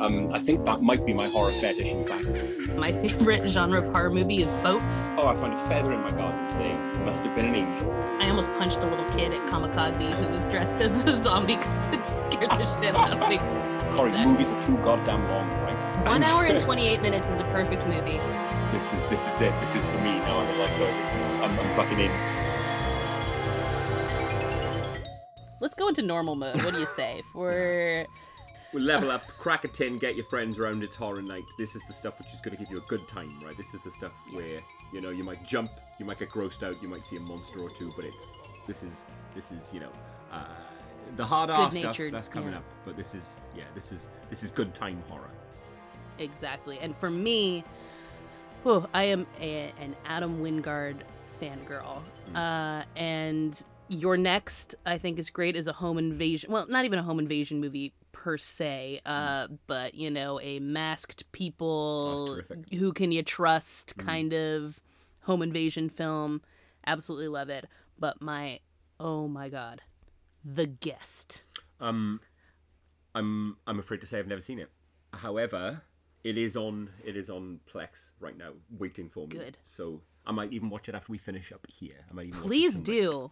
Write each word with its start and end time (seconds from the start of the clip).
Um, 0.00 0.32
I 0.32 0.38
think 0.38 0.64
that 0.64 0.80
might 0.80 1.04
be 1.04 1.12
my 1.12 1.28
horror 1.28 1.52
fetish, 1.52 1.92
in 1.92 2.02
fact. 2.02 2.26
My 2.76 2.90
favorite 2.90 3.46
genre 3.46 3.80
of 3.82 3.92
horror 3.92 4.08
movie 4.08 4.42
is 4.42 4.50
boats. 4.62 5.12
Oh, 5.18 5.26
I 5.28 5.34
found 5.34 5.52
a 5.52 5.58
feather 5.68 5.92
in 5.92 6.00
my 6.00 6.10
garden 6.10 6.48
today. 6.48 6.70
It 6.70 7.04
must 7.04 7.22
have 7.22 7.36
been 7.36 7.44
an 7.44 7.54
angel. 7.54 7.92
I 8.18 8.30
almost 8.30 8.50
punched 8.54 8.82
a 8.82 8.86
little 8.86 9.04
kid 9.10 9.32
at 9.34 9.46
Kamikaze 9.46 10.10
who 10.14 10.28
was 10.28 10.46
dressed 10.46 10.80
as 10.80 11.04
a 11.04 11.22
zombie 11.22 11.56
because 11.56 11.88
it 11.92 12.04
scared 12.06 12.50
the 12.52 12.80
shit 12.80 12.96
out 12.96 13.12
of 13.12 13.28
me. 13.28 13.36
Corey, 13.94 14.08
Exactly. 14.08 14.24
movies 14.32 14.50
are 14.52 14.62
too 14.62 14.76
goddamn 14.78 15.28
long, 15.28 15.50
right? 15.64 16.06
One 16.06 16.22
hour 16.22 16.44
and 16.44 16.58
28 16.64 17.02
minutes 17.02 17.28
is 17.28 17.38
a 17.40 17.44
perfect 17.44 17.86
movie. 17.86 18.18
This 18.72 18.92
is 18.94 19.04
this 19.06 19.26
is 19.26 19.40
it. 19.42 19.52
This 19.60 19.74
is 19.74 19.84
for 19.86 19.98
me 19.98 20.18
now. 20.20 20.38
I'm 20.38 20.48
a 20.54 20.58
lifer. 20.60 20.84
This 20.98 21.12
is 21.14 21.36
I'm, 21.40 21.50
I'm 21.58 21.74
fucking 21.74 21.98
in. 22.00 22.10
Let's 25.60 25.74
go 25.74 25.88
into 25.88 26.00
normal 26.00 26.36
mode. 26.36 26.62
What 26.64 26.72
do 26.72 26.80
you 26.80 26.86
say? 26.86 27.20
For 27.34 28.06
We'll 28.72 28.84
level 28.84 29.10
up, 29.10 29.26
crack 29.26 29.64
a 29.64 29.68
tin, 29.68 29.98
get 29.98 30.14
your 30.14 30.24
friends 30.24 30.58
around. 30.58 30.84
It's 30.84 30.94
horror 30.94 31.22
night. 31.22 31.44
This 31.58 31.74
is 31.74 31.82
the 31.88 31.92
stuff 31.92 32.18
which 32.20 32.32
is 32.32 32.40
going 32.40 32.56
to 32.56 32.62
give 32.62 32.70
you 32.70 32.78
a 32.78 32.86
good 32.86 33.08
time, 33.08 33.42
right? 33.44 33.56
This 33.56 33.74
is 33.74 33.80
the 33.82 33.90
stuff 33.90 34.12
where 34.32 34.60
you 34.92 35.00
know 35.00 35.10
you 35.10 35.24
might 35.24 35.44
jump, 35.44 35.72
you 35.98 36.06
might 36.06 36.20
get 36.20 36.30
grossed 36.30 36.62
out, 36.62 36.80
you 36.80 36.88
might 36.88 37.04
see 37.04 37.16
a 37.16 37.20
monster 37.20 37.58
or 37.58 37.70
two, 37.70 37.92
but 37.96 38.04
it's 38.04 38.30
this 38.68 38.84
is 38.84 39.04
this 39.34 39.50
is 39.50 39.70
you 39.74 39.80
know 39.80 39.90
uh, 40.30 40.44
the 41.16 41.24
hard 41.24 41.50
R 41.50 41.70
stuff 41.72 41.98
that's 42.12 42.28
coming 42.28 42.52
yeah. 42.52 42.58
up. 42.58 42.64
But 42.84 42.96
this 42.96 43.12
is 43.12 43.40
yeah, 43.56 43.64
this 43.74 43.90
is 43.90 44.08
this 44.28 44.44
is 44.44 44.52
good 44.52 44.72
time 44.72 45.02
horror. 45.08 45.30
exactly, 46.18 46.78
and 46.78 46.96
for 46.98 47.10
me, 47.10 47.64
whew, 48.62 48.86
I 48.94 49.04
am 49.04 49.26
a, 49.40 49.72
an 49.80 49.96
Adam 50.06 50.40
Wingard 50.40 50.98
fangirl, 51.42 52.02
uh, 52.36 52.84
and 52.94 53.60
your 53.88 54.16
next 54.16 54.76
I 54.86 54.96
think 54.96 55.18
is 55.18 55.28
great 55.28 55.56
is 55.56 55.66
a 55.66 55.72
home 55.72 55.98
invasion. 55.98 56.52
Well, 56.52 56.66
not 56.68 56.84
even 56.84 57.00
a 57.00 57.02
home 57.02 57.18
invasion 57.18 57.60
movie 57.60 57.92
per 58.22 58.36
se, 58.36 59.00
uh, 59.06 59.48
but 59.66 59.94
you 59.94 60.10
know, 60.10 60.38
a 60.42 60.58
masked 60.58 61.30
people 61.32 62.38
who 62.70 62.92
can 62.92 63.12
you 63.12 63.22
trust 63.22 63.96
kind 63.96 64.34
of 64.34 64.78
home 65.22 65.40
invasion 65.40 65.88
film. 65.88 66.42
Absolutely 66.86 67.28
love 67.28 67.48
it. 67.48 67.64
But 67.98 68.20
my 68.20 68.60
oh 68.98 69.26
my 69.26 69.48
god, 69.48 69.80
the 70.44 70.66
guest. 70.66 71.44
Um, 71.80 72.20
I'm 73.14 73.56
I'm 73.66 73.78
afraid 73.78 74.02
to 74.02 74.06
say 74.06 74.18
I've 74.18 74.26
never 74.26 74.42
seen 74.42 74.58
it. 74.58 74.70
However, 75.14 75.80
it 76.22 76.36
is 76.36 76.56
on 76.56 76.90
it 77.02 77.16
is 77.16 77.30
on 77.30 77.60
Plex 77.72 78.10
right 78.20 78.36
now, 78.36 78.52
waiting 78.78 79.08
for 79.08 79.26
me. 79.28 79.38
Good. 79.38 79.56
So 79.62 80.02
I 80.26 80.32
might 80.32 80.52
even 80.52 80.68
watch 80.68 80.90
it 80.90 80.94
after 80.94 81.10
we 81.10 81.16
finish 81.16 81.52
up 81.52 81.66
here. 81.70 82.04
I 82.10 82.12
might 82.12 82.26
even 82.26 82.40
Please 82.40 82.80
do. 82.80 83.30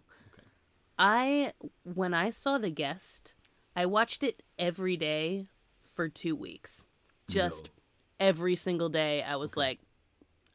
I 0.98 1.52
when 1.82 2.14
I 2.14 2.30
saw 2.30 2.56
the 2.56 2.70
guest, 2.70 3.34
I 3.78 3.86
watched 3.86 4.24
it 4.24 4.42
every 4.58 4.96
day 4.96 5.46
for 5.94 6.08
two 6.08 6.34
weeks. 6.34 6.82
Just 7.30 7.66
No. 7.66 7.70
every 8.18 8.56
single 8.56 8.88
day, 8.88 9.22
I 9.22 9.36
was 9.36 9.56
like, 9.56 9.78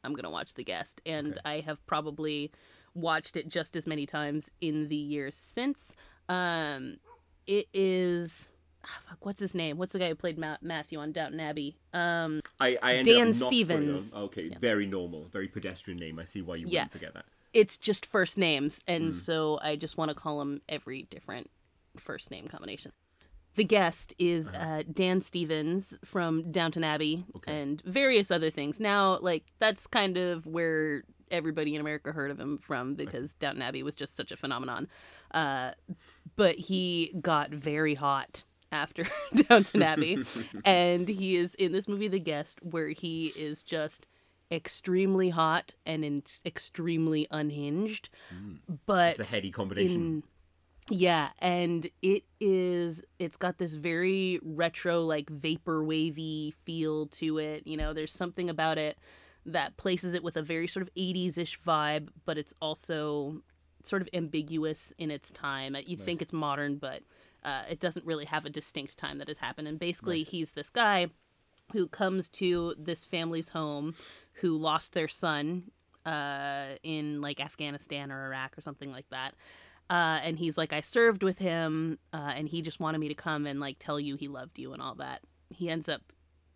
I'm 0.04 0.14
gonna 0.14 0.30
watch 0.30 0.56
the 0.56 0.64
guest, 0.66 1.00
and 1.06 1.40
I 1.46 1.62
have 1.62 1.84
probably 1.86 2.52
watched 2.94 3.38
it 3.38 3.48
just 3.48 3.78
as 3.78 3.88
many 3.88 4.06
times 4.06 4.52
in 4.60 4.90
the 4.90 4.98
years 4.98 5.38
since. 5.38 5.96
Um, 6.28 6.98
it 7.48 7.70
is. 7.74 8.52
ah, 8.84 9.00
fuck, 9.08 9.26
what's 9.26 9.40
his 9.40 9.56
name? 9.56 9.78
What's 9.78 9.94
the 9.94 10.00
guy 10.00 10.10
who 10.10 10.16
played 10.16 10.38
Ma- 10.38 10.58
Matthew 10.62 11.00
on 11.00 11.14
Downton 11.14 11.40
Abbey? 11.40 11.78
Um, 11.94 12.42
I, 12.60 12.78
I 12.84 12.96
ended 12.96 13.16
Dan 13.16 13.28
up 13.30 13.36
not 13.36 13.40
putting 13.40 13.48
Stevens. 13.50 14.14
Okay, 14.14 14.50
very 14.60 14.86
normal, 14.86 15.30
very 15.32 15.48
pedestrian 15.48 15.98
name. 15.98 16.20
I 16.20 16.26
see 16.26 16.42
why 16.42 16.58
you 16.58 16.68
Yeah. 16.68 16.82
wouldn't 16.82 16.92
forget 16.92 17.14
that. 17.14 17.26
it's 17.54 17.78
just 17.78 18.06
first 18.06 18.38
names, 18.38 18.84
and 18.86 19.12
Mm. 19.12 19.14
so 19.14 19.60
I 19.62 19.78
just 19.78 19.96
want 19.98 20.10
to 20.10 20.16
call 20.16 20.42
him 20.42 20.62
every 20.68 21.04
different 21.04 21.50
first 21.96 22.30
name 22.30 22.50
combination. 22.50 22.92
The 23.56 23.64
guest 23.64 24.14
is 24.18 24.50
Uh-huh. 24.50 24.66
uh, 24.80 24.84
Dan 24.92 25.22
Stevens 25.22 25.98
from 26.04 26.52
Downton 26.52 26.84
Abbey 26.84 27.26
and 27.46 27.82
various 27.86 28.32
other 28.32 28.50
things. 28.50 28.80
Now, 28.80 29.18
like 29.22 29.44
that's 29.60 29.86
kind 29.88 30.18
of 30.18 30.46
where 30.48 31.04
everybody 31.32 31.76
in 31.76 31.82
America 31.82 32.12
heard 32.12 32.32
of 32.32 32.40
him 32.40 32.58
from 32.60 32.96
because 32.96 33.36
Downton 33.36 33.62
Abbey 33.62 33.84
was 33.84 33.96
just 33.96 34.16
such 34.16 34.32
a 34.32 34.38
phenomenon. 34.38 34.88
Uh, 35.32 35.72
but 36.36 36.56
he 36.56 37.14
got 37.22 37.52
very 37.52 37.94
hot 37.96 38.44
after 38.72 39.06
Downton 39.50 39.84
Abbey, 39.84 40.18
and 40.66 41.08
he 41.08 41.36
is 41.36 41.54
in 41.56 41.72
this 41.74 41.88
movie, 41.88 42.08
The 42.08 42.20
Guest, 42.20 42.60
where 42.64 42.88
he 42.90 43.28
is 43.38 43.62
just 43.64 44.08
extremely 44.52 45.30
hot 45.30 45.74
and 45.86 46.04
in- 46.06 46.24
extremely 46.46 47.28
unhinged. 47.32 48.10
But 48.86 49.16
Mm. 49.16 49.20
It's 49.20 49.30
a 49.32 49.36
heady 49.36 49.52
combination. 49.52 50.02
in 50.02 50.24
yeah 50.90 51.30
and 51.40 51.88
it 52.02 52.24
is 52.40 53.04
it's 53.20 53.38
got 53.38 53.58
this 53.58 53.76
very 53.76 54.40
retro 54.44 55.02
like 55.02 55.30
vapor 55.30 55.84
wavy 55.84 56.54
feel 56.66 57.08
to 57.08 57.38
it 57.38 57.66
you 57.66 57.78
know 57.78 57.94
there's 57.94 58.14
something 58.14 58.50
about 58.50 58.78
it 58.78 58.98
that 59.46 59.76
places 59.78 60.14
it 60.14 60.24
with 60.24 60.38
a 60.38 60.42
very 60.42 60.68
sort 60.68 60.82
of 60.84 60.94
80s-ish 60.96 61.60
vibe 61.62 62.10
but 62.26 62.38
it's 62.38 62.54
also 62.62 63.42
sort 63.84 64.02
of 64.02 64.10
ambiguous 64.14 64.94
in 64.98 65.12
its 65.12 65.32
time 65.32 65.76
you 65.86 65.98
think 65.98 66.22
it's 66.22 66.34
modern 66.34 66.78
but 66.78 67.02
uh, 67.44 67.64
it 67.70 67.82
doesn't 67.82 68.06
really 68.06 68.24
have 68.24 68.46
a 68.46 68.50
distinct 68.50 68.98
time 68.98 69.18
that 69.18 69.28
has 69.28 69.38
happened 69.38 69.68
and 69.68 69.80
basically 69.80 70.24
he's 70.24 70.52
this 70.52 70.70
guy 70.70 71.08
who 71.72 71.88
comes 71.88 72.30
to 72.30 72.76
this 72.78 73.06
family's 73.06 73.50
home 73.50 73.96
who 74.34 74.58
lost 74.58 74.94
their 74.94 75.08
son 75.08 75.64
uh, 76.06 76.76
in 76.84 77.22
like 77.22 77.40
Afghanistan 77.40 78.12
or 78.12 78.26
Iraq 78.26 78.58
or 78.58 78.62
something 78.62 78.92
like 78.92 79.10
that. 79.10 79.34
Uh, 79.94 80.20
and 80.24 80.40
he's 80.40 80.58
like, 80.58 80.74
I 80.74 80.82
served 80.82 81.22
with 81.22 81.38
him, 81.38 82.00
uh, 82.12 82.34
and 82.36 82.48
he 82.50 82.62
just 82.64 82.80
wanted 82.80 82.98
me 82.98 83.10
to 83.10 83.14
come 83.14 83.46
and 83.46 83.60
like 83.60 83.78
tell 83.78 84.00
you 84.00 84.16
he 84.16 84.28
loved 84.28 84.58
you 84.58 84.74
and 84.74 84.82
all 84.82 84.96
that. 84.96 85.22
He 85.52 85.70
ends 85.70 85.88
up 85.88 86.02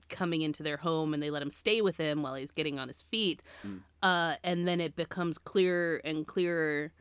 coming 0.09 0.41
into 0.41 0.63
their 0.63 0.77
home, 0.77 1.13
and 1.13 1.21
they 1.21 1.29
let 1.29 1.41
him 1.43 1.51
stay 1.51 1.79
with 1.81 1.97
him 1.97 2.23
while 2.23 2.33
he's 2.35 2.51
getting 2.51 2.79
on 2.79 2.87
his 2.87 3.01
feet. 3.03 3.43
Uh, 4.01 4.35
and 4.43 4.67
then 4.67 4.81
it 4.81 4.95
becomes 4.95 5.37
clearer 5.37 5.97
and 6.03 6.25
clearer 6.25 6.93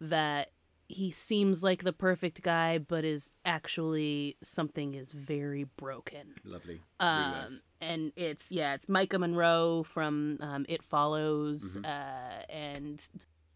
that 0.00 0.52
he 0.88 1.10
seems 1.10 1.62
like 1.62 1.84
the 1.84 1.92
perfect 1.92 2.40
guy, 2.42 2.78
but 2.78 3.04
is 3.04 3.32
actually 3.44 4.36
something 4.42 4.94
is 4.94 5.12
very 5.12 5.64
broken. 5.64 6.34
Lovely. 6.44 6.80
Um, 7.00 7.60
and 7.80 8.12
it's 8.16 8.50
yeah, 8.52 8.74
it's 8.74 8.86
Maika 8.86 9.18
Monroe 9.18 9.82
from 9.82 10.38
um, 10.40 10.64
It 10.68 10.82
Follows, 10.82 11.76
Mm-hmm. 11.76 11.84
uh, 11.84 12.42
and 12.52 13.08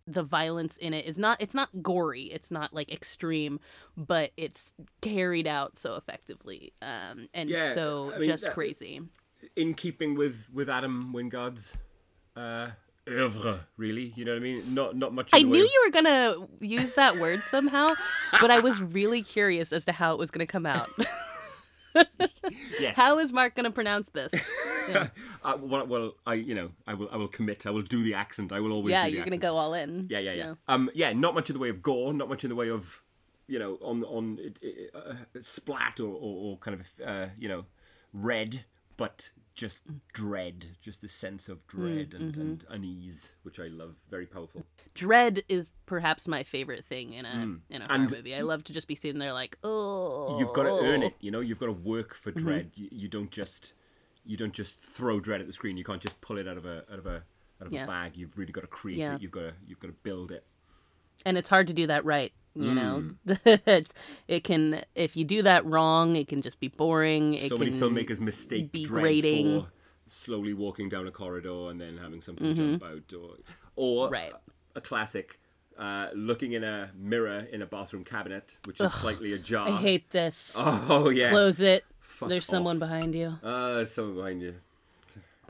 the 0.07 0.23
violence 0.23 0.77
in 0.77 0.95
it 0.95 1.05
is 1.07 1.19
not 1.19 1.41
it's 1.41 1.55
not 1.55 1.69
gory, 1.83 2.25
it's 2.25 2.51
not 2.51 2.73
like 2.73 2.93
extreme, 2.93 3.59
but 3.97 4.31
it's 4.37 4.73
carried 5.01 5.47
out 5.47 5.77
so 5.77 5.95
effectively, 5.97 6.73
um, 6.83 7.29
and 7.35 7.51
Yeah, 7.51 7.73
so 7.73 8.13
I 8.15 8.19
mean, 8.19 8.29
just 8.29 8.45
that- 8.45 8.55
crazy. 8.55 9.01
In 9.55 9.75
keeping 9.75 10.15
with 10.17 10.49
with 10.53 10.69
Adam 10.69 11.13
Wingard's 11.13 11.77
uh, 12.37 12.71
oeuvre, 13.09 13.67
really. 13.77 14.13
You 14.17 14.25
know 14.25 14.33
what 14.33 14.39
I 14.39 14.43
mean? 14.43 14.75
Not 14.75 14.97
not 14.97 15.13
much. 15.13 15.31
I 15.33 15.43
knew 15.43 15.63
of- 15.63 15.71
you 15.71 15.83
were 15.85 15.91
gonna 15.91 16.35
use 16.61 16.93
that 16.95 17.19
word 17.19 17.43
somehow, 17.45 17.89
but 18.41 18.51
I 18.51 18.61
was 18.61 18.81
really 18.81 19.23
curious 19.23 19.73
as 19.73 19.85
to 19.87 19.93
how 19.93 20.13
it 20.13 20.19
was 20.19 20.31
gonna 20.31 20.47
come 20.47 20.67
out. 20.67 20.89
Yes. 22.81 22.97
how 22.97 23.19
is 23.19 23.33
Mark 23.33 23.55
gonna 23.57 23.71
pronounce 23.71 24.09
this? 24.11 24.33
Yeah, 24.89 25.09
Uh, 25.43 25.57
well, 25.61 25.85
well, 25.85 26.13
I 26.27 26.35
you 26.35 26.55
know 26.55 26.71
I 26.87 26.95
will 26.95 27.09
I 27.11 27.17
will 27.17 27.27
commit. 27.27 27.67
I 27.67 27.71
will 27.71 27.83
do 27.83 28.05
the 28.05 28.15
accent. 28.15 28.53
I 28.53 28.61
will 28.61 28.71
always. 28.73 28.93
yeah 28.93 29.05
do 29.05 29.11
the 29.11 29.17
you're 29.17 29.25
gonna 29.25 29.37
go 29.37 29.57
all 29.57 29.75
in. 29.75 30.07
Yeah, 30.09 30.21
yeah, 30.21 30.33
yeah. 30.35 30.55
Um, 30.69 30.91
yeah, 30.95 31.13
not 31.13 31.35
much 31.35 31.51
in 31.51 31.55
the 31.55 31.61
way 31.61 31.71
of 31.71 31.83
gore, 31.83 32.15
not 32.15 32.29
much 32.29 32.45
in 32.45 32.51
the 32.51 32.55
way 32.55 32.71
of, 32.71 33.03
you 33.49 33.59
know, 33.59 33.79
on 33.83 34.05
on 34.05 34.39
uh, 34.95 35.15
splat 35.41 35.99
or, 35.99 36.07
or, 36.07 36.53
or 36.53 36.57
kind 36.59 36.81
of 36.81 36.87
uh, 37.05 37.27
you 37.37 37.49
know, 37.49 37.65
red, 38.13 38.65
but 38.97 39.31
just 39.57 39.83
dread, 40.13 40.67
just 40.83 41.01
the 41.01 41.09
sense 41.09 41.49
of 41.49 41.67
dread 41.67 42.11
mm, 42.11 42.15
and, 42.15 42.33
mm-hmm. 42.33 42.41
and 42.41 42.65
unease, 42.69 43.33
which 43.43 43.59
I 43.59 43.69
love. 43.69 43.97
Very 44.11 44.27
powerful. 44.27 44.65
Dread 44.95 45.43
is 45.49 45.71
perhaps 45.87 46.29
my 46.29 46.43
favorite 46.43 46.85
thing 46.85 47.15
in 47.15 47.25
a 47.25 47.31
mm. 47.31 47.61
in 47.71 47.83
a 47.83 47.87
horror 47.87 48.09
movie. 48.11 48.35
I 48.35 48.43
love 48.43 48.63
to 48.65 48.73
just 48.73 48.87
be 48.87 48.95
sitting 48.95 49.19
there 49.19 49.33
like, 49.33 49.59
oh, 49.65 50.39
You've 50.39 50.53
got 50.53 50.65
to 50.65 50.71
earn 50.71 51.03
it. 51.03 51.15
Oh. 51.15 51.19
You 51.21 51.31
know, 51.31 51.41
you've 51.41 51.59
got 51.59 51.67
to 51.67 51.73
work 51.73 52.15
for 52.15 52.31
mm-hmm. 52.31 52.47
dread. 52.47 52.71
You, 52.75 52.89
you 52.93 53.09
don't 53.09 53.31
just 53.31 53.73
you 54.25 54.37
don't 54.37 54.53
just 54.53 54.79
throw 54.79 55.21
dread 55.21 55.41
at 55.41 55.47
the 55.47 55.53
screen. 55.53 55.77
You 55.77 55.85
can't 55.85 56.03
just 56.03 56.21
pull 56.21 56.39
it 56.39 56.47
out 56.47 56.59
of 56.59 56.67
a 56.67 56.85
out 56.93 56.99
of 56.99 57.07
a 57.07 57.23
out 57.61 57.67
of 57.67 57.73
Yeah. 57.73 57.85
a 57.85 57.87
bag. 57.87 58.17
You've 58.17 58.37
really 58.37 58.53
got 58.53 58.61
to 58.61 58.67
create 58.67 58.99
Yeah. 58.99 59.15
it. 59.15 59.23
You've 59.23 59.33
got 59.33 59.41
to 59.41 59.55
you've 59.67 59.81
got 59.81 59.89
to 59.89 59.95
build 60.03 60.31
it. 60.31 60.45
And 61.25 61.39
it's 61.39 61.49
hard 61.49 61.67
to 61.69 61.73
do 61.73 61.87
that 61.87 62.05
right. 62.05 62.33
You 62.57 62.75
know, 62.75 63.05
Mm. 63.27 63.61
it's, 63.67 63.93
it 64.29 64.45
can 64.45 64.83
if 64.95 65.17
you 65.17 65.25
do 65.25 65.43
that 65.43 65.65
wrong, 65.67 66.17
it 66.17 66.27
can 66.29 66.41
just 66.43 66.59
be 66.59 66.69
boring. 66.69 67.35
It 67.35 67.49
so 67.51 67.57
many 67.57 67.71
filmmakers 67.71 68.19
mistake 68.21 68.73
be 68.73 68.85
dread. 68.87 69.05
Mm-hmm. 69.25 69.61
for 69.61 69.67
slowly 70.07 70.55
walking 70.55 70.89
down 70.89 71.07
a 71.07 71.11
corridor 71.11 71.71
and 71.71 71.81
then 71.81 71.99
having 71.99 72.23
something 72.23 72.55
jump 72.55 72.83
out, 72.85 73.13
or 73.13 73.37
or 73.77 74.09
Right. 74.09 74.33
a, 74.75 74.79
a 74.79 74.81
classic. 74.81 75.39
Uh, 75.79 76.09
looking 76.15 76.53
in 76.53 76.65
a 76.65 76.91
mirror 76.97 77.47
in 77.53 77.61
a 77.61 77.67
bathroom 77.67 78.03
cabinet, 78.03 78.59
which 78.67 78.81
is 78.81 78.91
slightly 78.95 79.35
ajar. 79.35 79.69
I 79.69 79.77
hate 79.77 80.09
this. 80.11 80.55
Oh 80.59 81.11
yeah. 81.11 81.29
Close 81.29 81.61
it. 81.61 81.85
Fuck 82.01 82.31
There's 82.31 82.47
someone 82.47 82.79
behind 82.79 83.15
you. 83.15 83.39
Uh, 83.43 83.85
someone 83.85 84.17
behind 84.17 84.41
you. 84.41 84.55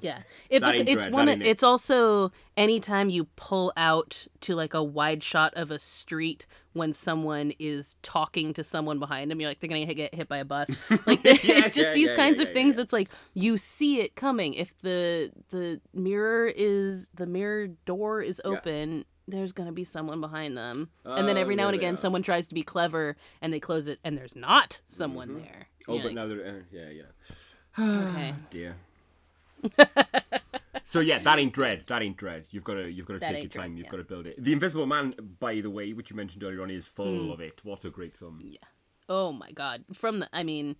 Yeah, 0.00 0.18
it 0.50 0.60
bec- 0.60 0.74
ain't 0.74 0.88
it's 0.88 1.02
dread, 1.02 1.12
one. 1.12 1.28
Of, 1.28 1.42
it's 1.42 1.62
also 1.62 2.32
anytime 2.56 3.08
you 3.10 3.24
pull 3.36 3.72
out 3.76 4.26
to 4.42 4.54
like 4.54 4.74
a 4.74 4.82
wide 4.82 5.22
shot 5.22 5.54
of 5.54 5.70
a 5.70 5.78
street 5.78 6.46
when 6.72 6.92
someone 6.92 7.52
is 7.58 7.96
talking 8.02 8.52
to 8.54 8.62
someone 8.64 8.98
behind 8.98 9.30
them, 9.30 9.40
you're 9.40 9.50
like 9.50 9.60
they're 9.60 9.68
gonna 9.68 9.86
hit, 9.86 9.94
get 9.94 10.14
hit 10.14 10.28
by 10.28 10.38
a 10.38 10.44
bus. 10.44 10.70
Like 11.06 11.22
Yeah, 11.24 11.34
it's 11.42 11.74
just 11.74 11.88
yeah, 11.88 11.92
these 11.94 12.10
yeah, 12.10 12.16
kinds 12.16 12.38
of 12.38 12.50
things. 12.52 12.78
It's 12.78 12.92
like 12.92 13.08
you 13.34 13.56
see 13.58 14.00
it 14.00 14.14
coming. 14.14 14.54
If 14.54 14.76
the 14.78 15.32
the 15.50 15.80
mirror 15.94 16.52
is 16.54 17.08
the 17.14 17.26
mirror 17.26 17.68
door 17.86 18.20
is 18.20 18.40
open. 18.44 19.04
There's 19.28 19.50
gonna 19.50 19.72
be 19.72 19.82
someone 19.82 20.20
behind 20.20 20.56
them, 20.56 20.88
and 21.04 21.26
then 21.26 21.36
Oh, 21.36 21.40
every 21.40 21.56
now 21.56 21.66
and 21.66 21.74
again, 21.74 21.94
yeah. 21.94 21.98
someone 22.00 22.22
tries 22.22 22.46
to 22.46 22.54
be 22.54 22.62
clever, 22.62 23.16
and 23.42 23.52
they 23.52 23.58
close 23.58 23.88
it, 23.88 23.98
and 24.04 24.16
there's 24.16 24.36
not 24.36 24.80
someone 24.86 25.34
there. 25.40 25.66
Oh, 25.88 25.94
You're 25.94 26.02
but 26.02 26.06
like, 26.10 26.14
now 26.14 26.26
they're 26.28 26.46
uh, 26.46 26.60
yeah, 26.70 26.90
yeah. 26.90 28.08
okay. 28.08 28.34
Dear. 28.50 28.76
so 30.84 31.00
yeah, 31.00 31.18
that 31.20 31.38
ain't 31.38 31.52
dread. 31.52 31.80
That 31.88 32.02
ain't 32.02 32.16
dread. 32.16 32.46
You've 32.50 32.64
got 32.64 32.74
to 32.74 32.90
you've 32.90 33.06
got 33.06 33.14
to 33.14 33.20
That 33.20 33.26
take 33.28 33.34
your 33.36 33.42
ain't 33.44 33.52
time. 33.52 33.76
You've 33.76 33.86
yeah. 33.86 33.90
got 33.90 33.96
to 33.98 34.04
build 34.04 34.26
it. 34.26 34.42
The 34.42 34.52
Invisible 34.52 34.86
Man, 34.86 35.14
by 35.40 35.60
the 35.60 35.70
way, 35.70 35.92
which 35.92 36.10
you 36.10 36.16
mentioned 36.16 36.42
earlier 36.44 36.62
on, 36.62 36.70
is 36.70 36.86
full 36.86 37.24
Hmm. 37.26 37.30
of 37.30 37.40
it. 37.40 37.60
What 37.64 37.84
a 37.84 37.90
great 37.90 38.16
film. 38.16 38.40
Yeah. 38.42 38.58
Oh 39.08 39.32
my 39.32 39.52
god! 39.52 39.84
From 39.92 40.20
the, 40.20 40.28
I 40.32 40.42
mean, 40.42 40.76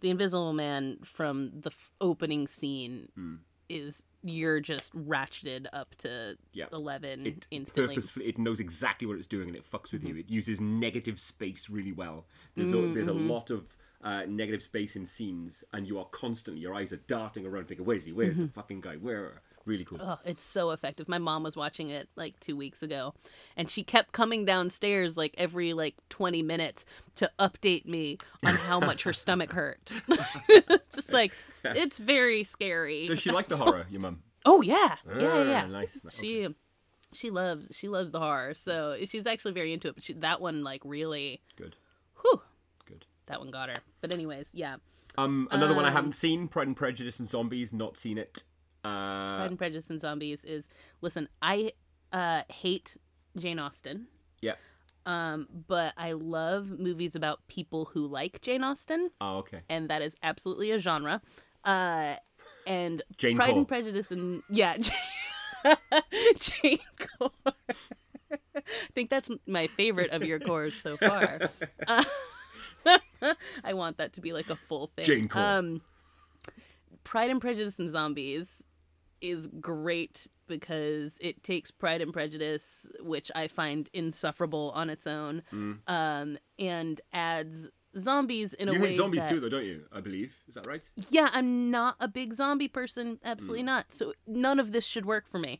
the 0.00 0.10
Invisible 0.10 0.52
Man 0.52 0.98
from 1.04 1.50
the 1.60 1.70
f- 1.70 1.92
opening 2.00 2.46
scene 2.48 3.08
Hmm. 3.14 3.36
is 3.68 4.04
you're 4.24 4.58
just 4.58 4.92
ratcheted 4.96 5.66
up 5.72 5.94
to 5.98 6.36
Yeah. 6.52 6.66
eleven 6.72 7.24
It 7.24 7.46
instantly. 7.52 7.94
purposefully 7.94 8.26
it 8.26 8.36
knows 8.36 8.58
exactly 8.58 9.06
what 9.06 9.16
it's 9.16 9.28
doing 9.28 9.46
and 9.46 9.56
it 9.56 9.62
fucks 9.62 9.92
with 9.92 10.02
Mm-hmm. 10.02 10.16
you. 10.16 10.20
It 10.20 10.28
uses 10.28 10.60
negative 10.60 11.20
space 11.20 11.70
really 11.70 11.92
well. 11.92 12.26
There's 12.56 12.72
a, 12.72 12.92
there's 12.92 13.06
a 13.06 13.12
Mm-hmm. 13.12 13.30
lot 13.30 13.50
of 13.50 13.76
uh, 14.02 14.22
negative 14.28 14.62
space 14.62 14.96
in 14.96 15.04
scenes, 15.06 15.64
and 15.72 15.86
you 15.86 15.98
are 15.98 16.04
constantly 16.06 16.60
your 16.62 16.74
eyes 16.74 16.92
are 16.92 17.00
darting 17.08 17.46
around, 17.46 17.68
thinking, 17.68 17.86
"Where 17.86 17.96
is 17.96 18.04
he? 18.04 18.12
Where's 18.12 18.34
Mm-hmm. 18.36 18.46
the 18.46 18.52
fucking 18.52 18.80
guy? 18.80 18.96
Where?" 18.96 19.42
Really 19.64 19.84
cool. 19.84 19.98
Oh, 20.00 20.18
it's 20.24 20.42
so 20.44 20.70
effective. 20.70 21.08
My 21.10 21.18
mom 21.18 21.42
was 21.42 21.54
watching 21.54 21.90
it 21.90 22.08
like 22.16 22.40
two 22.40 22.56
weeks 22.56 22.82
ago, 22.82 23.12
and 23.54 23.68
she 23.68 23.82
kept 23.82 24.12
coming 24.12 24.46
downstairs 24.46 25.18
like 25.18 25.34
every 25.36 25.74
like 25.74 25.94
twenty 26.08 26.40
minutes 26.42 26.86
to 27.16 27.30
update 27.38 27.84
me 27.84 28.16
on 28.46 28.54
how 28.54 28.80
much 28.80 29.02
her 29.02 29.12
stomach 29.12 29.52
hurt. 29.52 29.92
just 30.94 31.12
like 31.12 31.34
it's 31.64 31.98
very 31.98 32.44
scary. 32.44 33.08
Does 33.08 33.18
she 33.20 33.30
like 33.30 33.48
the 33.48 33.56
horror, 33.58 33.86
your 33.90 34.00
mum? 34.00 34.22
Oh 34.46 34.62
yeah, 34.62 34.96
yeah, 35.06 35.20
yeah. 35.20 35.28
Ah, 35.30 35.42
yeah. 35.42 35.66
Nice. 35.66 36.00
nice. 36.02 36.16
She 36.18 36.48
she 37.12 37.28
loves 37.30 37.68
she 37.76 37.88
loves 37.88 38.10
the 38.10 38.20
horror, 38.20 38.54
so 38.54 38.96
she's 39.04 39.26
actually 39.26 39.52
very 39.52 39.74
into 39.74 39.88
it. 39.88 39.96
But 39.96 40.04
she, 40.04 40.12
that 40.14 40.40
one 40.40 40.64
like 40.64 40.80
really, 40.84 41.42
Good. 41.56 41.76
whew, 42.22 42.30
Good. 42.36 42.40
That 43.28 43.38
one 43.40 43.50
got 43.50 43.68
her. 43.68 43.76
But 44.00 44.12
anyways, 44.12 44.50
yeah, 44.52 44.76
Um, 45.16 45.48
another 45.50 45.74
one 45.74 45.84
I 45.84 45.90
haven't 45.90 46.12
seen, 46.12 46.48
Pride 46.48 46.66
and 46.66 46.76
Prejudice 46.76 47.18
and 47.18 47.28
Zombies. 47.28 47.72
Not 47.72 47.96
seen 47.96 48.18
it. 48.18 48.42
Uh, 48.84 48.88
Pride 49.38 49.46
and 49.50 49.58
Prejudice 49.58 49.90
and 49.90 50.00
Zombies 50.00 50.44
is 50.44 50.68
listen. 51.00 51.28
I 51.42 51.72
uh, 52.12 52.42
hate 52.48 52.96
Jane 53.36 53.58
Austen, 53.58 54.06
yeah. 54.40 54.54
um, 55.06 55.46
but 55.66 55.92
I 55.96 56.12
love 56.12 56.78
movies 56.78 57.14
about 57.16 57.40
people 57.48 57.86
who 57.86 58.06
like 58.06 58.40
Jane 58.40 58.62
Austen, 58.64 59.10
Oh, 59.20 59.38
okay. 59.38 59.60
and 59.68 59.88
that 59.90 60.02
is 60.02 60.16
absolutely 60.22 60.70
a 60.70 60.78
genre. 60.78 61.20
Uh, 61.64 62.14
and 62.66 63.02
Jane 63.16 63.36
Pride 63.36 63.48
Core. 63.50 63.58
and 63.58 63.68
Prejudice 63.68 64.10
and 64.10 64.42
yeah, 64.48 64.76
Jane 66.38 66.78
Core. 67.18 67.30
I 68.54 68.62
think 68.94 69.10
that's 69.10 69.28
my 69.46 69.66
favorite 69.66 70.10
of 70.10 70.22
your 70.24 70.38
cores 70.38 70.74
so 70.74 70.96
far. 70.96 71.40
Uh, 71.86 72.04
I 73.64 73.72
want 73.74 73.98
that 73.98 74.12
to 74.14 74.20
be 74.20 74.32
like 74.32 74.50
a 74.50 74.56
full 74.56 74.88
thing. 74.96 75.04
Jane 75.04 75.28
Core. 75.28 75.42
Um, 75.42 75.80
Pride 77.04 77.30
and 77.30 77.40
Prejudice 77.40 77.78
and 77.78 77.90
Zombies 77.90 78.64
is 79.20 79.48
great 79.60 80.26
because 80.46 81.18
it 81.20 81.42
takes 81.42 81.70
Pride 81.70 82.00
and 82.00 82.12
Prejudice, 82.12 82.86
which 83.00 83.30
I 83.34 83.48
find 83.48 83.88
insufferable 83.92 84.72
on 84.74 84.90
its 84.90 85.06
own, 85.06 85.42
Mm. 85.52 85.78
um, 85.86 86.38
and 86.58 87.00
adds 87.12 87.68
zombies 87.96 88.54
in 88.54 88.68
a 88.68 88.72
You 88.74 88.80
way 88.80 88.88
hate 88.90 88.96
zombies 88.98 89.22
that... 89.22 89.30
too, 89.30 89.40
though, 89.40 89.48
don't 89.48 89.64
you? 89.64 89.84
I 89.92 90.00
believe. 90.00 90.34
Is 90.46 90.54
that 90.54 90.66
right? 90.66 90.82
Yeah, 91.10 91.30
I'm 91.32 91.70
not 91.70 91.96
a 92.00 92.06
big 92.08 92.32
zombie 92.34 92.68
person. 92.68 93.16
Mm. 93.16 93.18
Absolutely 93.24 93.62
not. 93.64 93.92
So 93.92 94.12
none 94.26 94.60
of 94.60 94.72
this 94.72 94.84
should 94.86 95.04
work 95.06 95.28
for 95.28 95.38
me. 95.38 95.58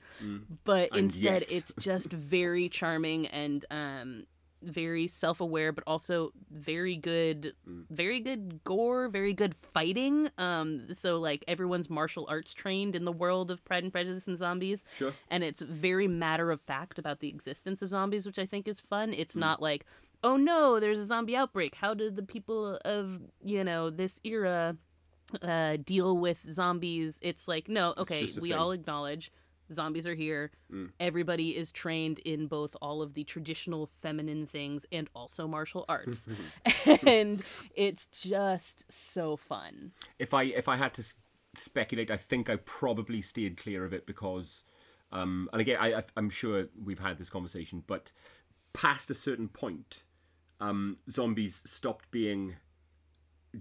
But 0.64 0.90
And 0.92 1.04
instead, 1.04 1.44
it's 1.50 1.74
just 1.80 2.12
very 2.12 2.68
charming 2.78 3.26
and 3.26 3.64
um, 3.70 4.24
very 4.62 5.06
self-aware, 5.06 5.72
but 5.72 5.84
also 5.86 6.32
very 6.50 6.96
good, 6.96 7.54
Mm. 7.68 7.86
very 7.90 8.20
good 8.20 8.62
gore, 8.64 9.08
very 9.08 9.32
good 9.32 9.54
fighting. 9.72 10.30
Um, 10.38 10.92
so 10.94 11.18
like 11.18 11.44
everyone's 11.46 11.88
martial 11.88 12.26
arts 12.28 12.52
trained 12.52 12.94
in 12.94 13.04
the 13.04 13.12
world 13.12 13.50
of 13.50 13.64
Pride 13.64 13.84
and 13.84 13.92
Prejudice 13.92 14.26
and 14.26 14.36
zombies 14.36 14.84
Sure. 14.96 15.14
and 15.30 15.44
it's 15.44 15.60
very 15.62 16.08
matter 16.08 16.50
of 16.50 16.60
fact 16.60 16.98
about 16.98 17.20
the 17.20 17.28
existence 17.28 17.82
of 17.82 17.88
zombies, 17.90 18.26
which 18.26 18.38
I 18.38 18.46
think 18.46 18.66
is 18.68 18.80
fun. 18.80 19.12
It's 19.12 19.34
Hmm. 19.34 19.40
not 19.40 19.62
like, 19.62 19.84
oh 20.24 20.36
no, 20.36 20.80
there's 20.80 20.98
a 20.98 21.04
zombie 21.04 21.36
outbreak. 21.36 21.76
How 21.76 21.94
did 21.94 22.16
the 22.16 22.22
people 22.24 22.76
of 22.84 23.20
you 23.44 23.62
know 23.64 23.90
this 23.90 24.20
era 24.24 24.76
uh, 25.42 25.76
deal 25.84 26.16
with 26.16 26.38
zombies? 26.50 27.18
It's 27.22 27.46
like, 27.46 27.68
no, 27.68 27.94
okay, 27.98 28.24
we 28.40 28.48
thing. 28.50 28.52
all 28.58 28.72
acknowledge 28.72 29.30
zombies 29.72 30.06
are 30.06 30.14
here. 30.14 30.50
Mm. 30.72 30.90
Everybody 31.00 31.56
is 31.56 31.70
trained 31.72 32.18
in 32.20 32.46
both 32.46 32.76
all 32.80 33.02
of 33.02 33.14
the 33.14 33.24
traditional 33.24 33.86
feminine 33.86 34.46
things 34.46 34.86
and 34.92 35.08
also 35.14 35.46
martial 35.46 35.84
arts, 35.88 36.28
and 37.06 37.42
it's 37.74 38.06
just 38.08 38.90
so 38.90 39.36
fun. 39.36 39.92
if 40.18 40.34
I 40.34 40.44
if 40.44 40.68
I 40.68 40.76
had 40.76 40.94
to 40.94 41.02
s- 41.02 41.14
speculate, 41.54 42.10
I 42.10 42.16
think 42.16 42.48
I 42.50 42.56
probably 42.56 43.20
steered 43.20 43.56
clear 43.56 43.84
of 43.84 43.92
it 43.92 44.06
because, 44.06 44.64
um, 45.12 45.48
and 45.52 45.60
again, 45.60 45.78
I, 45.80 45.98
I 45.98 46.02
I'm 46.16 46.30
sure 46.30 46.68
we've 46.82 46.98
had 47.00 47.18
this 47.18 47.30
conversation, 47.30 47.84
but 47.86 48.12
past 48.72 49.10
a 49.10 49.14
certain 49.14 49.48
point, 49.48 50.04
um, 50.60 50.98
zombies 51.10 51.62
stopped 51.66 52.10
being 52.10 52.56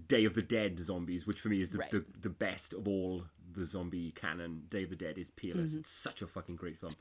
Day 0.06 0.24
of 0.26 0.34
the 0.34 0.42
Dead 0.42 0.78
zombies, 0.78 1.26
which 1.26 1.40
for 1.40 1.48
me 1.48 1.60
is 1.60 1.70
the 1.70 1.78
Right. 1.78 1.90
the, 1.90 2.04
the 2.20 2.28
best 2.30 2.74
of 2.74 2.86
all 2.86 3.24
the 3.52 3.64
zombie 3.64 4.10
canon. 4.12 4.62
Day 4.68 4.84
of 4.84 4.90
the 4.90 4.96
Dead 4.96 5.18
is 5.18 5.30
peerless. 5.30 5.70
Mm-hmm. 5.70 5.80
It's 5.80 5.90
such 5.90 6.22
a 6.22 6.26
fucking 6.26 6.56
great 6.56 6.76
film. 6.78 6.92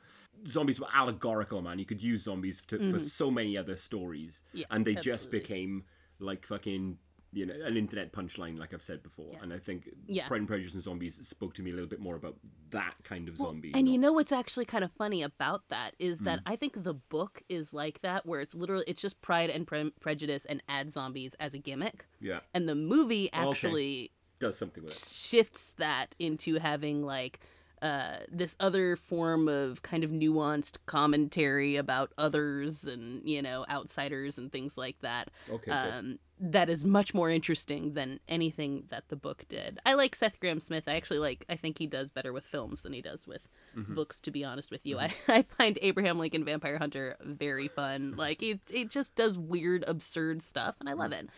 Zombies 0.47 0.79
were 0.79 0.87
allegorical, 0.93 1.61
man. 1.61 1.79
You 1.79 1.85
could 1.85 2.01
use 2.01 2.23
zombies 2.23 2.61
to, 2.67 2.91
for 2.93 2.99
so 2.99 3.31
many 3.31 3.57
other 3.57 3.75
stories, 3.75 4.41
Mm-hmm. 4.49 4.57
Yeah, 4.59 4.65
and 4.71 4.85
they 4.85 4.95
just 4.95 5.31
became 5.31 5.83
like 6.19 6.45
fucking 6.45 6.97
you 7.33 7.45
know 7.45 7.53
an 7.65 7.75
internet 7.75 8.13
punchline, 8.13 8.57
like 8.57 8.73
I've 8.73 8.81
said 8.81 9.03
before. 9.03 9.29
And 9.41 9.51
I 9.51 9.59
think 9.59 9.89
Yeah. 10.07 10.27
Pride 10.29 10.37
and 10.39 10.47
Prejudice 10.47 10.73
and 10.75 10.81
Zombies 10.81 11.19
spoke 11.27 11.53
to 11.55 11.61
me 11.61 11.71
a 11.71 11.73
little 11.73 11.89
bit 11.89 11.99
more 11.99 12.15
about 12.15 12.37
that 12.69 12.95
kind 13.03 13.27
of 13.27 13.35
zombie. 13.35 13.71
And 13.75 13.89
you 13.89 13.97
know 13.97 14.13
what's 14.13 14.31
actually 14.31 14.63
kind 14.65 14.83
of 14.83 14.91
funny 14.93 15.21
about 15.23 15.63
that 15.69 15.93
is 15.99 16.21
Mm. 16.21 16.25
that 16.25 16.39
I 16.45 16.55
think 16.55 16.81
the 16.83 16.93
book 16.93 17.43
is 17.49 17.73
like 17.73 18.01
that, 18.01 18.25
where 18.25 18.39
it's 18.39 18.55
literally 18.55 18.85
it's 18.87 19.01
just 19.01 19.21
Pride 19.21 19.49
and 19.49 19.67
Pre- 19.67 19.91
Prejudice 19.99 20.45
and 20.45 20.63
add 20.69 20.91
zombies 20.91 21.35
as 21.35 21.53
a 21.53 21.57
gimmick, 21.59 22.05
yeah, 22.21 22.39
and 22.53 22.67
the 22.67 22.75
movie 22.75 23.29
Okay. 23.35 24.09
Does 24.39 24.57
something 24.57 24.83
with 24.83 24.93
it. 24.93 25.09
shifts 25.11 25.73
that 25.77 26.15
into 26.19 26.59
having 26.59 27.03
like 27.05 27.39
uh, 27.81 28.17
this 28.31 28.55
other 28.59 28.95
form 28.95 29.47
of 29.47 29.83
kind 29.83 30.03
of 30.03 30.09
nuanced 30.09 30.77
commentary 30.87 31.75
about 31.75 32.11
others 32.17 32.85
and 32.85 33.21
you 33.27 33.39
know 33.41 33.65
outsiders 33.69 34.37
and 34.39 34.51
things 34.51 34.77
like 34.77 34.99
that. 35.01 35.29
Okay. 35.49 35.69
Um, 35.71 36.17
that 36.39 36.69
is 36.69 36.85
much 36.85 37.13
more 37.15 37.31
interesting 37.31 37.93
than 37.93 38.19
anything 38.27 38.83
that 38.89 39.09
the 39.09 39.15
book 39.15 39.45
did. 39.49 39.79
I 39.87 39.93
like 39.95 40.15
Seth 40.15 40.39
Grahame-Smith. 40.39 40.83
I 40.87 40.95
actually 40.95 41.17
like. 41.19 41.45
I 41.49 41.55
think 41.55 41.79
he 41.79 41.87
does 41.87 42.09
better 42.11 42.31
with 42.31 42.45
films 42.45 42.81
than 42.83 42.93
he 42.93 43.01
does 43.01 43.25
with 43.27 43.47
Mm-hmm. 43.75 43.93
books. 43.93 44.19
To 44.21 44.31
be 44.31 44.43
honest 44.43 44.71
with 44.71 44.83
you, 44.87 44.97
I, 44.99 45.13
I 45.27 45.41
find 45.43 45.77
Abraham 45.83 46.17
Lincoln 46.17 46.43
Vampire 46.43 46.79
Hunter 46.79 47.15
very 47.23 47.67
fun. 47.67 48.15
Like 48.17 48.41
it, 48.41 48.59
it 48.71 48.89
just 48.89 49.13
does 49.15 49.37
weird, 49.37 49.83
absurd 49.87 50.41
stuff, 50.41 50.75
and 50.79 50.89
I 50.89 50.93
love 50.93 51.11
it. 51.11 51.29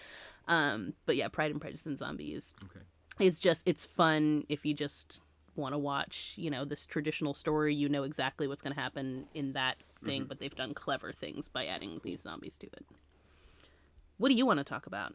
Um, 0.48 0.94
but 1.06 1.18
yeah, 1.18 1.28
Pride 1.28 1.52
and 1.52 1.60
Prejudice 1.60 1.86
and 1.86 1.98
Zombies 1.98 2.54
Okay. 2.64 2.80
Is 3.20 3.40
just 3.40 3.64
it's 3.66 3.86
fun 3.86 4.44
if 4.50 4.66
you 4.66 4.74
just 4.74 5.22
want 5.56 5.74
to 5.74 5.78
watch 5.78 6.34
you 6.36 6.50
know 6.50 6.64
this 6.64 6.86
traditional 6.86 7.34
story 7.34 7.76
you 7.76 7.90
know 7.90 8.04
exactly 8.04 8.48
what's 8.48 8.62
going 8.62 8.74
to 8.74 8.80
happen 8.82 9.26
in 9.34 9.54
that 9.54 9.76
thing 10.06 10.24
but 10.24 10.40
they've 10.40 10.56
done 10.56 10.74
clever 10.74 11.12
things 11.12 11.50
by 11.50 11.66
adding 11.66 12.00
these 12.04 12.22
zombies 12.22 12.58
to 12.58 12.68
it 12.68 12.86
what 14.18 14.30
do 14.30 14.36
you 14.36 14.46
want 14.46 14.58
to 14.58 14.64
talk 14.64 14.88
about 14.88 15.14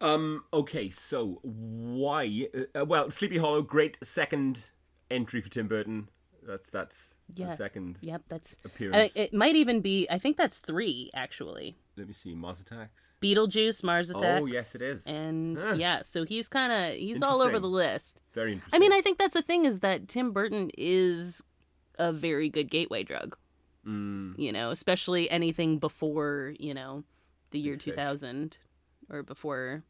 Um. 0.00 0.44
Okay. 0.52 0.90
So 0.90 1.40
why? 1.42 2.46
Uh, 2.74 2.84
well, 2.84 3.10
Sleepy 3.10 3.38
Hollow, 3.38 3.62
great 3.62 3.98
second 4.02 4.70
entry 5.10 5.40
for 5.40 5.48
Tim 5.48 5.66
Burton. 5.66 6.08
That's 6.48 6.70
that's 6.70 7.14
Yeah. 7.36 7.48
the 7.50 7.56
second 7.56 7.98
yep 8.00 8.22
that's 8.28 8.56
appearance. 8.64 9.12
I, 9.16 9.20
it 9.20 9.34
might 9.34 9.54
even 9.54 9.80
be 9.82 10.06
i 10.10 10.18
think 10.18 10.36
that's 10.38 10.56
three 10.58 11.10
actually 11.14 11.76
Let 11.96 12.08
me 12.08 12.14
see. 12.14 12.34
Mars 12.34 12.60
Attacks. 12.62 13.14
beetlejuice 13.22 13.84
mars 13.84 14.08
attacks 14.08 14.40
Oh, 14.42 14.46
yes, 14.46 14.74
it 14.74 14.80
is. 14.82 15.06
and 15.06 15.62
yeah 15.78 16.00
so 16.02 16.24
he's 16.24 16.48
kind 16.48 16.72
of 16.72 16.98
he's 16.98 17.22
all 17.22 17.42
over 17.42 17.58
the 17.60 17.68
list 17.68 18.22
Very 18.32 18.52
interesting. 18.54 18.76
i 18.76 18.80
mean 18.80 18.92
i 18.94 19.00
think 19.02 19.18
that's 19.18 19.34
the 19.34 19.42
thing 19.42 19.66
is 19.66 19.80
that 19.80 20.08
tim 20.08 20.32
burton 20.32 20.70
is 20.78 21.42
a 21.98 22.12
very 22.12 22.48
good 22.48 22.70
gateway 22.70 23.02
drug 23.04 23.36
Mm, 23.86 24.38
you 24.38 24.52
know, 24.52 24.70
especially 24.70 25.30
anything 25.30 25.78
before, 25.78 26.52
you 26.58 26.74
know, 26.74 27.04
the 27.52 27.58
year 27.58 27.76
2000 27.76 28.58
or 29.08 29.22
before 29.22 29.82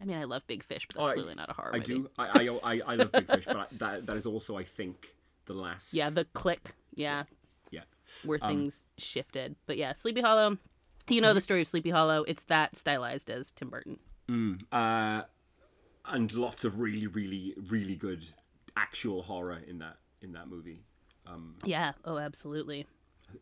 I 0.00 0.04
mean, 0.04 0.18
I 0.18 0.24
love 0.24 0.46
Big 0.46 0.62
Fish, 0.62 0.86
but 0.86 0.94
that's 0.96 1.08
Oh, 1.08 1.12
clearly 1.14 1.34
not 1.34 1.50
a 1.50 1.52
horror 1.54 1.74
I 1.74 1.78
movie. 1.78 1.94
do. 1.94 2.10
I, 2.16 2.26
I 2.48 2.58
I 2.74 2.80
I 2.86 2.94
love 2.94 3.10
Big 3.12 3.26
Fish, 3.26 3.46
but 3.46 3.56
I, 3.56 3.66
that 3.78 4.06
that 4.06 4.16
is 4.16 4.26
also 4.26 4.56
I 4.56 4.62
think 4.62 5.12
the 5.54 5.60
last. 5.60 5.92
Yeah, 5.94 6.10
the 6.10 6.24
click. 6.26 6.74
Yeah, 6.94 7.24
Yeah. 7.70 7.82
where 8.24 8.38
Um, 8.42 8.48
things 8.50 8.86
shifted. 8.98 9.56
But 9.66 9.76
yeah, 9.76 9.92
Sleepy 9.92 10.20
Hollow. 10.20 10.58
You 11.08 11.20
know 11.20 11.34
the 11.34 11.40
story 11.40 11.62
of 11.62 11.68
Sleepy 11.68 11.90
Hollow. 11.90 12.22
It's 12.24 12.44
that 12.44 12.76
stylized 12.76 13.30
as 13.30 13.50
Tim 13.50 13.70
Burton. 13.70 13.98
Uh, 14.70 15.22
and 16.06 16.32
lots 16.34 16.64
of 16.64 16.78
really 16.78 17.06
really 17.08 17.54
really 17.68 17.96
good 17.96 18.24
actual 18.76 19.22
horror 19.22 19.60
in 19.66 19.78
that 19.78 19.96
in 20.22 20.32
that 20.32 20.48
movie. 20.48 20.82
Yeah. 21.64 21.92
Oh, 22.04 22.18
absolutely. 22.18 22.86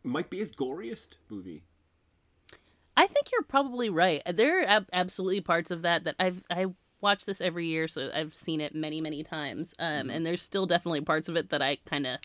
Might 0.02 0.28
be 0.28 0.38
his 0.38 0.50
goriest 0.52 1.16
movie. 1.30 1.64
I 2.96 3.06
think 3.06 3.30
you're 3.32 3.42
probably 3.42 3.88
right. 3.90 4.22
There 4.26 4.60
are 4.60 4.64
ab- 4.66 4.88
absolutely 4.92 5.40
parts 5.40 5.70
of 5.70 5.82
that 5.82 6.04
that 6.04 6.16
I've 6.18 6.42
I 6.50 6.66
watch 7.00 7.24
this 7.24 7.40
every 7.40 7.66
year, 7.66 7.88
so 7.88 8.10
I've 8.14 8.34
seen 8.34 8.60
it 8.60 8.74
many 8.74 9.00
many 9.00 9.22
times. 9.22 9.74
Um, 9.78 10.10
and 10.10 10.24
there's 10.24 10.42
still 10.42 10.66
definitely 10.66 11.00
parts 11.02 11.28
of 11.28 11.36
it 11.36 11.50
that 11.50 11.62
I 11.62 11.78
kind 11.86 12.06
of 12.06 12.18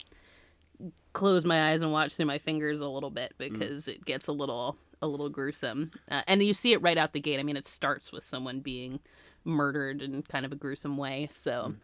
close 1.13 1.45
my 1.45 1.71
eyes 1.71 1.81
and 1.81 1.91
watch 1.91 2.13
through 2.13 2.25
my 2.25 2.39
fingers 2.39 2.81
a 2.81 2.87
little 2.87 3.11
bit 3.11 3.33
because 3.37 3.87
it 3.87 4.03
gets 4.03 4.27
a 4.27 4.31
little 4.31 4.77
a 5.01 5.07
little 5.07 5.29
gruesome. 5.29 5.91
Uh, 6.09 6.21
and 6.27 6.41
you 6.41 6.53
see 6.53 6.73
it 6.73 6.81
right 6.81 6.97
out 6.97 7.13
the 7.13 7.19
gate. 7.19 7.39
I 7.39 7.43
mean, 7.43 7.57
it 7.57 7.67
starts 7.67 8.11
with 8.11 8.23
someone 8.23 8.61
being 8.61 8.99
murdered 9.43 10.01
in 10.01 10.23
kind 10.23 10.45
of 10.45 10.51
a 10.51 10.55
gruesome 10.55 10.97
way. 10.97 11.27
So, 11.31 11.75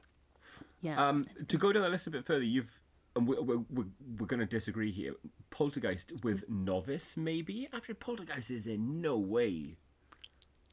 yeah. 0.81 1.07
Um, 1.07 1.25
to 1.47 1.57
go 1.57 1.71
down 1.71 1.83
the 1.83 1.89
list 1.89 2.07
a 2.07 2.11
bit 2.11 2.25
further, 2.25 2.43
you've 2.43 2.79
and 3.15 3.27
we're 3.27 3.41
we're, 3.41 3.63
we're, 3.69 3.85
we're 4.17 4.27
going 4.27 4.39
to 4.39 4.45
disagree 4.45 4.91
here. 4.91 5.15
Poltergeist 5.49 6.13
with 6.23 6.43
novice, 6.49 7.17
maybe. 7.17 7.67
After 7.73 7.93
Poltergeist 7.93 8.51
is 8.51 8.67
in 8.67 9.01
no 9.01 9.17
way 9.17 9.75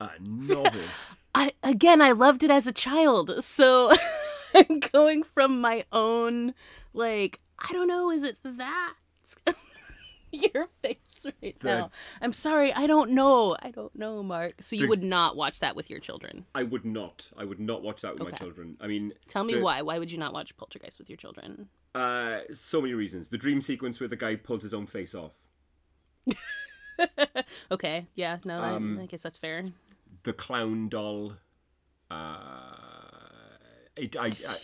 a 0.01 0.11
novice. 0.21 1.26
I 1.39 1.53
again, 1.63 2.01
I 2.01 2.13
loved 2.13 2.43
it 2.43 2.51
as 2.51 2.67
a 2.67 2.73
child, 2.73 3.45
so 3.45 3.93
I'm 4.55 4.81
going 4.81 5.23
from 5.23 5.61
my 5.61 5.85
own 5.93 6.55
like 6.95 7.41
I 7.59 7.73
don't 7.73 7.89
know. 7.89 8.11
Is 8.11 8.23
it 8.23 8.39
that? 8.43 8.95
Your 10.33 10.69
face 10.83 11.27
right 11.43 11.59
The- 11.61 11.69
now. 11.69 11.91
I'm 12.23 12.33
sorry. 12.33 12.73
I 12.73 12.87
don't 12.87 13.11
know. 13.11 13.55
I 13.63 13.71
don't 13.71 13.95
know, 13.95 14.23
Mark. 14.23 14.55
So 14.63 14.77
you 14.77 14.83
The- 14.83 14.89
would 14.89 15.03
not 15.05 15.37
watch 15.37 15.61
that 15.61 15.77
with 15.77 15.89
your 15.91 15.99
children. 16.01 16.45
I 16.55 16.63
would 16.63 16.85
not. 16.85 17.31
I 17.39 17.45
would 17.45 17.61
not 17.61 17.83
watch 17.83 18.01
that 18.03 18.15
with 18.19 18.23
my 18.31 18.37
children. 18.37 18.77
I 18.81 18.87
mean, 18.87 19.13
Tell 19.29 19.45
me 19.45 19.55
the- 19.55 19.61
why. 19.63 19.83
Why 19.83 19.99
would 19.99 20.11
you 20.11 20.19
not 20.19 20.33
watch 20.33 20.57
Poltergeist 20.57 20.99
with 20.99 21.09
your 21.11 21.17
children? 21.19 21.69
Uh, 21.95 22.41
so 22.55 22.81
many 22.83 22.93
reasons. 22.95 23.29
The 23.29 23.39
dream 23.39 23.61
sequence 23.61 24.01
where 24.01 24.09
the 24.09 24.17
guy 24.17 24.37
pulls 24.37 24.63
his 24.63 24.73
own 24.75 24.87
face 24.87 25.15
off. 25.15 25.33
Okay. 27.71 28.07
Yeah. 28.15 28.39
No. 28.45 28.61
Um, 28.63 28.99
I, 28.99 29.03
I 29.03 29.07
guess 29.07 29.23
that's 29.23 29.37
fair. 29.39 29.67
The 30.27 30.33
clown 30.33 30.89
doll. 30.89 31.35
Uh, 32.11 32.17
it, 33.97 34.17
I, 34.17 34.27
I 34.27 34.57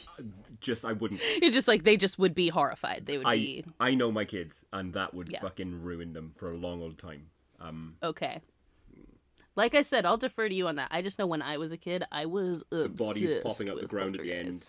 just 0.61 0.85
I 0.85 0.93
wouldn't. 0.93 1.21
It's 1.25 1.55
just 1.55 1.69
like 1.69 1.85
they 1.85 1.97
just 1.97 2.19
would 2.19 2.35
be 2.35 2.49
horrified. 2.49 3.07
They 3.07 3.17
would 3.19 3.27
I 3.29 3.37
be 3.37 3.65
I 3.79 3.95
know 3.95 4.11
my 4.11 4.25
kids, 4.25 4.65
and 4.73 4.93
that 4.95 5.15
would 5.15 5.29
Yeah. 5.31 5.41
fucking 5.41 5.83
ruin 5.83 6.13
them 6.15 6.33
for 6.37 6.51
a 6.51 6.57
long 6.57 6.83
old 6.83 6.99
time. 6.99 7.29
Um, 7.61 7.95
okay. 8.03 8.41
Like 9.55 9.75
I 9.77 9.83
said, 9.83 10.05
I'll 10.05 10.17
defer 10.17 10.49
to 10.49 10.55
you 10.55 10.67
on 10.67 10.77
that. 10.77 10.89
I 10.91 11.01
just 11.01 11.17
know 11.19 11.27
when 11.29 11.43
I 11.43 11.59
was 11.59 11.71
a 11.71 11.77
kid, 11.77 12.03
I 12.11 12.27
was 12.27 12.65
the 12.71 12.89
bodies 12.89 13.35
popping 13.45 13.69
up 13.71 13.79
the 13.81 13.87
ground 13.87 14.17
at 14.17 14.23
the 14.23 14.33
end. 14.33 14.65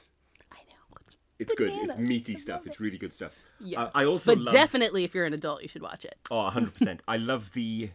I 0.51 0.57
know. 0.57 0.97
It's 1.01 1.15
It's 1.39 1.55
good. 1.55 1.71
It's 1.73 1.97
meaty 1.97 2.35
stuff. 2.35 2.67
It's 2.67 2.79
really 2.79 3.00
good 3.00 3.13
stuff. 3.13 3.31
Yeah. 3.59 3.83
Uh, 3.85 3.91
I 3.95 4.05
also 4.05 4.35
but 4.35 4.43
love. 4.43 4.53
definitely, 4.53 5.03
if 5.05 5.15
you're 5.15 5.25
an 5.25 5.33
adult, 5.33 5.63
you 5.63 5.69
should 5.69 5.81
watch 5.81 6.05
it. 6.05 6.15
Oh, 6.29 6.50
100%. 6.53 7.00
I 7.07 7.17
love 7.17 7.51
the 7.53 7.89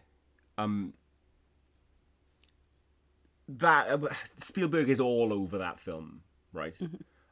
um 0.57 0.93
that 3.57 3.89
uh, 3.89 4.07
Spielberg 4.37 4.89
is 4.89 4.99
all 4.99 5.33
over 5.33 5.57
that 5.57 5.79
film, 5.79 6.21
right? 6.53 6.75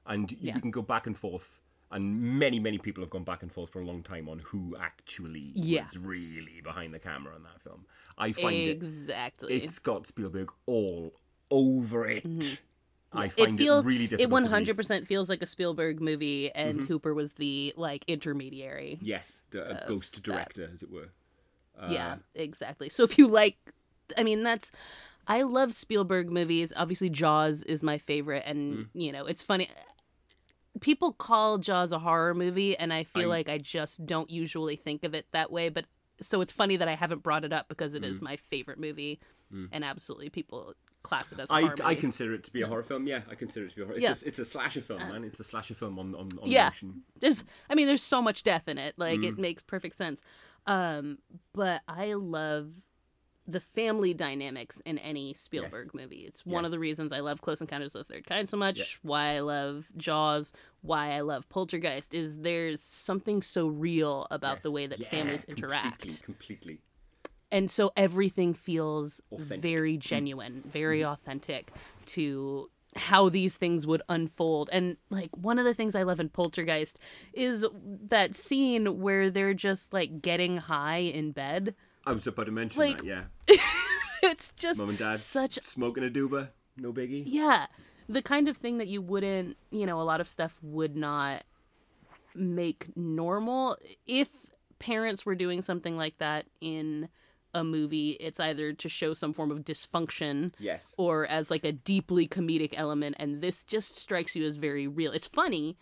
And 0.05 0.31
you, 0.31 0.37
Mm-hmm. 0.37 0.47
Yeah. 0.47 0.55
we 0.55 0.61
can 0.61 0.71
go 0.71 0.81
back 0.81 1.05
and 1.07 1.17
forth 1.17 1.59
and 1.89 2.21
many 2.37 2.59
many 2.59 2.77
people 2.77 3.01
have 3.01 3.09
gone 3.09 3.23
back 3.23 3.43
and 3.43 3.51
forth 3.51 3.69
for 3.69 3.81
a 3.81 3.85
long 3.85 4.03
time 4.03 4.27
on 4.27 4.39
who 4.39 4.75
actually 4.77 5.51
Yeah. 5.55 5.83
was 5.83 5.97
really 5.97 6.59
behind 6.61 6.93
the 6.93 6.99
camera 6.99 7.33
on 7.35 7.43
that 7.43 7.61
film. 7.61 7.85
I 8.17 8.31
find 8.33 8.55
it 8.55 8.69
exactly. 8.77 9.53
it's 9.63 9.79
got 9.79 10.05
Spielberg 10.07 10.51
all 10.65 11.13
over 11.49 12.07
it. 12.07 12.25
I 12.25 12.27
Mm-hmm. 12.27 13.21
it 13.23 13.31
find 13.47 13.59
it, 13.59 13.63
feels 13.63 13.85
really 13.85 14.03
it 14.03 14.09
difficult. 14.09 14.31
one 14.31 14.41
to 14.43 14.49
read. 14.49 14.53
hundred 14.53 14.75
percent 14.75 15.07
feels 15.07 15.29
like 15.29 15.41
a 15.41 15.45
Spielberg 15.45 16.01
movie, 16.01 16.51
and 16.53 16.79
Mm-hmm. 16.79 16.87
Hooper 16.87 17.13
was 17.13 17.33
the 17.33 17.73
like 17.77 18.03
intermediary. 18.07 18.99
Yes, 19.01 19.41
the 19.51 19.85
a 19.85 19.87
ghost 19.87 20.21
director, 20.23 20.69
as 20.73 20.81
it 20.83 20.91
were. 20.91 21.09
Uh, 21.79 21.87
yeah, 21.89 22.15
exactly. 22.35 22.89
So 22.89 23.03
if 23.03 23.17
you 23.17 23.27
like, 23.27 23.57
I 24.17 24.23
mean, 24.23 24.43
that's 24.43 24.71
I 25.27 25.41
love 25.43 25.73
Spielberg 25.73 26.31
movies. 26.31 26.71
Obviously, 26.75 27.09
Jaws 27.09 27.63
is 27.63 27.83
my 27.83 27.97
favorite, 27.97 28.43
and 28.45 28.77
Mm. 28.77 28.87
you 28.93 29.11
know, 29.11 29.25
it's 29.25 29.43
funny. 29.43 29.69
People 30.79 31.11
call 31.11 31.57
Jaws 31.57 31.91
a 31.91 31.99
horror 31.99 32.33
movie, 32.35 32.77
and 32.77 32.93
I 32.93 33.03
feel 33.03 33.31
I- 33.31 33.37
like 33.37 33.49
I 33.49 33.57
just 33.57 34.05
don't 34.05 34.29
usually 34.29 34.75
think 34.75 35.03
of 35.03 35.13
it 35.15 35.25
that 35.31 35.51
way. 35.51 35.69
But 35.69 35.85
so 36.21 36.39
it's 36.41 36.51
funny 36.51 36.77
that 36.77 36.87
I 36.87 36.95
haven't 36.95 37.23
brought 37.23 37.43
it 37.45 37.51
up 37.51 37.67
because 37.67 37.93
it 37.95 38.03
is 38.03 38.21
my 38.21 38.37
favorite 38.37 38.79
movie, 38.79 39.19
and 39.71 39.83
absolutely 39.83 40.29
people 40.29 40.73
class 41.03 41.31
it 41.31 41.39
as 41.39 41.49
a 41.49 41.53
Mm. 41.53 41.81
I, 41.81 41.89
I 41.91 41.95
consider 41.95 42.33
it 42.33 42.43
to 42.43 42.51
be 42.51 42.61
a 42.61 42.67
horror 42.67 42.83
film. 42.83 43.07
Yeah, 43.07 43.21
I 43.29 43.35
consider 43.35 43.65
it 43.65 43.69
to 43.69 43.75
be 43.77 43.81
a 43.81 43.85
horror. 43.85 43.95
It's, 43.97 44.03
Yeah. 44.03 44.11
Uh, 44.11 44.15
a, 44.23 44.27
it's 44.27 44.39
a 44.39 44.45
slasher 44.45 44.81
film, 44.81 44.99
man. 44.99 45.23
It's 45.23 45.39
a 45.39 45.43
slasher 45.43 45.73
film 45.73 45.97
on 45.99 46.13
on, 46.15 46.29
on 46.41 46.51
Yeah. 46.51 46.65
motion. 46.65 47.03
there's 47.19 47.43
i 47.69 47.75
mean 47.75 47.87
there's 47.87 48.03
so 48.03 48.21
much 48.21 48.43
death 48.43 48.67
in 48.67 48.77
it 48.77 48.93
like 48.97 49.19
Mm. 49.21 49.29
it 49.29 49.37
makes 49.39 49.63
perfect 49.63 49.95
sense 49.95 50.21
um 50.67 51.17
but 51.53 51.81
i 51.87 52.13
love 52.13 52.71
the 53.47 53.59
family 53.59 54.13
dynamics 54.13 54.81
in 54.85 54.97
any 54.97 55.33
spielberg 55.33 55.93
movie. 55.93 56.25
It's 56.27 56.45
one 56.45 56.65
of 56.65 56.71
the 56.71 56.79
reasons 56.79 57.11
i 57.13 57.19
love 57.21 57.41
close 57.41 57.61
encounters 57.61 57.95
of 57.95 58.05
the 58.07 58.13
third 58.13 58.25
kind 58.25 58.47
so 58.47 58.57
much 58.57 58.99
why 59.03 59.35
i 59.35 59.39
love 59.39 59.87
jaws 59.95 60.51
why 60.81 61.11
i 61.13 61.21
love 61.21 61.47
poltergeist 61.49 62.13
is 62.13 62.39
there's 62.41 62.81
something 62.81 63.41
so 63.41 63.67
real 63.67 64.27
about 64.31 64.57
Yes. 64.57 64.63
the 64.63 64.71
way 64.71 64.87
that 64.87 64.99
Yeah, 64.99 65.09
families 65.09 65.45
interact. 65.45 66.01
Completely. 66.01 66.25
completely. 66.25 66.81
and 67.51 67.71
so 67.71 67.91
everything 67.95 68.53
feels 68.53 69.21
Authentic. 69.31 69.61
very 69.61 69.93
mm-hmm. 69.93 69.99
genuine 70.01 70.63
very 70.65 70.99
mm-hmm. 71.01 71.11
authentic 71.13 71.71
to 72.07 72.69
how 72.95 73.29
these 73.29 73.55
things 73.57 73.85
would 73.85 74.01
unfold. 74.09 74.69
And 74.71 74.97
like 75.11 75.29
one 75.37 75.59
of 75.59 75.65
the 75.65 75.73
things 75.73 75.93
i 75.95 76.03
love 76.03 76.19
in 76.19 76.29
poltergeist 76.29 76.97
is 77.33 77.65
that 78.09 78.35
scene 78.35 78.99
where 79.01 79.29
they're 79.29 79.53
just 79.53 79.93
like 79.93 80.21
getting 80.21 80.57
high 80.57 80.97
in 80.99 81.31
bed 81.31 81.75
I 82.07 82.13
was 82.13 82.25
about 82.27 82.45
to 82.45 82.51
mention 82.51 82.79
Like, 82.81 82.99
that. 82.99 83.05
Yeah, 83.05 83.23
it's 84.23 84.51
just 84.55 84.79
mom 84.79 84.89
and 84.89 84.97
dad 84.97 85.17
such 85.17 85.59
smoking 85.63 86.03
a 86.05 86.09
dooba, 86.09 86.49
no 86.77 86.91
biggie. 86.93 87.23
yeah 87.25 87.67
the 88.09 88.21
kind 88.21 88.47
of 88.47 88.55
thing 88.57 88.77
that 88.77 88.87
you 88.87 89.01
wouldn't 89.01 89.57
you 89.69 89.85
know 89.85 89.99
a 90.01 90.03
lot 90.03 90.21
of 90.21 90.27
stuff 90.29 90.57
would 90.61 90.95
not 90.95 91.43
make 92.35 92.87
normal 92.95 93.77
if 94.05 94.29
parents 94.79 95.25
were 95.25 95.35
doing 95.35 95.61
something 95.61 95.97
like 95.97 96.17
that 96.19 96.45
in 96.61 97.09
a 97.53 97.63
movie 97.63 98.11
it's 98.19 98.39
either 98.39 98.73
to 98.73 98.87
show 98.87 99.13
some 99.13 99.33
form 99.33 99.49
of 99.51 99.59
dysfunction 99.65 100.53
Yes. 100.59 100.93
or 100.97 101.25
as 101.25 101.49
like 101.49 101.65
a 101.65 101.71
deeply 101.71 102.27
comedic 102.27 102.73
element 102.77 103.15
and 103.19 103.41
this 103.41 103.63
just 103.63 103.97
strikes 103.97 104.35
you 104.35 104.45
as 104.45 104.55
very 104.57 104.87
real 104.87 105.11
it's 105.11 105.27
funny 105.27 105.77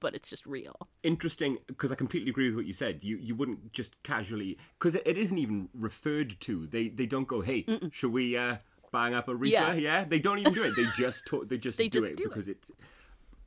but 0.00 0.14
it's 0.14 0.28
just 0.30 0.44
real 0.46 0.88
Interesting, 1.02 1.58
because 1.66 1.92
I 1.92 1.94
completely 1.94 2.30
agree 2.30 2.46
with 2.48 2.56
what 2.56 2.66
you 2.66 2.72
said. 2.72 3.04
You 3.04 3.16
you 3.18 3.34
wouldn't 3.34 3.72
just 3.72 4.02
casually, 4.02 4.58
because 4.78 4.94
it, 4.94 5.02
it 5.06 5.16
isn't 5.18 5.38
even 5.38 5.68
referred 5.74 6.38
to. 6.40 6.66
They 6.66 6.88
they 6.88 7.06
don't 7.06 7.28
go, 7.28 7.40
hey, 7.40 7.64
should 7.92 8.12
we 8.12 8.36
uh, 8.36 8.56
bang 8.92 9.14
up 9.14 9.28
a 9.28 9.34
reefer? 9.34 9.52
Yeah. 9.54 9.72
Yeah. 9.74 10.04
They 10.04 10.18
don't 10.18 10.38
even 10.38 10.52
do 10.54 10.64
it. 10.64 10.74
They 10.76 10.86
just 10.96 11.26
talk, 11.26 11.48
they 11.48 11.58
just 11.58 11.78
They 11.78 11.88
do 11.88 12.00
just 12.00 12.12
it 12.12 12.16
do 12.16 12.24
it. 12.24 12.28
because 12.30 12.48
it's 12.48 12.70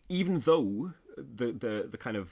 even 0.10 0.40
though 0.40 0.92
the 1.18 1.52
the 1.52 1.88
the 1.92 1.98
kind 1.98 2.18
of 2.18 2.32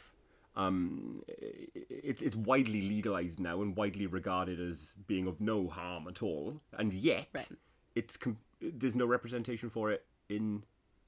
um 0.55 1.23
it's 1.27 2.21
it's 2.21 2.35
widely 2.35 2.81
legalized 2.81 3.39
now 3.39 3.61
and 3.61 3.75
widely 3.75 4.05
regarded 4.07 4.59
as 4.59 4.93
being 5.07 5.25
of 5.27 5.39
no 5.39 5.67
harm 5.67 6.07
at 6.09 6.21
all 6.21 6.59
and 6.77 6.91
yet 6.93 7.27
Right. 7.33 7.47
it's 7.95 8.17
com- 8.17 8.37
there's 8.59 8.95
no 8.97 9.05
representation 9.05 9.69
for 9.69 9.91
it 9.91 10.03
in 10.27 10.63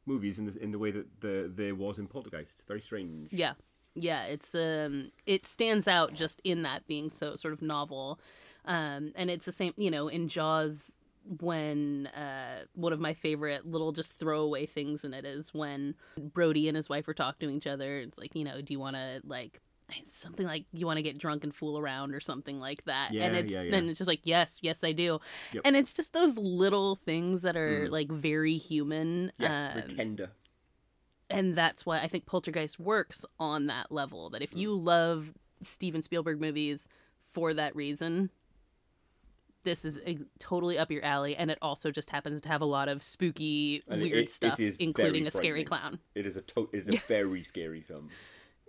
movies 0.06 0.40
in 0.40 0.46
the 0.46 0.58
in 0.62 0.72
the 0.72 0.80
way 0.80 0.92
that 0.92 1.22
the 1.22 1.52
there 1.54 1.76
was 1.76 1.98
in 2.00 2.08
Poltergeist 2.08 2.64
very 2.68 2.82
strange 2.82 3.32
Yeah. 3.32 3.54
Yeah, 3.96 4.24
it's 4.26 4.56
um 4.56 5.12
it 5.26 5.46
stands 5.46 5.88
out 5.88 6.14
just 6.14 6.42
in 6.44 6.64
that 6.64 6.88
being 6.88 7.10
so 7.10 7.36
sort 7.36 7.54
of 7.54 7.62
novel. 7.62 8.20
Um 8.66 9.12
and 9.16 9.30
it's 9.30 9.46
the 9.46 9.52
same, 9.52 9.74
you 9.78 9.92
know, 9.92 10.08
in 10.08 10.28
Jaws 10.28 10.98
when 11.40 12.08
uh 12.08 12.66
one 12.74 12.92
of 12.92 13.00
my 13.00 13.14
favorite 13.14 13.66
little 13.66 13.92
just 13.92 14.14
throwaway 14.14 14.66
things 14.66 15.06
in 15.06 15.14
it 15.14 15.26
is 15.26 15.54
when 15.54 15.96
Brody 16.18 16.68
and 16.68 16.76
his 16.76 16.90
wife 16.90 17.08
are 17.08 17.14
talking 17.14 17.50
to 17.50 17.56
each 17.56 17.68
other. 17.68 18.00
It's 18.00 18.18
like, 18.18 18.36
you 18.36 18.44
know, 18.44 18.62
do 18.62 18.74
you 18.74 18.80
want 18.80 18.96
to 18.96 19.22
like 19.26 19.62
something 20.06 20.46
like 20.48 20.66
you 20.72 20.86
want 20.86 20.98
to 20.98 21.04
get 21.04 21.18
drunk 21.18 21.44
and 21.44 21.54
fool 21.54 21.78
around 21.78 22.14
or 22.16 22.20
something 22.20 22.60
like 22.60 22.84
that 22.86 23.10
and 23.12 23.20
Yeah, 23.20 23.28
it's 23.28 23.54
yeah, 23.54 23.62
yeah. 23.64 23.72
then 23.72 23.90
it's 23.90 23.98
just 23.98 24.08
like 24.08 24.22
yes 24.24 24.60
yes 24.62 24.84
i 24.84 24.92
do 24.92 25.20
Yep. 25.52 25.62
and 25.66 25.76
it's 25.76 25.94
just 25.94 26.14
those 26.14 26.38
little 26.38 26.96
things 26.96 27.42
that 27.44 27.56
are 27.58 27.88
Mm. 27.88 27.92
like 27.92 28.10
very 28.12 28.58
human 28.58 29.32
yes 29.40 29.84
um, 29.90 29.96
tender 29.96 30.32
and 31.30 31.56
that's 31.56 31.84
why 31.86 32.00
I 32.00 32.08
think 32.08 32.28
Poltergeist 32.28 32.80
works 32.80 33.26
on 33.40 33.66
that 33.66 33.92
level. 33.92 34.30
That 34.30 34.44
if 34.44 34.56
you 34.56 34.76
love 34.76 35.34
Steven 35.62 36.04
Spielberg 36.04 36.40
movies 36.40 36.88
for 37.24 37.56
that 37.56 37.76
reason, 37.76 38.30
this 39.64 39.84
is 39.86 40.00
ex- 40.06 40.22
totally 40.40 40.78
up 40.78 40.92
your 40.92 41.04
alley, 41.04 41.36
and 41.36 41.50
it 41.50 41.58
also 41.62 41.90
just 41.90 42.10
happens 42.12 42.42
to 42.42 42.50
have 42.50 42.62
a 42.62 42.66
lot 42.66 42.88
of 42.90 43.02
spooky, 43.02 43.82
And 43.88 44.02
weird 44.02 44.18
it- 44.18 44.22
it 44.24 44.30
stuff, 44.30 44.60
is 44.60 44.76
including 44.78 45.26
a 45.26 45.32
scary 45.32 45.64
clown. 45.64 46.00
It 46.14 46.26
is 46.28 46.36
a 46.36 46.42
to- 46.42 46.70
is 46.74 46.88
a 46.90 46.92
very 47.08 47.42
scary 47.42 47.82
film. 47.82 48.10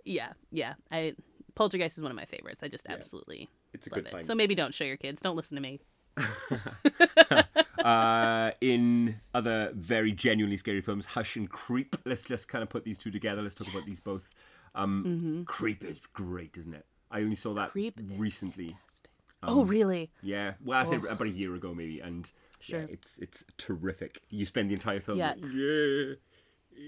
Yeah, 0.05 0.33
yeah. 0.51 0.75
I 0.91 1.15
Poltergeist 1.55 1.97
is 1.97 2.01
one 2.03 2.11
of 2.11 2.15
my 2.15 2.25
favorites. 2.25 2.63
I 2.63 2.67
just 2.67 2.87
absolutely 2.89 3.49
It's 3.73 3.87
a 3.87 3.89
love 3.89 3.95
good 3.95 4.07
it. 4.07 4.11
time. 4.11 4.21
So 4.21 4.35
maybe 4.35 4.55
don't 4.55 4.73
show 4.73 4.83
your 4.83 4.97
kids. 4.97 5.21
Don't 5.21 5.35
listen 5.35 5.55
to 5.55 5.61
me. 5.61 5.79
uh, 7.83 8.51
in 8.61 9.19
other 9.33 9.71
very 9.73 10.11
genuinely 10.11 10.57
scary 10.57 10.81
films, 10.81 11.05
Hush 11.05 11.35
and 11.35 11.49
Creep. 11.49 11.95
Let's 12.05 12.23
just 12.23 12.47
kind 12.47 12.61
of 12.63 12.69
put 12.69 12.83
these 12.83 12.97
two 12.97 13.11
together. 13.11 13.41
Let's 13.41 13.55
talk 13.55 13.67
about 13.67 13.85
these 13.85 13.99
both. 13.99 14.29
Um, 14.73 15.43
Creep 15.47 15.83
is 15.83 16.01
great, 16.13 16.57
isn't 16.57 16.73
it? 16.73 16.85
I 17.11 17.21
only 17.21 17.35
saw 17.35 17.53
that 17.53 17.69
Mm-hmm. 17.69 17.71
Creep 17.71 18.01
recently. 18.17 18.77
oh, 19.43 19.63
really? 19.63 20.11
Yeah, 20.21 20.53
well, 20.63 20.79
I 20.79 20.83
said 20.83 21.05
about 21.05 21.27
a 21.27 21.29
year 21.29 21.55
ago 21.55 21.73
maybe, 21.73 21.99
and 21.99 22.29
yeah, 22.65 22.85
it's 22.89 23.17
it's 23.19 23.43
terrific. 23.57 24.21
You 24.29 24.45
spend 24.45 24.69
the 24.69 24.73
entire 24.73 24.99
film. 24.99 25.17
Yeah. 25.17 25.35
yeah. 25.35 26.15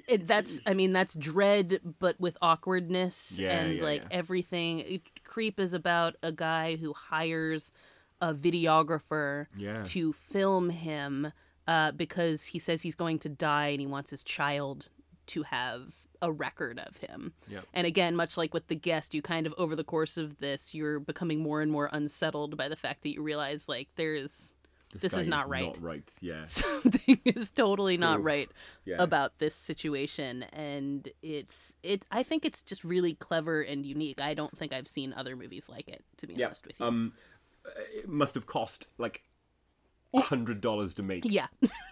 It, 0.07 0.27
that's 0.27 0.61
I 0.65 0.73
mean 0.73 0.93
that's 0.93 1.13
dread 1.15 1.79
but 1.99 2.19
with 2.19 2.37
awkwardness 2.41 3.37
Yeah, 3.37 3.57
and 3.57 3.77
yeah, 3.77 3.83
like 3.83 4.01
yeah. 4.03 4.07
everything. 4.11 4.79
It- 4.79 5.23
Creep 5.23 5.59
is 5.59 5.73
about 5.73 6.15
a 6.23 6.31
guy 6.31 6.77
who 6.77 6.93
hires 6.93 7.73
a 8.21 8.33
videographer 8.33 9.47
to 9.85 10.13
film 10.13 10.69
him 10.69 11.31
uh, 11.67 11.91
because 11.91 12.45
he 12.45 12.59
says 12.59 12.81
he's 12.81 12.95
going 12.95 13.19
to 13.19 13.29
die 13.29 13.67
and 13.67 13.81
he 13.81 13.85
wants 13.87 14.09
his 14.11 14.23
child 14.23 14.89
to 15.27 15.43
have 15.43 15.93
a 16.21 16.31
record 16.31 16.79
of 16.79 16.97
him. 16.97 17.33
Yep. 17.47 17.65
And 17.75 17.85
again, 17.85 18.15
much 18.15 18.37
like 18.37 18.53
with 18.53 18.67
the 18.69 18.75
guest, 18.75 19.13
you 19.13 19.21
kind 19.21 19.45
of 19.45 19.53
over 19.57 19.75
the 19.75 19.83
course 19.83 20.17
of 20.17 20.39
this, 20.39 20.73
you're 20.73 20.99
becoming 20.99 21.41
more 21.41 21.61
and 21.61 21.71
more 21.71 21.89
unsettled 21.93 22.57
by 22.57 22.67
the 22.69 22.75
fact 22.75 23.03
that 23.03 23.13
you 23.13 23.21
realize 23.21 23.69
like 23.69 23.89
there's 23.97 24.55
this 24.93 25.13
guy 25.13 25.19
is 25.19 25.27
not 25.27 25.49
right. 25.49 25.65
Not 25.65 25.81
right. 25.81 26.13
Yeah. 26.21 26.45
something 26.47 27.19
is 27.25 27.51
totally 27.51 27.97
not 27.97 28.19
Ooh. 28.19 28.23
right 28.23 28.49
Yeah. 28.85 28.95
about 28.99 29.37
this 29.39 29.53
situation 29.55 30.43
and 30.53 31.09
it's 31.21 31.75
it 31.83 32.05
i 32.11 32.23
think 32.23 32.45
it's 32.45 32.61
just 32.63 32.83
really 32.83 33.13
clever 33.15 33.61
and 33.61 33.85
unique 33.85 34.21
i 34.21 34.33
don't 34.33 34.57
think 34.57 34.73
i've 34.73 34.87
seen 34.87 35.13
other 35.13 35.35
movies 35.35 35.67
like 35.69 35.87
it 35.89 36.03
to 36.17 36.27
be 36.27 36.33
Yeah. 36.35 36.47
honest 36.47 36.65
with 36.67 36.79
you 36.79 36.85
Um, 36.85 37.13
it 37.93 38.07
must 38.07 38.33
have 38.35 38.45
cost 38.45 38.87
like 38.97 39.23
a 40.13 40.21
hundred 40.21 40.61
dollars 40.61 40.93
to 40.95 41.03
make. 41.03 41.23
yeah 41.25 41.47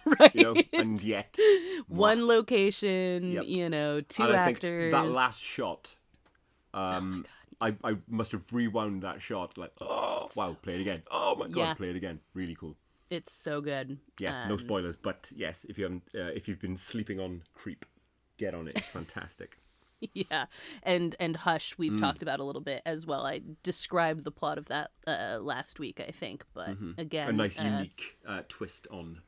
right 0.06 0.34
You 0.34 0.42
know, 0.42 0.62
and 0.72 1.02
yet 1.02 1.36
one 1.88 2.26
location 2.26 3.32
Yep. 3.32 3.44
you 3.46 3.68
know 3.68 4.00
two 4.00 4.32
actors 4.32 4.90
think 4.90 4.92
that 4.92 5.10
last 5.12 5.40
shot, 5.42 5.94
um, 6.72 7.26
I, 7.60 7.74
I 7.84 7.96
must 8.08 8.32
have 8.32 8.42
rewound 8.52 9.02
that 9.02 9.20
shot 9.22 9.56
like, 9.58 9.72
oh 9.80 10.28
wow, 10.34 10.56
play 10.60 10.74
it 10.76 10.80
again. 10.80 11.02
Oh 11.10 11.36
my 11.36 11.46
god, 11.48 11.56
Yeah. 11.56 11.74
play 11.74 11.90
it 11.90 11.96
again. 11.96 12.20
Really 12.34 12.54
cool. 12.54 12.76
It's 13.10 13.32
so 13.32 13.60
good 13.60 13.98
Yes, 14.18 14.36
no 14.48 14.54
Um, 14.54 14.58
spoilers, 14.58 14.96
but 14.96 15.30
yes, 15.36 15.64
if 15.68 15.76
you 15.78 15.84
haven't, 15.84 16.04
uh, 16.14 16.32
if 16.34 16.48
you've 16.48 16.60
been 16.60 16.76
sleeping 16.76 17.20
on 17.20 17.42
Creep, 17.54 17.84
get 18.38 18.54
on 18.54 18.66
it. 18.66 18.76
It's 18.76 18.90
fantastic. 18.90 19.58
yeah 20.12 20.44
and 20.82 21.16
and 21.18 21.36
hush 21.36 21.74
we've 21.78 21.92
Mm. 21.92 22.00
talked 22.00 22.22
about 22.22 22.38
a 22.38 22.44
little 22.44 22.60
bit 22.60 22.82
as 22.84 23.06
well 23.06 23.24
i 23.24 23.40
described 23.62 24.24
the 24.24 24.30
plot 24.30 24.58
of 24.58 24.66
that 24.66 24.90
uh, 25.06 25.38
last 25.40 25.78
week 25.78 26.00
i 26.06 26.10
think 26.10 26.44
but 26.52 26.76
again 26.98 27.28
Mm-hmm. 27.28 27.28
a 27.28 27.32
nice 27.32 27.58
uh, 27.58 27.64
unique 27.64 28.18
uh, 28.28 28.42
twist 28.46 28.86
on 28.90 29.22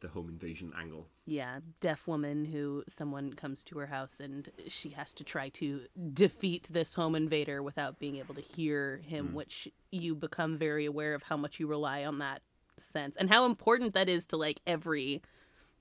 the 0.00 0.08
home 0.08 0.28
invasion 0.30 0.72
angle. 0.78 1.08
yeah, 1.26 1.60
deaf 1.80 2.06
woman 2.06 2.44
who 2.46 2.82
someone 2.88 3.32
comes 3.34 3.62
to 3.64 3.78
her 3.78 3.86
house 3.86 4.20
and 4.20 4.48
she 4.68 4.90
has 4.90 5.12
to 5.14 5.24
try 5.24 5.48
to 5.50 5.82
defeat 6.12 6.68
this 6.70 6.94
home 6.94 7.14
invader 7.14 7.62
without 7.62 7.98
being 7.98 8.16
able 8.16 8.34
to 8.34 8.40
hear 8.42 9.00
him, 9.04 9.32
which 9.34 9.68
you 9.90 10.14
become 10.14 10.56
very 10.58 10.84
aware 10.84 11.14
of 11.14 11.22
how 11.24 11.36
much 11.36 11.58
you 11.58 11.66
rely 11.66 12.04
on 12.04 12.18
that 12.18 12.42
sense 12.78 13.16
and 13.16 13.28
how 13.28 13.46
important 13.46 13.94
that 13.94 14.08
is 14.08 14.26
to 14.26 14.36
like 14.36 14.60
every 14.66 15.22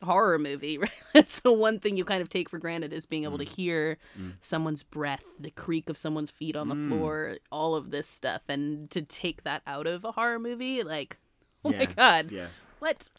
horror 0.03 0.39
movie, 0.39 0.77
right? 0.79 0.91
That's 1.13 1.39
the 1.39 1.51
one 1.51 1.79
thing 1.79 1.97
you 1.97 2.05
kind 2.05 2.21
of 2.21 2.29
take 2.29 2.49
for 2.49 2.57
granted 2.57 2.93
is 2.93 3.05
being 3.05 3.23
able 3.23 3.37
to 3.37 3.45
mm. 3.45 3.55
hear 3.55 3.97
mm. 4.19 4.33
someone's 4.41 4.83
breath, 4.83 5.23
the 5.39 5.51
creak 5.51 5.89
of 5.89 5.97
someone's 5.97 6.31
feet 6.31 6.55
on 6.55 6.69
the 6.69 6.75
mm. 6.75 6.87
floor, 6.87 7.37
all 7.51 7.75
of 7.75 7.91
this 7.91 8.07
stuff. 8.07 8.41
And 8.47 8.89
to 8.91 9.01
take 9.01 9.43
that 9.43 9.61
out 9.67 9.87
of 9.87 10.05
a 10.05 10.11
horror 10.11 10.39
movie, 10.39 10.83
like, 10.83 11.17
oh 11.65 11.71
my 11.71 11.85
god. 11.85 12.31
Yeah. 12.31 12.47
What? 12.79 13.09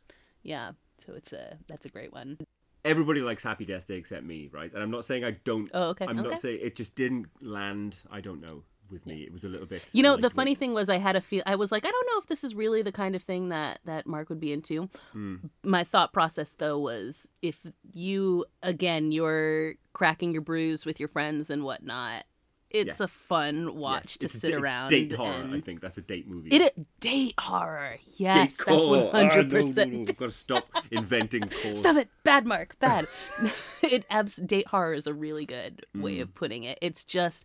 Yeah. 0.42 0.73
So 0.99 1.12
it's 1.14 1.33
a 1.33 1.59
that's 1.68 1.85
a 1.85 1.90
great 1.90 2.12
one. 2.12 2.38
Everybody 2.85 3.21
likes 3.21 3.42
Happy 3.42 3.64
Death 3.64 3.88
Day 3.88 3.97
except 3.97 4.25
me, 4.25 4.49
right? 4.52 4.73
And 4.73 4.80
I'm 4.80 4.92
not 4.92 5.04
saying 5.04 5.25
I 5.25 5.33
don't. 5.33 5.68
Oh, 5.75 5.88
okay, 5.88 6.06
I'm 6.06 6.21
okay. 6.21 6.28
not 6.30 6.40
saying 6.40 6.61
it 6.62 6.76
just 6.76 6.94
didn't 6.94 7.27
land. 7.42 7.98
I 8.11 8.20
don't 8.20 8.40
know 8.40 8.62
with 8.90 9.07
me. 9.07 9.22
It 9.22 9.33
was 9.33 9.44
a 9.44 9.49
little 9.49 9.66
bit. 9.66 9.83
You 9.92 10.03
know, 10.03 10.11
the 10.16 10.22
lightweight. 10.22 10.33
funny 10.33 10.55
thing 10.55 10.75
was 10.75 10.88
I 10.88 10.99
had 10.99 11.16
a 11.16 11.20
feel 11.20 11.42
I 11.46 11.57
was 11.57 11.70
like, 11.72 11.85
I 11.85 11.90
don't 11.90 12.07
know 12.07 12.18
if 12.20 12.27
this 12.27 12.44
is 12.44 12.55
really 12.55 12.83
the 12.83 12.92
kind 12.92 13.14
of 13.14 13.22
thing 13.22 13.49
that 13.51 13.81
that 13.85 14.07
Mark 14.07 14.29
would 14.29 14.40
be 14.40 14.53
into. 14.53 14.88
Hmm. 15.12 15.37
My 15.64 15.85
thought 15.85 16.12
process 16.12 16.53
though 16.53 16.79
was 16.79 17.29
if 17.42 17.66
you 17.92 18.44
again 18.62 19.12
you're 19.12 19.75
cracking 19.92 20.33
your 20.33 20.42
brews 20.42 20.85
with 20.87 20.99
your 21.01 21.09
friends 21.09 21.51
and 21.51 21.64
whatnot, 21.64 22.25
it's 22.68 22.88
Yes. 22.88 23.01
a 23.01 23.09
fun 23.09 23.66
Yes, 23.66 23.75
watch 23.75 24.18
to 24.18 24.27
it's 24.27 24.38
sit 24.38 24.53
around 24.55 24.90
Date 24.90 25.12
horror, 25.12 25.31
and 25.33 25.55
I 25.55 25.61
think 25.61 25.81
that's 25.81 25.96
a 25.99 26.03
date 26.03 26.27
movie. 26.29 26.51
it, 26.51 27.01
date 27.01 27.35
horror. 27.38 27.96
Yes, 28.16 28.57
Date 28.59 28.64
that's 28.66 28.87
one 28.87 29.07
hundred 29.11 29.46
Ah, 29.46 29.57
percent. 29.62 29.92
We've 29.92 30.16
got 30.16 30.27
to 30.27 30.31
stop 30.33 30.66
inventing 30.90 31.42
calls. 31.62 31.79
Stop 31.79 31.96
it, 31.96 32.09
bad 32.25 32.44
Mark, 32.44 32.77
bad. 32.81 33.07
it 33.83 34.05
abs 34.11 34.37
date 34.37 34.66
horror 34.66 34.92
is 34.94 35.07
a 35.07 35.14
really 35.14 35.46
good 35.46 35.87
Mm. 35.96 36.03
way 36.03 36.20
of 36.20 36.35
putting 36.35 36.64
it. 36.64 36.79
It's 36.83 37.05
just 37.05 37.44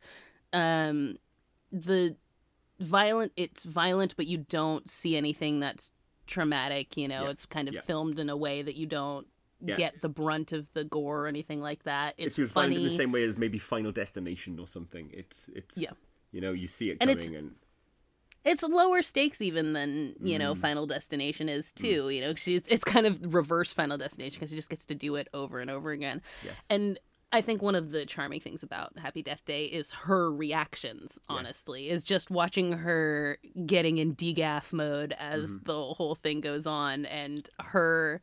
um 0.54 1.18
the 1.72 2.16
violent. 2.80 3.32
It's 3.36 3.64
violent, 3.64 4.16
but 4.16 4.28
you 4.28 4.38
don't 4.38 4.90
see 4.90 5.16
anything 5.16 5.60
that's 5.60 5.92
traumatic. 6.28 6.98
You 6.98 7.08
know, 7.08 7.24
Yeah, 7.26 7.30
it's 7.30 7.46
kind 7.46 7.68
of 7.68 7.74
yeah. 7.76 7.82
filmed 7.82 8.20
in 8.20 8.30
a 8.30 8.38
way 8.38 8.62
that 8.62 8.76
you 8.76 8.86
don't 8.86 9.28
Yeah. 9.64 9.76
get 9.76 10.02
the 10.02 10.10
brunt 10.10 10.52
of 10.52 10.72
the 10.74 10.84
gore 10.84 11.26
or 11.26 11.28
anything 11.28 11.62
like 11.62 11.84
that. 11.84 12.16
It 12.18 12.28
It's 12.28 12.36
feels 12.36 12.52
funny. 12.52 12.76
in 12.76 12.84
the 12.84 12.90
same 12.90 13.12
way 13.12 13.24
as 13.24 13.38
maybe 13.38 13.58
Final 13.60 13.92
Destination 13.92 14.60
or 14.60 14.68
something. 14.68 15.10
It's 15.14 15.50
it's 15.50 15.78
Yeah. 15.78 15.92
You 16.32 16.42
know, 16.42 16.54
you 16.54 16.68
see 16.68 16.90
it 16.90 16.98
And 17.02 17.10
coming, 17.10 17.18
it's- 17.18 17.30
and, 17.40 17.56
it's 18.44 18.64
lower 18.64 19.02
stakes 19.04 19.40
even 19.42 19.74
than 19.74 20.16
you 20.20 20.40
know 20.40 20.56
Mm. 20.56 20.60
final 20.62 20.88
destination 20.88 21.48
is 21.48 21.72
too 21.72 22.10
you 22.10 22.22
know 22.22 22.34
she's 22.34 22.64
it's 22.68 22.84
kind 22.84 23.06
of 23.06 23.34
reverse 23.36 23.72
final 23.72 24.00
destination 24.00 24.40
because 24.40 24.50
she 24.50 24.56
just 24.56 24.70
gets 24.72 24.84
to 24.88 24.96
do 24.96 25.16
it 25.16 25.28
over 25.32 25.60
and 25.60 25.70
over 25.70 25.92
again 25.92 26.24
Yes. 26.44 26.56
and 26.68 26.98
i 27.34 27.42
think 27.42 27.62
one 27.62 27.76
of 27.76 27.92
the 27.92 28.06
charming 28.06 28.40
things 28.40 28.64
about 28.64 28.98
happy 28.98 29.22
death 29.22 29.44
day 29.46 29.66
is 29.66 29.92
her 29.92 30.32
reactions 30.32 31.20
honestly 31.30 31.90
is 31.90 32.04
just 32.04 32.30
watching 32.32 32.72
her 32.74 33.38
getting 33.66 33.98
in 33.98 34.16
degaff 34.16 34.72
mode 34.74 35.14
as 35.20 35.52
Mm-hmm. 35.52 35.64
the 35.66 35.94
whole 35.94 36.16
thing 36.16 36.42
goes 36.42 36.66
on 36.68 37.06
and 37.06 37.50
her 37.60 38.22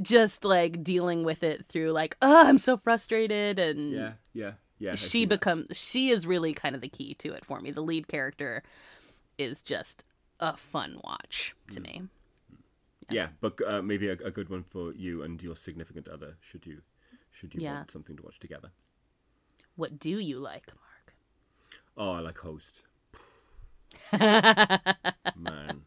just 0.00 0.44
like 0.44 0.82
dealing 0.84 1.24
with 1.24 1.42
it 1.42 1.66
through 1.66 1.90
like 1.90 2.16
oh 2.22 2.46
i'm 2.46 2.58
so 2.58 2.76
frustrated 2.76 3.58
and 3.58 3.92
yeah, 3.92 4.12
yeah, 4.32 4.52
yeah. 4.78 4.90
I've 4.92 4.98
she 4.98 5.24
becomes 5.26 5.76
she 5.76 6.10
is 6.10 6.24
really 6.26 6.52
kind 6.54 6.74
of 6.76 6.80
the 6.80 6.88
key 6.88 7.14
to 7.14 7.32
it 7.32 7.44
for 7.44 7.60
me. 7.60 7.72
The 7.72 7.80
lead 7.82 8.06
character 8.06 8.62
is 9.36 9.60
just 9.62 10.04
a 10.40 10.56
fun 10.56 11.00
watch 11.02 11.54
Mm. 11.68 11.74
to 11.74 11.80
me. 11.80 12.02
yeah, 13.10 13.28
but 13.40 13.58
uh, 13.66 13.82
maybe 13.82 14.08
a, 14.08 14.12
a 14.12 14.30
good 14.30 14.48
one 14.50 14.62
for 14.62 14.92
you 14.94 15.22
and 15.22 15.42
your 15.42 15.56
significant 15.56 16.08
other. 16.08 16.36
Should 16.40 16.64
you 16.66 16.82
should 17.30 17.54
you 17.54 17.60
Yeah. 17.62 17.76
want 17.76 17.90
something 17.90 18.16
to 18.16 18.22
watch 18.22 18.38
together? 18.38 18.70
What 19.76 19.98
do 19.98 20.18
you 20.18 20.38
like, 20.38 20.66
Mark? 20.68 21.14
Oh, 21.96 22.12
I 22.12 22.20
like 22.20 22.38
Host. 22.38 22.82
Man, 24.12 25.82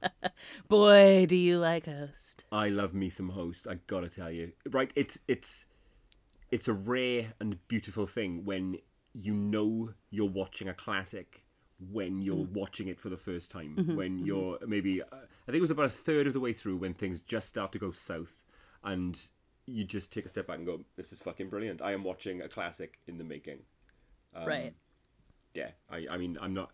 Boy, 0.68 1.26
do 1.28 1.36
you 1.36 1.60
like 1.60 1.86
Host. 1.86 2.44
I 2.52 2.70
love 2.70 2.94
me 2.94 3.10
some 3.10 3.30
Host. 3.30 3.68
I 3.68 3.76
gotta 3.88 4.10
tell 4.10 4.32
you, 4.32 4.52
right? 4.70 4.92
It's 4.96 5.20
it's 5.28 5.68
it's 6.52 6.68
a 6.68 6.74
rare 6.74 7.34
and 7.40 7.66
beautiful 7.68 8.06
thing 8.06 8.44
when 8.46 8.78
you 9.14 9.34
know 9.34 9.94
you're 10.10 10.30
watching 10.30 10.70
a 10.70 10.74
classic 10.74 11.44
when 11.92 12.22
you're 12.22 12.46
Mm. 12.46 12.54
watching 12.54 12.88
it 12.88 13.00
for 13.00 13.10
the 13.10 13.18
first 13.18 13.50
time. 13.52 13.76
Mm-hmm, 13.80 13.96
when 13.96 14.20
you're 14.20 14.60
maybe, 14.68 15.02
uh, 15.02 15.06
I 15.12 15.46
think 15.48 15.58
it 15.58 15.62
was 15.62 15.72
about 15.72 15.86
a 15.86 15.90
third 15.90 16.28
of 16.28 16.34
the 16.34 16.40
way 16.40 16.54
through 16.54 16.78
when 16.78 16.94
things 16.94 17.22
just 17.22 17.50
start 17.50 17.72
to 17.72 17.80
go 17.80 17.92
south, 17.92 18.46
and 18.84 19.20
you 19.66 19.84
just 19.84 20.12
take 20.12 20.26
a 20.26 20.30
step 20.30 20.48
back 20.48 20.58
and 20.58 20.66
go, 20.66 20.82
"This 20.96 21.12
is 21.14 21.20
fucking 21.22 21.50
brilliant. 21.50 21.82
I 21.82 21.94
am 21.94 22.04
watching 22.04 22.42
a 22.42 22.48
classic 22.50 23.00
in 23.08 23.18
the 23.18 23.24
making." 23.24 23.60
Um, 24.36 24.48
right. 24.48 24.74
yeah, 25.54 25.70
I, 25.90 26.06
I 26.10 26.18
mean, 26.18 26.38
I'm 26.42 26.54
not. 26.54 26.72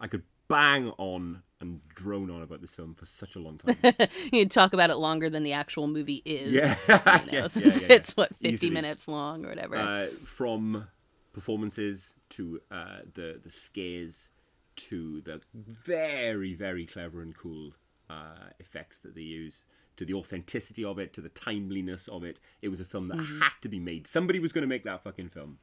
I 0.00 0.06
could 0.06 0.22
bang 0.48 0.90
on 0.98 1.42
and 1.60 1.80
drone 1.88 2.30
on 2.30 2.42
about 2.42 2.60
this 2.60 2.74
film 2.74 2.94
for 2.94 3.06
such 3.06 3.36
a 3.36 3.38
long 3.38 3.58
time. 3.58 3.76
You'd 4.32 4.50
talk 4.50 4.72
about 4.72 4.90
it 4.90 4.96
longer 4.96 5.30
than 5.30 5.42
the 5.42 5.52
actual 5.52 5.86
movie 5.86 6.20
is. 6.24 6.52
Yeah. 6.52 6.76
You 6.88 6.94
know, 6.94 7.00
Yeah, 7.06 7.24
yeah, 7.32 7.46
since 7.48 7.80
yeah, 7.80 7.86
it's 7.90 8.16
what, 8.16 8.30
50 8.36 8.48
Easily. 8.48 8.70
minutes 8.70 9.08
long 9.08 9.44
or 9.44 9.48
whatever. 9.50 9.76
uh, 9.76 10.06
from 10.24 10.86
performances 11.32 12.14
to 12.30 12.60
uh, 12.70 12.98
the 13.14 13.40
the 13.42 13.50
scares 13.50 14.30
to 14.76 15.20
the 15.22 15.40
very 15.54 16.54
very 16.54 16.86
clever 16.86 17.22
and 17.22 17.36
cool 17.36 17.72
uh, 18.10 18.50
effects 18.60 18.98
that 18.98 19.14
they 19.14 19.22
use 19.22 19.64
to 19.96 20.04
the 20.04 20.14
authenticity 20.14 20.84
of 20.84 20.98
it 20.98 21.12
to 21.12 21.20
the 21.20 21.28
timeliness 21.28 22.08
of 22.08 22.24
it 22.24 22.40
it 22.62 22.68
was 22.68 22.80
a 22.80 22.84
film 22.84 23.08
that 23.08 23.18
Mm-hmm. 23.18 23.40
had 23.40 23.52
to 23.62 23.68
be 23.68 23.78
made 23.78 24.06
somebody 24.06 24.38
was 24.38 24.52
going 24.52 24.62
to 24.62 24.68
make 24.68 24.84
that 24.84 25.02
fucking 25.04 25.28
film 25.28 25.58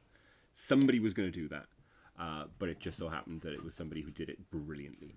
somebody 0.52 0.98
was 1.00 1.14
going 1.14 1.30
to 1.30 1.40
do 1.40 1.48
that 1.48 1.66
uh, 2.20 2.44
but 2.58 2.68
it 2.68 2.78
just 2.80 2.98
so 2.98 3.08
happened 3.08 3.40
that 3.42 3.52
it 3.52 3.62
was 3.64 3.74
somebody 3.74 4.02
who 4.02 4.10
did 4.10 4.28
it 4.28 4.50
brilliantly 4.50 5.16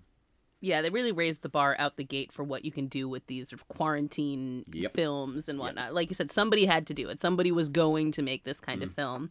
Yeah, 0.60 0.80
they 0.82 0.88
really 0.90 1.12
raised 1.12 1.42
the 1.42 1.48
bar 1.50 1.76
out 1.78 1.96
the 1.98 2.04
gate 2.04 2.32
for 2.32 2.42
what 2.42 2.64
you 2.64 2.72
can 2.72 2.86
do 2.88 3.08
with 3.08 3.26
these 3.26 3.50
sort 3.50 3.60
of 3.60 3.68
quarantine 3.68 4.64
Yep. 4.72 4.94
films 4.94 5.48
and 5.48 5.58
whatnot. 5.58 5.92
Like 5.94 6.08
you 6.08 6.14
said, 6.14 6.30
somebody 6.30 6.64
had 6.64 6.86
to 6.86 6.94
do 6.94 7.08
it. 7.10 7.20
Somebody 7.20 7.52
was 7.52 7.68
going 7.68 8.10
to 8.12 8.22
make 8.22 8.44
this 8.44 8.58
kind 8.60 8.82
of 8.82 8.90
Mm. 8.90 8.94
film. 8.94 9.30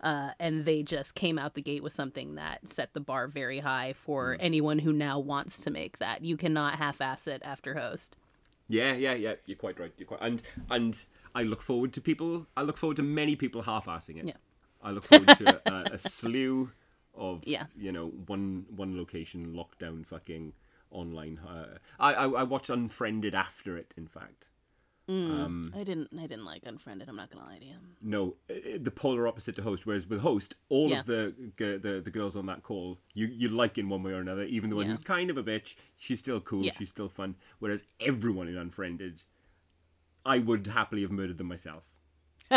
Uh, 0.00 0.32
and 0.40 0.64
they 0.66 0.82
just 0.82 1.14
came 1.14 1.38
out 1.38 1.54
the 1.54 1.62
gate 1.62 1.82
with 1.82 1.92
something 1.92 2.34
that 2.34 2.68
set 2.68 2.92
the 2.92 3.00
bar 3.00 3.28
very 3.28 3.60
high 3.60 3.92
Mm. 3.92 3.96
for 4.04 4.36
anyone 4.40 4.80
who 4.80 4.92
now 4.92 5.18
wants 5.20 5.60
to 5.60 5.70
make 5.70 5.98
that. 5.98 6.24
You 6.24 6.36
cannot 6.36 6.74
half-ass 6.74 7.28
it 7.28 7.40
after 7.44 7.74
Host. 7.74 8.16
Yeah, 8.68 8.94
yeah, 8.94 9.14
yeah. 9.14 9.34
You're 9.46 9.56
quite 9.58 9.78
right. 9.78 9.92
You're 9.98 10.06
quite, 10.06 10.20
and 10.22 10.42
and 10.70 11.04
I 11.34 11.42
look 11.42 11.62
forward 11.62 11.92
to 11.94 12.00
people. 12.00 12.46
I 12.56 12.62
look 12.62 12.76
forward 12.76 12.96
to 12.96 13.02
many 13.02 13.36
people 13.36 13.62
half-assing 13.62 14.18
it. 14.18 14.26
Yeah. 14.26 14.36
I 14.82 14.90
look 14.90 15.04
forward 15.04 15.28
to 15.38 15.60
a, 15.72 15.94
a 15.94 15.98
slew 15.98 16.70
of 17.14 17.42
Yeah. 17.46 17.66
you 17.76 17.92
know 17.92 18.08
one 18.26 18.66
one 18.74 18.96
location 18.96 19.54
lockdown 19.54 20.04
fucking 20.06 20.52
online. 20.90 21.38
Uh, 21.46 21.78
I, 22.00 22.14
I 22.14 22.24
I 22.26 22.42
watched 22.44 22.70
Unfriended 22.70 23.34
after 23.34 23.76
it. 23.76 23.92
In 23.96 24.06
fact, 24.06 24.46
I 25.08 25.84
didn't. 25.84 26.08
I 26.18 26.22
didn't 26.26 26.44
like 26.46 26.62
Unfriended. 26.64 27.08
I'm 27.08 27.16
not 27.16 27.30
gonna 27.30 27.44
lie 27.44 27.58
to 27.58 27.64
you. 27.64 27.74
no, 28.00 28.36
uh, 28.50 28.78
the 28.80 28.90
polar 28.90 29.28
opposite 29.28 29.54
to 29.56 29.62
Host. 29.62 29.84
Whereas 29.86 30.06
with 30.06 30.20
Host, 30.20 30.54
all 30.70 30.88
Yeah. 30.88 31.00
of 31.00 31.06
the, 31.06 31.34
the 31.58 32.00
the 32.04 32.10
girls 32.10 32.36
on 32.36 32.46
that 32.46 32.62
call, 32.62 32.98
you 33.12 33.26
you 33.26 33.48
like 33.50 33.76
in 33.76 33.88
one 33.88 34.02
way 34.02 34.12
or 34.12 34.20
another. 34.20 34.44
Even 34.44 34.70
the 34.70 34.76
one 34.76 34.86
Yeah. 34.86 34.92
who's 34.92 35.02
kind 35.02 35.28
of 35.30 35.36
a 35.36 35.42
bitch, 35.42 35.76
she's 35.98 36.18
still 36.20 36.40
cool. 36.40 36.64
Yeah. 36.64 36.72
She's 36.72 36.88
still 36.88 37.08
fun. 37.10 37.34
Whereas 37.58 37.84
everyone 38.00 38.48
in 38.48 38.56
Unfriended, 38.56 39.22
I 40.24 40.38
would 40.38 40.66
happily 40.68 41.02
have 41.02 41.10
murdered 41.10 41.36
them 41.38 41.48
myself. 41.48 41.82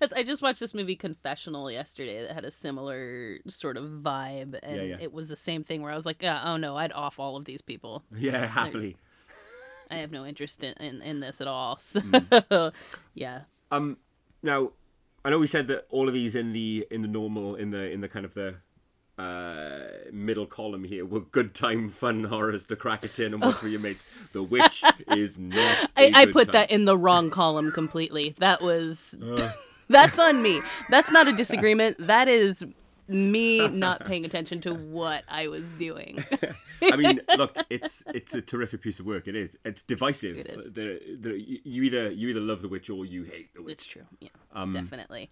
That's, 0.00 0.12
I 0.14 0.22
just 0.22 0.42
watched 0.42 0.60
this 0.60 0.74
movie 0.74 0.96
Confessional 0.96 1.70
yesterday 1.70 2.22
that 2.22 2.32
had 2.32 2.44
a 2.44 2.50
similar 2.50 3.38
sort 3.48 3.76
of 3.76 3.84
vibe, 3.84 4.58
and 4.62 4.76
Yeah, 4.76 4.82
yeah. 4.82 4.96
it 5.00 5.12
was 5.12 5.28
the 5.28 5.36
same 5.36 5.62
thing 5.62 5.82
where 5.82 5.92
I 5.92 5.94
was 5.96 6.06
like, 6.06 6.22
yeah, 6.22 6.42
"Oh 6.44 6.56
no, 6.56 6.76
I'd 6.76 6.92
off 6.92 7.18
all 7.18 7.36
of 7.36 7.44
these 7.44 7.62
people. 7.62 8.04
Yeah, 8.16 8.46
happily. 8.46 8.96
I 9.90 9.96
have 9.96 10.10
no 10.12 10.24
interest 10.24 10.62
in 10.64 10.74
in, 10.74 11.02
in 11.02 11.20
this 11.20 11.40
at 11.40 11.46
all." 11.46 11.76
So, 11.80 12.00
Mm. 12.00 12.72
yeah, 13.14 13.40
Um, 13.70 13.96
now, 14.42 14.70
I 15.24 15.30
know 15.30 15.38
we 15.38 15.46
said 15.46 15.66
that 15.68 15.86
all 15.90 16.08
of 16.08 16.14
these 16.14 16.34
in 16.34 16.52
the 16.52 16.86
in 16.90 17.02
the 17.02 17.08
normal 17.08 17.54
in 17.56 17.70
the 17.70 17.90
in 17.90 18.00
the 18.00 18.08
kind 18.08 18.24
of 18.24 18.34
the 18.34 18.54
uh, 19.18 20.10
middle 20.12 20.46
column 20.46 20.82
here 20.84 21.04
were 21.04 21.20
good 21.20 21.52
time 21.54 21.88
fun 21.90 22.24
horrors 22.24 22.64
to 22.66 22.76
crack 22.76 23.04
a 23.04 23.08
tin 23.08 23.34
and 23.34 23.42
watch 23.42 23.60
with 23.62 23.70
your 23.72 23.80
mates. 23.80 24.04
The 24.32 24.42
Witch 24.42 24.82
is 25.08 25.38
not. 25.38 25.90
I, 25.96 26.12
I 26.14 26.26
put 26.26 26.46
time. 26.46 26.52
that 26.52 26.70
in 26.70 26.84
the 26.86 26.96
wrong 26.96 27.30
column 27.30 27.70
completely. 27.72 28.34
That 28.38 28.62
was 28.62 29.18
that's 29.88 30.18
on 30.18 30.40
me. 30.42 30.62
That's 30.88 31.10
not 31.10 31.28
a 31.28 31.32
disagreement. 31.32 31.96
That 31.98 32.28
is 32.28 32.64
me 33.10 33.68
not 33.72 34.06
paying 34.06 34.24
attention 34.24 34.60
to 34.62 34.74
what 34.74 35.24
I 35.28 35.48
was 35.48 35.74
doing. 35.74 36.24
I 36.82 36.96
mean, 36.96 37.20
look, 37.36 37.56
it's 37.68 38.02
it's 38.14 38.34
a 38.34 38.40
terrific 38.40 38.80
piece 38.80 39.00
of 39.00 39.06
work. 39.06 39.28
It 39.28 39.36
is. 39.36 39.56
It's 39.64 39.82
divisive. 39.82 40.38
It 40.38 40.48
is. 40.48 40.72
You 40.76 41.58
you 41.64 41.82
either 41.82 42.10
you 42.10 42.28
either 42.28 42.40
love 42.40 42.62
the 42.62 42.68
witch 42.68 42.88
or 42.88 43.04
you 43.04 43.24
hate 43.24 43.52
the 43.54 43.62
witch. 43.62 43.72
it's 43.72 43.86
true. 43.86 44.06
Yeah, 44.20 44.28
um, 44.52 44.72
definitely. 44.72 45.30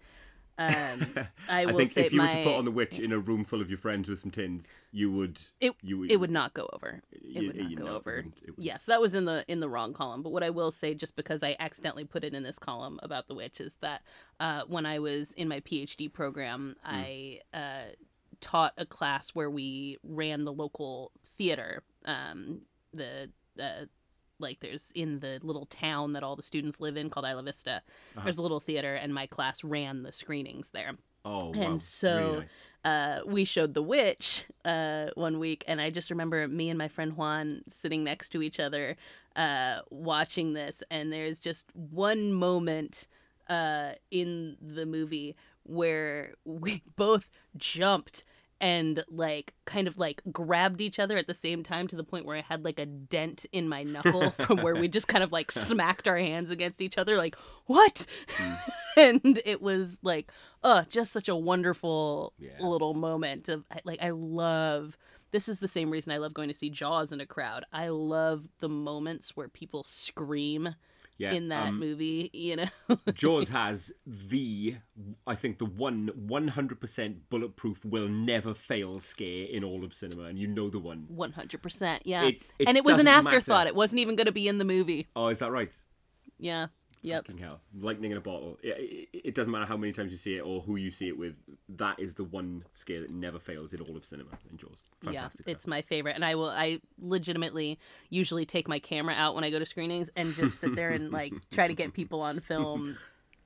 Um, 0.59 1.07
I 1.49 1.61
I 1.61 1.65
will 1.65 1.77
think 1.77 1.91
say 1.91 2.05
if 2.05 2.11
you 2.13 2.17
my 2.19 2.25
were 2.25 2.31
to 2.31 2.43
put 2.43 2.55
on 2.57 2.65
the 2.65 2.71
witch 2.71 2.99
in 2.99 3.11
a 3.11 3.17
room 3.17 3.43
full 3.45 3.61
of 3.61 3.69
your 3.69 3.77
friends 3.77 4.09
with 4.09 4.19
some 4.19 4.29
tins, 4.29 4.67
you 4.91 5.11
would. 5.11 5.41
it 5.61 5.73
you 5.81 6.03
it 6.03 6.17
would 6.17 6.29
not 6.31 6.53
go 6.53 6.69
over. 6.73 7.01
It 7.11 7.21
You- 7.23 7.47
would 7.47 7.55
not 7.57 7.75
go 7.75 7.83
know, 7.85 7.91
it 7.91 7.95
over. 7.95 8.15
wouldn't- 8.17 8.37
it 8.43 8.49
wouldn't. 8.51 8.65
Yes, 8.65 8.85
that 8.85 8.99
was 9.01 9.15
in 9.15 9.25
the 9.25 9.45
in 9.47 9.61
the 9.61 9.69
wrong 9.69 9.93
column. 9.93 10.21
But 10.21 10.31
what 10.31 10.43
I 10.43 10.49
will 10.49 10.71
say, 10.71 10.93
just 10.93 11.15
because 11.15 11.41
I 11.43 11.55
accidentally 11.59 12.03
put 12.03 12.23
it 12.23 12.33
in 12.33 12.43
this 12.43 12.59
column 12.59 12.99
about 13.01 13.27
the 13.27 13.35
witch, 13.35 13.59
is 13.61 13.75
that 13.81 14.01
uh, 14.39 14.63
when 14.67 14.85
I 14.85 14.99
was 14.99 15.31
in 15.33 15.47
my 15.47 15.61
PhD 15.61 16.11
program, 16.11 16.75
Hmm. 16.83 16.95
I 16.95 17.39
uh, 17.53 17.91
taught 18.41 18.73
a 18.77 18.85
class 18.85 19.29
where 19.31 19.49
we 19.49 19.97
ran 20.03 20.43
the 20.45 20.53
local 20.53 21.11
theater. 21.37 21.83
Um, 22.05 22.61
the 22.93 23.29
uh, 23.59 23.85
like 24.39 24.59
there's 24.61 24.91
in 24.95 25.19
the 25.19 25.39
little 25.43 25.65
town 25.65 26.13
that 26.13 26.23
all 26.23 26.35
the 26.35 26.43
students 26.43 26.79
live 26.79 26.97
in 26.97 27.09
called 27.09 27.25
Isla 27.25 27.43
Vista. 27.43 27.81
Uh-huh. 28.15 28.21
There's 28.23 28.37
a 28.37 28.41
little 28.41 28.59
theater, 28.59 28.95
and 28.95 29.13
my 29.13 29.27
class 29.27 29.63
ran 29.63 30.03
the 30.03 30.11
screenings 30.13 30.69
there 30.71 30.93
Oh, 31.25 31.47
wow. 31.49 31.61
and 31.61 31.81
so 31.81 32.17
really 32.31 32.39
nice. 32.39 32.49
uh, 32.85 33.21
we 33.25 33.43
showed 33.43 33.73
The 33.73 33.83
Witch 33.83 34.45
uh, 34.63 35.07
one 35.15 35.37
week, 35.39 35.63
and 35.67 35.81
I 35.81 35.89
just 35.89 36.09
remember 36.09 36.47
me 36.47 36.69
and 36.69 36.77
my 36.77 36.87
friend 36.87 37.17
Juan 37.17 37.61
sitting 37.67 38.03
next 38.03 38.29
to 38.29 38.41
each 38.41 38.59
other 38.59 38.95
uh, 39.35 39.79
watching 39.89 40.53
this, 40.53 40.81
and 40.89 41.11
there's 41.11 41.39
just 41.39 41.65
one 41.73 42.31
moment 42.33 43.07
uh, 43.49 43.91
in 44.11 44.55
the 44.61 44.85
movie 44.85 45.35
where 45.63 46.35
we 46.45 46.81
both 46.95 47.29
jumped 47.57 48.23
and 48.61 49.03
like 49.09 49.53
kind 49.65 49.87
of 49.87 49.97
like 49.97 50.21
grabbed 50.31 50.81
each 50.81 50.99
other 50.99 51.17
at 51.17 51.27
the 51.27 51.33
same 51.33 51.63
time 51.63 51.87
to 51.87 51.95
the 51.95 52.03
point 52.03 52.25
where 52.25 52.37
I 52.37 52.41
had 52.41 52.65
like 52.65 52.79
a 52.79 52.85
dent 52.85 53.45
in 53.51 53.69
my 53.69 53.83
knuckle 53.83 54.31
from 54.39 54.61
where 54.61 54.75
we 54.75 54.87
just 54.87 55.07
kind 55.07 55.23
of 55.23 55.31
like 55.31 55.51
smacked 55.51 56.07
our 56.07 56.17
hands 56.17 56.49
against 56.51 56.81
each 56.81 56.97
other 56.97 57.15
like 57.17 57.35
what 57.65 58.05
mm. 58.37 58.59
and 58.97 59.41
it 59.45 59.61
was 59.61 59.99
like 60.01 60.31
oh 60.63 60.83
just 60.89 61.11
such 61.13 61.29
a 61.29 61.35
wonderful 61.35 62.33
Yeah. 62.37 62.51
little 62.59 62.93
moment 62.93 63.47
of 63.49 63.63
like 63.85 64.01
I 64.01 64.09
love 64.09 64.97
this 65.31 65.47
is 65.47 65.59
the 65.59 65.67
same 65.67 65.91
reason 65.91 66.11
I 66.11 66.17
love 66.17 66.33
going 66.33 66.49
to 66.49 66.55
see 66.55 66.71
Jaws 66.71 67.11
in 67.11 67.21
a 67.21 67.25
crowd. 67.25 67.63
I 67.71 67.89
love 67.89 68.47
the 68.61 68.69
moments 68.69 69.37
where 69.37 69.47
people 69.47 69.83
scream 69.83 70.73
Yeah, 71.19 71.33
in 71.33 71.49
that 71.49 71.67
um, 71.67 71.79
movie, 71.79 72.29
you 72.33 72.55
know. 72.55 72.97
Jaws 73.13 73.49
has 73.61 73.91
the, 74.07 74.75
I 75.27 75.35
think 75.35 75.57
the 75.59 75.65
one 75.65 76.09
100% 76.27 77.15
bulletproof 77.29 77.83
will 77.85 78.07
never 78.07 78.53
fail 78.53 78.99
scare 78.99 79.45
in 79.45 79.63
all 79.63 79.83
of 79.83 79.93
cinema, 79.93 80.23
and 80.23 80.39
you 80.39 80.47
know 80.47 80.69
the 80.69 80.79
one. 80.79 81.05
One 81.09 81.33
hundred 81.33 81.61
percent, 81.61 82.03
yeah. 82.05 82.23
It- 82.23 82.41
it 82.57 82.67
and 82.69 82.77
it 82.77 82.83
was 82.85 82.93
an 82.93 83.05
doesn't 83.05 83.23
matter. 83.25 83.35
afterthought. 83.37 83.67
It 83.67 83.75
wasn't 83.75 83.99
even 83.99 84.15
going 84.15 84.27
to 84.27 84.31
be 84.31 84.47
in 84.47 84.57
the 84.59 84.65
movie. 84.65 85.07
Oh, 85.15 85.27
is 85.27 85.39
that 85.39 85.51
right? 85.51 85.71
Yeah. 86.39 86.67
Yep. 87.01 87.27
Fucking 87.27 87.41
hell. 87.41 87.61
Lightning 87.79 88.11
in 88.11 88.17
a 88.17 88.21
bottle. 88.21 88.57
It, 88.61 89.07
it, 89.13 89.17
it 89.29 89.35
doesn't 89.35 89.51
matter 89.51 89.65
how 89.65 89.77
many 89.77 89.93
times 89.93 90.11
you 90.11 90.17
see 90.17 90.35
it 90.35 90.41
or 90.41 90.61
who 90.61 90.75
you 90.75 90.91
see 90.91 91.07
it 91.07 91.17
with. 91.17 91.33
That 91.69 91.99
is 91.99 92.13
the 92.15 92.25
one 92.25 92.63
scare 92.73 93.01
that 93.01 93.09
never 93.09 93.39
fails 93.39 93.71
in 93.73 93.79
all 93.81 93.95
of 93.95 94.03
cinema 94.03 94.31
in 94.51 94.57
Jaws. 94.57 94.83
Fantastic 95.01 95.13
yeah, 95.13 95.29
stuff. 95.29 95.45
it's 95.47 95.67
my 95.67 95.81
favorite, 95.81 96.15
and 96.15 96.25
I 96.25 96.35
will. 96.35 96.49
I 96.49 96.81
legitimately 97.01 97.79
usually 98.09 98.45
take 98.45 98.67
my 98.67 98.79
camera 98.79 99.15
out 99.15 99.33
when 99.35 99.43
I 99.43 99.49
go 99.49 99.59
to 99.59 99.65
screenings 99.65 100.09
and 100.15 100.35
just 100.35 100.59
sit 100.59 100.75
there 100.75 100.91
and 100.91 101.11
like 101.11 101.33
try 101.51 101.67
to 101.67 101.73
get 101.73 101.93
people 101.93 102.21
on 102.21 102.39
film 102.41 102.97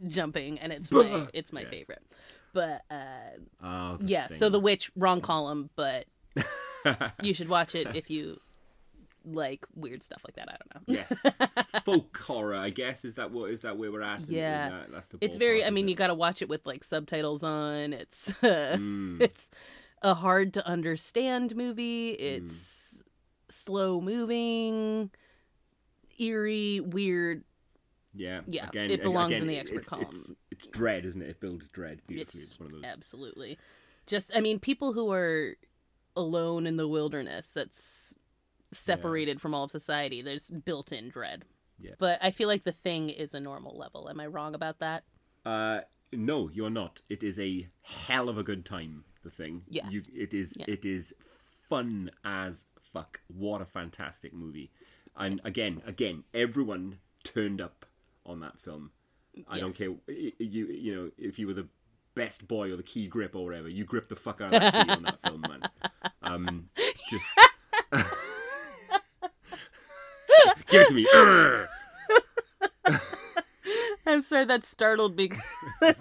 jumping, 0.08 0.58
and 0.60 0.74
it's 0.74 0.92
my 0.92 1.28
it's 1.34 1.54
my 1.54 1.62
Yeah. 1.62 1.70
favorite. 1.70 2.02
But 2.54 2.82
uh, 2.92 2.96
Oh, 3.63 3.98
yeah, 4.02 4.28
thing. 4.28 4.38
so 4.38 4.50
the 4.50 4.60
witch 4.60 4.92
wrong 4.96 5.22
column, 5.22 5.70
but 5.76 6.06
you 7.22 7.34
should 7.34 7.50
watch 7.50 7.76
it 7.76 7.96
if 7.96 8.10
you 8.10 8.39
like 9.25 9.65
weird 9.75 10.03
stuff 10.03 10.21
like 10.25 10.36
that. 10.36 10.49
I 10.49 10.55
don't 10.57 10.88
know. 10.88 10.93
yes, 11.73 11.81
folk 11.86 12.17
horror. 12.17 12.55
I 12.55 12.69
guess 12.69 13.05
is 13.05 13.15
that 13.15 13.31
what 13.31 13.51
is 13.51 13.62
that 13.62 13.77
where 13.77 13.91
we're 13.91 14.01
at? 14.01 14.19
in- 14.21 14.25
in 14.29 14.33
Yeah. 14.36 14.69
that- 14.69 14.91
that's 14.91 15.07
the 15.09 15.17
it's 15.21 15.36
very. 15.38 15.63
I 15.63 15.69
mean, 15.69 15.88
it? 15.88 15.91
you 15.91 15.95
got 15.95 16.07
to 16.07 16.13
watch 16.15 16.41
it 16.41 16.49
with 16.49 16.65
like 16.65 16.83
subtitles 16.83 17.43
on. 17.43 17.93
It's 17.93 18.29
uh, 18.43 18.75
Mm. 18.77 19.21
it's 19.21 19.49
a 20.01 20.13
hard 20.13 20.53
to 20.55 20.67
understand 20.67 21.55
movie. 21.55 22.09
It's 22.12 23.03
slow 23.49 24.01
moving, 24.01 25.09
eerie, 26.19 26.79
weird. 26.79 27.43
Yeah, 28.15 28.41
Yeah, 28.47 28.67
Again, 28.67 28.91
it 28.91 29.01
belongs 29.01 29.31
again, 29.31 29.41
in 29.43 29.47
the 29.47 29.57
expert 29.57 29.77
it's, 29.79 29.89
column. 29.89 30.05
It's, 30.12 30.31
it's 30.51 30.67
dread, 30.67 31.03
isn't 31.05 31.19
it? 31.21 31.29
It 31.29 31.39
builds 31.39 31.67
dread 31.69 31.99
beautifully. 32.05 32.41
It's 32.41 32.51
It's, 32.51 32.59
one 32.59 32.67
of 32.67 32.73
those. 32.73 32.83
absolutely 32.86 33.57
just. 34.05 34.36
I 34.36 34.39
mean, 34.39 34.59
people 34.59 34.93
who 34.93 35.12
are 35.12 35.55
alone 36.15 36.67
in 36.67 36.77
the 36.77 36.88
wilderness. 36.88 37.47
That's 37.47 38.13
separated 38.73 39.41
from 39.41 39.53
all 39.53 39.65
of 39.65 39.71
society. 39.71 40.21
There's 40.21 40.49
built-in 40.49 41.09
dread. 41.09 41.45
Yeah. 41.79 41.91
But 41.99 42.19
I 42.21 42.31
feel 42.31 42.47
like 42.47 42.63
the 42.63 42.71
thing 42.71 43.09
is 43.09 43.33
a 43.33 43.39
normal 43.39 43.77
level. 43.77 44.09
Am 44.09 44.19
I 44.19 44.27
wrong 44.27 44.55
about 44.55 44.79
that? 44.79 45.03
Uh, 45.45 45.81
no, 46.12 46.49
you're 46.49 46.69
not. 46.69 47.01
It 47.09 47.23
is 47.23 47.39
a 47.39 47.67
hell 47.81 48.29
of 48.29 48.38
a 48.38 48.43
good 48.43 48.65
time. 48.65 49.05
The 49.23 49.29
thing. 49.29 49.63
Yeah. 49.69 49.88
You. 49.89 50.01
It 50.13 50.33
is. 50.33 50.55
Yeah. 50.59 50.65
It 50.67 50.86
is 50.86 51.13
fun 51.69 52.12
as 52.25 52.65
fuck. 52.81 53.21
What 53.27 53.62
a 53.62 53.65
fantastic 53.65 54.33
movie. 54.33 54.71
And 55.15 55.39
again, 55.43 55.81
again, 55.86 56.23
everyone 56.33 56.99
turned 57.23 57.62
up 57.62 57.86
on 58.25 58.41
that 58.41 58.59
film. 58.59 58.91
I 59.47 59.59
don't 59.59 59.75
care. 59.75 59.89
You. 60.07 60.67
You 60.67 60.95
know, 60.95 61.12
if 61.17 61.39
you 61.39 61.47
were 61.47 61.53
the 61.53 61.67
best 62.15 62.47
boy 62.47 62.71
or 62.71 62.75
the 62.75 62.83
key 62.83 63.07
grip 63.07 63.36
or 63.36 63.45
whatever, 63.45 63.69
you 63.69 63.86
grip 63.86 64.09
the 64.09 64.15
fuck 64.15 64.41
out 64.41 64.53
of 64.53 64.62
that 64.62 64.86
key 64.86 64.91
on 64.91 65.03
that 65.03 65.21
film, 65.21 65.41
man. 65.41 65.62
Um, 66.25 66.69
just. 67.09 67.25
Give 70.69 70.82
it 70.82 70.88
to 70.89 70.93
me. 70.93 71.08
I'm 74.06 74.21
sorry 74.23 74.45
that 74.45 74.63
startled 74.65 75.15
me. 75.17 75.32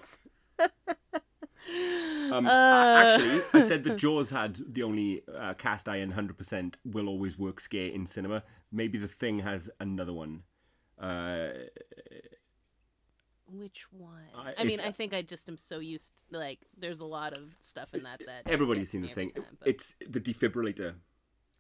Um, 2.30 2.46
Uh. 2.46 3.16
Actually, 3.16 3.40
I 3.54 3.62
said 3.66 3.84
that 3.84 3.96
Jaws 4.02 4.28
had 4.30 4.58
the 4.74 4.82
only 4.82 5.22
uh, 5.38 5.54
cast 5.54 5.88
iron 5.88 6.12
100% 6.12 6.74
will 6.84 7.08
always 7.08 7.38
work 7.38 7.60
scare 7.60 7.88
in 7.88 8.06
cinema. 8.06 8.42
Maybe 8.70 8.98
The 8.98 9.08
Thing 9.08 9.38
has 9.38 9.70
another 9.80 10.12
one. 10.12 10.42
Uh, 11.00 11.48
Which 13.46 13.86
one? 13.92 14.24
I- 14.34 14.54
I, 14.58 14.64
mean, 14.64 14.80
I 14.80 14.90
think 14.90 15.14
I 15.14 15.22
just 15.22 15.48
am 15.48 15.56
so 15.56 15.78
used. 15.78 16.12
Like, 16.30 16.60
there's 16.76 17.00
a 17.00 17.04
lot 17.06 17.32
of 17.32 17.44
stuff 17.60 17.94
in 17.94 18.02
that 18.02 18.20
that 18.26 18.42
everybody's 18.46 18.90
seen 18.90 19.02
The 19.02 19.08
Thing. 19.08 19.30
time, 19.30 19.44
but- 19.58 19.68
It's 19.68 19.94
the 20.06 20.20
defibrillator. 20.20 20.94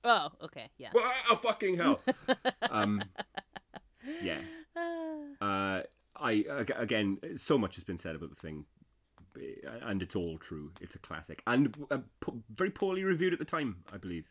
Oh, 0.04 0.30
okay, 0.42 0.68
yeah. 0.78 0.90
Wow, 0.94 1.36
fucking 1.36 1.76
hell. 1.76 2.00
um, 2.70 3.02
yeah. 4.22 4.40
Ah. 4.76 5.20
Uh, 5.40 5.82
I 6.16 6.44
again, 6.76 7.18
so 7.36 7.58
much 7.58 7.74
has 7.76 7.84
been 7.84 7.98
said 7.98 8.14
about 8.14 8.30
the 8.30 8.36
thing, 8.36 8.64
and 9.82 10.02
it's 10.02 10.14
all 10.16 10.38
true. 10.38 10.72
It's 10.80 10.94
a 10.94 10.98
classic, 10.98 11.42
and 11.46 11.74
uh, 11.90 11.98
po- 12.20 12.42
very 12.54 12.70
poorly 12.70 13.04
reviewed 13.04 13.32
at 13.32 13.38
the 13.38 13.44
time, 13.44 13.84
I 13.92 13.96
believe. 13.96 14.26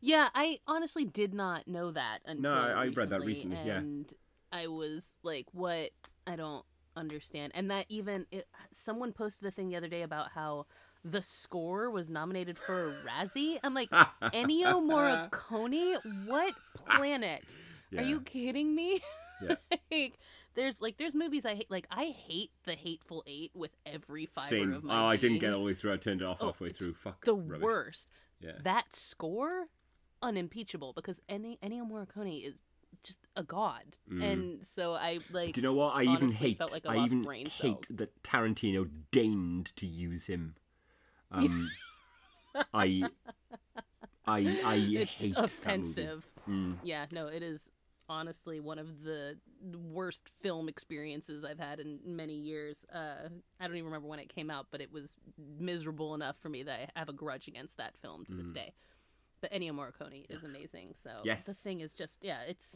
Yeah, 0.00 0.28
I 0.34 0.60
honestly 0.66 1.04
did 1.04 1.34
not 1.34 1.68
know 1.68 1.90
that 1.92 2.20
until 2.24 2.52
I- 2.52 2.84
I 2.84 2.86
read 2.88 3.10
that 3.10 3.20
recently, 3.20 3.58
yeah. 3.64 3.78
and 3.78 4.12
I 4.52 4.66
was 4.66 5.16
like, 5.22 5.46
"What? 5.52 5.90
I 6.26 6.36
don't 6.36 6.64
understand." 6.96 7.52
And 7.54 7.70
that 7.70 7.86
even 7.88 8.26
it, 8.30 8.46
someone 8.72 9.12
posted 9.12 9.46
a 9.48 9.50
thing 9.50 9.68
the 9.68 9.76
other 9.76 9.88
day 9.88 10.02
about 10.02 10.30
how 10.32 10.66
the 11.04 11.22
score 11.22 11.90
was 11.90 12.10
nominated 12.10 12.58
for 12.58 12.88
a 12.88 12.92
Razzie. 13.06 13.58
I'm 13.64 13.74
like, 13.74 13.90
Ennio 14.22 14.80
Morricone, 14.82 15.96
what 16.26 16.54
planet? 16.74 17.42
Yeah. 17.90 18.02
Are 18.02 18.04
you 18.04 18.20
kidding 18.20 18.74
me? 18.74 19.00
Yeah. 19.42 19.54
like, 19.90 20.18
there's 20.54 20.80
like 20.82 20.96
there's 20.98 21.14
movies 21.14 21.46
I 21.46 21.54
hate. 21.54 21.70
Like 21.70 21.86
I 21.90 22.06
hate 22.06 22.50
The 22.64 22.74
Hateful 22.74 23.22
Eight 23.26 23.52
with 23.54 23.70
every 23.86 24.26
fiber 24.26 24.48
Same. 24.48 24.72
of 24.74 24.84
my. 24.84 24.94
Oh, 24.94 25.02
my 25.02 25.06
I 25.12 25.16
didn't 25.16 25.38
get 25.38 25.52
all 25.52 25.60
the 25.60 25.64
way 25.66 25.74
through. 25.74 25.92
I 25.92 25.96
turned 25.96 26.20
it 26.22 26.24
off 26.26 26.38
Oh, 26.40 26.46
halfway 26.46 26.70
through. 26.70 26.94
Fuck. 26.94 27.24
the 27.24 27.34
rubbish. 27.34 27.62
worst. 27.62 28.08
Yeah. 28.40 28.52
That 28.62 28.94
score, 28.94 29.66
unimpeachable 30.22 30.92
because 30.94 31.20
Ennio, 31.28 31.58
Ennio 31.60 31.88
Morricone 31.90 32.46
is 32.46 32.54
just 33.02 33.20
a 33.36 33.42
god, 33.42 33.96
and 34.10 34.66
so 34.66 34.94
I 34.94 35.20
like. 35.32 35.50
Mm. 35.50 35.52
Do 35.54 35.60
you 35.60 35.66
know 35.66 35.74
what? 35.74 35.94
I 35.94 36.02
even 36.02 36.30
hate. 36.30 36.58
felt 36.58 36.72
like 36.72 36.84
I 36.86 37.04
even 37.04 37.22
brain 37.22 37.48
hate 37.48 37.86
that 37.96 38.22
Tarantino 38.22 38.88
deigned 39.10 39.74
to 39.76 39.86
use 39.86 40.26
him. 40.26 40.54
Um, 41.32 41.70
I, 42.74 43.08
I, 44.26 44.60
I 44.64 44.74
it's 44.90 45.14
hate 45.16 45.34
just 45.34 45.62
that 45.64 45.78
movie. 45.78 45.90
offensive. 46.04 46.26
Mm. 46.48 46.76
Yeah, 46.82 47.06
no, 47.12 47.26
it 47.28 47.42
is 47.42 47.70
honestly 48.08 48.58
one 48.58 48.78
of 48.78 49.02
the 49.04 49.36
worst 49.92 50.28
film 50.42 50.68
experiences 50.68 51.44
I've 51.44 51.60
had 51.60 51.78
in 51.78 52.00
many 52.04 52.34
years. 52.34 52.84
Uh, 52.92 53.28
I 53.60 53.66
don't 53.66 53.76
even 53.76 53.84
remember 53.86 54.08
when 54.08 54.18
it 54.18 54.28
came 54.34 54.50
out, 54.50 54.66
but 54.72 54.80
it 54.80 54.92
was 54.92 55.12
miserable 55.58 56.14
enough 56.14 56.36
for 56.40 56.48
me 56.48 56.64
that 56.64 56.90
I 56.96 56.98
have 56.98 57.08
a 57.08 57.12
grudge 57.12 57.46
against 57.46 57.76
that 57.76 57.96
film 57.98 58.24
to 58.24 58.32
this 58.34 58.50
day. 58.50 58.72
But 59.40 59.52
Ennio 59.52 59.70
Morricone 59.72 60.26
is 60.28 60.42
amazing. 60.44 60.94
So 61.00 61.10
Mm. 61.10 61.24
Yes. 61.24 61.44
the 61.44 61.54
thing 61.54 61.80
is 61.80 61.92
just 61.92 62.18
yeah, 62.24 62.40
it's 62.48 62.74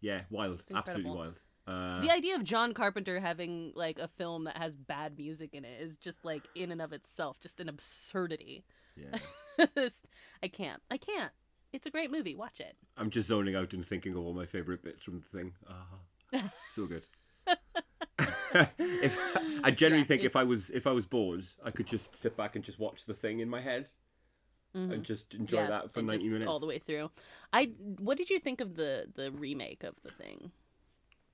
Yeah, 0.00 0.22
wild. 0.30 0.64
Absolutely 0.72 1.10
wild. 1.10 1.40
Uh, 1.70 2.00
the 2.00 2.10
idea 2.10 2.34
of 2.34 2.44
John 2.44 2.72
Carpenter 2.74 3.20
having 3.20 3.72
like 3.74 3.98
a 3.98 4.08
film 4.08 4.44
that 4.44 4.56
has 4.56 4.74
bad 4.76 5.16
music 5.18 5.54
in 5.54 5.64
it 5.64 5.80
is 5.80 5.96
just 5.96 6.24
like 6.24 6.46
in 6.54 6.70
and 6.72 6.82
of 6.82 6.92
itself 6.92 7.38
just 7.40 7.60
an 7.60 7.68
absurdity. 7.68 8.64
yeah. 8.96 9.18
I 10.42 10.48
can't. 10.48 10.82
I 10.90 10.96
can't. 10.96 11.32
It's 11.72 11.86
a 11.86 11.90
great 11.90 12.10
movie. 12.10 12.34
Watch 12.34 12.58
it. 12.60 12.76
I'm 12.96 13.10
just 13.10 13.28
zoning 13.28 13.54
out 13.54 13.72
and 13.72 13.86
thinking 13.86 14.12
of 14.12 14.18
all 14.18 14.32
my 14.34 14.46
favorite 14.46 14.82
bits 14.82 15.02
from 15.04 15.20
the 15.20 15.38
thing. 15.38 15.52
Ah, 15.68 16.50
so 16.62 16.86
good. 16.86 17.04
if 18.78 19.18
I 19.64 19.70
generally 19.74 20.02
Yeah, 20.02 20.06
think 20.06 20.24
if 20.24 20.36
I 20.36 20.44
was 20.44 20.70
if 20.70 20.86
I 20.86 20.92
was 20.92 21.06
bored, 21.06 21.44
I 21.64 21.70
could 21.70 21.86
just 21.86 22.16
sit 22.16 22.36
back 22.36 22.56
and 22.56 22.64
just 22.64 22.78
watch 22.78 23.04
the 23.06 23.14
thing 23.14 23.40
in 23.40 23.48
my 23.48 23.60
head 23.60 23.88
and 24.72 25.02
just 25.04 25.34
enjoy 25.34 25.66
that 25.66 25.92
for 25.92 25.98
and 26.00 26.08
ninety 26.08 26.24
just 26.24 26.30
minutes. 26.30 26.48
all 26.48 26.58
the 26.60 26.66
way 26.66 26.78
through. 26.78 27.10
I. 27.52 27.72
What 27.98 28.16
did 28.18 28.30
you 28.30 28.38
think 28.38 28.60
of 28.60 28.76
the 28.76 29.06
the 29.14 29.30
remake 29.32 29.82
of 29.84 29.94
the 30.02 30.10
thing? 30.10 30.52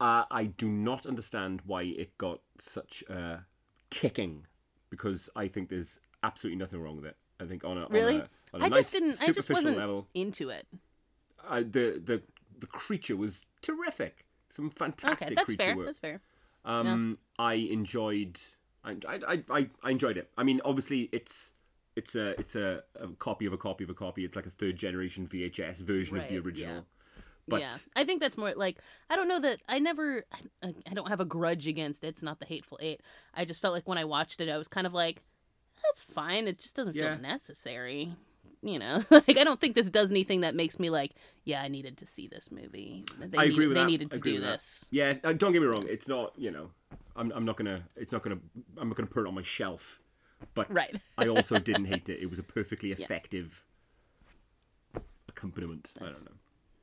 Uh, 0.01 0.25
I 0.31 0.45
do 0.47 0.69
not 0.69 1.07
understand 1.07 1.63
why 1.65 1.83
it 1.85 2.17
got 2.19 2.41
such 2.59 3.03
a 3.09 3.45
kicking 3.91 4.47
because 4.91 5.29
I 5.37 5.49
think 5.49 5.69
there's 5.71 5.99
absolutely 6.23 6.59
nothing 6.59 6.81
wrong 6.83 6.97
with 6.97 7.07
it. 7.07 7.17
I 7.41 7.45
think 7.45 7.65
on 7.65 7.79
a 7.79 7.87
Really? 7.89 8.15
on 8.17 8.21
a, 8.21 8.29
on 8.55 8.61
a 8.63 8.65
I 8.65 8.69
nice 8.69 8.79
just 8.81 8.93
didn't. 8.93 9.09
I 9.23 9.27
just 9.33 9.49
superficial 9.49 9.55
wasn't 9.55 9.79
level, 9.79 10.09
into 10.15 10.51
it. 10.51 10.67
uh, 11.49 11.61
the 11.61 12.01
the 12.05 12.23
the 12.59 12.67
creature 12.67 13.17
was 13.17 13.45
terrific. 13.63 14.25
Some 14.51 14.71
fantastic 14.71 15.27
Okay, 15.27 15.35
that's 15.35 15.47
creature 15.47 15.65
fair. 15.65 15.77
work. 15.77 15.87
That's 15.87 15.99
fair. 15.99 16.21
Um, 16.65 17.19
I 17.39 17.55
enjoyed, 17.55 18.41
I, 18.85 18.97
I, 19.07 19.45
I, 19.51 19.71
I 19.83 19.91
enjoyed 19.91 20.17
it. 20.17 20.31
I 20.37 20.43
mean, 20.43 20.61
obviously, 20.65 21.09
it's 21.13 21.53
it's 21.95 22.15
a 22.15 22.39
it's 22.41 22.57
a, 22.57 22.83
a 23.01 23.09
copy 23.19 23.47
of 23.47 23.53
a 23.53 23.59
copy 23.59 23.85
of 23.85 23.91
a 23.91 23.95
copy. 23.95 24.25
It's 24.25 24.37
like 24.37 24.47
a 24.47 24.51
third 24.51 24.77
generation 24.77 25.27
VHS 25.27 25.83
version 25.83 26.17
of 26.17 26.29
the 26.29 26.37
Right, 26.37 26.47
original. 26.47 26.87
Yeah. 27.47 27.51
But 27.51 27.61
yeah, 27.61 27.73
I 27.95 28.05
think 28.05 28.21
that's 28.21 28.37
more 28.37 28.53
like 28.55 28.79
I 29.11 29.17
don't 29.17 29.29
know 29.29 29.41
that 29.41 29.61
I 29.69 29.79
never 29.79 30.25
I, 30.63 30.75
I 30.91 30.95
don't 30.95 31.09
have 31.09 31.21
a 31.21 31.25
grudge 31.25 31.67
against 31.67 32.03
it. 32.05 32.09
It's 32.09 32.23
not 32.23 32.39
the 32.41 32.47
Hateful 32.47 32.79
Eight. 32.83 33.01
I 33.35 33.45
just 33.45 33.61
felt 33.63 33.75
like 33.75 33.87
when 33.89 33.99
I 33.99 34.05
watched 34.05 34.41
it, 34.41 34.49
I 34.49 34.57
was 34.59 34.69
kind 34.69 34.87
of 34.87 34.93
like, 34.95 35.23
that's 35.83 36.03
fine. 36.03 36.49
It 36.49 36.59
just 36.59 36.75
doesn't 36.77 36.97
Yeah. 36.97 37.15
feel 37.15 37.23
necessary. 37.23 38.15
You 38.63 38.79
know, 38.81 39.05
like 39.11 39.37
I 39.39 39.45
don't 39.45 39.61
think 39.61 39.75
this 39.77 39.91
does 39.91 40.11
anything 40.11 40.41
that 40.41 40.55
makes 40.55 40.81
me 40.81 40.91
like, 40.91 41.13
yeah, 41.45 41.63
I 41.63 41.69
needed 41.69 41.99
to 41.99 42.07
see 42.07 42.27
this 42.27 42.51
movie. 42.51 43.05
They 43.19 43.39
I 43.39 43.43
needed, 43.43 43.53
agree 43.55 43.67
with 43.69 43.75
they 43.77 43.81
that. 43.83 43.87
needed 43.87 44.11
to 44.13 44.19
do 44.19 44.33
with 44.35 44.43
that. 44.43 44.53
this. 44.59 44.85
yeah, 44.91 45.15
uh, 45.23 45.33
don't 45.35 45.53
get 45.53 45.61
me 45.61 45.69
wrong. 45.69 45.87
It's 45.89 46.09
not 46.09 46.33
you 46.37 46.51
know, 46.51 46.71
I'm 47.15 47.31
I'm 47.33 47.45
not 47.45 47.57
gonna 47.57 47.83
it's 47.95 48.11
not 48.13 48.23
gonna 48.23 48.39
I'm 48.79 48.89
not 48.89 48.97
gonna 48.97 49.07
put 49.09 49.25
it 49.25 49.29
on 49.29 49.35
my 49.35 49.43
shelf. 49.43 50.01
But 50.55 50.67
Right. 50.75 50.95
I 51.17 51.29
also 51.29 51.59
didn't 51.69 51.85
hate 51.85 52.09
it. 52.09 52.19
It 52.21 52.29
was 52.29 52.39
a 52.39 52.43
perfectly 52.43 52.91
effective 52.93 53.63
accompaniment. 55.29 55.93
I 56.01 56.05
don't 56.07 56.25
know. 56.25 56.33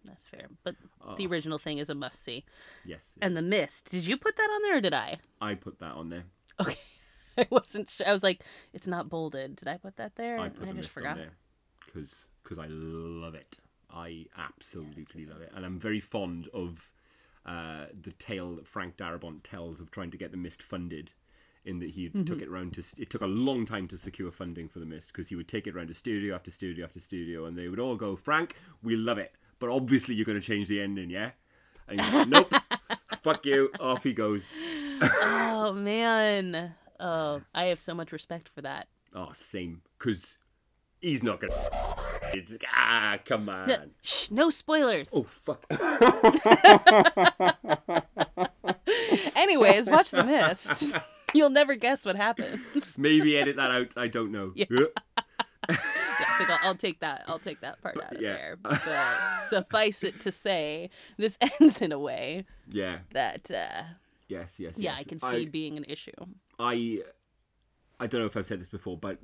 That's 0.05 0.27
fair. 0.27 0.47
But 0.63 0.75
the 1.17 1.27
original 1.27 1.57
thing 1.57 1.77
is 1.77 1.89
a 1.89 1.95
must 1.95 2.23
see. 2.23 2.43
Yes, 2.85 3.11
And 3.21 3.37
the 3.37 3.41
mist. 3.41 3.89
Did 3.89 4.05
you 4.05 4.17
put 4.17 4.35
that 4.35 4.49
on 4.49 4.61
there 4.63 4.77
or 4.77 4.81
did 4.81 4.93
I? 4.93 5.19
I 5.41 5.55
put 5.55 5.79
that 5.79 5.93
on 5.93 6.09
there. 6.09 6.23
Okay. 6.59 6.77
I 7.37 7.47
wasn't 7.49 7.89
sure. 7.89 8.07
I 8.07 8.13
was 8.13 8.21
like, 8.23 8.43
it's 8.73 8.85
not 8.87 9.09
bolded. 9.09 9.55
Did 9.55 9.67
I 9.67 9.77
put 9.77 9.95
that 9.97 10.15
there? 10.15 10.39
I 10.39 10.49
put 10.49 10.63
I 10.63 10.65
the 10.67 10.73
just 10.73 10.77
mist 10.77 10.89
forgot. 10.91 11.11
on 11.13 11.17
there 11.17 11.31
because 11.93 12.59
I 12.59 12.67
love 12.67 13.35
it. 13.35 13.59
I 13.89 14.25
absolutely 14.37 15.25
love 15.25 15.41
it, 15.41 15.51
and 15.55 15.63
I'm 15.65 15.79
very 15.79 15.99
fond 15.99 16.47
of 16.53 16.91
uh, 17.45 17.85
the 18.01 18.11
tale 18.13 18.55
that 18.55 18.65
Frank 18.67 18.97
Darabont 18.97 19.41
tells 19.43 19.79
of 19.79 19.91
trying 19.91 20.09
to 20.11 20.17
get 20.17 20.31
the 20.31 20.37
mist 20.37 20.61
funded. 20.61 21.11
In 21.65 21.79
that 21.79 21.91
he 21.91 22.07
Mm-hmm. 22.09 22.25
took 22.25 22.41
it 22.41 22.51
round 22.51 22.73
to, 22.73 22.83
it 23.01 23.09
took 23.09 23.21
a 23.21 23.25
long 23.25 23.65
time 23.65 23.87
to 23.87 23.97
secure 23.97 24.31
funding 24.31 24.67
for 24.67 24.79
the 24.79 24.85
mist 24.85 25.13
because 25.13 25.29
he 25.29 25.35
would 25.37 25.47
take 25.47 25.65
it 25.65 25.73
round 25.73 25.87
to 25.87 25.93
studio 25.93 26.35
after 26.35 26.51
studio 26.51 26.83
after 26.83 26.99
studio, 26.99 27.45
and 27.45 27.57
they 27.57 27.69
would 27.69 27.79
all 27.79 27.95
go, 27.95 28.17
"Frank, 28.17 28.57
we 28.81 28.97
love 28.97 29.17
it, 29.17 29.37
but 29.63 29.71
obviously 29.73 30.13
you're 30.13 30.25
going 30.25 30.39
to 30.39 30.45
change 30.45 30.67
the 30.67 30.81
ending, 30.81 31.09
yeah?" 31.09 31.31
And 31.87 31.97
like, 31.97 32.27
nope, 32.27 32.53
fuck 33.23 33.45
you. 33.45 33.71
Off 33.79 34.03
he 34.03 34.11
goes. 34.11 34.51
oh 35.01 35.71
man. 35.75 36.73
Oh, 36.99 37.41
I 37.55 37.65
have 37.65 37.79
so 37.79 37.93
much 37.93 38.11
respect 38.11 38.49
for 38.53 38.61
that. 38.61 38.89
Oh, 39.15 39.29
same, 39.31 39.81
because 39.97 40.37
he's 41.01 41.23
not 41.23 41.39
gonna. 41.39 41.53
It's 42.35 42.51
like, 42.51 42.65
ah, 42.73 43.19
come 43.23 43.47
on. 43.47 43.67
No, 43.67 43.77
shh, 44.01 44.31
no 44.31 44.49
spoilers. 44.49 45.11
Oh 45.13 45.21
fuck. 45.21 45.63
Anyways, 49.35 49.87
watch 49.87 50.09
The 50.09 50.23
Mist. 50.23 50.95
You'll 51.35 51.51
never 51.51 51.75
guess 51.75 52.05
what 52.05 52.15
happens. 52.15 52.97
Maybe 52.97 53.37
edit 53.37 53.57
that 53.57 53.69
out. 53.69 53.93
I 53.97 54.07
don't 54.07 54.31
know. 54.31 54.51
Yeah. 54.55 54.65
Yeah, 56.19 56.25
I 56.29 56.37
think 56.37 56.49
I'll, 56.49 56.59
I'll 56.69 56.75
take 56.75 56.99
that. 57.01 57.23
I'll 57.27 57.39
take 57.39 57.61
that 57.61 57.81
part 57.81 57.97
out 58.03 58.15
of 58.15 58.21
yeah. 58.21 58.33
there. 58.33 58.57
But 58.61 58.81
suffice 59.49 60.03
it 60.03 60.19
to 60.21 60.31
say, 60.31 60.89
this 61.17 61.37
ends 61.59 61.81
in 61.81 61.91
a 61.91 61.99
way 61.99 62.45
yeah. 62.69 62.99
that, 63.13 63.49
uh, 63.51 63.83
Yes. 64.27 64.59
Yes. 64.59 64.77
yeah, 64.77 64.91
yes. 64.91 64.99
I 64.99 65.03
can 65.03 65.19
see 65.19 65.45
being 65.45 65.77
an 65.77 65.85
issue. 65.87 66.11
I. 66.59 67.01
I 67.99 68.07
don't 68.07 68.19
know 68.21 68.27
if 68.27 68.35
I've 68.35 68.47
said 68.47 68.59
this 68.59 68.69
before, 68.69 68.97
but 68.97 69.19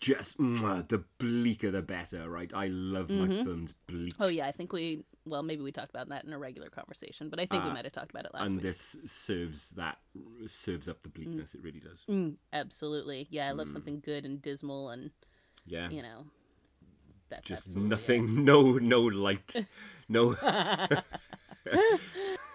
just 0.00 0.38
mwah, 0.38 0.86
the 0.88 1.02
bleaker 1.18 1.70
the 1.70 1.80
better, 1.80 2.28
right? 2.28 2.52
I 2.54 2.66
love 2.68 3.08
my 3.08 3.26
films 3.26 3.72
bleak. 3.86 4.12
Oh 4.20 4.28
yeah, 4.28 4.46
I 4.46 4.52
think 4.52 4.72
we. 4.72 5.04
Well, 5.24 5.42
maybe 5.42 5.62
we 5.62 5.72
talked 5.72 5.88
about 5.90 6.10
that 6.10 6.24
in 6.24 6.32
a 6.34 6.38
regular 6.38 6.68
conversation, 6.68 7.30
but 7.30 7.40
I 7.40 7.46
think 7.46 7.64
we 7.64 7.70
might 7.70 7.84
have 7.84 7.94
talked 7.94 8.10
about 8.10 8.26
it 8.26 8.34
last 8.34 8.40
time. 8.42 8.46
and 8.48 8.56
week. 8.56 8.62
this 8.64 8.96
serves 9.06 9.70
that 9.70 9.96
serves 10.48 10.86
up 10.88 11.02
the 11.02 11.08
bleakness. 11.08 11.54
It 11.54 11.62
really 11.62 11.80
does. 11.80 11.98
Mm, 12.10 12.34
absolutely, 12.52 13.26
yeah. 13.30 13.48
I 13.48 13.52
Mm. 13.52 13.58
love 13.58 13.70
something 13.70 14.00
good 14.04 14.26
and 14.26 14.42
dismal, 14.42 14.90
and 14.90 15.10
Yeah. 15.66 15.88
you 15.90 16.02
know, 16.02 16.26
that's 17.30 17.46
just 17.46 17.66
absolutely 17.68 17.86
it. 17.86 17.90
nothing. 17.90 18.44
No. 18.44 18.78
No 18.78 19.00
light. 19.02 19.56
No. 20.08 20.36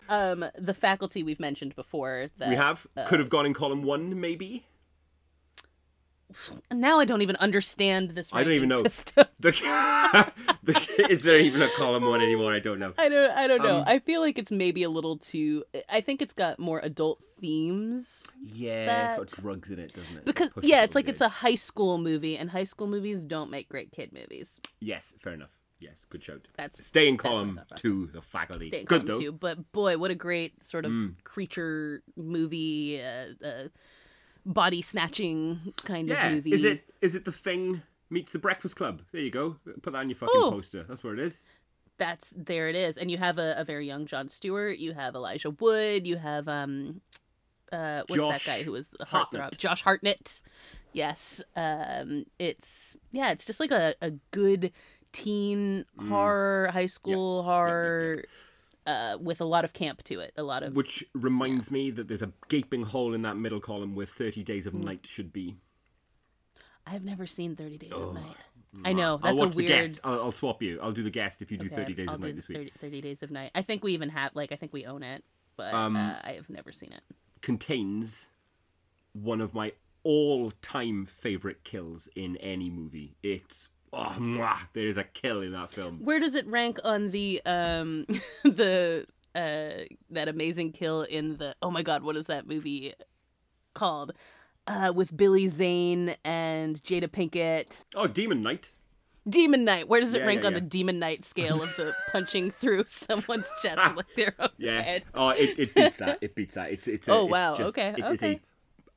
Um, 0.09 0.43
the 0.57 0.73
faculty 0.73 1.21
we've 1.21 1.39
mentioned 1.39 1.75
before. 1.75 2.29
That 2.39 2.49
we 2.49 2.55
have 2.55 2.87
could 3.05 3.19
have 3.19 3.29
gone 3.29 3.45
in 3.45 3.53
column 3.53 3.83
one, 3.83 4.19
maybe. 4.19 4.65
Now 6.71 6.99
I 6.99 7.05
don't 7.05 7.21
even 7.21 7.35
understand 7.37 8.11
this. 8.11 8.29
I 8.31 8.43
don't 8.43 8.53
even 8.53 8.69
know. 8.69 8.83
The, 9.41 10.31
the, 10.63 11.05
is 11.09 11.21
there 11.23 11.39
even 11.39 11.61
a 11.61 11.69
column 11.77 12.03
one 12.05 12.21
anymore? 12.21 12.53
I 12.53 12.59
don't 12.59 12.77
know. 12.79 12.93
I 12.97 13.07
don't. 13.09 13.31
I 13.31 13.47
don't 13.47 13.63
know. 13.63 13.77
Um, 13.79 13.83
I 13.87 13.99
feel 13.99 14.19
like 14.21 14.37
it's 14.37 14.51
maybe 14.51 14.83
a 14.83 14.89
little 14.89 15.17
too. 15.17 15.63
I 15.89 16.01
think 16.01 16.21
it's 16.21 16.33
got 16.33 16.59
more 16.59 16.79
adult 16.83 17.23
themes 17.39 18.27
Yeah, 18.43 19.15
it's 19.15 19.17
got 19.35 19.41
drugs 19.41 19.71
in 19.71 19.79
it, 19.79 19.93
doesn't 19.93 20.17
it? 20.17 20.25
because 20.25 20.49
Pushes 20.49 20.69
yeah, 20.69 20.83
it's 20.83 20.95
like 20.95 21.05
good. 21.05 21.13
it's 21.13 21.21
a 21.21 21.29
high 21.29 21.55
school 21.55 21.97
movie, 21.97 22.37
and 22.37 22.49
high 22.49 22.65
school 22.65 22.87
movies 22.87 23.23
don't 23.23 23.49
make 23.49 23.69
great 23.69 23.91
kid 23.91 24.11
movies. 24.13 24.59
yes, 24.79 25.15
fair 25.19 25.33
enough. 25.33 25.49
Yes, 25.79 26.05
good 26.09 26.21
shout. 26.21 26.45
That's 26.57 26.85
Stay 26.85 27.07
in 27.07 27.15
column 27.15 27.61
two, 27.75 28.07
the 28.07 28.21
faculty. 28.21 28.67
Stay 28.67 28.79
in 28.81 28.85
good 28.85 29.05
column 29.05 29.05
though. 29.05 29.19
Mm. 29.19 29.21
two, 29.21 29.31
but 29.31 29.71
boy, 29.71 29.97
what 29.97 30.11
a 30.11 30.15
great 30.15 30.61
sort 30.63 30.85
of 30.85 30.91
creature 31.23 32.03
movie, 32.17 33.01
uh, 33.01 33.47
uh, 33.47 33.67
body 34.49 34.81
snatching 34.81 35.73
kind 35.85 36.09
Yeah, 36.09 36.27
of 36.27 36.33
movie. 36.33 36.51
is 36.51 36.63
it 36.63 36.83
is 37.01 37.15
it 37.15 37.23
the 37.25 37.31
thing 37.31 37.81
meets 38.09 38.31
the 38.33 38.39
Breakfast 38.39 38.75
Club. 38.75 39.01
There 39.12 39.21
you 39.21 39.29
go. 39.29 39.55
Put 39.81 39.93
that 39.93 39.99
on 39.99 40.09
your 40.09 40.15
fucking 40.15 40.41
Ooh. 40.41 40.51
poster. 40.51 40.83
That's 40.83 41.03
where 41.03 41.13
it 41.13 41.19
is. 41.19 41.41
That's 41.97 42.33
there 42.38 42.69
it 42.69 42.75
is. 42.75 42.97
And 42.97 43.12
you 43.12 43.17
have 43.17 43.38
a, 43.38 43.53
a 43.57 43.63
very 43.63 43.85
young 43.85 44.05
Jon 44.05 44.29
Stewart. 44.29 44.79
You 44.79 44.93
have 44.93 45.15
Elijah 45.15 45.51
Wood. 45.51 46.07
You 46.07 46.17
have 46.17 46.47
um, 46.47 47.01
uh, 47.71 48.01
what's 48.07 48.15
Josh 48.15 48.43
that 48.45 48.51
guy 48.59 48.63
who 48.63 48.71
was 48.71 48.95
a 48.99 49.05
heartthrob? 49.05 49.57
Josh 49.57 49.83
Hartnett. 49.83 50.41
Yes. 50.93 51.41
Um, 51.55 52.25
it's 52.39 52.97
yeah, 53.12 53.31
it's 53.31 53.45
just 53.45 53.59
like 53.59 53.71
a, 53.71 53.93
a 54.01 54.12
good 54.31 54.71
teen 55.12 55.85
horror, 56.07 56.69
high 56.71 56.85
school 56.88 57.43
horror, 57.43 58.23
uh, 58.89 59.17
with 59.19 59.39
a 59.41 59.45
lot 59.45 59.63
of 59.65 59.73
camp 59.73 60.04
to 60.04 60.19
it. 60.19 60.34
A 60.38 60.43
lot 60.43 60.63
of 60.63 60.73
Which 60.75 61.06
reminds 61.13 61.69
me 61.71 61.91
that 61.91 62.08
there's 62.08 62.21
a 62.21 62.32
gaping 62.47 62.84
hole 62.84 63.13
in 63.13 63.21
that 63.21 63.38
middle 63.38 63.60
column 63.60 63.95
where 63.95 64.06
30 64.06 64.43
Days 64.43 64.65
of 64.65 64.73
Night 64.73 65.06
should 65.06 65.32
be. 65.32 65.56
I've 66.86 67.04
never 67.04 67.28
seen 67.28 67.56
Thirty 67.56 67.78
Days 67.78 67.91
of 67.93 68.13
Night. 68.15 68.36
I 68.84 68.93
know 68.93 69.13
I'll 69.13 69.17
that's 69.19 69.39
watch 69.39 69.54
a 69.54 69.58
weird. 69.58 69.69
the 69.69 69.73
guest. 69.73 69.99
I'll, 70.04 70.21
I'll 70.23 70.32
swap 70.32 70.63
you. 70.63 70.80
I'll 70.82 70.91
do 70.91 71.04
the 71.04 71.12
guest 71.12 71.41
if 71.41 71.52
you 71.52 71.58
do 71.58 71.67
Okay, 71.67 71.75
30 71.75 71.93
Days 71.93 72.08
I'll 72.08 72.15
of 72.15 72.21
Night 72.21 72.36
this 72.36 72.47
week. 72.47 72.58
30, 72.58 72.71
30 72.80 73.02
Days 73.02 73.23
of 73.23 73.30
Night. 73.32 73.52
I 73.54 73.62
think 73.62 73.84
we 73.84 73.93
even 73.93 74.10
have 74.10 74.32
like 74.36 74.52
I 74.52 74.56
think 74.56 74.73
we 74.73 74.86
own 74.86 75.04
it, 75.04 75.23
but 75.56 75.71
Um, 75.73 75.95
uh, 75.95 76.15
I 76.23 76.34
have 76.34 76.49
never 76.49 76.71
seen 76.71 76.91
it. 76.91 77.02
Contains 77.41 78.30
one 79.13 79.39
of 79.41 79.54
my 79.54 79.73
all-time 80.04 81.06
favorite 81.06 81.63
kills 81.63 82.08
in 82.15 82.38
any 82.38 82.69
movie. 82.71 83.15
It's 83.21 83.69
oh, 83.93 84.15
mwah, 84.19 84.58
there's 84.73 84.97
a 84.97 85.04
kill 85.04 85.41
in 85.41 85.52
that 85.54 85.73
film. 85.73 85.99
Where 86.04 86.19
does 86.19 86.36
it 86.36 86.45
rank 86.47 86.80
on 86.84 87.12
the 87.12 87.41
um 87.45 88.06
the 88.43 89.06
uh 89.36 89.86
that 90.10 90.28
amazing 90.28 90.71
kill 90.71 91.04
in 91.04 91.38
the 91.38 91.56
oh 91.62 91.69
my 91.71 91.84
god 91.84 92.02
what 92.04 92.15
is 92.17 92.28
that 92.28 92.47
movie 92.47 92.93
called 93.75 94.12
uh 94.67 94.91
with 94.95 95.15
Billy 95.15 95.47
Zane 95.47 96.15
and 96.25 96.82
Jada 96.82 97.08
Pinkett 97.08 97.86
Oh, 97.95 98.08
Demon 98.08 98.41
Knight. 98.41 98.71
Demon 99.28 99.63
Knight 99.65 99.88
where 99.88 99.99
does 99.99 100.13
it 100.15 100.21
Yeah, 100.21 100.25
rank 100.28 100.41
yeah, 100.41 100.47
on 100.47 100.54
yeah. 100.54 100.60
the 100.60 100.65
Demon 100.65 100.97
Knight 100.97 101.23
scale 101.23 101.62
of 101.62 101.75
the 101.78 101.93
punching 102.12 102.49
through 102.52 102.86
someone's 102.88 103.49
chest 103.62 103.78
like 103.78 104.15
their 104.15 104.34
own 104.39 104.49
Yeah. 104.58 104.82
head 104.82 105.04
Oh, 105.13 105.30
it, 105.30 105.60
it 105.60 105.75
beats 105.75 105.97
that. 105.97 106.17
It 106.21 106.34
beats 106.34 106.56
that. 106.56 106.71
It's 106.71 106.88
it's. 106.88 107.08
A, 107.08 107.12
Oh, 107.13 107.23
it's 107.25 107.32
wow. 107.32 107.56
just- 107.56 107.69
Okay, 107.78 107.93
It 107.97 108.06
is 108.12 108.23
okay. 108.23 108.34
a 108.36 108.41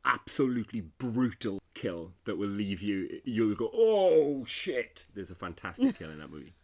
absolutely 0.04 0.80
brutal 0.98 1.60
kill 1.74 2.12
that 2.24 2.36
will 2.38 2.48
leave 2.48 2.82
you. 2.82 3.20
You'll 3.24 3.54
go, 3.54 3.70
oh 3.74 4.44
shit! 4.46 5.06
There's 5.14 5.30
a 5.30 5.34
fantastic 5.34 5.98
kill 5.98 6.10
in 6.10 6.18
that 6.18 6.30
movie. 6.30 6.54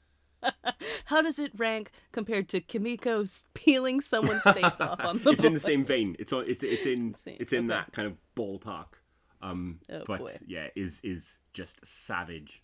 how 1.07 1.21
does 1.21 1.39
it 1.41 1.51
rank 1.57 1.91
compared 2.13 2.49
to 2.49 2.61
Kimiko 2.61 3.25
peeling 3.55 4.01
someone's 4.01 4.43
face 4.45 4.81
off 4.81 5.01
on 5.01 5.19
the 5.25 5.31
It's 5.31 5.43
in 5.45 5.53
the 5.55 5.59
same 5.61 5.85
vein. 5.85 6.15
It's 6.19 6.33
on. 6.33 6.45
It's 6.47 6.63
it's 6.63 6.87
in 6.87 7.15
Same, 7.25 7.37
it's 7.41 7.53
in 7.53 7.71
okay. 7.71 7.79
that 7.81 7.93
kind 7.93 8.07
of 8.07 8.17
ballpark. 8.37 8.87
Um, 9.43 9.81
Oh, 9.91 10.03
but 10.07 10.19
boy. 10.21 10.33
yeah, 10.47 10.69
is 10.77 11.01
is 11.05 11.39
just 11.53 11.85
savage. 11.85 12.63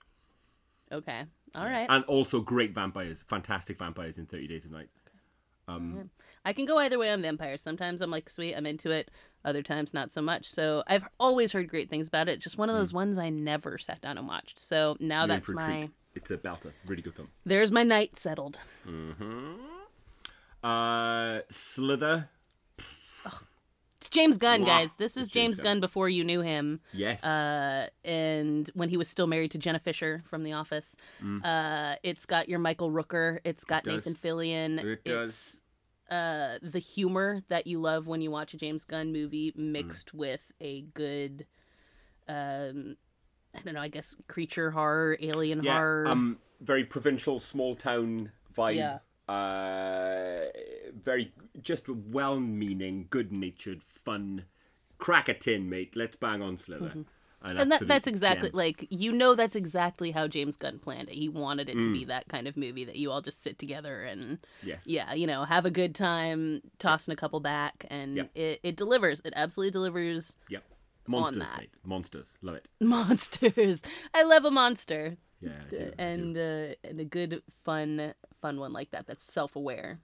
okay 0.93 1.25
all 1.57 1.65
right 1.65 1.87
And 1.89 2.05
also 2.07 2.41
great 2.41 2.75
vampires, 2.75 3.23
fantastic 3.29 3.79
vampires 3.79 4.19
in 4.19 4.27
Thirty 4.27 4.47
Days 4.49 4.65
of 4.65 4.73
Night. 4.73 4.89
Um, 5.69 6.11
I 6.45 6.53
can 6.53 6.67
go 6.67 6.79
either 6.79 6.99
way 6.99 7.11
on 7.11 7.23
vampires. 7.23 7.63
Sometimes 7.63 8.01
I'm 8.01 8.11
like, 8.11 8.29
sweet, 8.29 8.55
I'm 8.55 8.67
into 8.67 8.91
it. 8.91 9.11
Other 9.45 9.63
times, 9.63 9.93
not 9.93 10.11
so 10.13 10.23
much. 10.23 10.47
So 10.51 10.83
I've 10.87 11.05
always 11.21 11.53
heard 11.53 11.69
great 11.69 11.91
things 11.91 12.09
about 12.09 12.29
it. 12.29 12.41
Just 12.41 12.57
one 12.57 12.71
of 12.71 12.77
those 12.77 12.93
ones 12.95 13.19
I 13.19 13.29
never 13.29 13.77
sat 13.77 14.01
down 14.01 14.17
and 14.17 14.27
watched. 14.27 14.59
So 14.59 14.97
now 15.01 15.21
you're 15.21 15.29
that's 15.29 15.49
a 15.49 15.53
my 15.53 15.81
treat. 15.81 15.91
It's 16.15 16.31
a 16.31 16.39
belter. 16.39 16.73
Really 16.87 17.03
good 17.03 17.15
film. 17.15 17.29
there's 17.45 17.71
my 17.71 17.83
night 17.83 18.17
settled. 18.17 18.61
Hmm. 18.85 19.13
Uh, 20.63 21.41
Slither. 21.51 22.31
It's 24.05 24.11
James 24.11 24.37
Gunn, 24.37 24.61
Mwah. 24.65 24.67
guys. 24.67 24.97
This 24.97 25.17
is 25.17 25.29
James 25.29 25.57
James 25.57 25.61
Gunn 25.61 25.81
before 25.81 26.11
you 26.11 26.25
knew 26.25 26.43
him. 26.43 26.79
Yes. 26.93 27.25
Uh, 27.25 27.87
and 28.05 28.69
when 28.75 28.91
he 28.91 28.99
was 28.99 29.09
still 29.09 29.27
married 29.27 29.53
to 29.53 29.59
Jenna 29.59 29.79
Fischer 29.79 30.23
from 30.27 30.43
The 30.43 30.53
Office. 30.53 30.95
Uh, 31.43 31.95
it's 32.03 32.27
got 32.27 32.47
your 32.51 32.59
Michael 32.59 32.91
Rooker. 32.91 33.39
It's 33.45 33.65
got 33.65 33.85
Mm. 33.85 33.87
does. 33.87 33.95
Nathan 34.07 34.15
Fillion. 34.15 34.85
It 34.85 35.05
does. 35.05 35.31
It's 35.31 36.13
uh, 36.15 36.59
the 36.61 36.81
humor 36.81 37.41
that 37.49 37.67
you 37.67 37.81
love 37.81 38.07
when 38.07 38.21
you 38.21 38.31
watch 38.31 38.53
a 38.53 38.59
James 38.59 38.85
Gunn 38.85 39.11
movie 39.11 39.53
Mm. 39.53 39.73
mixed 39.73 40.13
with 40.13 40.53
a 40.61 40.83
good, 40.83 41.47
um, 42.29 42.99
I 43.55 43.61
don't 43.65 43.73
know, 43.73 43.81
I 43.81 43.89
guess 43.89 44.15
creature 44.29 44.71
horror, 44.71 45.17
alien 45.19 45.63
yeah. 45.63 45.73
horror. 45.79 46.09
Um, 46.09 46.37
very 46.61 46.85
provincial, 46.85 47.41
small 47.41 47.75
town 47.75 48.33
vibe. 48.55 48.77
Yeah. 48.77 48.99
Uh, 49.29 50.47
very 51.03 51.33
just 51.63 51.89
well-meaning, 51.89 53.07
good-natured, 53.11 53.83
fun. 53.83 54.45
Crack 54.99 55.29
a 55.29 55.35
tin, 55.35 55.69
mate. 55.69 55.95
Let's 55.97 56.17
bang 56.17 56.43
on 56.43 56.57
Slither. 56.57 56.87
Mm-hmm. 56.89 57.03
and 57.61 57.71
that, 57.73 57.87
that's 57.87 58.07
exactly 58.07 58.49
gem. 58.49 58.57
like 58.57 58.87
you 58.89 59.13
know 59.13 59.35
that's 59.35 59.55
exactly 59.57 60.11
how 60.13 60.27
James 60.27 60.57
Gunn 60.57 60.79
planned 60.79 61.09
it. 61.11 61.15
He 61.15 61.29
wanted 61.29 61.69
it 61.69 61.75
to 61.75 61.89
Mm. 61.89 61.93
be 61.93 62.05
that 62.07 62.27
kind 62.29 62.47
of 62.49 62.57
movie 62.57 62.85
that 62.85 62.97
you 62.97 63.11
all 63.11 63.21
just 63.21 63.43
sit 63.43 63.59
together 63.59 64.03
and 64.03 64.39
yes. 64.63 64.87
yeah, 64.87 65.13
you 65.13 65.27
know, 65.27 65.45
have 65.45 65.67
a 65.67 65.71
good 65.71 65.95
time, 65.95 66.63
tossing 66.79 67.13
a 67.13 67.17
couple 67.17 67.41
back, 67.41 67.85
and 67.91 68.17
Yep. 68.17 68.31
it, 68.35 68.61
it 68.63 68.77
delivers. 68.77 69.21
It 69.25 69.35
absolutely 69.37 69.73
delivers. 69.73 70.37
Yep. 70.49 70.63
Monsters, 71.07 71.47
mate. 71.59 71.71
Monsters. 71.85 72.33
Love 72.41 72.55
it. 72.55 72.71
Monsters. 72.81 73.83
I 74.15 74.23
love 74.23 74.47
a 74.47 74.51
monster, 74.51 75.19
Yeah. 75.41 75.51
I 75.67 75.69
do, 75.69 75.77
I 75.77 75.81
do. 75.81 75.93
and 75.99 76.37
uh, 76.39 76.75
and 76.85 77.01
a 77.01 77.05
good 77.05 77.43
fun 77.65 78.15
fun 78.45 78.61
one 78.61 78.73
like 78.75 78.91
that. 78.91 79.07
That's 79.07 79.25
self 79.25 79.57
aware. 79.57 80.01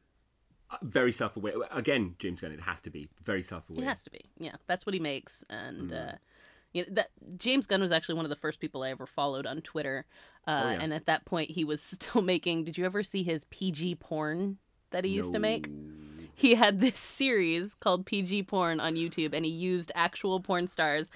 Uh, 0.70 0.76
very 0.82 1.12
self-aware. 1.12 1.54
Again, 1.72 2.14
James 2.20 2.40
Gunn. 2.40 2.52
It 2.52 2.60
has 2.60 2.80
to 2.82 2.90
be 2.90 3.08
very 3.24 3.42
self-aware. 3.42 3.82
It 3.84 3.88
has 3.88 4.04
to 4.04 4.10
be. 4.10 4.20
Yeah, 4.38 4.54
that's 4.68 4.86
what 4.86 4.94
he 4.94 5.00
makes, 5.00 5.44
and 5.50 5.90
Mm. 5.90 6.08
uh, 6.12 6.16
you 6.72 6.82
know 6.84 6.94
that 6.94 7.08
James 7.36 7.66
Gunn 7.66 7.80
was 7.82 7.90
actually 7.92 8.14
one 8.14 8.24
of 8.24 8.28
the 8.30 8.36
first 8.44 8.60
people 8.60 8.82
I 8.84 8.90
ever 8.90 9.04
followed 9.04 9.46
on 9.46 9.60
Twitter, 9.62 10.06
uh, 10.46 10.62
Oh, 10.64 10.70
yeah. 10.70 10.78
and 10.80 10.94
at 10.94 11.06
that 11.06 11.24
point 11.24 11.50
he 11.50 11.64
was 11.64 11.82
still 11.96 12.22
making. 12.22 12.64
Did 12.64 12.78
you 12.78 12.84
ever 12.86 13.02
see 13.02 13.22
his 13.24 13.44
PG 13.50 13.96
porn 13.96 14.58
that 14.92 15.04
he 15.04 15.10
used 15.10 15.32
to 15.32 15.40
make? 15.40 15.68
He 16.40 16.54
had 16.54 16.80
this 16.80 16.98
series 16.98 17.74
called 17.74 18.06
PG 18.06 18.44
Porn 18.44 18.80
on 18.80 18.94
YouTube, 18.94 19.34
and 19.34 19.44
he 19.44 19.50
used 19.50 19.92
actual 19.94 20.40
porn 20.40 20.68
stars, 20.68 21.10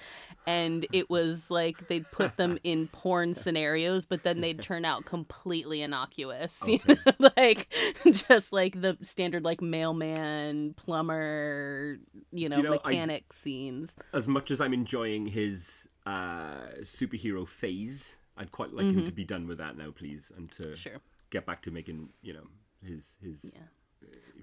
and 0.45 0.85
it 0.91 1.09
was 1.09 1.49
like 1.49 1.87
they'd 1.87 2.09
put 2.11 2.37
them 2.37 2.59
in 2.63 2.87
porn 2.89 3.33
scenarios, 3.33 4.05
but 4.05 4.21
then 4.21 4.41
they'd 4.41 4.61
turn 4.69 4.85
out 4.85 5.05
completely 5.05 5.81
innocuous, 5.81 6.61
you 6.67 6.79
know? 6.87 6.95
like 7.37 7.73
just 8.11 8.53
like 8.53 8.79
the 8.81 8.97
standard 9.01 9.43
like 9.43 9.61
mailman, 9.63 10.75
plumber, 10.75 11.97
you 12.31 12.47
know, 12.47 12.57
you 12.57 12.63
know, 12.63 12.69
mechanic 12.71 13.33
scenes. 13.33 13.95
As 14.13 14.27
much 14.27 14.51
as 14.51 14.61
I'm 14.61 14.73
enjoying 14.73 15.25
his 15.25 15.89
uh, 16.05 16.67
superhero 16.81 17.47
phase, 17.47 18.17
I'd 18.37 18.51
quite 18.51 18.73
like 18.73 18.85
him 18.91 19.05
to 19.05 19.11
be 19.11 19.23
done 19.23 19.47
with 19.47 19.57
that 19.57 19.75
now, 19.75 19.89
please, 19.89 20.31
and 20.37 20.51
to 20.51 20.63
Mm-hmm. 20.63 20.75
Sure. 20.75 20.99
get 21.31 21.47
back 21.47 21.63
to 21.63 21.71
making, 21.71 22.09
you 22.21 22.33
know, 22.33 22.45
his 22.83 23.15
his. 23.23 23.51
Yeah. 23.55 23.61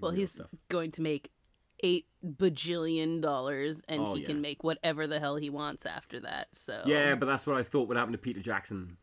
Well, 0.03 0.11
he's 0.11 0.31
stuff. 0.31 0.47
going 0.69 0.91
to 0.91 1.01
make 1.01 1.31
eight 1.81 2.05
bajillion 2.25 3.21
dollars, 3.21 3.83
and 3.87 4.01
Oh, 4.01 4.15
he 4.15 4.21
yeah. 4.21 4.27
can 4.27 4.41
make 4.41 4.63
whatever 4.63 5.07
the 5.07 5.19
hell 5.19 5.35
he 5.35 5.49
wants 5.49 5.85
after 5.85 6.19
that. 6.21 6.47
So 6.53 6.83
Yeah, 6.85 7.15
but 7.15 7.25
that's 7.25 7.45
what 7.45 7.57
I 7.57 7.63
thought 7.63 7.87
would 7.87 7.97
happen 7.97 8.11
to 8.13 8.17
Peter 8.17 8.39
Jackson 8.41 8.97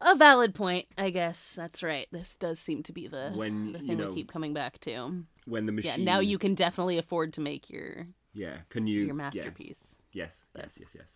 a 0.00 0.14
valid 0.14 0.54
point, 0.54 0.86
I 0.98 1.08
guess. 1.10 1.54
That's 1.54 1.82
right. 1.82 2.06
This 2.12 2.36
does 2.36 2.60
seem 2.60 2.82
to 2.84 2.92
be 2.92 3.06
the 3.08 3.32
When, 3.34 3.72
the 3.72 3.78
you 3.78 3.86
thing 3.86 3.98
know, 3.98 4.08
we 4.10 4.14
keep 4.14 4.30
coming 4.30 4.52
back 4.52 4.78
to. 4.80 5.24
when 5.46 5.66
the 5.66 5.72
machine. 5.72 6.00
Yeah, 6.00 6.04
now 6.04 6.20
you 6.20 6.38
can 6.38 6.54
definitely 6.54 6.98
afford 6.98 7.32
to 7.34 7.40
make 7.40 7.70
your 7.70 8.08
Yeah, 8.34 8.58
can 8.68 8.86
you? 8.86 8.98
your 9.00 9.08
yeah, 9.08 9.12
masterpiece. 9.14 9.96
Yes, 10.12 10.46
yes, 10.56 10.76
yes, 10.78 10.90
yes. 10.94 11.08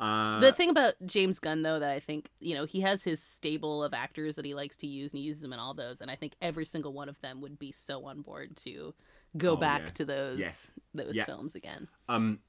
Uh, 0.00 0.40
the 0.40 0.52
thing 0.52 0.70
about 0.70 0.94
James 1.04 1.38
Gunn, 1.38 1.62
though, 1.62 1.78
that 1.78 1.90
I 1.90 2.00
think 2.00 2.30
you 2.40 2.54
know 2.54 2.64
he 2.64 2.80
has 2.80 3.04
his 3.04 3.22
stable 3.22 3.84
of 3.84 3.92
actors 3.94 4.36
that 4.36 4.44
he 4.44 4.54
likes 4.54 4.76
to 4.78 4.86
use, 4.86 5.12
and 5.12 5.18
he 5.18 5.24
uses 5.26 5.42
them 5.42 5.52
in 5.52 5.58
all 5.58 5.74
those. 5.74 6.00
And 6.00 6.10
I 6.10 6.16
think 6.16 6.34
every 6.40 6.64
single 6.64 6.92
one 6.92 7.08
of 7.08 7.20
them 7.20 7.40
would 7.42 7.58
be 7.58 7.70
so 7.72 8.06
on 8.06 8.22
board 8.22 8.56
to 8.58 8.94
go 9.36 9.52
Oh, 9.52 9.56
back 9.56 9.82
yeah. 9.82 9.90
to 9.90 10.04
those 10.04 10.38
Yes. 10.38 10.72
those 10.94 11.14
Yeah. 11.16 11.24
films 11.26 11.54
again. 11.54 11.86
Um, 12.08 12.40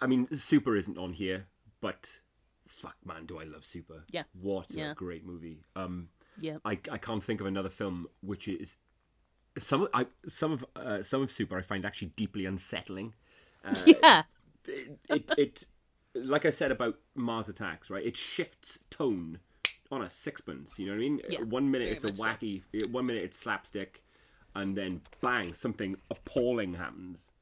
I 0.00 0.06
mean, 0.06 0.28
Super 0.36 0.76
isn't 0.76 0.96
on 0.96 1.12
here, 1.12 1.46
but 1.80 2.20
fuck, 2.66 2.96
man, 3.04 3.26
do 3.26 3.38
I 3.38 3.44
love 3.44 3.64
Super? 3.64 4.04
Yeah. 4.12 4.22
what 4.32 4.66
Yeah. 4.70 4.92
a 4.92 4.94
great 4.94 5.24
movie. 5.26 5.64
Um, 5.74 6.10
Yeah, 6.40 6.58
I 6.64 6.78
I 6.90 6.98
can't 6.98 7.22
think 7.22 7.40
of 7.40 7.46
another 7.48 7.68
film 7.70 8.06
which 8.20 8.46
is 8.46 8.76
some 9.58 9.82
of- 9.82 9.88
I 9.92 10.06
some 10.28 10.52
of 10.52 10.64
uh, 10.76 11.02
some 11.02 11.20
of 11.22 11.32
Super 11.32 11.58
I 11.58 11.62
find 11.62 11.84
actually 11.84 12.12
deeply 12.14 12.46
unsettling. 12.46 13.14
Uh, 13.64 13.74
yeah, 13.86 14.22
it, 14.66 14.98
it 15.08 15.30
it 15.36 15.66
like 16.24 16.44
I 16.46 16.50
said 16.50 16.70
about 16.72 16.96
Mars 17.14 17.48
Attacks, 17.48 17.90
right? 17.90 18.04
It 18.04 18.16
shifts 18.16 18.78
tone 18.90 19.38
on 19.90 20.02
a 20.02 20.10
sixpence. 20.10 20.78
You 20.78 20.86
know 20.86 20.92
what 20.92 20.96
I 20.98 21.00
mean? 21.00 21.20
Yeah, 21.30 21.40
one 21.42 21.70
minute 21.70 21.88
it's 21.88 22.04
a 22.04 22.08
much 22.08 22.16
so. 22.18 22.24
wacky, 22.24 22.62
one 22.90 23.06
minute 23.06 23.24
it's 23.24 23.36
slapstick, 23.38 24.02
and 24.54 24.76
then 24.76 25.00
bang, 25.20 25.52
something 25.54 25.96
appalling 26.10 26.74
happens. 26.74 27.32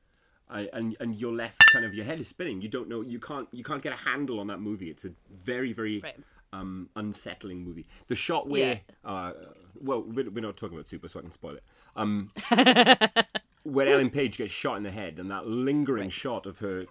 I- 0.48 0.68
and 0.72 0.96
and 1.00 1.14
you're 1.20 1.32
left 1.32 1.60
kind 1.72 1.84
of 1.84 1.92
your 1.94 2.04
head 2.04 2.20
is 2.20 2.28
spinning. 2.28 2.60
You 2.62 2.68
don't 2.68 2.88
know. 2.88 3.00
You 3.00 3.18
can't 3.18 3.48
you 3.52 3.64
can't 3.64 3.82
get 3.82 3.92
a 3.92 3.96
handle 3.96 4.38
on 4.38 4.46
that 4.46 4.60
movie. 4.60 4.90
It's 4.90 5.04
a 5.04 5.10
very 5.44 5.72
very 5.72 6.00
Right. 6.00 6.14
um, 6.52 6.88
unsettling 6.94 7.64
movie. 7.64 7.86
The 8.06 8.14
shot 8.14 8.48
where 8.48 8.80
uh, 9.04 9.32
well 9.80 10.02
we're, 10.02 10.30
we're 10.30 10.40
not 10.40 10.56
talking 10.56 10.76
about 10.76 10.86
Super, 10.86 11.08
so 11.08 11.18
I 11.18 11.22
can 11.22 11.32
spoil 11.32 11.56
it. 11.56 11.64
Um, 11.96 12.30
where 13.64 13.88
Ellen 13.88 14.10
Page 14.10 14.36
gets 14.38 14.52
shot 14.52 14.76
in 14.76 14.84
the 14.84 14.90
head, 14.92 15.18
and 15.18 15.30
that 15.32 15.46
lingering 15.48 16.10
shot 16.10 16.46
of 16.46 16.58
her 16.60 16.86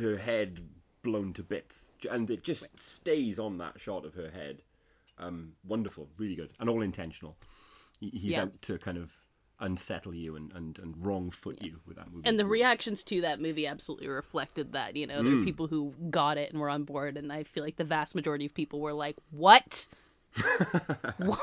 her 0.00 0.16
head 0.16 0.60
blown 1.02 1.32
to 1.34 1.42
bits, 1.42 1.88
and 2.10 2.30
it 2.30 2.42
just 2.44 2.78
stays 2.78 3.38
on 3.38 3.58
that 3.58 3.80
shot 3.80 4.04
of 4.04 4.14
her 4.14 4.30
head. 4.30 4.62
Um, 5.18 5.52
wonderful, 5.64 6.08
really 6.18 6.34
good, 6.34 6.50
and 6.58 6.68
all 6.70 6.82
intentional. 6.82 7.36
He's 8.00 8.32
Yeah. 8.32 8.42
out 8.42 8.62
to 8.62 8.78
kind 8.78 8.98
of 8.98 9.16
unsettle 9.60 10.12
you 10.14 10.34
and, 10.34 10.52
and, 10.54 10.76
and 10.80 11.06
wrong 11.06 11.30
foot 11.30 11.62
you 11.62 11.78
with 11.86 11.96
that 11.96 12.10
movie. 12.12 12.28
And 12.28 12.36
the 12.38 12.46
reactions 12.46 13.04
to 13.04 13.20
that 13.20 13.40
movie 13.40 13.64
absolutely 13.66 14.08
reflected 14.08 14.72
that. 14.72 14.96
You 14.96 15.06
know, 15.06 15.22
there 15.22 15.34
Mm. 15.34 15.42
are 15.42 15.44
people 15.44 15.68
who 15.68 15.94
got 16.10 16.36
it 16.38 16.50
and 16.50 16.60
were 16.60 16.68
on 16.70 16.82
board, 16.84 17.16
and 17.16 17.32
I 17.32 17.44
feel 17.44 17.62
like 17.62 17.76
the 17.76 17.84
vast 17.84 18.14
majority 18.16 18.46
of 18.46 18.54
people 18.54 18.80
were 18.80 18.92
like, 18.92 19.16
"What? 19.30 19.86
what? 21.18 21.40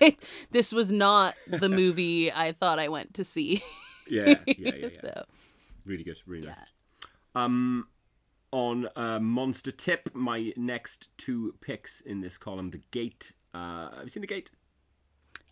this 0.52 0.70
was 0.72 0.92
not 0.92 1.34
the 1.48 1.68
movie 1.68 2.30
I 2.30 2.52
thought 2.52 2.78
I 2.78 2.88
went 2.88 3.14
to 3.14 3.24
see." 3.24 3.62
yeah, 4.08 4.38
yeah, 4.46 4.54
yeah, 4.56 4.74
yeah. 4.76 4.88
so 5.00 5.24
really 5.84 6.04
good, 6.04 6.18
really 6.26 6.46
nice. 6.46 6.58
Um, 7.34 7.88
on 8.56 8.88
uh, 8.96 9.20
monster 9.20 9.70
tip, 9.70 10.08
my 10.14 10.52
next 10.56 11.08
two 11.18 11.54
picks 11.60 12.00
in 12.00 12.20
this 12.22 12.38
column: 12.38 12.70
The 12.70 12.80
Gate. 12.90 13.32
Uh, 13.52 13.90
have 13.90 14.04
you 14.04 14.08
seen 14.08 14.22
The 14.22 14.26
Gate? 14.26 14.50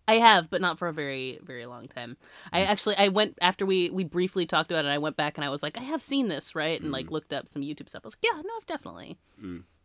I 0.07 0.15
have, 0.15 0.51
but 0.51 0.61
not 0.61 0.79
for 0.79 0.89
a 0.89 0.93
very, 0.93 1.39
very 1.43 1.65
long 1.67 1.89
time. 1.89 2.17
I 2.53 2.63
actually, 2.65 2.97
I 2.99 3.09
went 3.09 3.39
after 3.41 3.65
we 3.65 3.89
we 3.91 4.05
briefly 4.05 4.45
talked 4.47 4.71
about 4.71 4.85
it. 4.85 4.89
I 4.89 4.99
went 4.99 5.17
back 5.17 5.39
and 5.39 5.45
I 5.45 5.49
was 5.49 5.63
like, 5.63 5.79
I 5.79 5.83
have 5.83 6.03
seen 6.03 6.29
this, 6.29 6.55
right? 6.55 6.81
And 6.81 6.93
like 6.93 7.11
looked 7.11 7.33
up 7.33 7.49
some 7.49 7.63
YouTube 7.63 7.89
stuff. 7.89 8.03
I 8.05 8.07
was 8.09 8.17
like, 8.17 8.25
yeah, 8.33 8.41
no, 8.43 8.51
I've 8.59 8.67
definitely, 8.67 9.17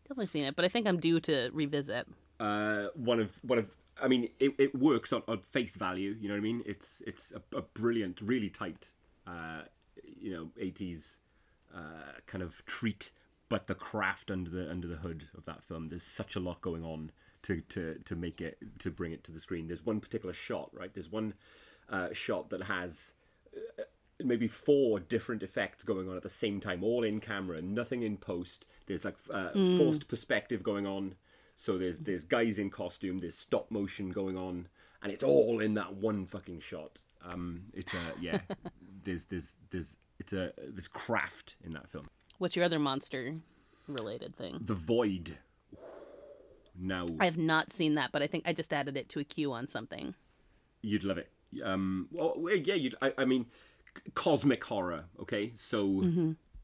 definitely 0.03 0.25
seen 0.27 0.43
it. 0.43 0.55
But 0.57 0.65
I 0.65 0.67
think 0.69 0.87
I'm 0.87 0.99
due 0.99 1.19
to 1.21 1.49
revisit. 1.53 2.05
uh, 2.39 2.87
one 2.95 3.19
of 3.21 3.31
one 3.43 3.59
of 3.59 3.67
I 4.01 4.07
mean 4.07 4.29
it, 4.39 4.53
it 4.57 4.75
works 4.75 5.11
on, 5.13 5.23
on 5.27 5.39
face 5.39 5.75
value 5.75 6.15
you 6.19 6.27
know 6.29 6.35
what 6.35 6.39
I 6.39 6.49
mean 6.49 6.63
it's 6.65 7.01
it's 7.05 7.33
a, 7.33 7.41
a 7.57 7.61
brilliant 7.61 8.21
really 8.21 8.49
tight 8.49 8.91
uh, 9.27 9.61
you 10.03 10.31
know 10.33 10.49
80s 10.61 11.17
uh, 11.73 12.19
kind 12.25 12.43
of 12.43 12.65
treat 12.65 13.11
but 13.47 13.67
the 13.67 13.75
craft 13.75 14.29
under 14.29 14.49
the 14.49 14.69
under 14.69 14.87
the 14.87 14.97
hood 14.97 15.27
of 15.37 15.45
that 15.45 15.63
film 15.63 15.89
there's 15.89 16.03
such 16.03 16.35
a 16.35 16.39
lot 16.39 16.61
going 16.61 16.83
on 16.83 17.11
to 17.41 17.61
to 17.61 17.95
to 18.05 18.15
make 18.15 18.41
it 18.41 18.57
to 18.79 18.91
bring 18.91 19.11
it 19.11 19.23
to 19.23 19.31
the 19.31 19.39
screen 19.39 19.67
there's 19.67 19.85
one 19.85 19.99
particular 19.99 20.33
shot 20.33 20.69
right 20.73 20.93
there's 20.93 21.11
one 21.11 21.33
uh, 21.89 22.09
shot 22.13 22.49
that 22.49 22.63
has 22.63 23.13
uh, 23.55 23.83
maybe 24.23 24.47
four 24.47 24.99
different 24.99 25.43
effects 25.43 25.83
going 25.83 26.09
on 26.09 26.15
at 26.15 26.23
the 26.23 26.29
same 26.29 26.59
time, 26.59 26.83
all 26.83 27.03
in 27.03 27.19
camera, 27.19 27.61
nothing 27.61 28.03
in 28.03 28.17
post. 28.17 28.67
There's 28.85 29.05
like 29.05 29.15
uh, 29.33 29.51
forced 29.77 30.07
perspective 30.07 30.63
going 30.63 30.85
on. 30.85 31.15
So 31.55 31.77
there's 31.77 31.99
there's 31.99 32.23
guys 32.23 32.59
in 32.59 32.69
costume, 32.69 33.19
there's 33.19 33.37
stop 33.37 33.69
motion 33.69 34.11
going 34.11 34.37
on, 34.37 34.67
and 35.01 35.11
it's 35.11 35.23
all 35.23 35.59
in 35.59 35.73
that 35.75 35.93
one 35.95 36.25
fucking 36.25 36.59
shot. 36.61 36.99
Um, 37.25 37.63
it's 37.73 37.93
a 37.93 37.99
yeah, 38.21 38.39
there's 39.03 39.25
there's 39.25 39.57
there's 39.71 39.97
it's 40.19 40.33
a 40.33 40.51
there's 40.57 40.87
craft 40.87 41.55
in 41.63 41.73
that 41.73 41.89
film. 41.89 42.07
What's 42.37 42.55
your 42.55 42.65
other 42.65 42.79
monster 42.79 43.35
related 43.87 44.35
thing? 44.35 44.59
The 44.61 44.73
Void. 44.75 45.37
Now 46.81 47.07
I 47.19 47.25
have 47.25 47.37
not 47.37 47.71
seen 47.73 47.95
that, 47.95 48.11
but 48.11 48.21
I 48.21 48.27
think 48.27 48.45
I 48.47 48.53
just 48.53 48.71
added 48.73 48.95
it 48.95 49.09
to 49.09 49.19
a 49.19 49.23
queue 49.23 49.51
on 49.51 49.67
something. 49.67 50.15
you'd 50.81 51.03
love 51.03 51.17
it. 51.17 51.29
Um, 51.63 52.07
well, 52.11 52.37
yeah, 52.63 52.75
you'd. 52.75 52.95
I, 53.01 53.13
I 53.17 53.25
mean, 53.25 53.47
cosmic 54.13 54.63
horror. 54.63 55.05
Okay, 55.19 55.51
so 55.57 56.03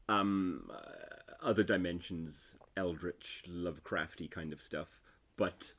um, 0.08 0.70
uh, 0.72 1.44
other 1.44 1.62
dimensions, 1.62 2.54
eldritch, 2.76 3.44
Lovecrafty 3.48 4.30
kind 4.30 4.52
of 4.54 4.62
stuff. 4.62 5.00
But 5.36 5.74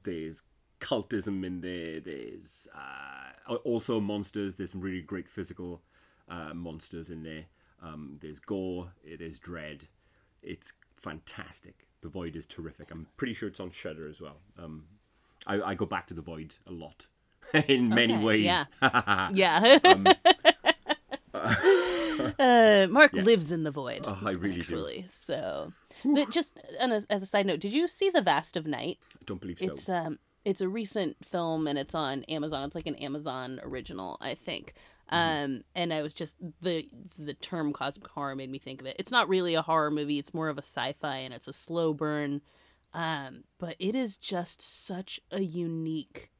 there's 0.00 0.42
cultism 0.82 1.44
in 1.46 1.60
there. 1.60 2.00
There's 2.00 2.66
uh, 2.74 3.54
also 3.64 4.00
monsters. 4.00 4.56
There's 4.56 4.72
some 4.72 4.80
really 4.80 5.00
great 5.00 5.28
physical 5.28 5.80
uh, 6.28 6.52
monsters 6.52 7.08
in 7.10 7.22
there. 7.22 7.44
Um, 7.82 8.18
there's 8.20 8.38
gore. 8.38 8.92
It 9.04 9.20
is 9.20 9.38
dread. 9.38 9.86
It's 10.42 10.72
fantastic. 10.96 11.86
The 12.02 12.08
Void 12.08 12.34
is 12.36 12.46
terrific. 12.46 12.90
I'm 12.90 13.06
pretty 13.16 13.32
sure 13.32 13.48
it's 13.48 13.60
on 13.60 13.70
Shudder 13.70 14.08
as 14.08 14.20
well. 14.20 14.38
Um, 14.58 14.84
I, 15.46 15.62
I 15.62 15.74
go 15.74 15.86
back 15.86 16.08
to 16.08 16.14
the 16.14 16.22
Void 16.22 16.56
a 16.66 16.72
lot 16.72 17.06
in 17.68 17.88
many 17.88 18.14
Okay, 18.14 18.24
ways. 18.24 18.44
yeah. 18.44 18.64
Yeah. 19.32 19.78
Um, 19.84 20.06
uh, 22.38 22.86
Mark 22.90 23.12
lives 23.12 23.52
in 23.52 23.62
the 23.64 23.70
void. 23.70 24.00
Oh, 24.04 24.18
I 24.24 24.30
really 24.32 24.62
do. 24.62 25.04
So, 25.08 25.72
the, 26.04 26.26
just 26.30 26.58
as 26.80 27.22
a 27.22 27.26
side 27.26 27.46
note, 27.46 27.60
did 27.60 27.72
you 27.72 27.88
see 27.88 28.10
the 28.10 28.20
Vast 28.20 28.56
of 28.56 28.66
Night? 28.66 28.98
I 29.14 29.22
don't 29.26 29.40
believe 29.40 29.58
so. 29.58 29.72
It's 29.72 29.88
um, 29.88 30.18
it's 30.44 30.60
a 30.60 30.68
recent 30.68 31.16
film 31.24 31.66
and 31.66 31.78
it's 31.78 31.94
on 31.94 32.24
Amazon. 32.24 32.64
It's 32.64 32.74
like 32.74 32.86
an 32.86 32.96
Amazon 32.96 33.60
original, 33.62 34.16
I 34.20 34.34
think. 34.34 34.74
Mm-hmm. 35.12 35.44
Um, 35.44 35.64
and 35.74 35.92
I 35.92 36.02
was 36.02 36.14
just 36.14 36.36
the 36.62 36.88
the 37.18 37.34
term 37.34 37.72
cosmic 37.72 38.08
horror 38.08 38.34
made 38.34 38.50
me 38.50 38.58
think 38.58 38.80
of 38.80 38.86
it. 38.86 38.96
It's 38.98 39.10
not 39.12 39.28
really 39.28 39.54
a 39.54 39.62
horror 39.62 39.90
movie. 39.90 40.18
It's 40.18 40.32
more 40.34 40.48
of 40.48 40.56
a 40.58 40.62
sci-fi 40.62 41.16
and 41.16 41.34
it's 41.34 41.48
a 41.48 41.52
slow 41.52 41.92
burn. 41.92 42.40
Um, 42.94 43.44
but 43.58 43.76
it 43.78 43.94
is 43.94 44.16
just 44.16 44.60
such 44.62 45.20
a 45.30 45.42
unique 45.42 46.30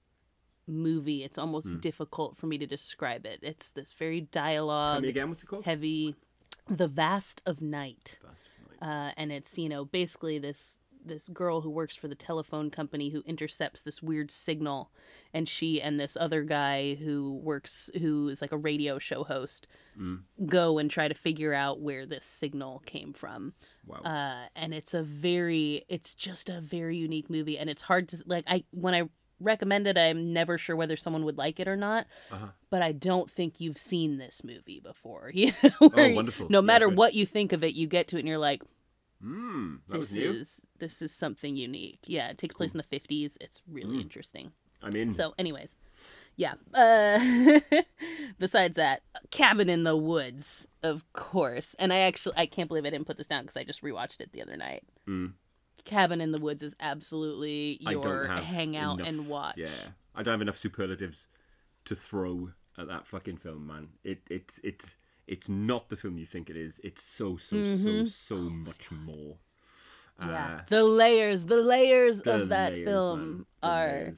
movie. 0.66 1.24
It's 1.24 1.38
almost 1.38 1.68
Hmm. 1.68 1.80
difficult 1.80 2.36
for 2.36 2.46
me 2.46 2.58
to 2.58 2.66
describe 2.66 3.26
it. 3.26 3.40
It's 3.42 3.72
this 3.72 3.92
very 3.92 4.20
Tell 4.22 4.42
dialogue 4.44 5.02
me 5.02 5.08
again, 5.08 5.28
what's 5.28 5.42
it 5.42 5.46
called? 5.46 5.64
heavy 5.64 6.14
the 6.68 6.86
vast 6.88 7.42
of 7.44 7.60
night 7.60 8.18
Vast 8.22 8.46
of 8.46 8.80
Night. 8.80 8.88
uh, 9.08 9.12
and 9.16 9.32
it's 9.32 9.58
you 9.58 9.68
know 9.68 9.84
basically 9.84 10.38
this 10.38 10.78
this 11.04 11.28
girl 11.28 11.60
who 11.62 11.70
works 11.70 11.96
for 11.96 12.08
the 12.08 12.14
telephone 12.14 12.70
company 12.70 13.10
who 13.10 13.22
intercepts 13.26 13.82
this 13.82 14.02
weird 14.02 14.30
signal 14.30 14.90
and 15.34 15.48
she 15.48 15.80
and 15.80 15.98
this 15.98 16.16
other 16.20 16.42
guy 16.42 16.94
who 16.94 17.40
works 17.42 17.90
who 18.00 18.28
is 18.28 18.40
like 18.40 18.52
a 18.52 18.56
radio 18.56 18.98
show 18.98 19.24
host 19.24 19.66
go 20.46 20.78
and 20.78 20.90
try 20.90 21.08
to 21.08 21.14
figure 21.14 21.52
out 21.54 21.80
where 21.80 22.06
this 22.06 22.24
signal 22.24 22.82
came 22.86 23.12
from 23.12 23.52
Wow. 23.86 24.00
uh, 24.04 24.46
and 24.56 24.72
it's 24.72 24.94
a 24.94 25.02
very 25.02 25.84
it's 25.88 26.14
just 26.14 26.48
a 26.48 26.60
very 26.60 26.96
unique 26.96 27.28
movie 27.28 27.58
and 27.58 27.68
it's 27.68 27.82
hard 27.82 28.08
to 28.10 28.22
like 28.26 28.44
i 28.46 28.64
when 28.70 28.94
i 28.94 29.02
recommend 29.40 29.86
it 29.88 29.98
i'm 29.98 30.32
never 30.32 30.56
sure 30.56 30.76
whether 30.76 30.96
someone 30.96 31.24
would 31.24 31.36
like 31.36 31.58
it 31.58 31.66
or 31.66 31.76
not 31.76 32.06
Uh-huh. 32.30 32.46
but 32.70 32.80
i 32.80 32.92
don't 32.92 33.28
think 33.30 33.60
you've 33.60 33.76
seen 33.78 34.18
this 34.18 34.42
movie 34.44 34.78
before 34.80 35.30
you 35.34 35.52
know 35.62 35.88
where 35.88 36.08
you- 36.08 36.14
wonderful. 36.16 36.46
no 36.48 36.58
Yeah, 36.58 36.62
matter 36.66 36.88
good. 36.88 36.96
what 36.96 37.14
you 37.14 37.26
think 37.26 37.52
of 37.52 37.64
it 37.64 37.74
you 37.74 37.86
get 37.88 38.06
to 38.08 38.16
it 38.16 38.20
and 38.20 38.28
you're 38.28 38.38
like 38.38 38.62
Hmm, 39.22 39.76
that 39.88 39.98
was 39.98 40.10
this 40.10 40.18
new. 40.18 40.30
is 40.40 40.66
this 40.78 41.00
is 41.02 41.14
something 41.14 41.56
unique 41.56 42.00
yeah 42.06 42.28
it 42.28 42.38
takes 42.38 42.54
place 42.54 42.74
in 42.74 42.78
the 42.78 42.98
50s 42.98 43.36
it's 43.40 43.62
really 43.70 43.98
Mm. 43.98 44.02
interesting 44.02 44.52
I'm 44.82 44.94
in. 44.96 45.10
so 45.12 45.32
anyways 45.38 45.76
yeah 46.36 46.54
uh 46.74 47.60
besides 48.38 48.76
that 48.76 49.02
cabin 49.30 49.68
in 49.68 49.84
the 49.84 49.96
woods 49.96 50.66
of 50.82 51.04
course 51.12 51.74
and 51.78 51.92
i 51.92 51.98
actually 51.98 52.34
i 52.36 52.46
can't 52.46 52.68
believe 52.68 52.84
i 52.84 52.90
didn't 52.90 53.06
put 53.06 53.16
this 53.16 53.26
down 53.26 53.42
because 53.42 53.56
i 53.56 53.64
just 53.64 53.82
rewatched 53.82 54.20
it 54.20 54.32
the 54.32 54.42
other 54.42 54.56
night 54.56 54.82
Mm. 55.08 55.32
cabin 55.84 56.20
in 56.20 56.32
the 56.32 56.38
woods 56.38 56.62
is 56.62 56.74
absolutely 56.80 57.78
your 57.80 58.26
hangout 58.26 58.98
enough- 59.00 59.08
and 59.08 59.26
watch 59.28 59.56
Yeah, 59.58 59.68
I 60.14 60.22
don't 60.22 60.32
have 60.32 60.42
enough 60.42 60.58
superlatives 60.58 61.26
to 61.86 61.94
throw 61.96 62.50
at 62.78 62.86
that 62.88 63.06
fucking 63.06 63.38
film, 63.38 63.66
man. 63.66 63.88
It 64.04 64.20
it's 64.30 64.58
it's 64.62 64.96
it's 65.26 65.48
not 65.48 65.88
the 65.88 65.96
film 65.96 66.18
you 66.18 66.26
think 66.26 66.50
it 66.50 66.56
is. 66.56 66.80
It's 66.82 67.02
so 67.02 67.36
so 67.36 67.64
so 67.64 68.04
so 68.04 68.36
much 68.36 68.90
more. 68.90 69.36
Mm-hmm. 70.20 70.30
yeah 70.30 70.54
Uh, 70.56 70.60
the 70.68 70.84
layers 70.84 71.44
the 71.44 71.56
layers 71.56 72.22
the 72.22 72.42
of 72.42 72.48
that 72.50 72.72
layers, 72.72 72.86
film 72.86 73.46
are. 73.62 74.12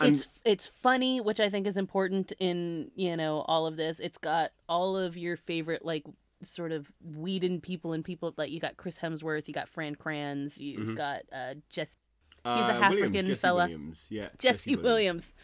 And 0.00 0.14
it's 0.14 0.28
it's 0.44 0.66
funny, 0.66 1.20
which 1.20 1.40
I 1.40 1.48
think 1.48 1.66
is 1.66 1.76
important 1.76 2.32
in 2.38 2.90
you 2.94 3.16
know 3.16 3.40
all 3.42 3.66
of 3.66 3.76
this. 3.76 4.00
It's 4.00 4.18
got 4.18 4.50
all 4.68 4.96
of 4.96 5.16
your 5.16 5.36
favorite 5.36 5.84
like 5.84 6.04
sort 6.42 6.72
of 6.72 6.92
Whedon 7.02 7.60
people 7.60 7.92
and 7.92 8.04
people 8.04 8.34
like 8.36 8.50
you 8.50 8.60
got 8.60 8.76
Chris 8.76 8.98
Hemsworth, 8.98 9.48
you 9.48 9.54
got 9.54 9.68
Fran 9.68 9.94
Kranz, 9.94 10.58
you've 10.58 10.96
got 10.96 11.22
uh 11.32 11.54
Jess 11.70 11.96
he's 12.44 12.52
a 12.66 12.74
uh, 12.84 12.88
Williams, 12.90 13.14
African 13.16 13.36
fella. 13.36 13.62
Williams. 13.64 14.06
Yeah, 14.10 14.28
Jesse 14.38 14.76
Williams. 14.76 15.34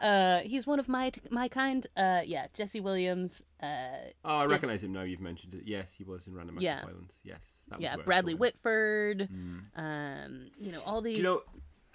Uh 0.00 0.38
he's 0.40 0.66
one 0.66 0.78
of 0.78 0.88
my 0.88 1.12
my 1.30 1.48
kind. 1.48 1.86
Uh 1.96 2.20
yeah, 2.24 2.46
Jesse 2.54 2.80
Williams. 2.80 3.42
Uh 3.62 3.88
Oh, 4.24 4.36
I 4.36 4.44
recognise 4.46 4.82
him 4.82 4.92
now. 4.92 5.02
You've 5.02 5.20
mentioned 5.20 5.54
it. 5.54 5.62
Yes, 5.66 5.94
he 5.96 6.04
was 6.04 6.26
in 6.26 6.34
Random 6.34 6.56
Acts 6.56 6.62
Yeah. 6.64 6.78
of 6.80 6.88
Violence. 6.90 7.18
Yes, 7.24 7.44
that 7.68 7.78
was 7.78 7.82
yeah, 7.84 7.96
Bradley. 7.96 8.34
Whitford. 8.34 9.28
Um 9.76 10.50
you 10.60 10.72
know 10.72 10.82
all 10.86 11.00
these 11.00 11.16
Do 11.16 11.22
you 11.22 11.28
know, 11.28 11.42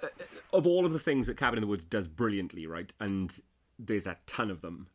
uh, 0.03 0.07
of 0.53 0.65
all 0.67 0.85
of 0.85 0.93
the 0.93 0.99
things 0.99 1.27
that 1.27 1.37
Cabin 1.37 1.57
in 1.57 1.61
the 1.61 1.67
Woods 1.67 1.85
does 1.85 2.07
brilliantly, 2.07 2.67
right? 2.67 2.91
And 2.99 3.37
there's 3.77 4.07
a 4.07 4.17
ton 4.25 4.51
of 4.51 4.61
them. 4.61 4.87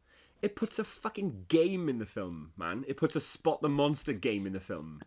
It 0.42 0.56
puts 0.56 0.78
a 0.78 0.84
fucking 0.84 1.46
game 1.48 1.88
in 1.88 1.98
the 1.98 2.04
film, 2.06 2.52
man. 2.58 2.84
It 2.86 2.98
puts 2.98 3.16
a 3.16 3.20
spot 3.20 3.62
the 3.62 3.68
monster 3.70 4.12
game 4.12 4.46
in 4.46 4.52
the 4.52 4.60
film. 4.60 5.00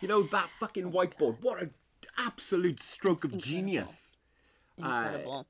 You 0.00 0.06
know 0.08 0.22
that 0.24 0.50
fucking 0.60 0.92
whiteboard. 0.92 1.38
What 1.42 1.60
an 1.62 1.70
absolute 2.18 2.80
stroke 2.80 3.24
of 3.24 3.36
genius. 3.36 4.14
incredible. 4.76 5.46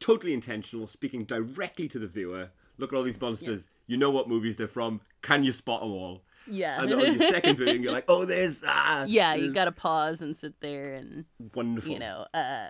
Totally 0.00 0.34
intentional, 0.34 0.86
speaking 0.86 1.24
directly 1.24 1.88
to 1.88 1.98
the 1.98 2.06
viewer. 2.06 2.50
Look 2.78 2.92
at 2.92 2.96
all 2.96 3.04
these 3.04 3.20
monsters. 3.20 3.68
You 3.86 3.96
know 3.96 4.10
what 4.10 4.28
movies 4.28 4.56
they're 4.56 4.66
from. 4.66 5.00
Can 5.20 5.44
you 5.44 5.52
spot 5.52 5.80
them 5.82 5.92
all? 5.92 6.24
yeah. 6.48 6.82
And 6.82 6.92
on 6.92 7.14
your 7.14 7.18
second 7.30 7.56
viewing, 7.56 7.82
you're 7.82 7.92
like, 7.92 8.06
oh, 8.08 8.24
there's 8.24 8.64
ah, 8.66 9.04
yeah, 9.06 9.34
you 9.34 9.52
got 9.54 9.66
to 9.66 9.72
pause 9.72 10.22
and 10.22 10.36
sit 10.36 10.60
there 10.60 10.94
and 10.94 11.24
wonderful. 11.54 11.92
you 11.92 11.98
know 11.98 12.26
uh 12.34 12.68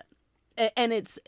and 0.76 0.92
it's 0.92 1.18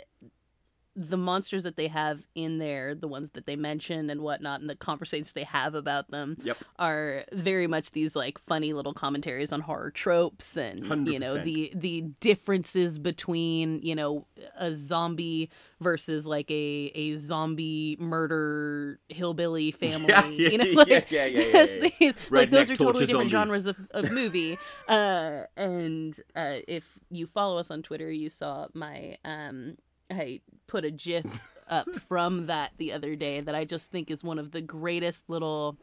the 0.97 1.17
monsters 1.17 1.65
that 1.65 1.77
they 1.77 1.89
have 1.89 2.21
in 2.35 2.59
there, 2.59 2.95
the 2.95 3.09
ones 3.09 3.31
that 3.31 3.47
they 3.47 3.57
mention 3.57 4.11
and 4.11 4.21
whatnot, 4.21 4.61
and 4.61 4.71
the 4.71 4.77
conversations 4.77 5.33
they 5.33 5.43
have 5.45 5.75
about 5.75 6.11
them 6.11 6.37
Yep. 6.43 6.59
are 6.79 7.25
very 7.33 7.67
much 7.67 7.91
these 7.93 8.15
like 8.15 8.39
funny 8.39 8.73
little 8.73 8.95
commentaries 8.95 9.53
on 9.53 9.61
horror 9.61 9.91
tropes 9.91 10.57
and 10.57 11.09
you 11.09 11.19
know 11.19 11.37
the 11.43 11.73
the 11.75 12.03
differences 12.21 12.99
between 12.99 13.81
you 13.83 13.95
know 13.95 14.27
a 14.57 14.73
zombie 14.75 15.51
versus 15.81 16.27
like 16.27 16.51
a 16.51 16.93
a 16.95 17.17
zombie 17.17 17.97
murder 18.01 19.01
hillbilly 19.09 19.71
family. 19.85 20.09
yeah, 20.13 20.49
you 20.49 20.59
know, 20.59 20.65
like 20.83 20.89
yeah, 20.89 21.05
yeah, 21.11 21.27
yeah, 21.27 21.53
just 21.53 21.81
yeah. 21.83 21.89
these 21.99 22.17
like 22.31 22.51
those 22.51 22.71
are 22.71 22.77
totally 22.77 23.07
different 23.07 23.31
zombies. 23.31 23.65
genres 23.65 23.67
of, 23.67 23.77
of 23.91 24.11
movie. 24.13 24.57
uh, 24.89 25.43
and 25.57 26.21
uh, 26.37 26.57
if 26.69 26.85
you 27.11 27.27
follow 27.27 27.59
us 27.59 27.71
on 27.71 27.83
Twitter, 27.83 28.11
you 28.11 28.31
saw 28.31 28.67
my 28.75 29.17
um 29.25 29.77
I 30.11 30.41
put 30.67 30.85
a 30.85 30.91
GIF 30.91 31.25
up 31.69 31.89
from 32.09 32.47
that 32.47 32.73
the 32.79 32.93
other 32.93 33.17
day 33.17 33.41
that 33.41 33.55
I 33.55 33.65
just 33.65 33.91
think 33.91 34.11
is 34.11 34.23
one 34.25 34.39
of 34.39 34.51
the 34.53 34.61
greatest 34.61 35.29
little. 35.31 35.77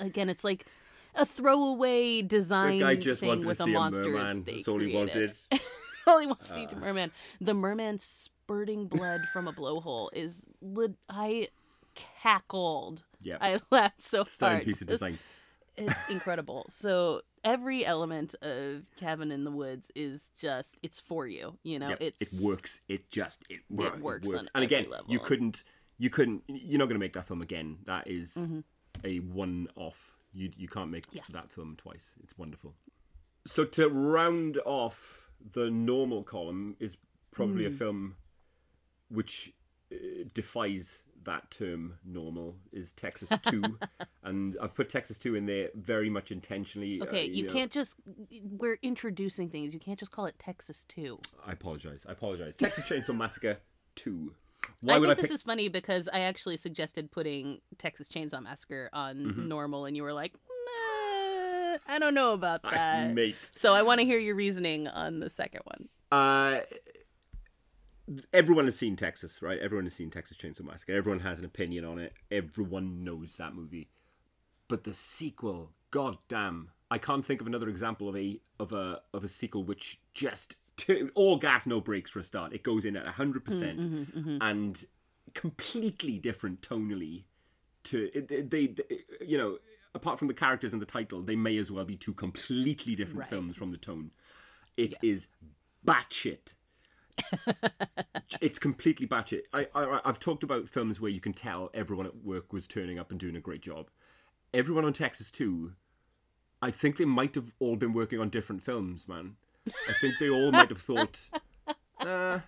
Again, 0.00 0.28
it's 0.28 0.44
like 0.44 0.66
a 1.14 1.26
throwaway 1.26 2.22
design 2.22 2.78
The 2.78 2.84
guy 2.84 2.96
just 2.96 3.20
thing 3.20 3.28
wanted 3.28 3.42
to 3.42 3.48
with 3.48 3.60
a 3.60 3.64
see 3.64 3.74
a 3.74 3.78
monster. 3.78 4.04
merman. 4.10 4.44
they 4.44 4.52
That's 4.54 4.68
all 4.68 4.78
he 4.78 4.90
created. 4.92 5.32
wanted. 5.50 5.60
all 6.06 6.18
he 6.18 6.26
wants 6.26 6.48
to 6.48 6.54
see 6.54 6.66
to 6.66 6.76
uh. 6.76 6.78
merman. 6.80 7.10
The 7.40 7.54
merman 7.54 7.98
spurting 7.98 8.86
blood 8.86 9.20
from 9.32 9.46
a 9.48 9.52
blowhole 9.52 10.08
is 10.12 10.44
lit. 10.60 10.92
I 11.08 11.48
cackled. 11.94 13.02
Yeah. 13.20 13.36
I 13.40 13.60
laughed 13.70 14.00
so 14.02 14.24
Stunning 14.24 14.56
hard. 14.58 14.66
piece 14.66 14.80
of 14.82 14.88
design. 14.88 15.18
it's 15.76 16.00
incredible. 16.10 16.66
So 16.70 17.22
every 17.44 17.84
element 17.84 18.34
of 18.42 18.82
Cabin 18.96 19.30
in 19.32 19.44
the 19.44 19.50
Woods 19.50 19.90
is 19.94 20.30
just 20.36 20.78
it's 20.82 21.00
for 21.00 21.26
you. 21.26 21.58
You 21.62 21.78
know, 21.78 21.90
Yep, 21.90 21.98
it's 22.00 22.22
it 22.40 22.44
works. 22.44 22.80
It 22.88 23.10
just 23.10 23.42
it, 23.48 23.60
wor- 23.68 23.96
works 24.00 24.28
on 24.32 24.46
And 24.54 24.64
again, 24.64 24.86
every 24.86 24.98
you 25.08 25.18
couldn't 25.18 25.64
you 25.98 26.10
couldn't 26.10 26.42
you're 26.48 26.78
not 26.78 26.86
going 26.86 26.94
to 26.96 27.04
make 27.04 27.14
that 27.14 27.26
film 27.26 27.42
again. 27.42 27.78
That 27.86 28.08
is 28.08 28.34
Mm-hmm. 28.34 28.60
a 29.04 29.18
one 29.20 29.68
off. 29.76 30.12
You 30.32 30.50
you 30.56 30.68
can't 30.68 30.90
make 30.90 31.04
Yes. 31.12 31.26
that 31.28 31.50
film 31.50 31.76
twice. 31.76 32.14
It's 32.22 32.36
wonderful. 32.38 32.74
So 33.46 33.64
to 33.64 33.88
round 33.88 34.58
off 34.64 35.28
the 35.52 35.70
normal 35.70 36.22
column 36.22 36.76
is 36.78 36.96
probably 37.32 37.64
Hmm. 37.66 37.72
a 37.74 37.76
film 37.76 38.16
which 39.08 39.52
uh, 39.92 39.96
defies 40.32 41.02
that 41.24 41.50
term 41.50 41.98
normal 42.04 42.56
is 42.72 42.92
Texas 42.92 43.30
2 43.42 43.62
and 44.24 44.56
I've 44.60 44.74
put 44.74 44.88
Texas 44.88 45.18
2 45.18 45.34
in 45.34 45.46
there 45.46 45.68
very 45.74 46.10
much 46.10 46.30
intentionally 46.30 47.00
uh, 47.00 47.04
Okay, 47.04 47.26
you 47.26 47.46
know- 47.46 47.52
can't 47.52 47.70
just 47.70 47.96
we're 48.42 48.78
introducing 48.82 49.48
things. 49.50 49.72
You 49.74 49.80
can't 49.80 49.98
just 49.98 50.12
call 50.12 50.26
it 50.26 50.38
Texas 50.38 50.84
2. 50.88 51.18
I 51.46 51.52
apologize. 51.52 52.04
I 52.08 52.12
apologize. 52.12 52.56
Texas 52.56 52.84
Chainsaw 52.84 53.16
Massacre 53.16 53.58
2. 53.96 54.34
Why 54.80 54.94
I 54.94 55.00
think 55.00 55.10
I 55.10 55.14
this 55.14 55.22
pick 55.22 55.30
is 55.32 55.42
funny 55.42 55.68
because 55.68 56.08
I 56.12 56.20
actually 56.20 56.56
suggested 56.56 57.10
putting 57.10 57.60
Texas 57.78 58.08
Chainsaw 58.08 58.42
Massacre 58.42 58.88
on 58.92 59.16
Mm-hmm. 59.16 59.48
normal 59.48 59.84
and 59.86 59.96
you 59.96 60.02
were 60.04 60.12
like, 60.12 60.32
"Nah, 60.34 61.78
I 61.88 61.98
don't 61.98 62.14
know 62.14 62.32
about 62.32 62.62
that. 62.62 63.12
mate. 63.14 63.36
So 63.54 63.74
I 63.74 63.82
want 63.82 64.00
to 64.00 64.06
hear 64.06 64.18
your 64.18 64.34
reasoning 64.36 64.88
on 64.88 65.20
the 65.20 65.30
second 65.30 65.62
one. 65.64 65.88
Uh, 66.10 66.60
everyone 68.32 68.64
has 68.66 68.78
seen 68.78 68.96
Texas, 68.96 69.40
right? 69.42 69.58
Everyone 69.58 69.86
has 69.86 69.94
seen 69.94 70.10
Texas 70.10 70.36
Chainsaw 70.36 70.62
Massacre. 70.64 70.92
Everyone 70.92 71.20
has 71.20 71.38
an 71.38 71.44
opinion 71.44 71.84
on 71.84 71.98
it. 71.98 72.12
Everyone 72.30 73.04
knows 73.04 73.36
that 73.36 73.54
movie. 73.54 73.88
But 74.68 74.84
the 74.84 74.94
sequel, 74.94 75.70
god 75.90 76.16
damn, 76.28 76.70
I 76.90 76.98
can't 76.98 77.24
think 77.24 77.40
of 77.40 77.46
another 77.46 77.68
example 77.68 78.08
of 78.08 78.16
a 78.16 78.40
of 78.58 78.72
a 78.72 79.00
of 79.12 79.24
a 79.24 79.28
sequel 79.28 79.64
which 79.64 80.00
just 80.14 80.56
t- 80.76 81.08
all 81.14 81.36
gas 81.36 81.66
no 81.66 81.80
brakes 81.80 82.10
for 82.10 82.20
a 82.20 82.24
start. 82.24 82.52
It 82.52 82.62
goes 82.62 82.84
in 82.84 82.96
at 82.96 83.06
hundred 83.06 83.44
percent 83.44 83.80
mm, 83.80 83.84
mm-hmm, 84.06 84.18
mm-hmm. 84.18 84.38
and 84.40 84.84
completely 85.34 86.18
different 86.18 86.60
tonally. 86.62 87.24
To 87.84 88.10
it- 88.16 88.30
it- 88.30 88.50
they, 88.50 88.68
they, 88.68 88.84
you 89.26 89.36
know, 89.38 89.58
apart 89.94 90.18
from 90.18 90.28
the 90.28 90.34
characters 90.34 90.72
and 90.72 90.80
the 90.80 90.86
title, 90.86 91.20
they 91.22 91.36
may 91.36 91.56
as 91.58 91.70
well 91.70 91.84
be 91.84 91.96
two 91.96 92.14
completely 92.14 92.94
different 92.94 93.20
Right. 93.20 93.28
films 93.28 93.56
from 93.56 93.72
the 93.72 93.76
tone. 93.78 94.10
It 94.76 94.94
is 95.02 95.26
batshit. 95.86 96.54
it's 98.40 98.58
completely 98.58 99.06
batshit. 99.06 99.42
I, 99.52 99.66
I 99.74 100.00
I've 100.04 100.18
talked 100.18 100.42
about 100.42 100.68
films 100.68 101.00
where 101.00 101.10
you 101.10 101.20
can 101.20 101.32
tell 101.32 101.70
everyone 101.74 102.06
at 102.06 102.24
work 102.24 102.52
was 102.52 102.66
turning 102.66 102.98
up 102.98 103.10
and 103.10 103.18
doing 103.18 103.36
a 103.36 103.40
great 103.40 103.62
job. 103.62 103.88
Everyone 104.54 104.84
on 104.84 104.92
Texas 104.92 105.30
2. 105.30 105.72
I 106.60 106.70
think 106.70 106.96
they 106.96 107.04
might 107.04 107.34
have 107.34 107.54
all 107.58 107.76
been 107.76 107.92
working 107.92 108.20
on 108.20 108.28
different 108.28 108.62
films, 108.62 109.08
man. 109.08 109.36
I 109.88 109.92
think 110.00 110.14
they 110.20 110.28
all 110.28 110.52
might 110.52 110.68
have 110.68 110.80
thought, 110.80 111.28
uh, 112.00 112.40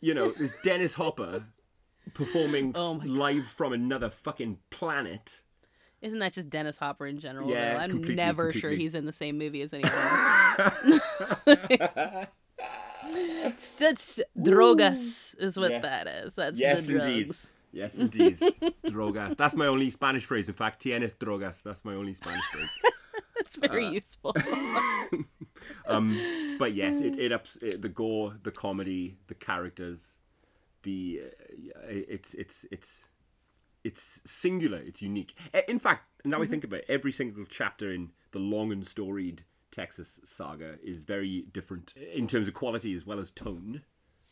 you 0.00 0.12
know, 0.12 0.32
there's 0.32 0.52
Dennis 0.62 0.94
Hopper 0.94 1.44
performing 2.14 2.72
Oh 2.74 3.00
live 3.04 3.46
from 3.46 3.72
another 3.72 4.10
fucking 4.10 4.58
planet. 4.70 5.40
Isn't 6.02 6.18
that 6.20 6.32
just 6.32 6.48
Dennis 6.48 6.78
Hopper 6.78 7.06
in 7.06 7.18
general? 7.18 7.50
Yeah, 7.50 7.74
though? 7.74 7.80
I'm 7.80 7.90
completely, 7.90 8.16
never 8.16 8.52
sure 8.52 8.70
he's 8.70 8.94
in 8.94 9.04
the 9.04 9.12
same 9.12 9.36
movie 9.38 9.60
as 9.62 9.74
anyone 9.74 9.92
else. 11.46 12.26
It's- 13.14 13.74
That's 13.74 14.20
drogas 14.36 15.34
is 15.38 15.56
what 15.58 15.70
Yes. 15.70 15.82
that 15.82 16.06
is. 16.06 16.34
That's 16.34 16.58
Yes, 16.60 16.86
the 16.86 16.92
drugs. 16.94 17.06
indeed. 17.08 17.34
Yes, 17.72 17.98
indeed. 17.98 18.38
drogas. 18.86 19.36
That's 19.36 19.54
my 19.54 19.66
only 19.66 19.90
Spanish 19.90 20.24
phrase. 20.24 20.48
In 20.48 20.54
fact, 20.54 20.82
tienes 20.82 21.14
drogas. 21.16 21.62
That's 21.62 21.84
my 21.84 21.94
only 21.94 22.14
Spanish 22.14 22.44
phrase. 22.52 22.68
That's 23.36 23.56
very 23.56 23.86
Uh, 23.86 23.90
useful. 23.92 24.34
Um, 25.86 26.56
but 26.58 26.74
yes, 26.74 27.00
it, 27.00 27.18
it 27.18 27.32
ups 27.32 27.56
it, 27.60 27.82
the 27.82 27.88
gore, 27.88 28.34
the 28.44 28.50
comedy, 28.50 29.18
the 29.26 29.34
characters, 29.34 30.16
the 30.84 31.20
uh, 31.76 31.80
it's 31.88 32.32
it's 32.34 32.64
it's 32.70 33.04
it's 33.84 34.20
singular. 34.24 34.78
It's 34.78 35.02
unique. 35.02 35.34
In 35.68 35.78
fact, 35.78 36.04
now 36.24 36.40
I 36.42 36.46
think 36.46 36.64
about 36.64 36.80
it, 36.80 36.86
every 36.88 37.12
single 37.12 37.44
chapter 37.48 37.92
in 37.92 38.10
the 38.32 38.38
long 38.38 38.72
and 38.72 38.86
storied 38.86 39.44
Texas 39.70 40.20
saga 40.24 40.76
is 40.82 41.04
very 41.04 41.44
different 41.52 41.94
in 41.96 42.26
terms 42.26 42.48
of 42.48 42.54
quality 42.54 42.94
as 42.94 43.06
well 43.06 43.18
as 43.18 43.30
tone. 43.30 43.82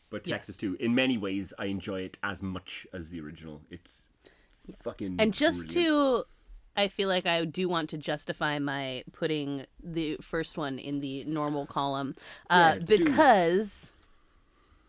But 0.09 0.23
Texas 0.23 0.57
2, 0.57 0.77
in 0.79 0.95
many 0.95 1.19
ways, 1.19 1.53
I 1.59 1.65
enjoy 1.65 2.01
it 2.01 2.17
as 2.23 2.41
much 2.41 2.87
as 2.93 3.11
the 3.11 3.21
original. 3.21 3.61
It's 3.69 4.05
fucking 4.83 5.15
and 5.19 5.33
just 5.33 5.67
brilliant. 5.67 5.89
to 5.89 6.23
i 6.77 6.87
feel 6.87 7.09
like 7.09 7.25
i 7.25 7.43
do 7.43 7.67
want 7.67 7.89
to 7.89 7.97
justify 7.97 8.59
my 8.59 9.03
putting 9.13 9.65
the 9.83 10.15
first 10.17 10.59
one 10.59 10.77
in 10.77 10.99
the 10.99 11.23
normal 11.23 11.65
column 11.65 12.13
uh, 12.51 12.75
Yeah, 12.75 12.85
because 12.85 13.93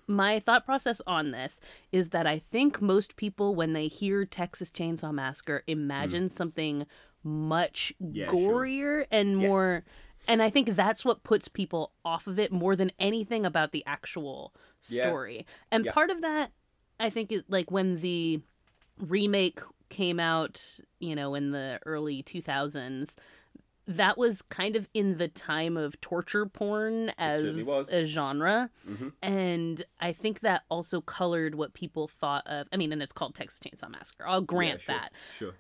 my 0.07 0.39
thought 0.39 0.67
process 0.67 1.01
on 1.07 1.31
this 1.31 1.61
is 1.93 2.11
that 2.11 2.27
i 2.27 2.39
think 2.39 2.83
most 2.83 3.17
people 3.17 3.55
when 3.55 3.73
they 3.73 3.89
hear 3.89 4.27
texas 4.27 4.71
chainsaw 4.71 5.15
massacre 5.15 5.63
imagine 5.67 6.29
something 6.29 6.85
much. 7.23 7.93
Yeah, 7.99 8.29
sure. 8.29 8.65
gorier 8.65 9.07
and 9.11 9.37
more 9.37 9.85
and 10.31 10.43
i 10.43 10.49
think 10.49 10.75
that's 10.75 11.05
what 11.05 11.23
puts 11.23 11.49
people 11.49 11.93
off 12.05 12.27
of 12.27 12.39
it 12.39 12.51
more 12.53 12.75
than 12.77 12.91
anything 12.99 13.45
about 13.45 13.73
the 13.73 13.85
actual 13.87 14.55
Yeah. 14.89 15.09
story 15.09 15.47
and 15.71 15.85
Yeah. 15.85 15.93
part 15.93 16.11
of 16.11 16.21
that 16.23 16.53
i 16.99 17.11
think 17.11 17.31
is 17.33 17.43
like 17.49 17.71
when 17.71 18.01
the 18.01 18.41
remake 18.99 19.61
came 19.89 20.21
out, 20.21 20.79
you 21.01 21.17
know, 21.17 21.35
in 21.35 21.51
the 21.51 21.81
early 21.85 22.23
2000s, 22.23 23.17
that 23.87 24.17
was 24.17 24.41
kind 24.43 24.77
of 24.77 24.87
in 24.95 25.19
the 25.19 25.27
time 25.27 25.77
of 25.77 26.01
torture 26.01 26.47
porn 26.47 27.11
as 27.19 27.43
a 27.91 28.05
genre. 28.05 28.71
Mhm. 28.89 29.13
And 29.21 29.83
I 29.99 30.13
think 30.13 30.41
that 30.41 30.63
also 30.71 31.01
colored 31.01 31.57
what 31.57 31.73
people 31.75 32.07
thought 32.07 32.47
of. 32.47 32.69
I 32.73 32.77
mean, 32.77 32.93
and 32.93 33.03
it's 33.03 33.13
called 33.13 33.35
Texas 33.35 33.59
Chainsaw 33.59 33.91
Massacre. 33.91 34.29
I'll 34.29 34.41
Yeah, 34.43 34.47
grant 34.47 34.81
sure, 34.83 34.95
that. 34.95 35.13
Sure. 35.35 35.55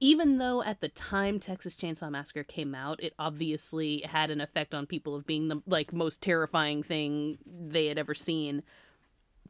Even 0.00 0.38
though 0.38 0.62
at 0.62 0.80
the 0.80 0.88
time 0.88 1.38
Texas 1.40 1.76
Chainsaw 1.76 2.10
Massacre 2.10 2.44
came 2.44 2.74
out, 2.74 3.02
it 3.02 3.14
obviously 3.18 4.00
had 4.00 4.30
an 4.30 4.40
effect 4.40 4.74
on 4.74 4.86
people 4.86 5.14
of 5.14 5.26
being 5.26 5.48
the 5.48 5.62
like 5.66 5.92
most 5.92 6.20
terrifying 6.20 6.82
thing 6.82 7.38
they 7.46 7.86
had 7.86 7.98
ever 7.98 8.14
seen 8.14 8.62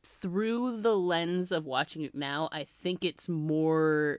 through 0.02 0.80
the 0.82 0.96
lens 0.96 1.50
of 1.50 1.64
watching 1.64 2.02
it 2.02 2.14
now, 2.14 2.48
I 2.52 2.64
think 2.82 3.04
it's 3.04 3.28
more. 3.28 4.18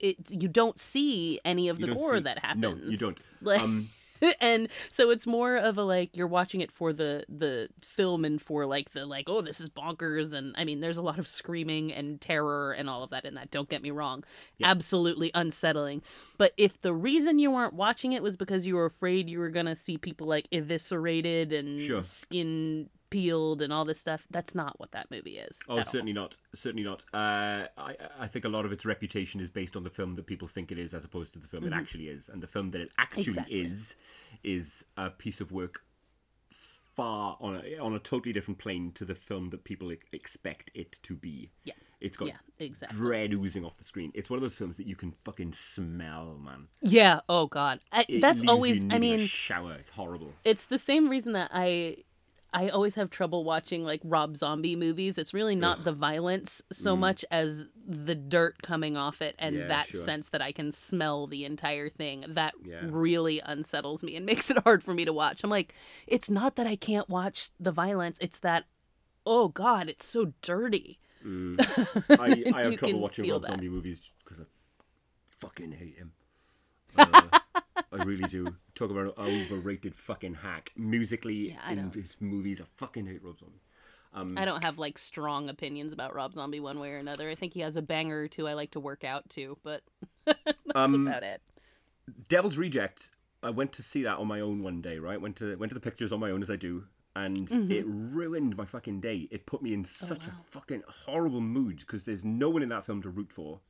It 0.00 0.16
you 0.30 0.48
don't 0.48 0.78
see 0.80 1.38
any 1.44 1.68
of 1.68 1.78
You 1.78 1.86
the 1.86 1.94
gore 1.94 2.16
see- 2.16 2.22
that 2.22 2.38
no, 2.56 2.70
happens. 2.70 2.90
you 2.92 2.98
don't. 2.98 3.18
Like, 3.42 3.60
Um, 3.60 3.90
and 4.40 4.68
so 4.90 5.10
it's 5.10 5.26
more 5.26 5.56
of 5.56 5.78
a 5.78 5.82
like 5.82 6.16
you're 6.16 6.26
watching 6.26 6.60
it 6.60 6.70
for 6.72 6.92
the 6.92 7.24
the 7.28 7.68
film 7.82 8.24
and 8.24 8.40
for 8.40 8.66
like 8.66 8.90
the 8.90 9.06
like 9.06 9.28
oh 9.28 9.40
this 9.42 9.60
is 9.60 9.68
bonkers 9.70 10.32
and 10.32 10.54
I 10.56 10.64
mean 10.64 10.80
there's 10.80 10.96
a 10.96 11.02
lot 11.02 11.18
of 11.18 11.26
screaming 11.26 11.92
and 11.92 12.20
terror 12.20 12.72
and 12.72 12.88
all 12.88 13.02
of 13.02 13.10
that 13.10 13.24
in 13.24 13.34
that. 13.34 13.50
Don't 13.50 13.68
get 13.68 13.82
me 13.82 13.90
wrong, 13.90 14.24
absolutely 14.62 15.30
unsettling. 15.34 16.02
But 16.38 16.52
if 16.56 16.80
the 16.80 16.92
reason 16.94 17.38
you 17.38 17.50
weren't 17.50 17.74
watching 17.74 18.12
it 18.12 18.22
was 18.22 18.36
because 18.36 18.66
you 18.66 18.76
were 18.76 18.86
afraid 18.86 19.28
you 19.28 19.38
were 19.38 19.50
gonna 19.50 19.76
see 19.76 19.98
people 19.98 20.26
like 20.26 20.48
eviscerated 20.52 21.52
and 21.52 21.80
Sure. 21.80 22.02
skin 22.02 22.88
peeled 23.14 23.62
and 23.62 23.72
all 23.72 23.84
this 23.84 24.00
stuff, 24.00 24.26
that's 24.30 24.54
not 24.54 24.78
what 24.80 24.90
that 24.92 25.10
movie 25.10 25.38
is. 25.38 25.60
Oh, 25.68 25.78
at 25.78 25.86
all. 25.86 25.92
certainly 25.92 26.12
not. 26.12 26.36
Certainly 26.54 26.82
not. 26.84 27.04
Uh, 27.14 27.66
I, 27.78 27.96
I 28.18 28.26
think 28.26 28.44
a 28.44 28.48
lot 28.48 28.64
of 28.64 28.72
its 28.72 28.84
reputation 28.84 29.40
is 29.40 29.50
based 29.50 29.76
on 29.76 29.84
the 29.84 29.90
film 29.90 30.16
that 30.16 30.26
people 30.26 30.48
think 30.48 30.72
it 30.72 30.78
is, 30.78 30.92
as 30.94 31.04
opposed 31.04 31.32
to 31.34 31.38
the 31.38 31.46
film 31.48 31.64
it 31.64 31.72
actually 31.72 32.08
is. 32.08 32.28
And 32.28 32.42
the 32.42 32.46
film 32.48 32.72
that 32.72 32.80
it 32.80 32.90
actually 32.98 33.22
Mm-hmm. 33.24 33.30
Exactly. 33.30 33.60
is, 33.60 33.96
is 34.42 34.84
a 34.96 35.10
piece 35.10 35.40
of 35.40 35.52
work 35.52 35.82
far 36.50 37.36
on 37.40 37.60
a 37.64 37.78
on 37.78 37.94
a 37.94 37.98
totally 37.98 38.32
different 38.32 38.58
plane 38.58 38.92
to 38.94 39.04
the 39.04 39.14
film 39.14 39.50
that 39.50 39.64
people 39.64 39.90
expect 40.12 40.70
it 40.74 40.98
to 41.02 41.14
be. 41.16 41.50
Yeah. 41.64 41.74
It's 42.00 42.16
got 42.16 42.28
Yeah, 42.28 42.36
exactly. 42.58 42.96
dread 42.98 43.32
oozing 43.32 43.64
off 43.64 43.78
the 43.78 43.84
screen. 43.84 44.12
It's 44.14 44.28
one 44.28 44.36
of 44.36 44.42
those 44.42 44.54
films 44.54 44.76
that 44.76 44.86
you 44.86 44.94
can 44.94 45.14
fucking 45.24 45.52
smell, 45.54 46.38
man. 46.44 46.68
Yeah. 46.82 47.20
Oh 47.28 47.46
God. 47.46 47.80
I, 47.92 48.04
that's 48.20 48.46
always. 48.46 48.84
I 48.90 48.98
mean, 48.98 49.20
shower. 49.26 49.74
It's 49.74 49.90
horrible. 49.90 50.32
it's 50.44 50.66
the 50.66 50.78
same 50.78 51.08
reason 51.08 51.32
that 51.32 51.50
I 51.52 51.98
I 52.54 52.68
always 52.68 52.94
have 52.94 53.10
trouble 53.10 53.42
watching 53.44 53.84
like 53.84 54.00
Rob 54.04 54.36
Zombie 54.36 54.76
movies. 54.76 55.18
It's 55.18 55.34
really 55.34 55.56
not 55.56 55.82
the 55.84 55.92
violence 55.92 56.62
so 56.72 56.94
much 56.96 57.24
as 57.30 57.66
the 57.86 58.14
dirt 58.14 58.62
coming 58.62 58.96
off 58.96 59.20
it 59.20 59.34
and 59.38 59.56
Mm. 59.56 59.58
Yeah, 59.58 59.68
that 59.68 59.86
sure. 59.88 60.04
sense 60.04 60.28
that 60.30 60.40
I 60.40 60.52
can 60.52 60.70
smell 60.72 61.26
the 61.26 61.44
entire 61.44 61.88
thing. 61.88 62.24
That 62.28 62.54
Yeah. 62.64 62.80
really 62.84 63.40
unsettles 63.44 64.02
me 64.04 64.14
and 64.16 64.24
makes 64.32 64.50
it 64.50 64.58
hard 64.58 64.82
for 64.84 64.94
me 64.94 65.04
to 65.04 65.12
watch. 65.12 65.42
I'm 65.44 65.50
like, 65.50 65.74
it's 66.06 66.30
not 66.30 66.54
that 66.56 66.66
I 66.66 66.76
can't 66.76 67.08
watch 67.10 67.50
the 67.58 67.72
violence, 67.72 68.16
it's 68.20 68.38
that 68.38 68.64
oh 69.26 69.48
god, 69.48 69.88
it's 69.88 70.06
so 70.06 70.32
dirty. 70.42 70.98
I, 71.26 72.44
I 72.54 72.60
have 72.62 72.76
trouble 72.76 73.00
watching 73.00 73.28
Rob 73.30 73.42
that. 73.42 73.48
Zombie 73.48 73.68
movies 73.68 74.10
because 74.22 74.40
I 74.40 74.44
fucking 75.38 75.72
hate 75.72 75.96
him. 75.96 76.12
Uh, 76.96 77.22
I 77.92 78.02
really 78.04 78.24
do. 78.28 78.54
Talk 78.74 78.90
about 78.90 79.06
an 79.06 79.12
overrated 79.18 79.94
fucking 79.94 80.34
hack. 80.34 80.70
Musically, 80.76 81.50
Yeah, 81.52 81.70
in 81.70 81.76
know. 81.76 81.90
his 81.94 82.16
movies, 82.20 82.60
I 82.60 82.64
fucking 82.76 83.06
hate 83.06 83.22
Rob 83.22 83.38
Zombie. 83.38 83.60
Um, 84.14 84.38
I 84.38 84.44
don't 84.44 84.62
have 84.64 84.78
like 84.78 84.96
strong 84.98 85.48
opinions 85.48 85.92
about 85.92 86.14
Rob 86.14 86.34
Zombie 86.34 86.60
one 86.60 86.78
way 86.78 86.92
or 86.92 86.98
another. 86.98 87.28
I 87.30 87.34
think 87.34 87.52
he 87.52 87.60
has 87.60 87.76
a 87.76 87.82
banger 87.82 88.22
or 88.22 88.28
two 88.28 88.46
I 88.48 88.54
like 88.54 88.72
to 88.72 88.80
work 88.80 89.04
out 89.04 89.28
to, 89.30 89.56
but 89.62 89.82
that's 90.24 90.38
Um, 90.74 91.06
about 91.06 91.22
it. 91.24 91.40
Devil's 92.28 92.56
Rejects. 92.56 93.10
I 93.42 93.50
went 93.50 93.72
to 93.74 93.82
see 93.82 94.02
that 94.04 94.18
on 94.18 94.26
my 94.26 94.40
own 94.40 94.62
one 94.62 94.80
day. 94.80 94.98
Right, 94.98 95.20
went 95.20 95.36
to 95.36 95.56
went 95.56 95.70
to 95.70 95.74
the 95.74 95.80
pictures 95.80 96.12
on 96.12 96.20
my 96.20 96.30
own 96.30 96.42
as 96.42 96.50
I 96.50 96.56
do, 96.56 96.84
and 97.16 97.48
Mm-hmm. 97.48 97.70
it 97.72 97.84
ruined 97.86 98.56
my 98.56 98.64
fucking 98.64 99.00
day. 99.00 99.28
It 99.30 99.46
put 99.46 99.62
me 99.62 99.72
in 99.74 99.84
such 99.84 100.26
a 100.26 100.30
wow. 100.30 100.36
fucking 100.46 100.82
horrible 100.88 101.40
mood 101.40 101.78
because 101.80 102.04
there's 102.04 102.24
no 102.24 102.50
one 102.50 102.62
in 102.62 102.68
that 102.70 102.84
film 102.84 103.02
to 103.02 103.10
root 103.10 103.32
for. 103.32 103.60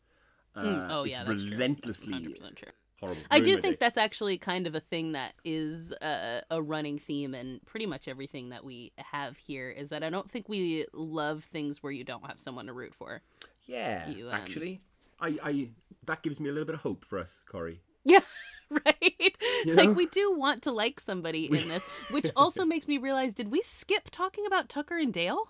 Uh, 0.55 0.63
Mm, 0.63 0.87
oh 0.91 1.03
it's 1.03 1.11
yeah. 1.11 1.25
That's 1.25 1.43
relentlessly 1.45 2.13
100% 2.13 2.55
true. 2.57 2.69
Horrible. 3.05 3.23
I 3.31 3.41
do 3.41 3.57
think 3.59 3.79
that's 3.79 3.99
actually 3.99 4.39
kind 4.39 4.67
of 4.67 4.75
a 4.75 4.81
thing 4.81 5.13
that 5.13 5.35
is 5.45 5.93
uh, 5.93 6.41
a 6.51 6.63
running 6.63 6.99
theme 6.99 7.35
in 7.35 7.61
pretty 7.65 7.87
much 7.87 8.09
everything 8.09 8.51
that 8.51 8.65
we 8.65 8.93
have 8.97 9.37
here 9.37 9.71
is 9.71 9.91
that 9.91 10.03
I 10.03 10.11
don't 10.11 10.31
think 10.31 10.49
we 10.49 10.87
love 10.93 11.45
things 11.45 11.83
where 11.83 11.93
you 11.93 12.05
don't 12.05 12.27
have 12.27 12.41
someone 12.41 12.67
to 12.67 12.73
root 12.73 12.95
for. 12.95 13.23
Yeah, 13.67 14.09
you, 14.11 14.29
um, 14.29 14.35
actually, 14.35 14.81
I, 15.21 15.39
I 15.43 15.69
that 16.07 16.23
gives 16.23 16.41
me 16.41 16.49
a 16.49 16.53
little 16.53 16.67
bit 16.67 16.75
of 16.75 16.83
hope 16.83 17.05
for 17.05 17.19
us, 17.19 17.41
Corey. 17.47 17.81
Yeah, 18.05 18.21
right? 18.71 19.37
You 19.65 19.75
Like 19.75 19.95
we 19.95 20.07
do 20.07 20.37
want 20.37 20.63
to 20.63 20.73
like 20.73 21.01
somebody 21.01 21.47
in 21.47 21.69
this, 21.69 21.83
which 22.11 22.31
also 22.37 22.65
makes 22.65 22.87
me 22.87 22.99
realize 22.99 23.35
did 23.35 23.51
we 23.51 23.63
skip 23.63 24.11
talking 24.11 24.47
about 24.47 24.69
Tucker 24.69 24.99
and 24.99 25.13
Dale? 25.13 25.49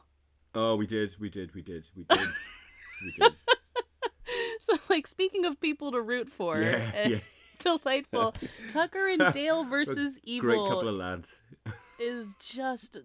Oh, 0.54 0.76
we 0.76 0.86
did, 0.86 1.16
we 1.18 1.28
did, 1.30 1.54
we 1.54 1.62
did, 1.62 1.88
we 1.96 2.04
did, 2.04 2.18
we 3.04 3.12
did. 3.18 3.32
So 4.60 4.78
like 4.88 5.06
speaking 5.06 5.44
of 5.44 5.60
people 5.60 5.92
to 5.92 6.00
root 6.00 6.30
for, 6.30 6.60
Yeah, 6.60 7.06
yeah. 7.06 7.18
delightful. 7.58 8.34
Tucker 8.70 9.08
and 9.08 9.32
Dale 9.34 9.64
versus 9.70 10.18
Evil 10.22 10.48
Great 10.50 10.68
couple 10.68 10.88
of 10.88 10.94
lads. 10.94 11.40
is 11.98 12.34
just 12.38 12.98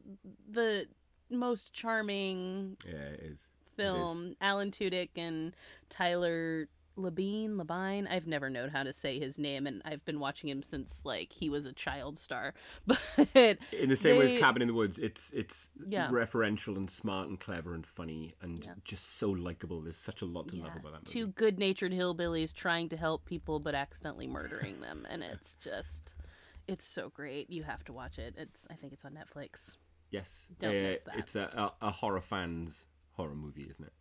the 0.50 0.88
most 1.30 1.74
charming 1.74 2.78
Yeah, 2.86 2.94
it 2.94 3.20
is. 3.22 3.24
It 3.24 3.34
is. 3.34 3.50
film. 3.76 4.36
Alan 4.42 4.72
Tudyk 4.72 5.10
and 5.16 5.56
Tyler 5.90 6.68
Labine, 7.00 7.56
Labine. 7.56 8.08
I've 8.10 8.28
never 8.28 8.50
known 8.50 8.70
how 8.70 8.84
to 8.84 8.94
say 8.94 9.20
his 9.20 9.40
name, 9.40 9.66
and 9.66 9.82
I've 9.86 10.04
been 10.06 10.20
watching 10.20 10.50
him 10.50 10.62
since 10.62 11.06
like 11.06 11.32
he 11.34 11.50
was 11.50 11.66
a 11.66 11.74
child 11.74 12.18
star. 12.18 12.54
But 12.88 13.58
In 13.72 13.90
the 13.90 13.96
same 13.96 14.18
way 14.18 14.34
as 14.36 14.40
Cabin 14.40 14.62
in 14.62 14.68
the 14.68 14.74
Woods, 14.74 15.00
it's 15.00 15.32
it's 15.32 15.70
Yeah. 15.86 16.10
referential 16.10 16.76
and 16.78 16.90
smart 16.90 17.30
and 17.30 17.40
clever 17.40 17.74
and 17.74 17.86
funny 17.86 18.34
and 18.42 18.64
Yeah. 18.64 18.74
just 18.84 19.18
so 19.18 19.30
likable. 19.32 19.82
There's 19.82 19.98
such 19.98 20.22
a 20.22 20.26
lot 20.26 20.48
to 20.50 20.56
love 20.58 20.76
about 20.76 20.92
that 20.94 21.02
movie. 21.04 21.12
two 21.12 21.28
good-natured 21.28 21.92
hillbillies 21.94 22.54
trying 22.54 22.90
to 22.90 22.98
help 22.98 23.26
people 23.26 23.60
but 23.60 23.76
accidentally 23.76 24.28
murdering 24.28 24.82
them, 24.82 25.06
and 25.10 25.24
it's 25.24 25.56
just. 25.56 26.14
It's 26.68 26.86
so 26.86 27.10
great. 27.10 27.50
You 27.50 27.64
have 27.64 27.84
to 27.86 27.94
watch 27.94 28.20
it. 28.20 28.36
It's. 28.38 28.68
I 28.70 28.76
think 28.76 28.94
it's 28.94 29.04
on 29.04 29.14
Netflix. 29.14 29.78
Yes, 30.12 30.48
Don't 30.60 30.70
uh, 30.72 30.90
miss 30.90 31.02
that. 31.04 31.18
It's 31.18 31.36
a, 31.36 31.72
a, 31.82 31.88
a 31.88 31.92
horror 31.92 32.22
fans 32.22 32.88
horror 33.14 33.36
movie, 33.36 33.68
isn't 33.70 33.84
it? 33.86 33.94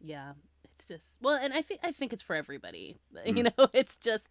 yeah 0.00 0.32
it's 0.64 0.86
just 0.86 1.18
well 1.22 1.38
and 1.40 1.52
i 1.52 1.62
think 1.62 1.80
i 1.82 1.92
think 1.92 2.12
it's 2.12 2.22
for 2.22 2.36
everybody. 2.36 2.96
Mm. 3.26 3.36
you 3.36 3.42
know 3.44 3.68
it's 3.72 3.96
just 3.96 4.30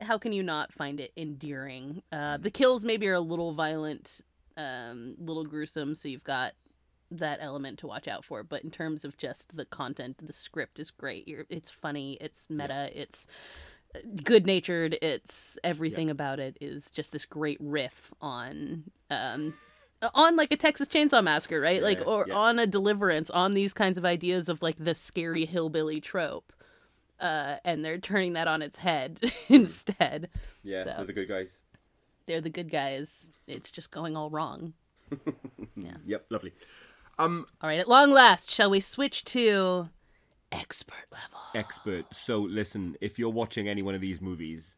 how 0.00 0.18
can 0.18 0.32
you 0.32 0.42
not 0.42 0.72
find 0.72 0.98
it 0.98 1.12
endearing? 1.16 2.02
Uh 2.10 2.36
the 2.36 2.50
kills 2.50 2.84
maybe 2.84 3.06
are 3.08 3.14
a 3.14 3.20
little 3.20 3.52
violent 3.52 4.20
um 4.56 5.14
little 5.18 5.44
gruesome 5.44 5.94
so 5.94 6.08
you've 6.08 6.24
got 6.24 6.52
that 7.10 7.38
element 7.42 7.78
to 7.78 7.86
watch 7.86 8.08
out 8.08 8.24
for 8.24 8.42
but 8.42 8.64
in 8.64 8.70
terms 8.70 9.04
of 9.04 9.16
just 9.16 9.54
the 9.56 9.64
content 9.66 10.16
the 10.26 10.32
script 10.32 10.78
is 10.78 10.90
great. 10.90 11.28
You're, 11.28 11.44
it's 11.48 11.70
funny 11.70 12.18
it's 12.20 12.48
meta 12.48 12.90
it's 12.94 13.26
good 14.24 14.46
natured 14.46 14.96
it's 15.02 15.58
everything 15.62 16.08
about 16.08 16.40
it 16.40 16.56
is 16.60 16.90
just 16.90 17.12
this 17.12 17.26
great 17.26 17.58
riff 17.60 18.12
on 18.20 18.84
um 19.10 19.52
on 20.14 20.36
like 20.36 20.52
a 20.52 20.56
Texas 20.56 20.88
Chainsaw 20.88 21.22
Massacre, 21.22 21.60
right? 21.60 21.82
like 21.82 22.06
or 22.06 22.26
yeah. 22.28 22.34
on 22.34 22.58
a 22.58 22.66
Deliverance, 22.66 23.30
on 23.30 23.54
these 23.54 23.72
kinds 23.72 23.98
of 23.98 24.04
ideas 24.04 24.48
of 24.48 24.62
like 24.62 24.76
the 24.78 24.94
scary 24.94 25.44
hillbilly 25.44 26.00
trope. 26.00 26.52
Uh, 27.20 27.56
and 27.64 27.84
they're 27.84 27.98
turning 27.98 28.32
that 28.32 28.48
on 28.48 28.62
its 28.62 28.78
head 28.78 29.20
instead. 29.48 30.28
Yeah, 30.64 30.80
So- 30.84 30.94
they're 30.96 31.06
the 31.06 31.12
good 31.12 31.28
guys. 31.28 31.58
They're 32.26 32.40
the 32.40 32.50
good 32.50 32.70
guys. 32.70 33.30
It's 33.46 33.70
just 33.70 33.90
going 33.90 34.16
all 34.16 34.30
wrong. 34.30 34.74
Yeah. 35.76 35.94
Yep, 36.06 36.26
lovely. 36.30 36.52
Um, 37.18 37.46
All 37.60 37.68
right, 37.68 37.78
at 37.80 37.88
long 37.88 38.12
last, 38.12 38.50
shall 38.50 38.70
we 38.70 38.80
switch 38.80 39.24
to 39.26 39.88
expert 40.50 41.06
level? 41.10 41.38
expert. 41.54 42.14
So 42.14 42.40
listen, 42.40 42.96
if 43.00 43.18
you're 43.18 43.30
watching 43.30 43.68
any 43.68 43.82
one 43.82 43.94
of 43.94 44.00
these 44.00 44.20
movies, 44.20 44.76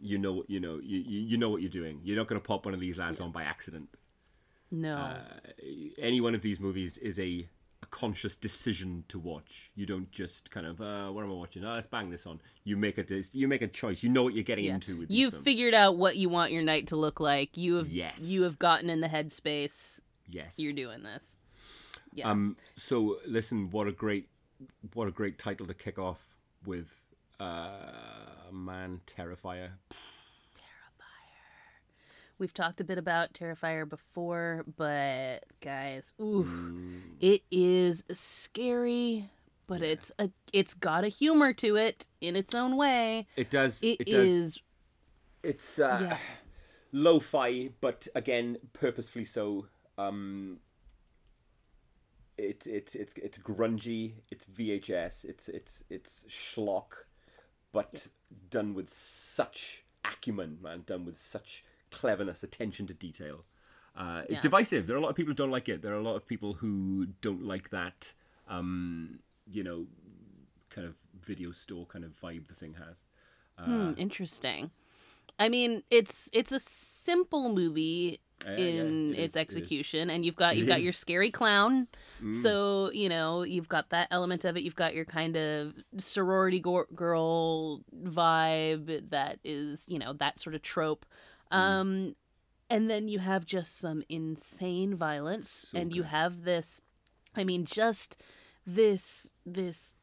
you 0.00 0.18
know, 0.18 0.44
you 0.48 0.60
know, 0.60 0.80
you 0.82 0.98
you, 1.06 1.36
know 1.36 1.48
what 1.50 1.60
you're 1.62 1.70
doing. 1.70 2.00
You're 2.04 2.16
not 2.16 2.26
going 2.28 2.40
to 2.40 2.46
pop 2.46 2.64
one 2.64 2.74
of 2.74 2.80
these 2.80 2.98
lads 2.98 3.20
on 3.20 3.30
by 3.32 3.42
accident. 3.42 3.88
No. 4.70 4.96
Uh, 4.96 5.18
any 5.98 6.20
one 6.20 6.34
of 6.34 6.42
these 6.42 6.60
movies 6.60 6.98
is 6.98 7.18
a, 7.18 7.46
a 7.82 7.86
conscious 7.90 8.36
decision 8.36 9.04
to 9.08 9.18
watch. 9.18 9.70
You 9.74 9.86
don't 9.86 10.10
just 10.10 10.50
kind 10.50 10.66
of, 10.66 10.80
uh, 10.80 11.08
what 11.10 11.24
am 11.24 11.30
I 11.30 11.34
watching? 11.34 11.64
Oh, 11.64 11.72
let's 11.72 11.86
bang 11.86 12.10
this 12.10 12.26
on. 12.26 12.40
You 12.64 12.76
make 12.76 12.98
a 12.98 13.22
you 13.32 13.48
make 13.48 13.62
a 13.62 13.66
choice. 13.66 14.02
You 14.02 14.10
know 14.10 14.22
what 14.22 14.34
you're 14.34 14.44
getting 14.44 14.66
yeah. 14.66 14.74
into 14.74 14.98
with 14.98 15.10
You've 15.10 15.42
figured 15.42 15.74
out 15.74 15.96
what 15.96 16.16
you 16.16 16.28
want 16.28 16.52
your 16.52 16.62
night 16.62 16.88
to 16.88 16.96
look 16.96 17.18
like. 17.20 17.56
You 17.56 17.76
have 17.76 17.88
Yes. 17.88 18.20
you 18.20 18.42
have 18.42 18.58
gotten 18.58 18.90
in 18.90 19.00
the 19.00 19.08
headspace. 19.08 20.00
yes. 20.28 20.58
You're 20.58 20.74
doing 20.74 21.02
this. 21.02 21.38
Yeah. 22.12 22.30
Um. 22.30 22.56
So 22.76 23.18
listen, 23.26 23.70
what 23.70 23.86
a 23.86 23.92
great, 23.92 24.28
what 24.94 25.08
a 25.08 25.10
great 25.12 25.38
title 25.38 25.66
to 25.66 25.74
kick 25.74 25.98
off 25.98 26.34
with. 26.66 26.94
Uh, 27.38 27.70
man, 28.50 29.00
Terrifier. 29.06 29.70
We've 32.38 32.54
talked 32.54 32.80
a 32.80 32.84
bit 32.84 32.98
about 32.98 33.32
Terrifier 33.32 33.88
before, 33.88 34.64
but 34.76 35.44
guys, 35.60 36.12
ooh, 36.20 36.44
Mm. 36.44 37.16
it 37.20 37.42
is 37.50 38.04
scary, 38.12 39.28
but 39.66 39.82
it's 39.82 40.12
a 40.20 40.30
it's 40.52 40.72
got 40.74 41.02
a 41.04 41.08
humor 41.08 41.52
to 41.54 41.76
it 41.76 42.06
in 42.20 42.36
its 42.36 42.54
own 42.54 42.76
way. 42.76 43.26
It 43.36 43.50
does. 43.50 43.82
It 43.82 44.00
it 44.02 44.06
does. 44.06 44.60
It's 45.42 45.78
uh, 45.80 45.98
Yeah. 46.00 46.18
lo-fi, 46.92 47.70
but 47.80 48.06
again, 48.14 48.58
purposefully 48.72 49.24
so. 49.24 49.66
Um, 49.98 50.60
it's 52.36 52.68
it's 52.68 52.94
it's 52.94 53.14
it's 53.14 53.38
grungy. 53.38 54.12
It's 54.30 54.46
VHS. 54.46 55.24
It's 55.24 55.48
it's 55.48 55.82
it's 55.90 56.24
schlock, 56.28 56.92
but 57.72 58.06
done 58.48 58.74
with 58.74 58.92
such 58.92 59.82
acumen, 60.04 60.58
man. 60.62 60.84
Done 60.86 61.04
with 61.04 61.16
such 61.16 61.64
cleverness, 61.90 62.42
attention 62.42 62.86
to 62.86 62.94
detail. 62.94 63.44
Uh, 63.96 64.22
Yeah. 64.28 64.40
Divisive. 64.40 64.86
There 64.86 64.94
are 64.96 64.98
a 64.98 65.02
lot 65.02 65.10
of 65.10 65.16
people 65.16 65.30
who 65.32 65.34
don't 65.34 65.50
like 65.50 65.68
it. 65.68 65.82
There 65.82 65.92
are 65.92 65.98
a 65.98 66.02
lot 66.02 66.16
of 66.16 66.26
people 66.26 66.54
who 66.54 67.06
don't 67.20 67.42
like 67.44 67.70
that. 67.70 68.14
Um, 68.46 69.18
you 69.50 69.62
know, 69.64 69.86
kind 70.70 70.86
of 70.86 70.94
video 71.20 71.50
store 71.52 71.86
kind 71.86 72.04
of 72.04 72.12
vibe 72.20 72.46
the 72.48 72.54
thing 72.54 72.74
has. 72.74 73.04
hmm, 73.58 73.92
interesting. 73.96 74.70
I 75.38 75.48
mean, 75.48 75.82
it's 75.90 76.28
it's 76.32 76.52
a 76.52 76.58
simple 76.58 77.52
movie 77.52 78.20
Yeah, 78.44 78.50
yeah, 78.56 78.64
in 78.82 79.14
it 79.14 79.18
its 79.18 79.36
it 79.36 79.38
is. 79.40 79.42
execution, 79.56 80.10
and 80.10 80.24
you've 80.24 80.36
got 80.36 80.56
you've 80.56 80.68
got 80.68 80.80
your 80.82 80.90
is. 80.90 80.96
Mm. 80.96 81.00
scary 81.00 81.30
clown. 81.30 81.88
So 82.42 82.90
you 82.92 83.08
know 83.08 83.42
you've 83.42 83.68
got 83.68 83.90
that 83.90 84.08
element 84.10 84.44
of 84.44 84.56
it. 84.56 84.62
You've 84.64 84.74
got 84.76 84.94
your 84.94 85.04
kind 85.04 85.36
of 85.36 85.74
sorority 85.98 86.60
go- 86.60 86.86
girl 86.94 87.82
vibe 88.22 89.10
that 89.10 89.38
is 89.44 89.84
you 89.88 89.98
know 89.98 90.12
that 90.14 90.40
sort 90.40 90.54
of 90.54 90.62
trope. 90.62 91.04
Mm. 91.52 91.56
Um, 91.56 92.16
and 92.70 92.90
then 92.90 93.08
you 93.08 93.18
have 93.18 93.46
just 93.46 93.78
some 93.78 94.02
insane 94.08 94.94
violence, 94.94 95.66
So 95.70 95.78
and 95.78 95.94
you 95.94 96.02
have 96.02 96.44
this. 96.44 96.80
I 97.34 97.44
mean, 97.44 97.64
just 97.64 98.16
this 98.66 99.32
this 99.46 99.94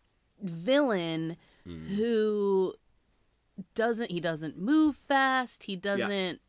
villain 0.42 1.38
Mm. 1.68 1.96
who 1.96 2.76
doesn't 3.74 4.12
he 4.12 4.20
doesn't 4.20 4.58
move 4.58 4.96
fast 4.96 5.64
he 5.64 5.76
doesn't 5.76 6.40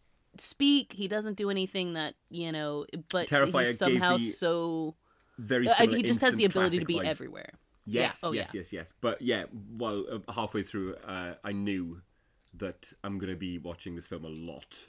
speak. 0.41 0.93
He 0.93 1.09
doesn't 1.09 1.37
do 1.37 1.51
anything 1.51 1.95
that 1.95 2.15
you 2.31 2.53
know. 2.53 2.87
But 3.09 3.29
Terrifier 3.29 3.67
he's 3.67 3.79
somehow 3.79 4.19
so. 4.19 4.95
Very 5.39 5.69
uh, 5.69 5.75
he 5.89 6.03
just 6.03 6.23
has 6.23 6.35
the 6.35 6.47
ability 6.47 6.79
to 6.79 6.85
be 6.87 6.99
vibe. 6.99 7.05
everywhere. 7.05 7.51
Yes, 7.85 8.21
Yeah. 8.23 8.29
Oh, 8.29 8.33
yes, 8.33 8.51
yeah. 8.53 8.59
yes, 8.61 8.73
yes. 8.73 8.93
But 9.01 9.23
yeah, 9.23 9.45
well, 9.77 10.05
uh, 10.11 10.33
halfway 10.33 10.63
through, 10.63 10.97
uh, 10.97 11.35
I 11.45 11.53
knew 11.53 12.01
that 12.59 12.93
I'm 13.05 13.19
going 13.19 13.31
to 13.33 13.37
be 13.39 13.59
watching 13.59 13.95
this 13.97 14.07
film 14.07 14.25
a 14.25 14.29
lot. 14.29 14.87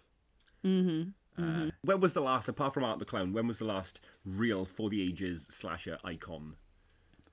Mm-hmm. 0.65 1.09
Uh, 1.41 1.69
When 1.83 1.99
was 1.99 2.13
the 2.13 2.21
last, 2.21 2.47
apart 2.49 2.73
from 2.73 2.83
Art 2.83 2.99
the 2.99 3.05
Clown, 3.05 3.31
when 3.33 3.47
was 3.47 3.59
the 3.59 3.65
last 3.65 3.99
real 4.25 4.65
for 4.65 4.89
the 4.89 5.01
ages 5.01 5.47
slasher 5.49 5.97
icon? 6.03 6.55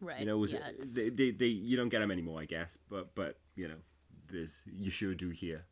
Right. 0.00 0.20
You 0.20 0.26
know, 0.26 0.36
was 0.38 0.52
yeah, 0.52 0.68
it, 0.68 0.94
they, 0.94 1.08
they, 1.08 1.30
they, 1.30 1.46
you 1.46 1.76
don't 1.76 1.88
get 1.88 2.00
them 2.00 2.10
anymore, 2.10 2.40
I 2.40 2.44
guess. 2.44 2.76
But, 2.90 3.14
but 3.14 3.38
you 3.56 3.68
know, 3.68 3.76
there's 4.30 4.62
you 4.66 4.90
sure 4.90 5.14
do 5.14 5.30
here. 5.30 5.64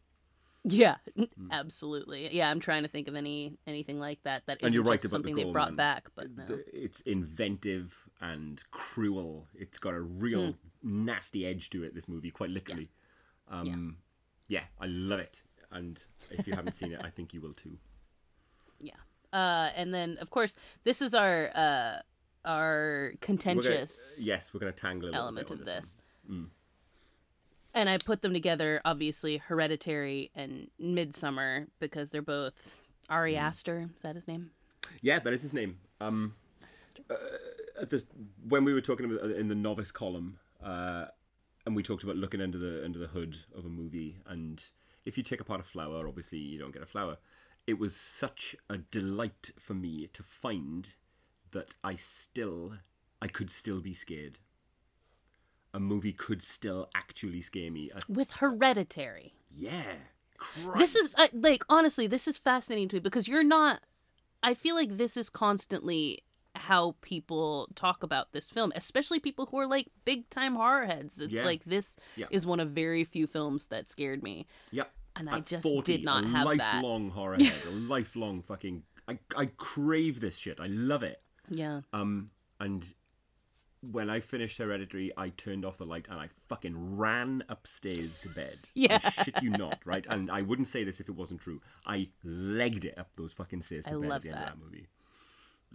yeah, 0.64 0.96
Mm. 1.18 1.28
absolutely. 1.50 2.34
Yeah, 2.34 2.48
I'm 2.48 2.60
trying 2.60 2.84
to 2.84 2.88
think 2.88 3.08
of 3.08 3.16
any 3.16 3.58
anything 3.66 3.98
like 3.98 4.22
that 4.22 4.44
that 4.46 4.58
And 4.62 4.72
you're 4.72 4.84
right 4.84 4.92
just 4.92 5.06
about 5.06 5.24
the 5.24 5.28
something 5.30 5.34
they 5.46 5.50
brought 5.52 5.70
man. 5.70 5.76
back. 5.76 6.08
But 6.14 6.34
no. 6.36 6.46
The- 6.46 6.64
It's 6.72 7.00
inventive 7.02 7.94
and 8.20 8.62
cruel. 8.70 9.48
It's 9.54 9.78
got 9.78 9.92
a 9.94 10.00
real 10.00 10.52
Hmm. 10.82 11.04
nasty 11.04 11.44
edge 11.46 11.68
to 11.70 11.82
it. 11.84 11.94
This 11.94 12.08
movie, 12.08 12.30
quite 12.30 12.50
literally. 12.50 12.88
Um, 13.48 13.66
yeah. 13.66 13.76
I 14.80 14.86
love 14.86 15.20
it. 15.20 15.42
And 15.70 16.00
if 16.30 16.46
you 16.46 16.54
haven't 16.54 16.72
seen 16.74 16.92
it, 16.92 17.00
I 17.02 17.10
think 17.10 17.32
you 17.34 17.40
will 17.40 17.54
too. 17.54 17.76
Yeah. 18.80 18.94
Uh, 19.32 19.70
and 19.76 19.94
then 19.94 20.18
of 20.20 20.30
course 20.30 20.56
this 20.84 21.00
is 21.00 21.14
our 21.14 21.50
uh 21.54 21.98
our 22.44 22.80
We're 22.80 23.06
gonna- 23.08 23.16
contentious 23.20 24.18
yes, 24.20 24.52
we're 24.52 24.58
going 24.60 24.72
to 24.72 24.78
tangle 24.80 25.08
a 25.08 25.10
little 25.10 25.22
element 25.26 25.46
bit 25.48 25.54
on 25.54 25.60
of 25.60 25.64
this. 25.66 25.84
this. 25.84 25.94
one. 26.28 26.50
And 27.74 27.88
I 27.88 27.96
put 27.98 28.20
them 28.20 28.32
together, 28.34 28.80
obviously, 28.84 29.38
Hereditary 29.38 30.30
and 30.34 30.68
Midsommar, 30.80 31.68
because 31.80 32.10
they're 32.10 32.20
both 32.20 32.52
Ari 33.08 33.34
Mm. 33.34 33.38
Aster. 33.40 33.90
Is 33.96 34.02
that 34.02 34.14
his 34.16 34.28
name? 34.28 34.50
Yeah, 35.00 35.20
that 35.20 35.32
is 35.32 35.40
his 35.42 35.54
name. 35.54 35.78
Um, 36.00 36.34
uh, 37.08 37.14
at 37.80 37.88
this, 37.88 38.06
when 38.48 38.64
we 38.64 38.74
were 38.74 38.82
talking 38.82 39.06
about 39.06 39.30
in 39.30 39.48
the 39.48 39.54
novice 39.54 39.90
column, 39.90 40.38
uh, 40.62 41.06
and 41.66 41.76
we 41.76 41.82
talked 41.82 42.02
about 42.02 42.16
looking 42.16 42.40
under 42.40 42.58
the 42.58 42.84
under 42.84 42.98
the 42.98 43.06
hood 43.08 43.36
of 43.56 43.64
a 43.64 43.68
movie, 43.68 44.16
and 44.26 44.62
if 45.04 45.16
you 45.16 45.22
take 45.22 45.40
apart 45.40 45.60
a 45.60 45.64
flower, 45.64 46.06
obviously 46.06 46.38
you 46.38 46.58
don't 46.58 46.72
get 46.72 46.82
a 46.82 46.86
flower. 46.86 47.18
It 47.66 47.78
was 47.78 47.94
such 47.94 48.56
a 48.68 48.78
delight 48.78 49.50
for 49.58 49.74
me 49.74 50.08
to 50.12 50.22
find 50.22 50.88
that 51.52 51.74
I 51.84 51.94
still, 51.94 52.72
I 53.20 53.28
could 53.28 53.50
still 53.50 53.80
be 53.80 53.94
scared. 53.94 54.38
A 55.72 55.78
movie 55.80 56.12
could 56.12 56.42
still 56.42 56.88
actually 56.94 57.40
scare 57.40 57.70
me. 57.70 57.90
Uh, 57.94 58.00
With 58.08 58.32
Hereditary. 58.32 59.34
yeah, 59.50 59.94
Christ. 60.38 60.78
This 60.78 60.96
is 60.96 61.14
uh, 61.16 61.28
like 61.32 61.64
honestly, 61.68 62.06
this 62.06 62.26
is 62.26 62.36
fascinating 62.36 62.88
to 62.90 62.96
me 62.96 63.00
because 63.00 63.28
you're 63.28 63.44
not. 63.44 63.80
I 64.42 64.54
feel 64.54 64.74
like 64.74 64.96
this 64.96 65.16
is 65.16 65.30
constantly 65.30 66.24
how 66.54 66.94
people 67.00 67.68
talk 67.74 68.02
about 68.02 68.32
this 68.32 68.50
film, 68.50 68.72
especially 68.76 69.18
people 69.18 69.46
who 69.46 69.58
are 69.58 69.66
like 69.66 69.88
big 70.04 70.28
time 70.30 70.54
horror 70.54 70.86
heads. 70.86 71.18
It's 71.18 71.32
Yeah. 71.32 71.44
like 71.44 71.64
this 71.64 71.96
Yeah. 72.16 72.26
is 72.30 72.46
one 72.46 72.60
of 72.60 72.70
very 72.70 73.04
few 73.04 73.26
films 73.26 73.66
that 73.66 73.88
scared 73.88 74.22
me. 74.22 74.46
Yep. 74.70 74.92
And 75.16 75.28
I 75.30 75.40
just 75.40 75.62
40, 75.62 75.96
did 75.98 76.04
not 76.04 76.24
have 76.24 76.46
that. 76.48 76.76
lifelong 76.76 77.10
horror 77.10 77.36
head, 77.42 77.64
a 77.66 77.70
lifelong 77.70 78.40
fucking. 78.42 78.82
I 79.08 79.18
I 79.36 79.46
crave 79.46 80.20
this 80.20 80.38
shit. 80.38 80.60
I 80.60 80.66
love 80.68 81.02
it. 81.02 81.20
Yeah. 81.48 81.80
Um, 81.92 82.30
and 82.60 82.86
when 83.80 84.08
I 84.08 84.20
finished 84.20 84.58
Hereditary, 84.58 85.10
I 85.16 85.30
turned 85.30 85.64
off 85.64 85.76
the 85.78 85.84
light 85.84 86.06
and 86.08 86.20
I 86.20 86.28
fucking 86.46 86.96
ran 86.96 87.42
upstairs 87.48 88.20
to 88.20 88.28
bed. 88.28 88.58
Yeah. 88.74 89.00
I 89.02 89.10
shit 89.24 89.42
you 89.42 89.50
not, 89.50 89.80
right? 89.84 90.06
And 90.10 90.30
I 90.30 90.42
wouldn't 90.42 90.68
say 90.68 90.84
this 90.84 91.00
if 91.00 91.08
it 91.08 91.16
wasn't 91.16 91.40
true. 91.40 91.60
I 91.86 92.08
legged 92.22 92.84
it 92.84 92.96
up 92.96 93.08
those 93.16 93.32
fucking 93.32 93.62
stairs 93.62 93.86
to 93.86 93.96
I 93.96 94.00
bed 94.00 94.12
at 94.12 94.22
the 94.22 94.28
end 94.28 94.38
that. 94.38 94.52
of 94.52 94.58
that 94.60 94.64
movie. 94.64 94.86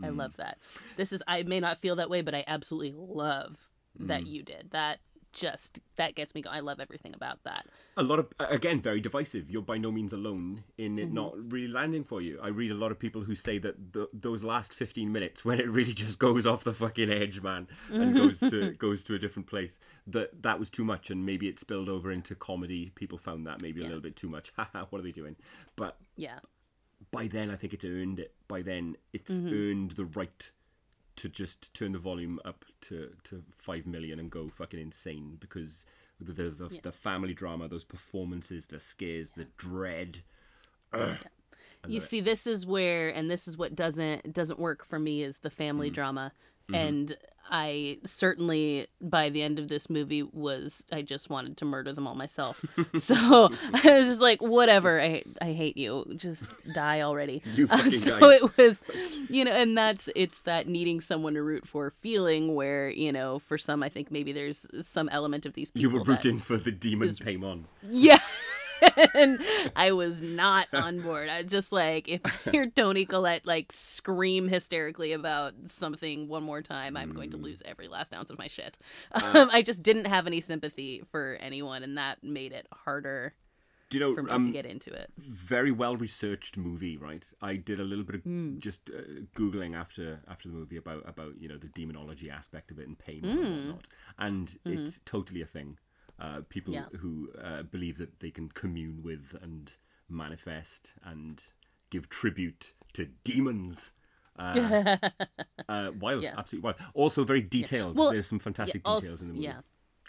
I 0.02 0.08
Mm. 0.08 0.18
love 0.18 0.38
that. 0.38 0.58
This 0.96 1.12
is 1.14 1.24
I 1.28 1.44
may 1.44 1.60
not 1.60 1.80
feel 1.82 1.96
that 1.98 2.10
way, 2.10 2.22
but 2.22 2.36
I 2.36 2.44
absolutely 2.48 2.94
love 2.98 3.58
that 4.00 4.22
Mm. 4.24 4.28
you 4.28 4.44
did. 4.44 4.72
That 4.72 5.00
just 5.34 5.80
that 5.98 6.16
gets 6.16 6.34
me 6.34 6.42
going. 6.42 6.56
I 6.56 6.62
love 6.62 6.80
everything 6.80 7.14
about 7.14 7.44
that. 7.44 7.68
A 7.96 8.02
lot 8.02 8.18
of 8.18 8.28
again 8.40 8.82
very 8.82 9.00
divisive. 9.02 9.52
You're 9.52 9.62
by 9.62 9.78
no 9.78 9.92
means 9.92 10.12
alone 10.14 10.64
in 10.80 10.96
Mm-hmm. 10.96 11.00
it 11.00 11.12
not 11.12 11.52
really 11.52 11.68
landing 11.68 12.04
for 12.04 12.22
you. 12.22 12.40
I 12.42 12.48
read 12.48 12.72
a 12.72 12.76
lot 12.76 12.92
of 12.92 12.98
people 12.98 13.22
who 13.24 13.36
say 13.36 13.60
that 13.60 13.94
th 13.94 14.08
those 14.14 14.44
last 14.44 14.74
15 14.74 15.12
minutes 15.12 15.46
when 15.46 15.60
it 15.60 15.70
really 15.70 15.94
just 15.94 16.18
goes 16.18 16.46
off 16.48 16.64
the 16.64 16.74
fucking 16.74 17.12
edge, 17.12 17.42
man, 17.42 17.68
and 17.92 18.16
goes 18.16 18.40
to 18.40 18.72
goes 18.86 19.04
to 19.04 19.14
a 19.16 19.20
different 19.20 19.48
place. 19.48 19.80
That 20.08 20.42
that 20.42 20.60
was 20.60 20.70
too 20.72 20.86
much, 20.86 21.12
and 21.12 21.24
maybe 21.26 21.48
it 21.48 21.60
spilled 21.60 21.90
over 21.90 22.12
into 22.12 22.34
comedy. 22.36 22.92
People 22.96 23.18
found 23.20 23.46
that 23.48 23.62
maybe 23.62 23.82
a 23.82 23.84
little 23.86 24.02
bit 24.02 24.16
too 24.16 24.30
much. 24.30 24.52
Haha, 24.58 24.86
what 24.90 25.00
are 25.00 25.04
they 25.04 25.12
doing? 25.12 25.36
But 25.76 25.98
Yeah. 26.16 26.40
By 27.12 27.28
then, 27.28 27.50
I 27.52 27.56
think 27.56 27.74
it's 27.74 27.86
earned 27.86 28.20
it. 28.20 28.34
By 28.48 28.62
then, 28.62 28.98
it's 29.14 29.32
Mm-hmm. 29.32 29.54
earned 29.54 29.92
the 29.92 30.06
right 30.06 30.52
to 31.18 31.30
just 31.30 31.74
turn 31.74 31.94
the 31.94 32.00
volume 32.00 32.40
up 32.46 32.64
to, 32.82 33.12
to 33.24 33.44
five 33.58 33.88
million 33.88 34.20
and 34.20 34.30
go 34.30 34.50
fucking 34.50 34.80
insane 34.80 35.38
because 35.40 35.86
the 36.20 36.32
the, 36.34 36.50
the, 36.50 36.70
the 36.84 36.92
family 36.92 37.34
drama, 37.34 37.68
those 37.68 37.84
performances, 37.84 38.68
the 38.68 38.80
scares, 38.80 39.32
the 39.32 39.46
dread. 39.58 40.20
You 41.88 42.02
see, 42.02 42.20
this 42.22 42.46
is 42.48 42.66
where, 42.66 43.10
and 43.10 43.30
this 43.32 43.48
is 43.48 43.58
what 43.58 43.76
doesn't 43.76 44.34
doesn't 44.34 44.60
work 44.60 44.86
for 44.86 45.00
me 45.00 45.24
is 45.24 45.40
the 45.40 45.50
Mm. 45.50 45.54
family 45.54 45.90
drama. 45.90 46.34
Mm-hmm. 46.70 46.76
And 46.76 47.18
I 47.50 48.00
certainly, 48.06 48.88
by 49.02 49.30
the 49.30 49.42
end 49.42 49.60
of 49.60 49.68
this 49.70 49.90
movie, 49.90 50.24
was 50.24 50.84
I 50.92 51.02
just 51.02 51.30
wanted 51.30 51.58
to 51.58 51.66
murder 51.66 51.94
them 51.94 52.08
all 52.08 52.16
myself. 52.16 52.64
so 52.98 53.16
I 53.74 53.82
was 53.84 54.08
just 54.08 54.22
like, 54.22 54.42
whatever. 54.42 55.00
I 55.02 55.24
I 55.42 55.54
hate 55.54 55.78
you. 55.78 56.06
Just 56.16 56.54
die 56.74 57.02
already. 57.02 57.42
You 57.58 57.68
Uh, 57.72 57.90
so 57.90 58.30
it 58.30 58.58
was, 58.58 58.82
you 59.30 59.44
know, 59.44 59.52
and 59.52 59.76
that's 59.78 60.10
it's 60.16 60.42
that 60.42 60.68
needing 60.68 61.02
someone 61.02 61.34
to 61.34 61.42
root 61.42 61.68
for 61.68 61.92
feeling 62.02 62.54
where 62.54 62.90
you 62.90 63.12
know, 63.12 63.40
for 63.40 63.58
some, 63.58 63.82
I 63.82 63.90
think 63.90 64.12
maybe 64.12 64.32
there's 64.32 64.68
some 64.82 65.10
element 65.10 65.46
of 65.46 65.54
these 65.54 65.72
people. 65.72 65.82
You 65.82 65.98
were 65.98 66.04
rooting 66.04 66.40
for 66.40 66.58
the 66.58 66.72
demon 66.72 67.10
Paimon. 67.10 67.64
yeah. 67.90 68.20
And 69.14 69.40
I 69.76 69.92
was 69.92 70.22
not 70.22 70.68
on 70.74 71.02
board. 71.02 71.30
I 71.30 71.44
just 71.44 71.72
like 71.72 72.08
if 72.08 72.22
I 72.26 72.32
hear 72.52 72.68
Toni 72.68 73.06
Collette 73.06 73.46
like 73.46 73.72
scream 73.72 74.48
hysterically 74.48 75.12
about 75.14 75.54
something 75.66 76.28
one 76.28 76.44
more 76.44 76.62
time, 76.62 76.96
I'm 76.98 77.14
going 77.14 77.30
Mm. 77.30 77.32
to 77.32 77.38
lose 77.38 77.62
every 77.66 77.88
last 77.88 78.14
ounce 78.14 78.30
of 78.30 78.38
my 78.38 78.48
shit. 78.48 78.78
Uh, 79.12 79.22
Um, 79.38 79.50
I 79.52 79.62
just 79.62 79.84
didn't 79.84 80.06
have 80.06 80.26
any 80.28 80.42
sympathy 80.42 81.04
for 81.12 81.38
anyone, 81.42 81.84
and 81.84 81.98
that 81.98 82.24
made 82.24 82.54
it 82.54 82.68
harder 82.72 83.34
Do 83.90 83.98
you 84.00 84.16
for 84.16 84.24
me 84.24 84.32
Um, 84.32 84.46
to 84.48 84.52
get 84.52 84.66
into 84.66 84.92
it. 84.92 85.12
very 85.18 85.72
well 85.72 85.96
researched 85.98 86.58
movie, 86.58 86.98
right? 86.98 87.24
I 87.42 87.56
did 87.56 87.80
a 87.80 87.84
little 87.84 88.04
bit 88.06 88.16
of 88.16 88.22
Hmm. 88.24 88.60
just 88.60 88.90
uh, 88.90 89.02
googling 89.36 89.76
after 89.76 90.20
after 90.28 90.48
the 90.50 90.56
movie 90.56 90.78
about 90.78 91.08
about 91.08 91.40
you 91.42 91.48
know 91.50 91.58
the 91.58 91.68
demonology 91.70 92.30
aspect 92.30 92.72
of 92.72 92.80
it 92.80 92.88
and 92.88 92.98
pain 92.98 93.22
Hmm. 93.24 93.30
and 93.46 93.56
whatnot, 93.68 93.88
and 94.18 94.58
it's 94.66 95.00
totally 95.06 95.42
a 95.42 95.46
thing. 95.46 95.78
Uh, 96.20 96.42
people. 96.50 96.74
Yeah. 96.74 96.86
who 97.00 97.30
uh, 97.44 97.62
believe 97.64 97.98
that 98.00 98.20
they 98.20 98.32
can 98.32 98.50
commune 98.50 99.02
with 99.04 99.36
and 99.42 99.72
manifest 100.10 100.94
and 101.04 101.44
give 101.92 102.10
tribute 102.10 102.74
to 102.94 103.06
demons. 103.24 103.94
Uh, 104.40 104.98
uh, 105.70 105.92
wild, 106.00 106.24
Yeah. 106.24 106.34
absolutely 106.38 106.66
wild. 106.66 106.78
Also 106.94 107.24
very 107.24 107.42
detailed. 107.42 107.96
Well, 107.98 108.12
There's 108.12 108.28
some 108.28 108.40
fantastic 108.40 108.82
yeah, 108.86 108.96
details 108.96 109.12
also- 109.14 109.24
in 109.26 109.28
the 109.30 109.34
movie. 109.36 109.46
yeah. 109.46 109.60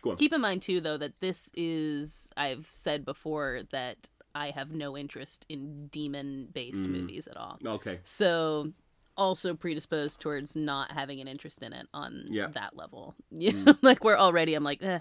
Go 0.03 0.11
on. 0.13 0.17
Keep 0.17 0.33
in 0.33 0.41
mind 0.41 0.63
too, 0.63 0.81
though, 0.81 0.97
that 0.97 1.19
this 1.21 1.51
is 1.55 2.31
I've 2.37 2.69
said 2.71 3.05
before 3.05 3.63
that 3.73 4.09
I 4.35 4.51
have 4.51 4.71
no 4.71 4.97
interest 4.97 5.45
in 5.49 5.89
demon-based 5.89 6.85
Mm. 6.85 6.89
movies 6.91 7.27
at 7.27 7.37
all. 7.37 7.59
Okay. 7.65 7.99
So 8.05 8.73
also 9.17 9.55
predisposed 9.55 10.21
towards 10.21 10.55
not 10.55 10.93
having 10.93 11.21
an 11.21 11.27
interest 11.27 11.63
in 11.63 11.73
it 11.73 11.87
on 11.93 12.27
Yeah. 12.29 12.47
Mm. 12.47 12.55
that 12.55 12.77
level. 12.77 13.15
You 13.31 13.53
know, 13.65 13.75
like 13.83 14.05
we're 14.05 14.17
already 14.17 14.55
I'm 14.55 14.63
like, 14.63 14.83
eh, 14.83 15.01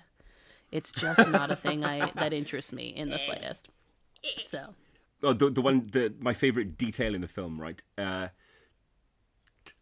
it's 0.72 0.92
just 0.92 1.28
not 1.30 1.52
a 1.52 1.56
thing 1.56 1.84
I 1.86 2.12
that 2.16 2.34
interests 2.34 2.74
me 2.74 2.88
in 2.88 3.10
the 3.10 3.18
slightest. 3.18 3.70
So 4.46 4.74
Oh, 5.24 5.34
the 5.34 5.50
the 5.50 5.62
one 5.62 5.88
the 5.92 6.14
my 6.20 6.34
favorite 6.34 6.78
detail 6.78 7.16
in 7.16 7.22
the 7.22 7.28
film, 7.28 7.60
right? 7.60 7.82
Uh, 7.98 8.28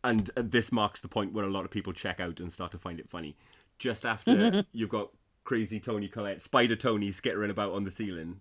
and 0.04 0.32
uh, 0.38 0.44
this 0.46 0.72
marks 0.72 1.02
the 1.02 1.08
point 1.08 1.34
where 1.34 1.46
a 1.46 1.52
lot 1.52 1.66
of 1.66 1.72
people 1.72 1.94
check 1.94 2.20
out 2.20 2.40
and 2.40 2.52
start 2.52 2.72
to 2.72 2.78
find 2.78 3.00
it 3.00 3.10
funny. 3.10 3.36
Just 3.78 4.06
after 4.06 4.64
you've 4.72 4.90
got 4.90 5.10
crazy 5.44 5.80
Toni 5.80 6.08
Collette, 6.08 6.42
Spider 6.42 6.76
Tony 6.76 7.12
skittering 7.12 7.52
about 7.52 7.74
on 7.74 7.84
the 7.84 7.92
ceiling. 7.92 8.40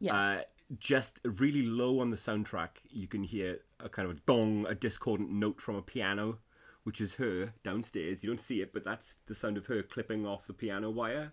Yeah. 0.00 0.14
Uh, 0.14 0.40
just 0.78 1.20
really 1.24 1.62
low 1.62 2.00
on 2.00 2.10
the 2.10 2.16
soundtrack, 2.16 2.70
you 2.90 3.06
can 3.06 3.22
hear 3.22 3.60
a 3.78 3.88
kind 3.88 4.10
of 4.10 4.16
a 4.16 4.20
dong, 4.26 4.66
a 4.68 4.74
discordant 4.74 5.30
note 5.30 5.60
from 5.60 5.76
a 5.76 5.82
piano, 5.82 6.38
which 6.82 7.00
is 7.00 7.14
her 7.14 7.52
downstairs. 7.62 8.22
You 8.22 8.30
don't 8.30 8.40
see 8.40 8.62
it, 8.62 8.72
but 8.72 8.82
that's 8.82 9.14
the 9.26 9.34
sound 9.34 9.56
of 9.56 9.66
her 9.66 9.82
clipping 9.82 10.26
off 10.26 10.46
the 10.46 10.52
piano 10.52 10.90
wire, 10.90 11.32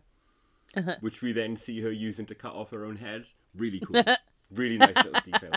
which 1.02 1.22
we 1.22 1.32
then 1.34 1.56
see 1.56 1.82
her 1.82 1.92
using 1.92 2.26
to 2.28 2.36
cut 2.36 2.54
off 2.54 2.72
her 2.72 2.86
own 2.86 2.96
head. 2.98 3.26
Really 3.56 3.80
cool. 3.80 4.04
really 4.52 4.78
nice 4.78 4.96
little 4.96 5.22
detail. 5.24 5.52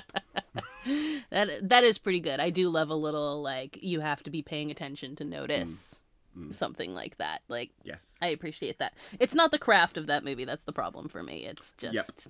that 1.31 1.51
that 1.69 1.85
is 1.85 1.99
pretty 1.99 2.21
good. 2.21 2.41
I 2.41 2.51
do 2.51 2.69
love 2.69 2.91
a 2.91 2.95
little 2.95 3.43
like 3.43 3.79
you 3.83 4.01
have 4.01 4.23
to 4.25 4.31
be 4.31 4.43
paying 4.43 4.71
attention 4.71 5.17
to 5.17 5.25
notice 5.25 6.03
Mm. 6.39 6.53
something 6.53 6.93
like 6.93 7.17
that. 7.17 7.41
Like 7.49 7.71
Yes. 7.83 8.12
I 8.21 8.27
appreciate 8.27 8.79
that. 8.81 8.93
It's 9.19 9.35
not 9.35 9.53
the 9.53 9.59
craft 9.59 9.97
of 9.97 10.07
that 10.09 10.23
movie 10.23 10.45
that's 10.45 10.64
the 10.64 10.73
problem 10.73 11.09
for 11.09 11.23
me. 11.23 11.47
It's 11.47 11.73
just 11.79 12.29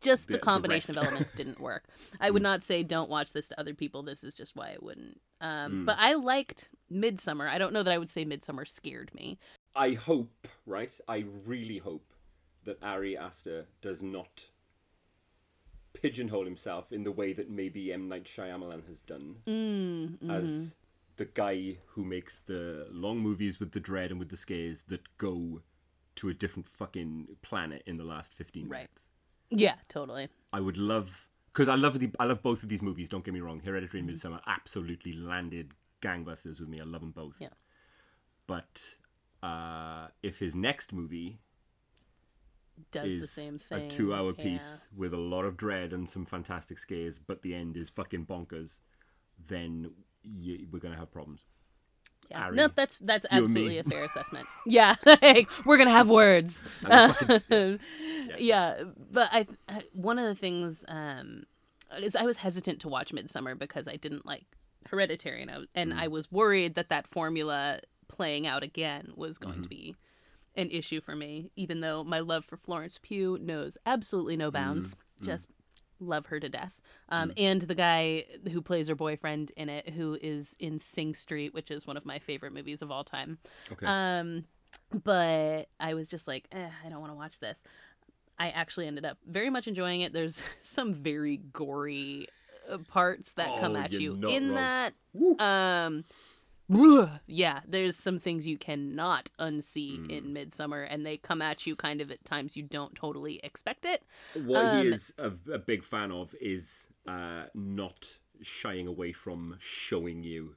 just 0.00 0.28
the, 0.28 0.34
the- 0.34 0.38
the 0.38 0.42
combination 0.44 0.96
of 0.96 1.02
elements 1.04 1.32
didn't 1.32 1.58
work. 1.70 1.86
I 2.20 2.30
would 2.30 2.42
not 2.44 2.62
say 2.62 2.84
don't 2.84 3.10
watch 3.10 3.32
this 3.32 3.48
to 3.48 3.58
other 3.58 3.74
people. 3.74 4.04
This 4.04 4.22
is 4.22 4.34
just 4.34 4.54
why 4.54 4.68
I 4.68 4.76
wouldn't. 4.80 5.20
Mm. 5.42 5.46
Um, 5.66 5.84
But 5.84 5.96
I 5.98 6.14
liked 6.14 6.68
Midsommar. 6.92 7.48
I 7.48 7.58
don't 7.58 7.72
know 7.72 7.82
that 7.82 7.92
I 7.92 7.98
would 7.98 8.08
say 8.08 8.24
Midsommar 8.24 8.68
scared 8.68 9.12
me. 9.16 9.36
I 9.74 9.94
hope, 9.94 10.46
right? 10.64 10.96
I 11.08 11.24
really 11.44 11.78
hope 11.78 12.04
that 12.64 12.82
Ari 12.82 13.16
Aster 13.16 13.66
does 13.80 14.02
not 14.02 14.50
pigeonhole 15.92 16.44
himself 16.44 16.92
in 16.92 17.04
the 17.04 17.12
way 17.12 17.32
that 17.32 17.50
maybe 17.50 17.92
M 17.92 18.08
Night 18.08 18.24
Shyamalan 18.24 18.86
has 18.86 19.02
done, 19.02 19.36
Mm, 19.46 20.18
mhm. 20.18 20.30
as 20.30 20.74
the 21.16 21.24
guy 21.24 21.78
who 21.88 22.04
makes 22.04 22.38
the 22.38 22.86
long 22.90 23.18
movies 23.18 23.58
with 23.60 23.72
the 23.72 23.80
dread 23.80 24.10
and 24.10 24.18
with 24.18 24.28
the 24.30 24.36
scares 24.36 24.84
that 24.84 25.02
go 25.18 25.62
to 26.16 26.28
a 26.28 26.34
different 26.34 26.66
fucking 26.66 27.36
planet 27.42 27.82
in 27.86 27.96
the 27.96 28.04
last 28.04 28.34
fifteen 28.34 28.68
Right. 28.68 28.80
minutes. 28.88 29.08
Yeah, 29.50 29.76
totally. 29.88 30.28
I 30.52 30.60
would 30.60 30.76
love 30.76 31.28
because 31.52 31.68
I 31.68 31.74
love 31.74 31.98
the 31.98 32.10
I 32.20 32.24
love 32.24 32.42
both 32.42 32.62
of 32.62 32.68
these 32.68 32.82
movies. 32.82 33.08
Don't 33.08 33.24
get 33.24 33.34
me 33.34 33.40
wrong, 33.40 33.60
Hereditary 33.60 34.00
and 34.00 34.08
Midsommar 34.10 34.40
absolutely 34.46 35.12
landed 35.12 35.74
gangbusters 36.00 36.60
with 36.60 36.68
me. 36.68 36.80
I 36.80 36.84
love 36.84 37.00
them 37.00 37.10
both. 37.10 37.36
Yeah. 37.40 37.48
But 38.46 38.94
uh, 39.42 40.08
if 40.22 40.38
his 40.38 40.54
next 40.54 40.92
movie 40.92 41.40
Does 42.92 43.06
is 43.12 43.20
the 43.22 43.26
same 43.26 43.58
thing. 43.58 43.86
a 43.86 43.88
two-hour 43.88 44.34
yeah. 44.38 44.44
piece 44.44 44.88
with 44.96 45.12
a 45.14 45.18
lot 45.18 45.44
of 45.44 45.56
dread 45.56 45.92
and 45.92 46.08
some 46.08 46.24
fantastic 46.26 46.78
scares, 46.78 47.18
but 47.18 47.42
the 47.42 47.54
end 47.54 47.76
is 47.76 47.90
fucking 47.90 48.26
bonkers, 48.26 48.78
then 49.48 49.90
y 50.24 50.58
we're 50.70 50.78
gonna 50.80 50.96
have 50.96 51.10
problems. 51.10 51.40
Yeah. 52.30 52.44
Ari, 52.44 52.56
Nope, 52.56 52.72
that's 52.76 52.98
that's 53.00 53.26
absolutely 53.30 53.78
a 53.78 53.84
fair 53.84 54.04
assessment. 54.04 54.46
Yeah, 54.66 54.94
like, 55.22 55.48
we're 55.66 55.78
gonna 55.78 55.90
have 55.90 56.08
words. 56.08 56.62
Fucking- 56.82 57.80
yeah. 58.38 58.82
but 59.10 59.28
I, 59.32 59.46
I 59.68 59.82
one 59.92 60.18
of 60.18 60.26
the 60.26 60.34
things 60.34 60.84
um 60.88 61.44
is 61.98 62.14
I 62.14 62.22
was 62.22 62.36
hesitant 62.36 62.80
to 62.82 62.88
watch 62.88 63.12
Midsommar 63.12 63.58
because 63.58 63.88
I 63.88 63.96
didn't 63.96 64.24
like 64.24 64.44
Hereditary, 64.86 65.42
and 65.42 65.50
I, 65.50 65.58
was- 65.58 65.66
and 65.74 65.92
Mm. 65.92 65.98
I 65.98 66.08
was 66.08 66.30
worried 66.30 66.74
that 66.76 66.88
that 66.90 67.06
formula 67.08 67.80
playing 68.08 68.46
out 68.46 68.62
again 68.62 69.12
was 69.16 69.38
going 69.38 69.54
Mm-hmm. 69.54 69.62
to 69.64 69.68
be 69.68 69.96
an 70.60 70.70
issue 70.70 71.00
for 71.00 71.16
me. 71.16 71.50
Even 71.56 71.80
though 71.80 72.04
my 72.04 72.20
love 72.20 72.44
for 72.44 72.56
Florence 72.56 72.98
Pugh 73.02 73.38
knows 73.40 73.76
absolutely 73.86 74.36
no 74.36 74.50
bounds, 74.50 74.94
Mm-hmm. 74.94 75.24
just 75.26 75.48
love 75.98 76.26
her 76.26 76.40
to 76.40 76.48
death. 76.48 76.80
Um, 77.10 77.28
Mm. 77.30 77.34
and 77.36 77.62
the 77.62 77.74
guy 77.74 78.24
who 78.52 78.62
plays 78.62 78.88
her 78.88 78.94
boyfriend 78.94 79.52
in 79.56 79.68
it, 79.68 79.90
who 79.90 80.16
is 80.22 80.54
in 80.58 80.78
Sing 80.78 81.14
Street, 81.14 81.52
which 81.52 81.70
is 81.70 81.86
one 81.86 81.96
of 81.96 82.06
my 82.06 82.18
favorite 82.18 82.52
movies 82.54 82.80
of 82.82 82.90
all 82.90 83.04
time. 83.04 83.38
Okay. 83.72 83.84
Um, 83.86 84.44
but 85.04 85.68
I 85.78 85.94
was 85.94 86.08
just 86.08 86.26
like, 86.28 86.46
eh, 86.52 86.68
I 86.84 86.88
don't 86.88 87.00
want 87.00 87.12
to 87.12 87.16
watch 87.16 87.38
this. 87.38 87.62
I 88.38 88.48
actually 88.50 88.86
ended 88.86 89.04
up 89.04 89.18
very 89.26 89.50
much 89.50 89.68
enjoying 89.68 90.00
it. 90.00 90.12
There's 90.12 90.42
some 90.60 90.94
very 90.94 91.36
gory 91.52 92.28
uh, 92.70 92.78
parts 92.88 93.32
that 93.32 93.58
come 93.60 93.76
Oh, 93.76 93.80
at 93.80 93.92
you're 93.92 94.00
you 94.00 94.28
in 94.28 94.48
wrong. 94.48 94.54
that. 94.56 94.94
Woo. 95.12 95.36
Um, 95.38 96.04
yeah, 97.26 97.60
there's 97.66 97.96
some 97.96 98.18
things 98.18 98.46
you 98.46 98.56
cannot 98.58 99.30
unsee 99.38 99.96
Hmm. 100.04 100.10
in 100.10 100.24
Midsommar, 100.34 100.86
and 100.88 101.04
they 101.04 101.16
come 101.16 101.42
at 101.42 101.66
you 101.66 101.76
kind 101.76 102.00
of 102.00 102.10
at 102.10 102.24
times 102.24 102.56
you 102.56 102.62
don't 102.62 102.94
totally 102.94 103.40
expect 103.42 103.84
it. 103.84 104.02
what 104.34 104.64
um, 104.64 104.80
he 104.80 104.86
is 104.86 105.12
a, 105.18 105.32
a 105.52 105.58
big 105.58 105.82
fan 105.84 106.12
of 106.12 106.34
is 106.40 106.86
uh, 107.08 107.44
not 107.54 108.06
shying 108.42 108.86
away 108.86 109.12
from 109.12 109.56
showing 109.58 110.22
you 110.22 110.54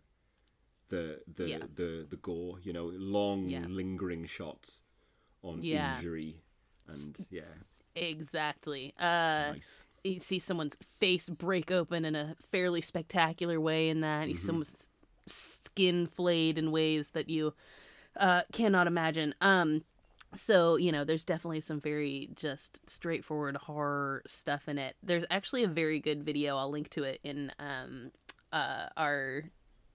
the 0.90 1.22
the 1.36 1.50
Yeah. 1.50 1.58
the 1.76 2.06
the 2.10 2.18
gore. 2.18 2.60
You 2.62 2.74
know, 2.74 2.86
long 2.94 3.50
Yeah. 3.50 3.66
lingering 3.68 4.26
shots 4.26 4.84
on 5.42 5.62
Yeah. 5.62 5.96
injury, 5.96 6.38
and 6.88 7.18
yeah, 7.30 7.42
Exactly. 7.96 8.94
Uh, 9.00 9.52
nice. 9.54 9.86
you 10.04 10.20
see 10.20 10.40
someone's 10.40 10.76
face 11.00 11.30
break 11.30 11.72
open 11.72 12.06
in 12.06 12.16
a 12.16 12.36
fairly 12.52 12.82
spectacular 12.82 13.60
way 13.60 13.90
in 13.90 14.02
that 14.02 14.28
you 14.28 14.36
see 14.36 14.46
someone's 14.48 14.90
skin 15.28 16.08
flayed 16.08 16.58
in 16.58 16.72
ways 16.72 17.10
that 17.12 17.30
you 17.30 17.54
uh, 18.18 18.42
cannot 18.52 18.88
imagine. 18.88 19.34
Um 19.42 19.84
so 20.36 20.78
you 20.78 20.92
know 20.92 21.04
there's 21.04 21.24
definitely 21.26 21.62
some 21.62 21.80
very 21.80 22.30
just 22.36 22.82
straightforward 22.90 23.56
horror 23.56 24.24
stuff 24.26 24.68
in 24.68 24.78
it. 24.78 24.96
There's 25.04 25.26
actually 25.30 25.64
a 25.64 25.68
very 25.68 26.00
good 26.00 26.24
video 26.24 26.58
i'll 26.58 26.72
link 26.72 26.90
to 26.90 27.04
it 27.04 27.20
in 27.24 27.52
um 27.60 28.12
uh 28.52 28.88
our 28.98 29.44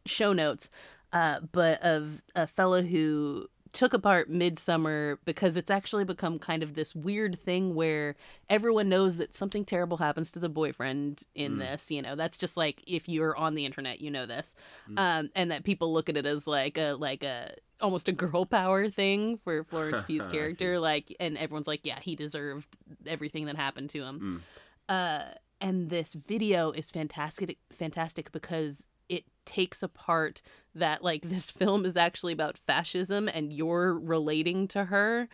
show 0.07 0.33
notes 0.33 0.71
uh 1.13 1.41
but 1.53 1.83
of 1.83 2.23
a 2.35 2.47
fellow 2.47 2.83
who 2.83 3.47
took 3.73 3.93
apart 3.93 4.31
midsommar 4.31 5.19
because 5.25 5.57
it's 5.57 5.71
actually 5.71 6.05
become 6.05 6.39
kind 6.39 6.63
of 6.63 6.75
this 6.75 6.95
weird 6.95 7.39
thing 7.39 7.75
where 7.75 8.17
everyone 8.49 8.89
knows 8.89 9.17
that 9.19 9.35
something 9.35 9.65
terrible 9.65 9.97
happens 9.99 10.31
to 10.31 10.39
the 10.39 10.49
boyfriend 10.49 11.23
in 11.35 11.59
this 11.59 11.91
you 11.91 12.01
know 12.03 12.17
that's 12.17 12.37
just 12.37 12.57
like 12.57 12.83
if 12.87 13.09
you're 13.09 13.37
on 13.37 13.55
the 13.55 13.65
internet 13.65 14.01
you 14.01 14.11
know 14.11 14.27
this. 14.27 14.55
Um 14.97 15.31
and 15.35 15.51
that 15.51 15.65
people 15.65 15.93
look 15.93 16.09
at 16.09 16.17
it 16.17 16.27
as 16.27 16.47
like 16.47 16.79
a 16.79 16.93
like 16.93 17.23
a 17.23 17.55
almost 17.81 18.09
a 18.09 18.13
girl 18.13 18.45
power 18.45 18.89
thing 18.91 19.39
for 19.45 19.63
Florence 19.65 20.03
Pugh's 20.07 20.27
character 20.27 20.79
like 20.79 21.15
and 21.21 21.37
everyone's 21.39 21.67
like 21.69 21.85
yeah 21.85 21.99
he 22.01 22.17
deserved 22.17 22.67
everything 23.07 23.47
that 23.47 23.57
happened 23.57 23.91
to 23.91 24.03
him. 24.03 24.43
Uh 24.89 25.25
and 25.61 25.91
this 25.91 26.15
video 26.15 26.71
is 26.71 26.91
fantastic 26.91 27.59
fantastic 27.73 28.33
because 28.33 28.87
it 29.09 29.25
takes 29.47 29.83
apart 29.83 30.43
that 30.79 31.03
like 31.05 31.23
this 31.23 31.51
film 31.61 31.85
is 31.85 31.97
actually 31.97 32.33
about 32.33 32.57
fascism 32.59 33.29
and 33.29 33.53
you're 33.53 33.99
relating 33.99 34.67
to 34.69 34.85
her 34.87 35.29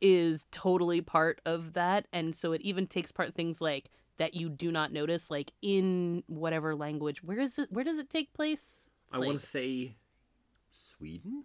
is 0.00 0.46
totally 0.52 1.00
part 1.00 1.40
of 1.44 1.72
that 1.72 2.06
and 2.12 2.34
so 2.36 2.52
it 2.52 2.60
even 2.62 2.86
takes 2.86 3.10
part 3.10 3.34
things 3.34 3.60
like 3.60 3.90
that 4.18 4.34
you 4.34 4.48
do 4.48 4.70
not 4.70 4.92
notice 4.92 5.30
like 5.30 5.50
in 5.62 6.22
whatever 6.28 6.74
language 6.76 7.22
where 7.24 7.40
is 7.40 7.58
it 7.58 7.70
where 7.72 7.84
does 7.84 7.98
it 7.98 8.08
take 8.10 8.32
place 8.32 8.90
It's 9.06 9.14
I 9.14 9.18
like- 9.18 9.26
want 9.28 9.40
to 9.40 9.46
say 9.46 9.96
Sweden. 10.70 11.44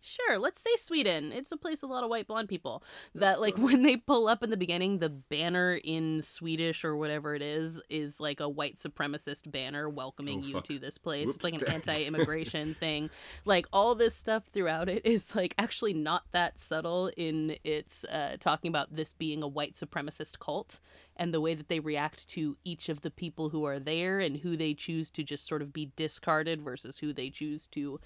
Sure, 0.00 0.38
let's 0.38 0.60
say 0.60 0.70
Sweden. 0.76 1.32
It's 1.32 1.50
a 1.50 1.56
place 1.56 1.82
with 1.82 1.90
a 1.90 1.92
lot 1.92 2.04
of 2.04 2.10
white 2.10 2.28
blonde 2.28 2.48
people. 2.48 2.82
That 3.14 3.40
like 3.40 3.58
when 3.58 3.82
they 3.82 3.96
pull 3.96 4.28
up 4.28 4.42
in 4.42 4.50
the 4.50 4.56
beginning, 4.56 4.98
the 4.98 5.08
banner 5.08 5.80
in 5.82 6.22
Swedish 6.22 6.84
or 6.84 6.96
whatever 6.96 7.34
it 7.34 7.42
is 7.42 7.80
is 7.88 8.20
like 8.20 8.40
a 8.40 8.48
white 8.48 8.76
supremacist 8.76 9.50
banner 9.50 9.88
welcoming 9.88 10.42
Oh, 10.44 10.46
you 10.46 10.60
to 10.60 10.78
this 10.78 10.98
place. 10.98 11.28
It's 11.28 11.42
like 11.42 11.54
an 11.54 11.64
anti-immigration 11.68 12.74
thing. 12.74 13.10
Like 13.44 13.66
all 13.72 13.94
this 13.94 14.14
stuff 14.14 14.44
throughout 14.46 14.88
it 14.88 15.04
is 15.04 15.34
like 15.34 15.54
actually 15.58 15.94
not 15.94 16.24
that 16.32 16.58
subtle 16.58 17.10
in 17.16 17.56
its 17.64 18.04
uh, 18.04 18.36
talking 18.38 18.68
about 18.68 18.94
this 18.94 19.12
being 19.12 19.42
a 19.42 19.48
white 19.48 19.74
supremacist 19.74 20.38
cult 20.38 20.80
and 21.16 21.34
the 21.34 21.40
way 21.40 21.54
that 21.54 21.68
they 21.68 21.80
react 21.80 22.28
to 22.28 22.56
each 22.64 22.88
of 22.88 23.00
the 23.00 23.10
people 23.10 23.48
who 23.48 23.64
are 23.64 23.80
there 23.80 24.20
and 24.20 24.38
who 24.38 24.56
they 24.56 24.72
choose 24.72 25.10
to 25.10 25.24
just 25.24 25.46
sort 25.46 25.60
of 25.60 25.72
be 25.72 25.90
discarded 25.96 26.62
versus 26.62 26.98
who 26.98 27.12
they 27.12 27.28
choose 27.28 27.66
to 27.66 27.98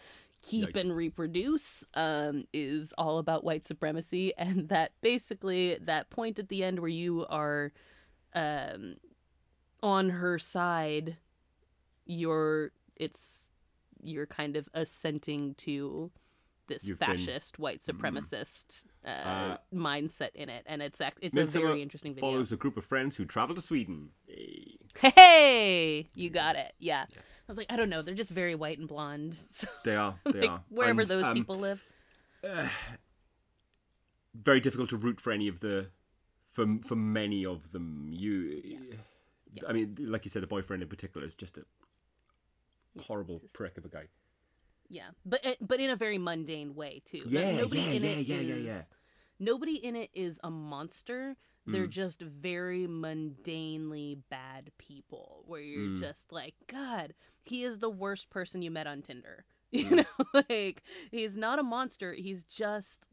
keep 0.43 0.76
and 0.76 0.95
reproduce 0.95 1.84
um, 1.95 2.45
is 2.53 2.93
all 2.99 3.18
about 3.18 3.45
white 3.45 3.64
supremacy. 3.64 4.32
And 4.43 4.68
that 4.68 4.93
basically 5.01 5.78
that 5.82 6.11
point 6.11 6.38
at 6.38 6.49
the 6.49 6.64
end 6.64 6.80
where 6.80 6.88
you 6.88 7.24
are 7.26 7.72
um, 8.34 8.97
on 9.82 10.11
her 10.11 10.38
side 10.38 11.16
you're 12.07 12.72
it's 12.97 13.51
you're 14.03 14.26
kind 14.26 14.57
of 14.57 14.68
assenting 14.74 15.55
to 15.55 16.11
this 16.74 16.88
You've 16.88 16.98
been- 16.98 17.10
Mm-hmm. 17.10 17.24
fascist 17.26 17.58
white 17.58 17.80
supremacist 17.80 18.84
uh, 19.04 19.08
Uh, 19.08 19.56
mindset 19.74 20.30
in 20.34 20.48
it 20.48 20.62
and 20.66 20.80
it's 20.82 21.00
ac- 21.00 21.14
it's 21.20 21.36
a 21.36 21.44
very 21.46 21.82
interesting 21.82 22.14
video 22.14 22.30
follows 22.30 22.52
a 22.52 22.56
group 22.56 22.76
of 22.76 22.84
friends 22.84 23.16
who 23.16 23.24
travel 23.24 23.54
to 23.54 23.60
Sweden. 23.62 24.10
Hey. 24.26 24.76
hey 25.16 26.08
you 26.14 26.28
got 26.30 26.56
it 26.56 26.72
yeah 26.78 27.04
i 27.08 27.16
was 27.48 27.56
like 27.56 27.66
i 27.70 27.76
don't 27.76 27.88
know 27.88 28.02
they're 28.02 28.14
just 28.14 28.30
very 28.30 28.54
white 28.54 28.78
and 28.78 28.88
blonde 28.88 29.34
so 29.50 29.66
They 29.84 29.96
are. 29.96 30.14
They 30.24 30.40
like 30.40 30.50
are. 30.50 30.62
wherever 30.68 31.00
And, 31.02 31.10
those 31.10 31.24
um, 31.24 31.34
people 31.34 31.56
live 31.56 31.80
very 34.34 34.60
difficult 34.60 34.90
to 34.90 34.96
root 34.96 35.20
for 35.20 35.32
any 35.32 35.48
of 35.48 35.60
the 35.60 35.88
for 36.50 36.66
for 36.84 36.96
many 36.96 37.44
of 37.46 37.72
them 37.72 38.08
you 38.12 38.88
i 39.68 39.72
mean 39.72 39.96
like 40.00 40.24
you 40.24 40.30
said 40.30 40.42
the 40.42 40.46
boyfriend 40.46 40.82
in 40.82 40.88
particular 40.88 41.26
is 41.26 41.34
just 41.34 41.58
a 41.58 41.64
horrible 43.02 43.40
prick 43.54 43.76
of 43.78 43.84
a 43.84 43.88
guy 43.88 44.06
Yeah, 44.93 45.09
but 45.24 45.40
but 45.61 45.80
in 45.80 45.88
a 45.90 45.97
very 45.97 46.18
mundane 46.18 46.74
way 46.74 47.01
too. 47.07 47.22
Yeah, 47.26 47.57
nobody 47.57 47.80
yeah, 47.80 47.90
in 47.93 48.03
yeah, 48.03 48.09
it 48.11 48.26
yeah, 48.26 48.36
yeah, 48.40 48.55
is- 48.55 48.66
yeah. 48.66 48.82
Nobody 49.38 49.74
in 49.74 49.97
it 49.97 50.11
is 50.14 50.38
a 50.45 50.51
monster. 50.51 51.34
They're 51.66 51.86
Mm. 51.86 51.90
just 51.90 52.20
very 52.20 52.86
mundanely 52.86 54.18
bad 54.28 54.70
people. 54.78 55.45
Where 55.47 55.61
you're 55.62 55.88
Mm. 55.97 55.99
just 55.99 56.30
like, 56.30 56.55
God, 56.66 57.14
he 57.43 57.64
is 57.64 57.78
the 57.78 57.88
worst 57.90 58.28
person 58.30 58.62
you 58.62 58.70
met 58.70 58.86
on 58.86 59.01
Tinder. 59.03 59.45
You 59.72 59.84
Mm. 59.86 59.97
know, 60.05 60.43
like 60.51 60.82
he's 61.11 61.36
not 61.36 61.59
a 61.59 61.62
monster. 61.62 62.12
He's 62.12 62.45
just, 62.45 63.07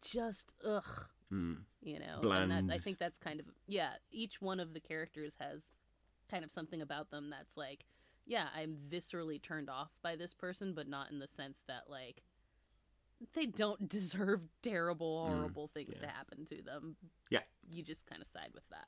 just 0.00 0.54
ugh. 0.64 1.06
Hmm. 1.28 1.54
You 1.82 1.98
know, 1.98 2.30
and 2.30 2.50
that, 2.50 2.72
I 2.74 2.78
think 2.78 2.98
that's 2.98 3.18
kind 3.18 3.40
of 3.40 3.46
yeah. 3.66 3.94
Each 4.12 4.40
one 4.40 4.60
of 4.60 4.74
the 4.74 4.80
characters 4.80 5.36
has 5.40 5.72
kind 6.30 6.44
of 6.44 6.52
something 6.52 6.80
about 6.80 7.10
them 7.10 7.30
that's 7.30 7.56
like, 7.56 7.84
yeah, 8.30 8.46
I'm 8.56 8.76
viscerally 8.88 9.42
turned 9.42 9.68
off 9.68 9.90
by 10.02 10.14
this 10.16 10.32
person, 10.32 10.72
but 10.72 10.88
not 10.88 11.10
in 11.10 11.18
the 11.18 11.26
sense 11.26 11.58
that 11.66 11.90
like 11.90 12.22
they 13.34 13.44
don't 13.46 13.88
deserve 13.98 14.40
terrible, 14.62 15.26
horrible 15.26 15.68
things 15.74 15.98
to 15.98 16.06
Mm, 16.06 16.10
happen 16.10 16.46
to 16.46 16.62
them. 16.62 16.96
Yeah. 17.28 17.40
You 17.70 17.82
just 17.82 18.06
kind 18.06 18.22
of 18.22 18.28
side 18.28 18.50
with 18.54 18.68
that. 18.70 18.86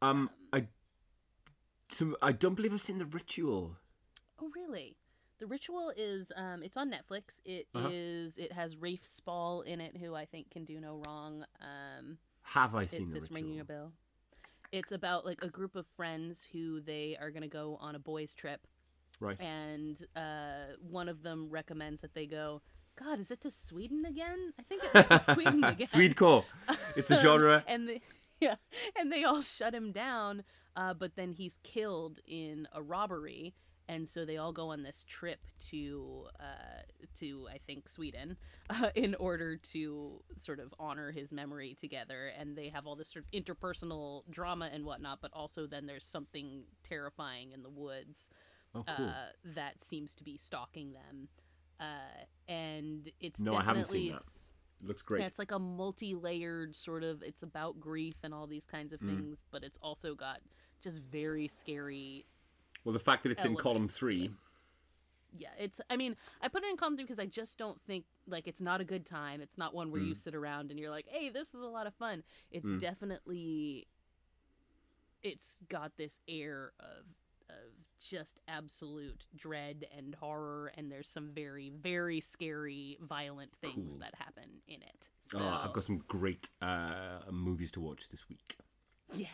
Um, 0.00 0.30
I, 0.52 0.66
so 1.90 2.16
I 2.22 2.32
don't 2.32 2.54
believe 2.54 2.72
I've 2.72 2.80
seen 2.80 2.98
the 2.98 3.04
ritual. 3.06 3.76
Oh, 4.40 4.50
really? 4.54 4.96
The 5.38 5.46
Ritual 5.46 5.92
is 5.96 6.32
um, 6.34 6.62
it's 6.62 6.76
on 6.78 6.90
Netflix. 6.90 7.40
It 7.44 7.66
Uh-huh. 7.74 7.88
is- 7.92 8.38
It 8.38 8.52
has 8.52 8.74
Rafe 8.76 9.04
Spall 9.04 9.60
in 9.62 9.80
it, 9.82 9.96
who 9.98 10.14
I 10.14 10.24
think 10.24 10.50
can 10.50 10.64
do 10.64 10.80
no 10.80 11.02
wrong. 11.06 11.44
Um, 11.60 12.16
Have 12.42 12.74
I 12.74 12.84
it's 12.84 12.92
seen 12.92 13.08
the 13.10 13.16
just 13.16 13.30
ritual? 13.30 13.34
ringing 13.44 13.60
a 13.60 13.64
bell. 13.64 13.92
It's 14.72 14.92
about 14.92 15.24
like 15.24 15.42
a 15.42 15.48
group 15.48 15.76
of 15.76 15.86
friends 15.96 16.46
who 16.52 16.80
they 16.80 17.16
are 17.20 17.30
gonna 17.30 17.48
go 17.48 17.76
on 17.80 17.94
a 17.94 17.98
boys' 17.98 18.34
trip, 18.34 18.66
Right. 19.20 19.40
and 19.40 20.00
uh, 20.14 20.74
one 20.80 21.08
of 21.08 21.22
them 21.22 21.48
recommends 21.50 22.00
that 22.02 22.14
they 22.14 22.26
go. 22.26 22.62
God, 22.98 23.20
is 23.20 23.30
it 23.30 23.40
to 23.42 23.50
Sweden 23.50 24.04
again? 24.06 24.52
I 24.58 24.62
think 24.62 24.82
it 24.84 24.94
might 24.94 25.08
be 25.26 25.32
Sweden 25.34 25.64
again. 25.64 25.86
Swedcore. 25.86 26.44
It's 26.96 27.10
a 27.10 27.20
genre. 27.22 27.62
and 27.66 27.88
they, 27.88 28.00
yeah, 28.40 28.56
and 28.98 29.12
they 29.12 29.22
all 29.24 29.42
shut 29.42 29.74
him 29.74 29.92
down. 29.92 30.44
Uh, 30.74 30.92
but 30.92 31.16
then 31.16 31.32
he's 31.32 31.58
killed 31.62 32.20
in 32.26 32.68
a 32.72 32.82
robbery, 32.82 33.54
and 33.88 34.08
so 34.08 34.24
they 34.24 34.36
all 34.36 34.52
go 34.52 34.70
on 34.70 34.82
this 34.82 35.04
trip 35.08 35.38
to 35.70 36.26
uh, 36.40 36.82
to 37.20 37.48
I 37.52 37.58
think 37.66 37.88
Sweden 37.88 38.36
uh, 38.70 38.90
in 38.94 39.14
order 39.16 39.56
to 39.72 40.22
sort 40.36 40.60
of 40.60 40.74
honor 40.78 41.12
his 41.12 41.32
memory 41.32 41.76
together. 41.80 42.32
And 42.38 42.56
they 42.56 42.68
have 42.70 42.86
all 42.86 42.96
this 42.96 43.08
sort 43.12 43.24
of 43.24 43.30
interpersonal 43.30 44.22
drama 44.30 44.70
and 44.72 44.84
whatnot. 44.84 45.20
But 45.20 45.30
also 45.32 45.66
then 45.66 45.86
there's 45.86 46.04
something 46.04 46.64
terrifying 46.82 47.52
in 47.52 47.62
the 47.62 47.70
woods 47.70 48.28
Oh, 48.74 48.82
cool. 48.96 49.06
uh, 49.06 49.12
that 49.54 49.80
seems 49.80 50.12
to 50.14 50.24
be 50.24 50.36
stalking 50.36 50.92
them. 50.92 51.28
Uh, 51.80 52.24
and 52.48 53.10
it's 53.20 53.40
No, 53.40 53.52
I 53.52 53.58
definitely 53.58 53.66
haven't 53.66 53.86
seen 53.92 54.08
that. 54.08 54.14
it's- 54.16 54.50
Looks 54.82 55.00
great. 55.02 55.20
yeah, 55.20 55.26
it's 55.26 55.38
like 55.38 55.52
a 55.52 55.58
multi-layered 55.58 56.76
sort 56.76 57.02
of. 57.02 57.22
It's 57.22 57.42
about 57.42 57.80
grief 57.80 58.14
and 58.22 58.34
all 58.34 58.46
these 58.46 58.66
kinds 58.66 58.92
of 58.92 59.00
Mm. 59.00 59.06
things, 59.16 59.44
but 59.50 59.64
it's 59.64 59.78
also 59.80 60.14
got 60.14 60.42
just 60.82 60.98
very 61.00 61.48
scary. 61.48 62.26
Well, 62.86 62.92
the 62.92 62.98
fact 63.00 63.24
that 63.24 63.32
it's 63.32 63.44
in 63.44 63.56
column 63.56 63.88
three. 63.88 64.30
Yeah, 65.36 65.48
it's. 65.58 65.80
I 65.90 65.96
mean, 65.96 66.14
I 66.40 66.46
put 66.46 66.62
it 66.62 66.70
in 66.70 66.76
column 66.76 66.96
three 66.96 67.04
because 67.04 67.18
I 67.18 67.26
just 67.26 67.58
don't 67.58 67.80
think 67.82 68.04
like 68.28 68.46
it's 68.46 68.60
not 68.60 68.80
a 68.80 68.84
good 68.84 69.04
time. 69.04 69.40
It's 69.40 69.58
not 69.58 69.74
one 69.74 69.90
where 69.90 70.00
Mm. 70.00 70.08
you 70.08 70.14
sit 70.14 70.36
around 70.36 70.70
and 70.70 70.78
you're 70.78 70.90
like, 70.90 71.06
"Hey, 71.08 71.28
this 71.28 71.48
is 71.48 71.54
a 71.60 71.66
lot 71.66 71.88
of 71.88 71.94
fun." 71.96 72.22
It's 72.52 72.72
definitely. 72.74 73.88
It's 75.22 75.56
got 75.68 75.96
this 75.96 76.20
air 76.28 76.72
of 76.78 77.06
of 77.48 77.72
just 78.00 78.38
absolute 78.48 79.26
dread 79.34 79.84
and 79.96 80.14
horror, 80.14 80.72
and 80.76 80.90
there's 80.90 81.08
some 81.08 81.30
very 81.32 81.70
very 81.70 82.20
scary, 82.20 82.96
violent 83.00 83.50
things 83.60 83.92
Cool. 83.92 83.98
that 84.00 84.14
happen 84.14 84.62
in 84.68 84.82
it. 84.82 85.08
So, 85.24 85.40
Oh, 85.40 85.48
I've 85.64 85.72
got 85.72 85.82
some 85.84 85.98
great 86.06 86.50
uh, 86.62 87.22
movies 87.32 87.72
to 87.72 87.80
watch 87.80 88.08
this 88.10 88.28
week. 88.28 88.56
Yeah. 89.14 89.28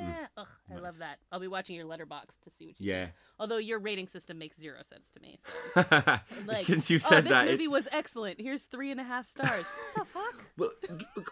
Mm. 0.00 0.28
Ugh, 0.38 0.46
I 0.70 0.74
Nice. 0.74 0.82
love 0.82 0.98
that. 0.98 1.18
I'll 1.30 1.40
be 1.40 1.48
watching 1.48 1.76
your 1.76 1.84
Letterboxd 1.86 2.40
to 2.42 2.50
see 2.50 2.66
what 2.66 2.80
you 2.80 2.90
Yeah. 2.90 3.04
think. 3.06 3.16
Although 3.38 3.58
your 3.58 3.78
rating 3.78 4.08
system 4.08 4.38
makes 4.38 4.56
zero 4.56 4.82
sense 4.82 5.10
to 5.10 5.20
me. 5.20 5.38
So 5.74 5.84
like, 6.46 6.58
Since 6.58 6.90
you've 6.90 7.04
oh, 7.06 7.08
said 7.08 7.24
this 7.24 7.30
that, 7.30 7.48
it- 7.48 7.52
movie 7.52 7.68
was 7.68 7.86
excellent. 7.92 8.40
Here's 8.40 8.64
three 8.64 8.90
and 8.90 9.00
a 9.00 9.04
half 9.04 9.26
stars. 9.26 9.66
What 9.94 10.06
the 10.06 10.12
fuck? 10.12 10.44
Well, 10.56 10.70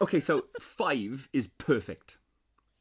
okay, 0.02 0.20
so 0.20 0.46
five 0.60 1.28
is 1.32 1.46
perfect. 1.46 2.18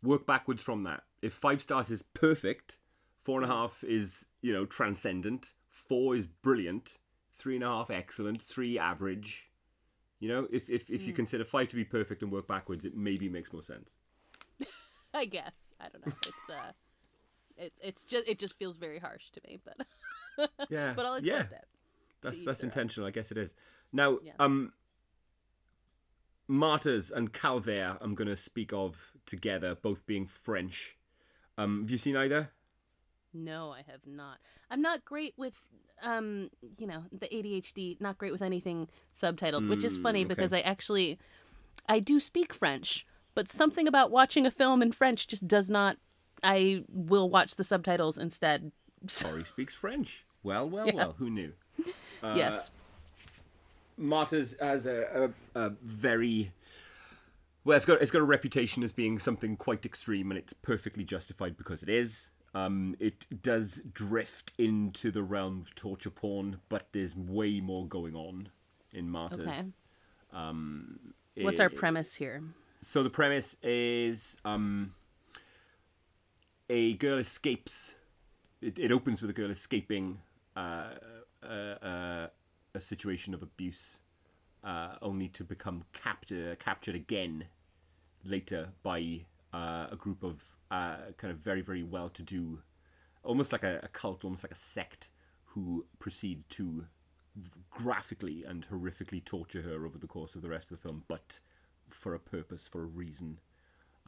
Work 0.03 0.26
backwards 0.26 0.62
from 0.62 0.84
that. 0.84 1.03
If 1.22 1.34
five 1.34 1.62
stars 1.62 1.89
is 1.89 2.01
perfect, 2.01 2.78
four 3.20 3.41
and 3.41 3.49
a 3.49 3.53
mm. 3.53 3.58
half 3.58 3.84
is, 3.84 4.26
you 4.41 4.53
know, 4.53 4.66
transcendent, 4.66 5.53
four 5.68 6.16
is 6.16 6.28
brilliant, 6.28 6.97
three 7.34 7.55
and 7.55 7.64
a 7.64 7.68
half 7.68 7.89
excellent, 7.89 8.41
three 8.41 8.78
average. 8.80 9.49
You 10.20 10.30
know, 10.30 10.47
if, 10.51 10.70
if, 10.70 10.89
if 10.89 11.05
you 11.05 11.14
mm. 11.14 11.18
consider 11.18 11.43
five 11.43 11.68
to 11.70 11.76
be 11.76 11.84
perfect 11.84 12.24
and 12.24 12.32
work 12.32 12.47
backwards, 12.47 12.86
it 12.86 12.95
maybe 12.95 13.30
makes 13.30 13.51
more 13.51 13.62
sense. 13.64 13.93
I 15.18 15.26
guess 15.26 15.74
I 15.80 15.89
don't 15.89 16.05
know. 16.05 16.13
It's 16.26 16.49
uh, 16.49 16.72
it's 17.57 17.80
it's 17.84 18.03
just 18.03 18.28
it 18.28 18.39
just 18.39 18.55
feels 18.57 18.78
very 18.78 18.99
harsh 18.99 19.30
to 19.32 19.41
me, 19.47 19.59
but 19.65 20.49
Yeah. 20.70 20.93
but 20.95 21.05
I'll 21.05 21.20
yeah. 21.20 21.34
accept 21.36 21.53
it. 21.53 21.65
That's 22.22 22.45
that's 22.45 22.63
intentional, 22.63 23.07
I 23.07 23.11
guess 23.11 23.32
it 23.32 23.38
is. 23.38 23.55
Now, 23.91 24.20
Yeah. 24.24 24.34
um, 24.39 24.74
Martyrs 26.47 27.11
and 27.11 27.34
Calvaire, 27.34 27.97
I'm 28.01 28.15
going 28.15 28.28
to 28.30 28.38
speak 28.38 28.72
of 28.74 29.13
together, 29.26 29.76
both 29.76 30.05
being 30.05 30.26
French. 30.26 30.97
Um, 31.57 31.82
have 31.82 31.91
you 31.91 31.97
seen 31.97 32.15
either? 32.15 32.51
No, 33.34 33.72
I 33.72 33.84
have 33.91 34.01
not. 34.05 34.38
I'm 34.72 34.82
not 34.82 35.03
great 35.05 35.34
with 35.38 35.59
um, 36.03 36.49
you 36.78 36.88
know, 36.88 37.03
the 37.11 37.28
ADHD. 37.28 37.99
Not 37.99 38.18
great 38.18 38.32
with 38.32 38.41
anything 38.41 38.88
subtitled, 39.15 39.68
which 39.70 39.84
is 39.84 39.97
funny 39.97 40.22
Mm, 40.22 40.26
okay. 40.26 40.36
because 40.36 40.53
I 40.53 40.59
actually 40.61 41.18
I 41.89 41.99
do 41.99 42.20
speak 42.20 42.53
French, 42.53 43.05
but 43.38 43.48
something 43.48 43.88
about 43.88 44.10
watching 44.10 44.48
a 44.48 44.52
film 44.52 44.82
in 44.82 44.92
French 44.92 45.28
just 45.28 45.48
does 45.48 45.70
not. 45.70 45.98
I 46.42 46.84
will 46.90 47.30
watch 47.30 47.56
the 47.56 47.64
subtitles 47.64 48.18
instead. 48.18 48.72
Sorry, 49.08 49.44
speaks 49.44 49.76
French. 49.76 50.26
Well, 50.42 50.68
well, 50.68 50.88
Yeah. 50.88 50.96
well. 50.96 51.16
Who 51.20 51.30
knew? 51.30 51.54
Uh, 52.24 52.34
yes. 52.36 52.72
Martyrs 53.96 54.56
has 54.60 54.88
a, 54.88 55.32
a, 55.54 55.66
a 55.68 55.70
very 55.84 56.52
well. 57.64 57.76
It's 57.76 57.86
got 57.86 58.02
it's 58.02 58.10
got 58.10 58.24
a 58.24 58.26
reputation 58.26 58.82
as 58.82 58.92
being 58.92 59.20
something 59.20 59.56
quite 59.56 59.86
extreme, 59.86 60.32
and 60.32 60.38
it's 60.40 60.52
perfectly 60.52 61.04
justified 61.04 61.56
because 61.58 61.84
it 61.84 61.90
is. 61.90 62.32
Um, 62.56 62.96
it 63.00 63.28
does 63.44 63.84
drift 63.94 64.54
into 64.58 65.12
the 65.12 65.22
realm 65.22 65.60
of 65.60 65.76
torture 65.76 66.10
porn, 66.10 66.60
but 66.70 66.88
there's 66.92 67.16
way 67.16 67.60
more 67.62 67.86
going 67.86 68.16
on 68.16 68.50
in 68.94 69.08
Martyrs. 69.08 69.48
Okay. 69.48 71.44
What's 71.44 71.60
our 71.60 71.70
premise 71.70 72.16
here? 72.16 72.42
So 72.82 73.03
the 73.03 73.09
premise 73.09 73.57
is 73.63 74.38
um, 74.45 74.93
a 76.69 76.93
girl 76.93 77.17
escapes. 77.17 77.95
It, 78.61 78.78
it 78.78 78.91
opens 78.91 79.21
with 79.21 79.30
a 79.30 79.34
girl 79.34 79.49
escaping 79.49 80.19
uh, 80.55 80.89
uh, 81.43 81.47
uh, 81.47 82.28
a 82.73 82.80
situation 82.80 83.34
of 83.34 83.41
abuse, 83.41 83.99
uh, 84.63 84.95
only 85.01 85.28
to 85.30 85.43
become 85.43 85.84
capture, 85.93 86.55
captured 86.55 86.95
again 86.95 87.45
later 88.23 88.69
by 88.84 89.21
a 89.53 89.95
group 89.97 90.23
of 90.23 90.43
kind 90.69 91.32
of 91.32 91.38
very, 91.38 91.61
very 91.61 91.84
well-to-do, 91.84 92.59
almost 93.23 93.51
like 93.51 93.63
a, 93.63 93.80
a 93.82 93.88
cult, 93.88 94.23
almost 94.23 94.43
like 94.43 94.51
a 94.51 94.55
sect, 94.55 95.09
who 95.45 95.84
proceed 95.97 96.43
to 96.49 96.86
graphically 97.71 98.43
and 98.43 98.67
horrifically 98.67 99.23
torture 99.23 99.61
her 99.63 99.86
over 99.86 99.97
the 99.97 100.07
course 100.07 100.36
of 100.36 100.43
the 100.43 100.49
rest 100.49 100.69
of 100.71 100.78
the 100.78 100.82
film, 100.88 101.03
but 101.07 101.39
for 101.90 102.14
a 102.14 102.20
purpose, 102.20 102.68
for 102.68 102.84
a 102.84 102.86
reason. 102.86 103.40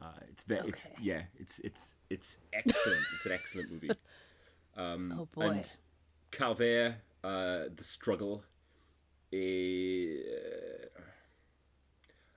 Uh, 0.00 0.12
it's 0.28 0.44
very, 0.44 0.68
it's, 0.68 0.84
yeah, 1.00 1.22
it's 1.38 1.58
it's 1.60 1.94
it's 2.08 2.38
excellent. 2.52 3.00
it's 3.16 3.26
an 3.26 3.32
excellent 3.32 3.72
movie. 3.72 3.90
oh 4.76 5.28
boy. 5.32 5.46
Um, 5.46 5.50
And 5.52 5.76
Calvaire, 6.32 6.96
uh, 7.24 7.64
the 7.74 7.84
struggle. 7.84 8.44
A, 9.32 10.18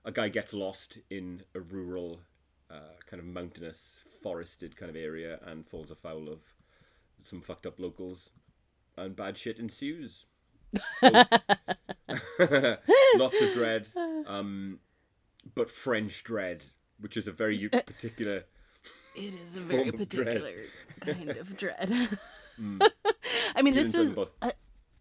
a 0.05 0.11
guy 0.11 0.29
gets 0.29 0.53
lost 0.53 0.99
in 1.09 1.41
a 1.55 1.59
rural, 1.59 2.19
uh, 2.69 2.93
kind 3.09 3.19
of 3.19 3.25
mountainous, 3.25 3.99
forested 4.21 4.75
kind 4.75 4.91
of 4.91 4.95
area 4.95 5.39
and 5.47 5.65
falls 5.67 5.89
afoul 5.89 6.29
of 6.29 6.41
some 7.23 7.41
fucked 7.41 7.65
up 7.65 7.79
locals, 7.79 8.29
and 8.97 9.15
bad 9.15 9.37
shit 9.37 9.57
ensues. 9.59 10.25
Lots 13.15 13.41
of 13.41 13.53
dread, 13.53 13.87
um, 14.27 14.79
but 15.55 15.69
French 15.69 16.23
dread, 16.23 16.65
which 16.99 17.17
is 17.17 17.27
a 17.27 17.31
very 17.31 17.57
u- 17.57 17.69
particular. 17.69 18.45
It 19.15 19.33
is 19.43 19.55
a 19.55 19.59
very 19.59 19.89
form 19.91 20.01
of 20.01 20.09
dread. 20.09 20.27
particular 20.27 20.63
kind 21.01 21.29
of 21.37 21.57
dread. 21.57 21.91
I 23.55 23.61
mean, 23.61 23.73
You 23.75 23.83
this 23.83 23.93
is 23.95 24.17
uh, 24.41 24.51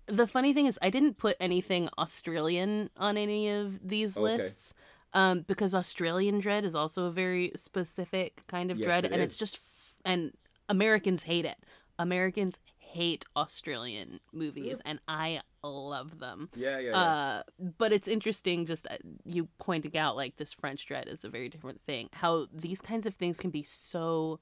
the 0.07 0.27
funny 0.27 0.53
thing 0.53 0.67
is 0.67 0.79
I 0.83 0.91
didn't 0.91 1.17
put 1.19 1.37
anything 1.41 1.89
Australian 1.99 2.91
on 2.97 3.17
any 3.17 3.49
of 3.51 3.87
these 3.89 4.17
Okay. 4.17 4.25
lists 4.37 4.75
um, 5.15 5.41
because 5.47 5.75
Australian 5.75 6.41
dread 6.41 6.65
is 6.65 6.75
also 6.75 7.05
a 7.07 7.11
very 7.11 7.53
specific 7.57 8.43
kind 8.47 8.71
of 8.71 8.79
Yes, 8.79 8.87
dread, 8.87 9.05
it 9.05 9.13
and 9.13 9.21
it's 9.23 9.37
just 9.37 9.57
f- 9.57 9.97
and 10.05 10.33
Americans 10.69 11.25
hate 11.25 11.45
it. 11.45 11.57
Americans 11.99 12.59
hate 12.79 13.25
Australian 13.37 14.21
movies, 14.33 14.79
and 14.85 14.99
I 15.07 15.41
love 15.69 16.19
them. 16.19 16.49
Yeah, 16.57 16.79
yeah, 16.79 16.91
yeah. 16.91 16.99
Uh, 16.99 17.43
but 17.79 17.93
it's 17.93 18.09
interesting, 18.09 18.67
just 18.67 18.87
uh, 18.91 18.97
you 19.25 19.49
pointing 19.59 19.97
out 19.97 20.17
like 20.17 20.37
this 20.37 20.53
French 20.53 20.87
dread 20.87 21.09
is 21.09 21.25
a 21.25 21.29
very 21.29 21.49
different 21.49 21.81
thing. 21.83 22.09
How 22.13 22.47
these 22.53 22.81
kinds 22.81 23.07
of 23.07 23.15
things 23.15 23.39
can 23.39 23.51
be 23.51 23.63
so 23.63 24.41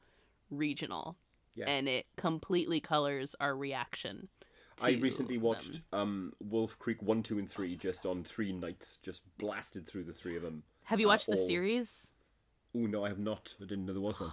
regional, 0.50 1.16
Yes. 1.54 1.68
and 1.68 1.88
it 1.88 2.06
completely 2.16 2.80
colors 2.80 3.34
our 3.40 3.54
reaction. 3.56 4.28
I 4.82 4.92
recently 4.92 5.36
watched 5.36 5.82
um, 5.92 6.32
Wolf 6.40 6.78
Creek 6.78 7.02
one, 7.02 7.22
two, 7.22 7.38
and 7.38 7.50
three 7.50 7.76
just 7.76 8.06
on 8.06 8.24
three 8.24 8.52
nights. 8.52 8.98
Just 9.02 9.20
blasted 9.36 9.86
through 9.86 10.04
the 10.04 10.12
three 10.14 10.36
of 10.36 10.42
them. 10.42 10.62
Have 10.84 11.00
you 11.00 11.06
uh, 11.06 11.10
watched 11.10 11.26
the 11.26 11.36
series? 11.36 12.12
Oh 12.74 12.86
no, 12.86 13.04
I 13.04 13.08
have 13.08 13.18
not. 13.18 13.54
I 13.60 13.64
didn't 13.66 13.84
know 13.84 13.92
there 13.92 14.00
was 14.00 14.18
one. 14.18 14.32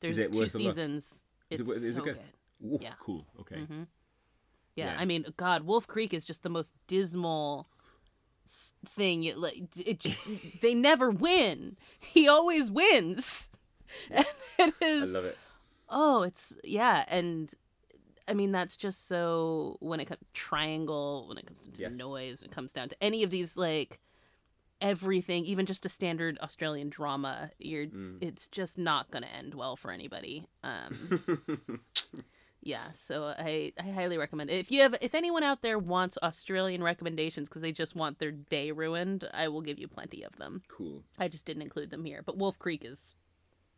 There's 0.00 0.16
two 0.28 0.48
seasons. 0.48 1.22
Is 1.50 1.60
It's 1.60 1.84
it 1.84 1.92
so 1.94 2.02
good? 2.02 2.18
good. 2.62 2.72
Ooh, 2.72 2.78
Yeah. 2.80 2.94
cool. 3.00 3.26
Okay. 3.40 3.66
Yeah. 4.78 4.96
I 4.98 5.04
mean, 5.04 5.26
God, 5.36 5.62
Wolf 5.62 5.86
Creek 5.86 6.12
is 6.14 6.24
just 6.24 6.42
the 6.42 6.48
most 6.48 6.74
dismal 6.86 7.68
thing. 8.86 9.24
It, 9.24 9.38
like, 9.38 9.62
it 9.76 10.00
just, 10.00 10.20
they 10.62 10.74
never 10.74 11.10
win. 11.10 11.76
He 11.98 12.28
always 12.28 12.70
wins, 12.70 13.48
and, 14.10 14.24
it 14.58 14.74
I 14.82 15.04
love 15.04 15.24
it. 15.24 15.36
Oh, 15.88 16.22
it's 16.22 16.54
yeah, 16.64 17.04
and 17.08 17.52
I 18.28 18.34
mean 18.34 18.52
that's 18.52 18.76
just 18.76 19.08
so 19.08 19.76
when 19.80 20.00
it 20.00 20.04
comes 20.06 20.20
triangle, 20.34 21.26
when 21.28 21.38
it 21.38 21.46
comes 21.46 21.62
to 21.62 21.70
Yes. 21.80 21.92
noise, 21.96 22.42
it 22.42 22.50
comes 22.50 22.72
down 22.72 22.88
to 22.90 22.96
any 23.02 23.22
of 23.22 23.30
these 23.30 23.56
like 23.56 24.00
everything, 24.80 25.44
even 25.46 25.64
just 25.66 25.86
a 25.86 25.88
standard 25.88 26.38
Australian 26.42 26.88
drama, 26.90 27.50
you're 27.58 27.86
Mm. 27.86 28.18
it's 28.20 28.48
just 28.48 28.76
not 28.78 29.10
gonna 29.10 29.26
end 29.26 29.54
well 29.54 29.76
for 29.76 29.90
anybody. 29.90 30.46
Um 30.62 31.22
yeah, 32.62 32.90
so 32.92 33.26
I 33.38 33.72
I 33.78 33.90
highly 33.90 34.18
recommend 34.18 34.50
it. 34.50 34.58
If 34.58 34.70
you 34.70 34.82
have 34.82 34.96
if 35.00 35.14
anyone 35.14 35.42
out 35.42 35.62
there 35.62 35.78
wants 35.78 36.18
Australian 36.22 36.82
recommendations 36.82 37.48
because 37.48 37.62
they 37.62 37.72
just 37.72 37.94
want 37.96 38.18
their 38.18 38.32
day 38.32 38.72
ruined, 38.72 39.28
I 39.32 39.48
will 39.48 39.62
give 39.62 39.78
you 39.78 39.88
plenty 39.88 40.22
of 40.22 40.36
them. 40.36 40.62
cool. 40.68 41.02
I 41.18 41.28
just 41.28 41.44
didn't 41.44 41.62
include 41.62 41.90
them 41.90 42.04
here, 42.04 42.22
but 42.24 42.36
Wolf 42.36 42.58
Creek 42.58 42.84
is 42.84 43.14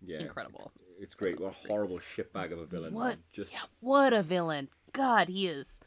Yeah. 0.03 0.21
incredible. 0.21 0.73
It's 0.99 1.15
great. 1.15 1.39
What 1.41 1.53
a 1.53 1.69
horrible 1.69 1.99
shitbag 1.99 2.53
of 2.53 2.59
a 2.59 2.67
villain. 2.67 2.95
What? 2.95 3.09
man. 3.09 3.25
Just 3.33 3.53
Yeah, 3.53 3.65
what 3.81 4.13
a 4.13 4.23
villain. 4.23 4.69
God, 4.93 5.29
he 5.29 5.47
is. 5.47 5.79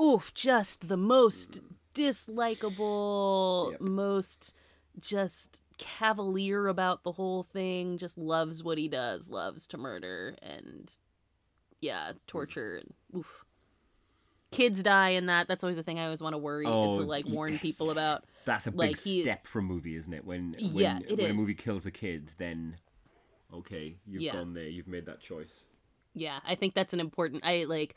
Oof, 0.00 0.32
just 0.34 0.88
the 0.88 0.96
most 0.96 1.60
mm. 1.62 1.74
dislikable, 1.94 3.72
Yep. 3.72 3.80
most 3.80 4.54
just 5.00 5.62
cavalier 5.76 6.66
about 6.66 7.04
the 7.04 7.12
whole 7.12 7.42
thing, 7.42 7.98
just 7.98 8.18
loves 8.18 8.62
what 8.64 8.78
he 8.78 8.88
does, 8.88 9.30
loves 9.30 9.66
to 9.68 9.78
murder 9.78 10.36
and 10.42 10.96
yeah, 11.80 12.12
torture 12.26 12.76
and 12.82 12.94
oof. 13.20 13.44
Kids 14.50 14.82
die 14.82 15.10
in 15.10 15.26
that. 15.26 15.46
That's 15.46 15.62
always 15.62 15.76
the 15.76 15.82
thing 15.82 15.98
I 15.98 16.04
always 16.04 16.22
want 16.22 16.32
to 16.32 16.38
worry 16.38 16.64
Oh, 16.66 16.98
to 17.00 17.04
like 17.04 17.26
warn 17.28 17.52
yes. 17.52 17.60
people 17.62 17.90
about. 17.90 18.24
that's 18.46 18.66
a 18.66 18.70
big 18.72 18.98
he- 18.98 19.22
step 19.22 19.46
a 19.54 19.60
movie, 19.60 19.94
isn't 19.96 20.12
it? 20.12 20.24
When 20.24 20.54
when, 20.58 20.70
Yeah, 20.74 20.98
it 21.06 21.18
when 21.18 21.30
a 21.30 21.34
movie 21.34 21.54
kills 21.54 21.84
a 21.84 21.90
kid, 21.90 22.32
then 22.38 22.76
okay, 23.52 23.96
you've 24.06 24.22
Yeah. 24.22 24.32
gone 24.32 24.54
there. 24.54 24.68
You've 24.68 24.88
made 24.88 25.04
that 25.06 25.20
choice. 25.20 25.66
Yeah, 26.14 26.40
I 26.46 26.54
think 26.54 26.74
that's 26.74 26.94
an 26.94 27.00
important. 27.00 27.44
I 27.44 27.64
like. 27.64 27.94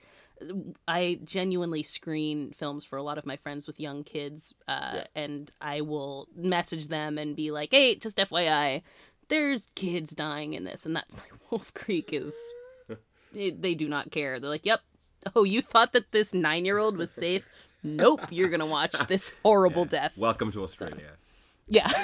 I 0.87 1.19
genuinely 1.23 1.83
screen 1.83 2.51
films 2.51 2.83
for 2.83 2.97
a 2.97 3.03
lot 3.03 3.17
of 3.19 3.25
my 3.27 3.35
friends 3.37 3.67
with 3.67 3.79
young 3.79 4.03
kids, 4.03 4.53
uh, 4.67 4.91
Yeah. 4.95 5.07
and 5.15 5.51
I 5.61 5.81
will 5.81 6.27
message 6.35 6.87
them 6.87 7.17
and 7.17 7.35
be 7.35 7.51
like, 7.51 7.69
"Hey, 7.71 7.95
just 7.95 8.17
FYI, 8.17 8.81
there's 9.29 9.67
kids 9.75 10.13
dying 10.15 10.53
in 10.53 10.63
this," 10.65 10.85
and 10.85 10.95
that's 10.95 11.15
like 11.17 11.31
Wolf 11.51 11.73
Creek 11.73 12.11
is. 12.11 12.33
They, 13.33 13.49
they 13.51 13.75
do 13.75 13.87
not 13.87 14.11
care. 14.11 14.39
They're 14.39 14.49
like, 14.49 14.65
"Yep, 14.65 14.81
oh, 15.35 15.43
you 15.43 15.61
thought 15.61 15.93
that 15.93 16.11
this 16.11 16.33
nine-year-old 16.33 16.97
was 16.97 17.11
safe? 17.11 17.47
Nope, 17.83 18.21
you're 18.29 18.49
gonna 18.49 18.65
watch 18.65 18.93
this 19.07 19.33
horrible 19.43 19.83
Yeah. 19.83 20.01
death." 20.01 20.17
Welcome 20.17 20.51
to 20.53 20.63
Australia. 20.63 21.11
Yeah. 21.67 21.89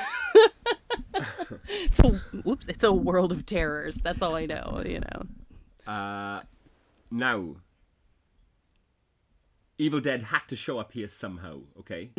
it's 1.69 1.99
a 1.99 2.07
whoops. 2.43 2.67
It's 2.67 2.84
a 2.84 2.93
world 2.93 3.32
of 3.32 3.45
terrors. 3.45 3.95
That's 3.97 4.21
all 4.21 4.36
I 4.36 4.45
know. 4.45 4.82
You 4.86 5.01
know. 5.01 5.91
Uh, 5.91 6.41
now, 7.11 7.55
Evil 9.78 9.99
Dead 9.99 10.23
had 10.23 10.41
to 10.47 10.55
show 10.55 10.80
up 10.80 10.91
here 10.93 11.07
somehow. 11.07 11.61
Okay. 11.80 12.11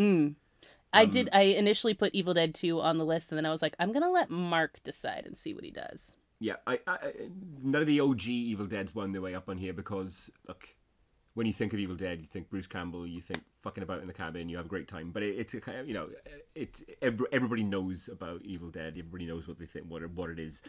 I 0.92 1.02
Um, 1.04 1.10
did. 1.10 1.28
I 1.32 1.42
initially 1.42 1.94
put 1.94 2.14
Evil 2.14 2.34
Dead 2.34 2.54
2 2.54 2.80
on 2.80 2.98
the 2.98 3.04
list, 3.04 3.30
and 3.30 3.36
then 3.38 3.46
I 3.46 3.50
was 3.50 3.62
like, 3.62 3.74
I'm 3.78 3.92
gonna 3.92 4.10
let 4.10 4.30
Mark 4.30 4.82
decide 4.84 5.24
and 5.26 5.36
see 5.36 5.54
what 5.54 5.64
he 5.64 5.70
does. 5.70 6.16
Yeah, 6.40 6.54
I, 6.66 6.78
I, 6.86 6.98
none 7.62 7.82
of 7.82 7.88
the 7.88 8.00
OG 8.00 8.26
Evil 8.28 8.66
Deads 8.66 8.94
wound 8.94 9.14
their 9.14 9.22
way 9.22 9.34
up 9.34 9.48
on 9.48 9.58
here 9.58 9.72
because 9.72 10.30
look, 10.46 10.68
when 11.34 11.46
you 11.46 11.52
think 11.52 11.72
of 11.72 11.78
Evil 11.80 11.96
Dead, 11.96 12.20
you 12.20 12.26
think 12.26 12.48
Bruce 12.48 12.66
Campbell, 12.66 13.06
you 13.06 13.20
think 13.20 13.42
fucking 13.62 13.82
about 13.82 14.00
in 14.00 14.06
the 14.06 14.12
cabin, 14.12 14.48
you 14.48 14.56
have 14.56 14.66
a 14.66 14.68
great 14.68 14.86
time. 14.88 15.10
But 15.10 15.22
it, 15.24 15.36
it's 15.36 15.54
a 15.54 15.60
kind 15.60 15.78
of 15.78 15.88
you 15.88 15.94
know, 15.94 16.08
it's 16.54 16.82
every, 17.02 17.26
everybody 17.32 17.64
knows 17.64 18.08
about 18.08 18.42
Evil 18.42 18.70
Dead. 18.70 18.94
Everybody 18.96 19.26
knows 19.26 19.48
what 19.48 19.58
they 19.58 19.66
think, 19.66 19.86
what 19.88 20.08
what 20.12 20.30
it 20.30 20.38
is. 20.38 20.62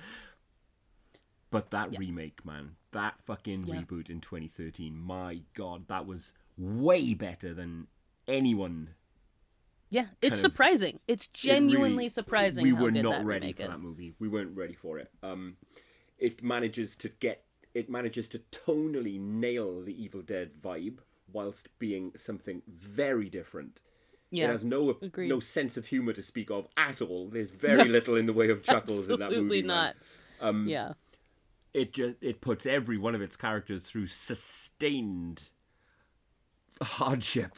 But 1.52 1.72
that 1.72 1.98
remake, 1.98 2.46
man, 2.46 2.76
that 2.92 3.22
fucking 3.22 3.66
Yeah. 3.66 3.76
reboot 3.82 4.10
in 4.10 4.22
2013, 4.22 4.96
my 4.96 5.42
god, 5.56 5.88
that 5.88 6.06
was 6.06 6.34
way 6.58 7.14
better 7.14 7.54
than 7.54 7.88
anyone. 8.28 8.96
Yeah, 9.92 10.08
it's 10.22 10.30
Kind 10.30 10.34
of- 10.34 10.40
surprising. 10.40 11.00
it's 11.08 11.26
It 11.26 11.34
genuinely 11.34 11.90
really- 11.96 12.10
surprising. 12.10 12.64
We 12.64 12.74
were 12.74 12.92
not 12.92 13.26
ready 13.26 13.54
for 13.54 13.64
is. 13.64 13.70
that 13.70 13.80
movie. 13.80 14.14
We 14.20 14.28
weren't 14.28 14.56
ready 14.56 14.74
for 14.76 15.00
it. 15.00 15.12
Um, 15.24 15.58
it 16.18 16.44
manages 16.44 16.96
to 16.98 17.10
get. 17.10 17.44
It 17.74 17.90
manages 17.90 18.28
to 18.30 18.40
tonally 18.52 19.20
nail 19.20 19.82
the 19.84 20.00
Evil 20.04 20.22
Dead 20.22 20.54
vibe 20.62 21.00
whilst 21.32 21.70
being 21.80 22.12
something 22.16 22.62
very 22.68 23.30
different. 23.30 23.80
Yeah, 24.32 24.46
It 24.46 24.52
has 24.52 24.66
no 24.66 24.92
agreed. 25.02 25.30
no 25.30 25.40
sense 25.40 25.76
of 25.78 25.88
humor 25.88 26.14
to 26.14 26.22
speak 26.22 26.52
of 26.52 26.68
at 26.78 27.02
all. 27.02 27.30
There's 27.30 27.50
very 27.52 27.88
little 27.88 28.16
in 28.16 28.26
the 28.28 28.34
way 28.34 28.50
of 28.50 28.62
chuckles 28.64 29.10
in 29.10 29.20
that 29.20 29.32
movie. 29.32 29.64
man. 29.64 29.96
not. 30.42 30.66
yeah, 30.68 30.94
It 31.74 31.94
just 31.94 32.16
it 32.22 32.42
puts 32.42 32.66
every 32.68 32.98
one 32.98 33.16
of 33.16 33.22
its 33.22 33.36
characters 33.36 33.84
through 33.84 34.06
sustained 34.08 35.44
hardship. 36.82 37.54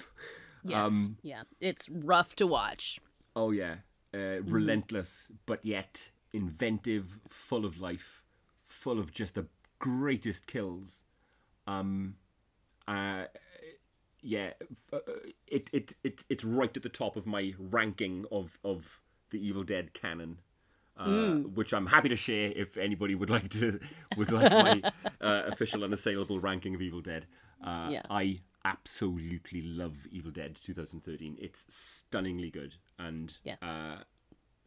Yes, 0.64 0.92
Um, 0.92 1.18
yeah. 1.22 1.44
It's 1.60 1.90
rough 1.90 2.36
to 2.38 2.48
watch. 2.48 3.00
Oh 3.36 3.52
yeah, 3.52 3.76
uh, 4.14 4.42
relentless, 4.44 5.32
but 5.46 5.66
yet 5.66 6.12
inventive, 6.34 7.20
full 7.28 7.66
of 7.66 7.80
life, 7.80 8.22
full 8.62 9.00
of 9.00 9.12
just 9.12 9.36
the 9.36 9.48
greatest 9.80 10.48
kills. 10.48 11.02
Um, 11.68 12.16
uh, 12.88 13.26
yeah, 14.22 14.52
uh, 14.94 15.00
it 15.48 15.70
it 15.74 15.94
it 16.04 16.26
it's 16.30 16.44
right 16.44 16.76
at 16.76 16.84
the 16.84 16.90
top 16.90 17.16
of 17.16 17.26
my 17.26 17.54
ranking 17.58 18.26
of 18.32 18.60
of 18.64 19.00
the 19.30 19.46
Evil 19.46 19.64
Dead 19.64 19.94
canon. 19.94 20.40
Uh, 20.98 21.38
Which 21.56 21.74
I'm 21.74 21.88
happy 21.88 22.10
to 22.10 22.16
share 22.16 22.52
if 22.56 22.78
anybody 22.78 23.16
would 23.16 23.30
like 23.30 23.50
to 23.50 23.80
would 24.18 24.32
like 24.32 24.52
my 24.52 24.92
uh, 25.22 25.44
official 25.48 25.84
unassailable 25.84 26.40
ranking 26.40 26.76
of 26.76 26.82
Evil 26.82 27.02
Dead. 27.02 27.26
Uh, 27.66 27.88
Yeah. 27.92 28.02
I 28.10 28.42
absolutely 28.66 29.62
love 29.62 30.08
Evil 30.12 30.32
Dead 30.32 30.56
2013. 30.62 31.38
It's 31.40 31.66
stunningly 31.74 32.50
good, 32.50 32.76
and 33.00 33.34
Yeah. 33.44 33.56
uh, 33.62 34.04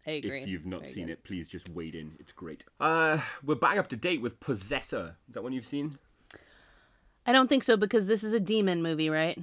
I 0.06 0.10
agree. 0.10 0.40
if 0.42 0.46
you've 0.48 0.66
not 0.66 0.80
Very 0.82 0.92
seen 0.92 1.06
good. 1.06 1.12
it, 1.14 1.24
please 1.24 1.48
just 1.48 1.68
wade 1.68 1.94
in. 1.94 2.16
It's 2.18 2.32
great. 2.32 2.64
Uh, 2.80 3.20
we're 3.44 3.54
back 3.54 3.78
up 3.78 3.88
to 3.88 3.96
date 3.96 4.20
with 4.20 4.40
Possessor. 4.40 5.16
Is 5.28 5.34
that 5.34 5.42
one 5.42 5.52
you've 5.52 5.66
seen? 5.66 5.98
I 7.26 7.32
don't 7.32 7.48
think 7.48 7.62
so 7.62 7.76
because 7.76 8.06
this 8.06 8.22
is 8.22 8.34
a 8.34 8.40
demon 8.40 8.82
movie, 8.82 9.08
right? 9.08 9.38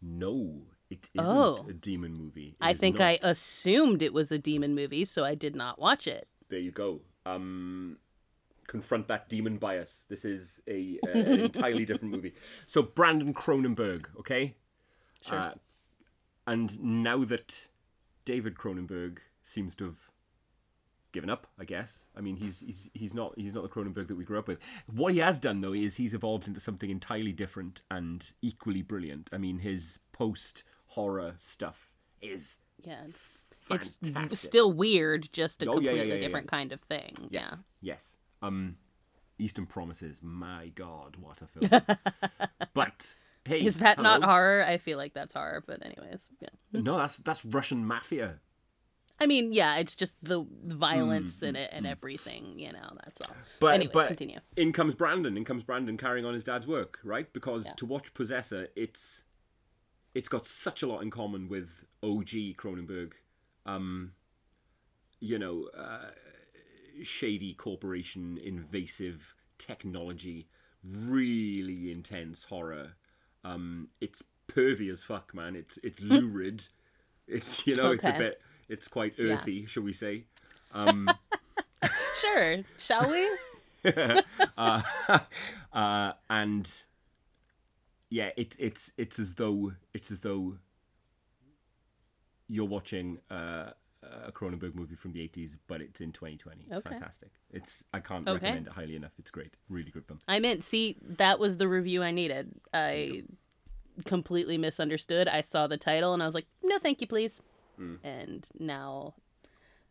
No, 0.00 0.62
it 0.88 1.10
isn't 1.14 1.26
Oh. 1.26 1.66
a 1.68 1.72
demon 1.74 2.14
movie. 2.14 2.48
It 2.48 2.56
I 2.60 2.72
think 2.74 3.00
I 3.00 3.18
assumed 3.22 4.00
it 4.02 4.14
was 4.14 4.32
a 4.32 4.38
demon 4.38 4.74
movie, 4.74 5.04
so 5.04 5.24
I 5.24 5.34
did 5.34 5.54
not 5.54 5.78
watch 5.78 6.06
it. 6.06 6.26
There 6.48 6.58
you 6.58 6.70
go. 6.70 7.02
Um, 7.26 7.98
confront 8.72 9.06
that 9.08 9.28
demon 9.28 9.58
bias. 9.58 10.06
This 10.08 10.24
is 10.24 10.62
a 10.66 10.98
uh, 11.06 11.10
an 11.10 11.40
entirely 11.50 11.84
different 11.84 12.14
movie. 12.14 12.32
So 12.66 12.82
Brandon 12.82 13.34
Cronenberg, 13.34 14.06
okay? 14.18 14.56
Sure. 15.28 15.38
Uh, 15.38 15.52
and 16.46 16.82
now 16.82 17.22
that 17.24 17.68
David 18.24 18.54
Cronenberg 18.56 19.18
seems 19.42 19.74
to 19.74 19.84
have 19.84 19.98
given 21.12 21.28
up, 21.28 21.46
I 21.60 21.64
guess. 21.64 22.06
I 22.16 22.22
mean, 22.22 22.36
he's 22.36 22.60
he's 22.60 22.90
he's 22.94 23.12
not 23.12 23.34
he's 23.36 23.52
not 23.52 23.62
the 23.62 23.68
Cronenberg 23.68 24.08
that 24.08 24.16
we 24.16 24.24
grew 24.24 24.38
up 24.38 24.48
with. 24.48 24.58
What 24.86 25.12
he 25.12 25.18
has 25.18 25.38
done 25.38 25.60
though 25.60 25.74
is 25.74 25.96
he's 25.96 26.14
evolved 26.14 26.48
into 26.48 26.58
something 26.58 26.88
entirely 26.88 27.32
different 27.32 27.82
and 27.90 28.32
equally 28.40 28.80
brilliant. 28.80 29.28
I 29.34 29.36
mean, 29.36 29.58
his 29.58 29.98
post 30.12 30.64
horror 30.86 31.34
stuff 31.36 31.92
is 32.22 32.58
Yeah, 32.84 33.02
it's 33.06 33.44
fantastic. 33.60 34.32
it's 34.32 34.40
still 34.40 34.72
weird, 34.72 35.28
just 35.32 35.62
a 35.62 35.66
Oh, 35.66 35.74
yeah, 35.74 35.74
yeah, 35.74 35.90
completely 35.90 36.08
yeah, 36.08 36.14
yeah, 36.14 36.20
different 36.20 36.48
kind 36.48 36.72
of 36.72 36.80
thing. 36.80 37.14
Yes. 37.30 37.48
Yeah. 37.50 37.58
Yes. 37.82 38.16
Um, 38.42 38.76
Eastern 39.38 39.66
Promises. 39.66 40.20
My 40.22 40.68
God, 40.74 41.16
what 41.16 41.38
a 41.42 41.46
film! 41.46 41.82
but 42.74 43.14
hey, 43.44 43.64
Is 43.64 43.76
that 43.78 44.00
not 44.00 44.22
horror? 44.22 44.64
I 44.64 44.78
feel 44.78 44.98
like 44.98 45.14
that's 45.14 45.32
horror, 45.32 45.62
but 45.66 45.84
anyways, 45.84 46.28
yeah. 46.40 46.48
No, 46.72 46.96
that's 46.98 47.16
that's 47.18 47.44
Russian 47.44 47.84
mafia. 47.86 48.40
I 49.20 49.26
mean, 49.26 49.52
yeah, 49.52 49.76
it's 49.76 49.94
just 49.94 50.16
the 50.24 50.44
violence 50.64 51.44
in 51.44 51.54
it 51.54 51.70
and 51.72 51.86
everything, 51.86 52.58
you 52.58 52.72
know, 52.72 52.96
that's 53.04 53.20
all. 53.20 53.28
Mm, 53.34 53.36
But 53.60 53.74
anyways, 53.74 53.92
but 53.92 54.06
continue. 54.08 54.40
in 54.56 54.72
comes 54.72 54.96
Brandon. 54.96 55.36
In 55.36 55.44
comes 55.44 55.62
Brandon 55.62 55.96
carrying 55.96 56.24
on 56.26 56.34
his 56.34 56.42
dad's 56.42 56.66
work, 56.66 56.98
right? 57.04 57.32
Because 57.32 57.66
Yeah. 57.66 57.72
to 57.76 57.86
watch 57.86 58.14
Possessor, 58.14 58.68
it's 58.74 59.22
it's 60.14 60.28
got 60.28 60.44
such 60.44 60.82
a 60.82 60.86
lot 60.86 61.02
in 61.02 61.10
common 61.10 61.48
with 61.48 61.84
OG 62.02 62.54
Cronenberg. 62.56 63.12
Um, 63.64 64.12
you 65.20 65.38
know, 65.38 65.68
uh, 65.76 66.10
shady 67.04 67.54
corporation, 67.54 68.38
invasive 68.38 69.34
technology, 69.58 70.48
really 70.84 71.90
intense 71.90 72.44
horror. 72.44 72.92
Um, 73.44 73.88
it's 74.00 74.22
pervy 74.48 74.90
as 74.90 75.02
fuck, 75.02 75.34
man. 75.34 75.56
It's 75.56 75.78
it's 75.82 76.00
lurid. 76.02 76.68
it's 77.26 77.66
you 77.66 77.74
know, 77.74 77.90
it's 77.90 78.06
a 78.06 78.12
bit. 78.12 78.40
It's 78.68 78.88
quite 78.88 79.14
Yeah. 79.18 79.34
earthy, 79.34 79.66
shall 79.66 79.82
we 79.82 79.92
say? 79.92 80.24
Um, 80.74 81.06
Sure, 82.18 82.60
shall 82.78 83.10
we? 83.10 83.28
uh, 84.56 84.80
uh, 85.72 86.12
and 86.30 86.72
yeah, 88.08 88.30
it's 88.38 88.56
it's 88.58 88.90
it's 88.96 89.18
as 89.18 89.34
though 89.34 89.72
it's 89.92 90.10
as 90.10 90.22
though 90.22 90.56
you're 92.48 92.64
watching 92.66 93.18
uh, 93.30 93.70
a 94.26 94.32
Cronenberg 94.32 94.74
movie 94.74 94.94
from 94.94 95.12
the 95.12 95.20
80s, 95.20 95.58
but 95.66 95.80
it's 95.80 96.00
in 96.00 96.12
2020. 96.12 96.66
It's 96.70 96.78
Okay. 96.78 96.90
fantastic. 96.90 97.30
It's 97.50 97.84
I 97.92 98.00
can't 98.00 98.26
Okay. 98.28 98.34
recommend 98.46 98.66
it 98.66 98.72
highly 98.72 98.96
enough. 98.96 99.12
It's 99.18 99.30
great. 99.30 99.56
Really 99.68 99.90
good 99.90 100.04
film. 100.06 100.20
I 100.28 100.38
meant, 100.38 100.64
see, 100.64 100.96
that 101.02 101.38
was 101.38 101.56
the 101.56 101.68
review 101.68 102.02
I 102.02 102.10
needed. 102.10 102.52
I 102.74 103.22
completely 104.04 104.58
misunderstood. 104.58 105.28
I 105.28 105.40
saw 105.42 105.66
the 105.66 105.76
title 105.76 106.14
and 106.14 106.22
I 106.22 106.26
was 106.26 106.34
like, 106.34 106.46
no, 106.62 106.78
thank 106.78 107.00
you, 107.00 107.06
please. 107.06 107.40
Hmm. 107.76 107.96
And 108.02 108.46
now 108.58 109.14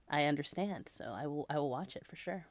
I 0.09 0.25
understand, 0.25 0.89
so 0.89 1.05
I 1.05 1.27
will. 1.27 1.45
I 1.49 1.57
will 1.57 1.69
watch 1.69 1.95
it 1.95 2.05
for 2.07 2.15
sure. 2.15 2.45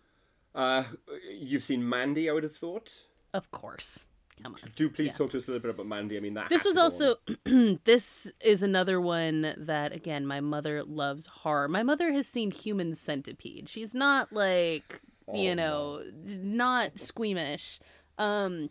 Uh, 0.55 0.85
you've 1.31 1.63
seen 1.63 1.89
Mandy, 1.89 2.29
I 2.29 2.33
would 2.33 2.43
have 2.43 2.57
thought. 2.57 2.91
Of 3.33 3.51
course. 3.51 4.07
Come 4.43 4.55
on. 4.55 4.71
Do 4.77 4.89
please 4.89 5.15
talk 5.15 5.31
to 5.31 5.39
us 5.39 5.49
a 5.49 5.53
little 5.53 5.63
bit 5.63 5.71
about 5.75 5.87
Mandy. 5.87 6.17
I 6.17 6.21
mean, 6.21 6.35
that 6.35 6.49
This 6.49 6.65
was 6.65 6.77
also 6.77 7.17
this 7.85 8.31
is 8.41 8.63
another 8.63 9.01
one 9.01 9.55
that 9.57 9.93
again 9.93 10.27
my 10.27 10.41
mother 10.41 10.83
loves 10.83 11.27
horror. 11.27 11.69
My 11.69 11.83
mother 11.83 12.13
has 12.13 12.27
seen 12.27 12.51
Human 12.51 12.95
Centipede. 12.95 13.69
She's 13.69 13.95
not 13.95 14.33
like 14.33 15.01
you 15.33 15.51
Oh, 15.51 15.55
know 15.55 16.03
not 16.39 16.99
squeamish. 16.99 17.81
Um 18.19 18.71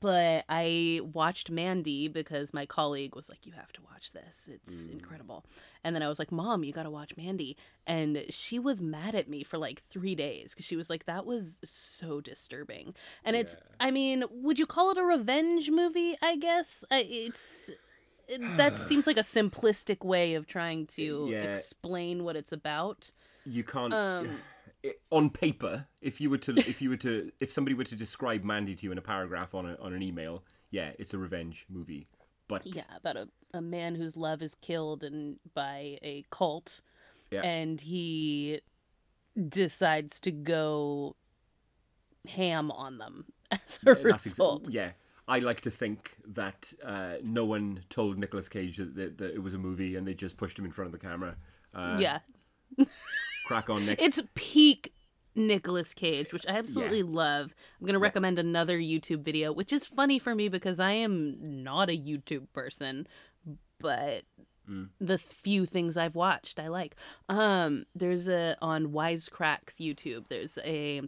but 0.00 0.44
I 0.48 1.00
watched 1.02 1.50
Mandy 1.50 2.08
because 2.08 2.52
my 2.52 2.66
colleague 2.66 3.16
was 3.16 3.28
like 3.28 3.46
you 3.46 3.52
have 3.52 3.72
to 3.72 3.80
watch 3.82 4.12
this. 4.12 4.48
It's 4.52 4.86
Mm. 4.86 4.92
incredible. 4.92 5.44
And 5.84 5.94
then 5.96 6.02
I 6.02 6.08
was 6.08 6.18
like, 6.18 6.30
"Mom, 6.30 6.62
you 6.64 6.72
got 6.72 6.82
to 6.84 6.90
watch 6.90 7.16
Mandy." 7.16 7.56
And 7.86 8.24
she 8.30 8.58
was 8.58 8.80
mad 8.80 9.14
at 9.14 9.28
me 9.28 9.42
for 9.42 9.58
like 9.58 9.80
3 9.82 10.14
days 10.14 10.54
cuz 10.54 10.64
she 10.66 10.76
was 10.76 10.88
like 10.90 11.04
that 11.06 11.24
was 11.26 11.58
so 11.64 12.20
disturbing. 12.20 12.94
And 13.24 13.34
it's 13.36 13.56
I 13.80 13.90
mean, 13.90 14.24
would 14.30 14.58
you 14.58 14.66
call 14.66 14.90
it 14.90 14.98
a 14.98 15.04
revenge 15.04 15.70
movie? 15.70 16.16
I 16.22 16.36
guess. 16.36 16.84
It's 16.90 17.70
it- 18.28 18.56
that 18.56 18.78
seems 18.88 19.06
like 19.06 19.16
a 19.18 19.20
simplistic 19.22 20.04
way 20.04 20.34
of 20.34 20.46
trying 20.46 20.86
to 20.98 21.28
Yeah. 21.30 21.42
explain 21.42 22.24
what 22.24 22.36
it's 22.36 22.52
about. 22.52 23.10
you 23.44 23.64
can't 23.64 23.92
Um, 23.92 24.40
it- 24.82 25.00
on 25.10 25.30
paper 25.30 25.86
if 26.00 26.20
you 26.20 26.28
were 26.30 26.38
to 26.38 26.52
if 26.58 26.80
you 26.82 26.90
were 26.90 26.96
to 26.98 27.30
if 27.40 27.50
somebody 27.52 27.74
were 27.74 27.84
to 27.84 27.96
describe 27.96 28.42
Mandy 28.44 28.74
to 28.74 28.84
you 28.86 28.92
in 28.92 28.98
a 28.98 29.02
paragraph 29.02 29.54
on 29.54 29.66
a, 29.66 29.76
on 29.80 29.92
an 29.92 30.02
email, 30.02 30.42
yeah, 30.70 30.92
it's 30.98 31.14
a 31.14 31.18
revenge 31.18 31.66
movie. 31.68 32.08
But 32.48 32.62
Yeah, 32.66 32.82
about 32.96 33.16
a, 33.16 33.28
a 33.54 33.60
man 33.62 33.94
whose 33.94 34.16
love 34.16 34.42
is 34.42 34.54
killed 34.56 35.04
and 35.04 35.38
by 35.54 35.98
a 36.02 36.24
cult, 36.30 36.80
Yeah. 37.30 37.42
and 37.42 37.80
he 37.80 38.60
decides 39.48 40.20
to 40.20 40.30
go 40.30 41.16
ham 42.28 42.70
on 42.70 42.98
them 42.98 43.24
as 43.50 43.78
a 43.86 43.94
exa- 43.94 44.04
result. 44.04 44.68
yeah. 44.70 44.90
I 45.28 45.38
like 45.38 45.60
to 45.62 45.70
think 45.70 46.16
that 46.34 46.72
uh, 46.84 47.14
no 47.22 47.44
one 47.44 47.84
told 47.88 48.18
Nicolas 48.18 48.48
Cage 48.48 48.76
that, 48.78 48.94
that, 48.96 49.18
that 49.18 49.34
it 49.34 49.42
was 49.42 49.54
a 49.54 49.58
movie 49.58 49.94
and 49.96 50.06
they 50.06 50.14
just 50.14 50.36
pushed 50.36 50.58
him 50.58 50.64
in 50.64 50.72
front 50.72 50.92
of 50.92 50.92
the 50.92 50.98
camera. 51.06 51.36
Uh, 51.72 51.96
yeah, 52.00 52.18
Crack 53.52 53.70
on, 53.70 53.86
Nick. 53.86 54.00
it's 54.02 54.20
peak 54.34 54.92
Nicolas 55.34 55.94
Cage, 55.94 56.32
which 56.32 56.46
I 56.48 56.52
absolutely 56.58 57.02
love. 57.02 57.54
I'm 57.80 57.86
gonna 57.86 57.98
recommend 57.98 58.38
another 58.38 58.78
YouTube 58.78 59.22
video, 59.22 59.52
which 59.52 59.72
is 59.72 59.86
funny 59.86 60.18
for 60.18 60.34
me 60.34 60.48
because 60.48 60.78
I 60.80 60.92
am 60.92 61.36
not 61.40 61.88
a 61.88 61.96
YouTube 61.98 62.46
person, 62.52 63.06
but 63.78 64.24
Mm. 64.68 64.90
the 65.00 65.18
few 65.18 65.66
things 65.66 65.96
I've 65.96 66.14
watched 66.14 66.60
I 66.60 66.68
like. 66.68 66.94
Um, 67.28 67.84
there's 67.96 68.28
a 68.28 68.56
on 68.62 68.92
Wisecrack's 68.92 69.76
YouTube. 69.80 70.28
There's 70.28 70.56
a 70.64 71.02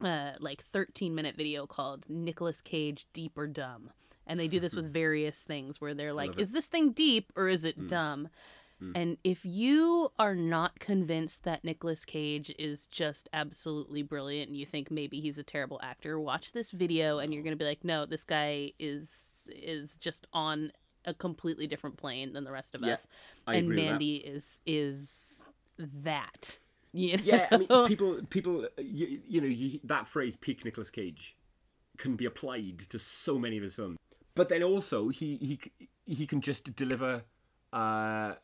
uh, 0.00 0.32
like 0.40 0.64
13 0.64 1.14
minute 1.14 1.36
video 1.36 1.66
called 1.68 2.04
Nicolas 2.08 2.60
Cage 2.60 3.06
Deep 3.12 3.38
or 3.38 3.46
Dumb, 3.46 3.90
and 4.26 4.40
they 4.40 4.48
do 4.48 4.58
this 4.58 4.74
with 4.76 4.92
various 4.92 5.38
things 5.38 5.80
where 5.80 5.94
they're 5.94 6.12
like, 6.12 6.38
"Is 6.40 6.50
this 6.50 6.66
thing 6.66 6.90
deep 6.90 7.32
or 7.36 7.46
is 7.48 7.64
it 7.64 7.86
dumb?" 7.88 8.28
And 8.94 9.16
if 9.24 9.44
you 9.44 10.12
are 10.18 10.34
not 10.34 10.78
convinced 10.78 11.44
that 11.44 11.64
Nicolas 11.64 12.04
Cage 12.04 12.54
is 12.58 12.86
just 12.86 13.28
absolutely 13.32 14.02
brilliant 14.02 14.48
and 14.48 14.56
you 14.56 14.66
think 14.66 14.90
maybe 14.90 15.20
he's 15.20 15.38
a 15.38 15.42
terrible 15.42 15.80
actor, 15.82 16.20
watch 16.20 16.52
this 16.52 16.70
video 16.72 17.18
and 17.18 17.32
you're 17.32 17.42
going 17.42 17.56
to 17.56 17.62
be 17.62 17.64
like, 17.64 17.84
"No, 17.84 18.04
this 18.04 18.24
guy 18.24 18.72
is 18.78 19.48
is 19.54 19.96
just 19.96 20.26
on 20.32 20.72
a 21.04 21.14
completely 21.14 21.66
different 21.66 21.96
plane 21.96 22.32
than 22.32 22.44
the 22.44 22.52
rest 22.52 22.74
of 22.74 22.82
Yeah, 22.82 22.94
us." 22.94 23.08
I 23.46 23.54
and 23.54 23.66
agree 23.66 23.76
with 23.76 23.84
that. 23.86 23.90
Mandy 23.92 24.16
is 24.16 24.60
is 24.66 25.46
that. 25.78 26.58
You 26.92 27.18
know? 27.18 27.22
yeah, 27.24 27.48
I 27.52 27.58
mean, 27.58 27.68
people, 27.86 28.20
people, 28.30 28.66
you, 28.78 29.20
you 29.28 29.40
know, 29.42 29.46
you, 29.46 29.80
that 29.84 30.06
phrase 30.06 30.34
"peak 30.38 30.64
Nicolas 30.64 30.88
Cage" 30.88 31.36
can 31.98 32.16
be 32.16 32.24
applied 32.24 32.78
to 32.88 32.98
so 32.98 33.38
many 33.38 33.58
of 33.58 33.62
his 33.62 33.74
films. 33.74 33.98
But 34.34 34.48
then 34.48 34.62
also, 34.62 35.08
he 35.10 35.36
he 35.36 35.88
he 36.06 36.26
can 36.26 36.40
just 36.40 36.74
deliver 36.74 37.22
uh, 37.74 38.34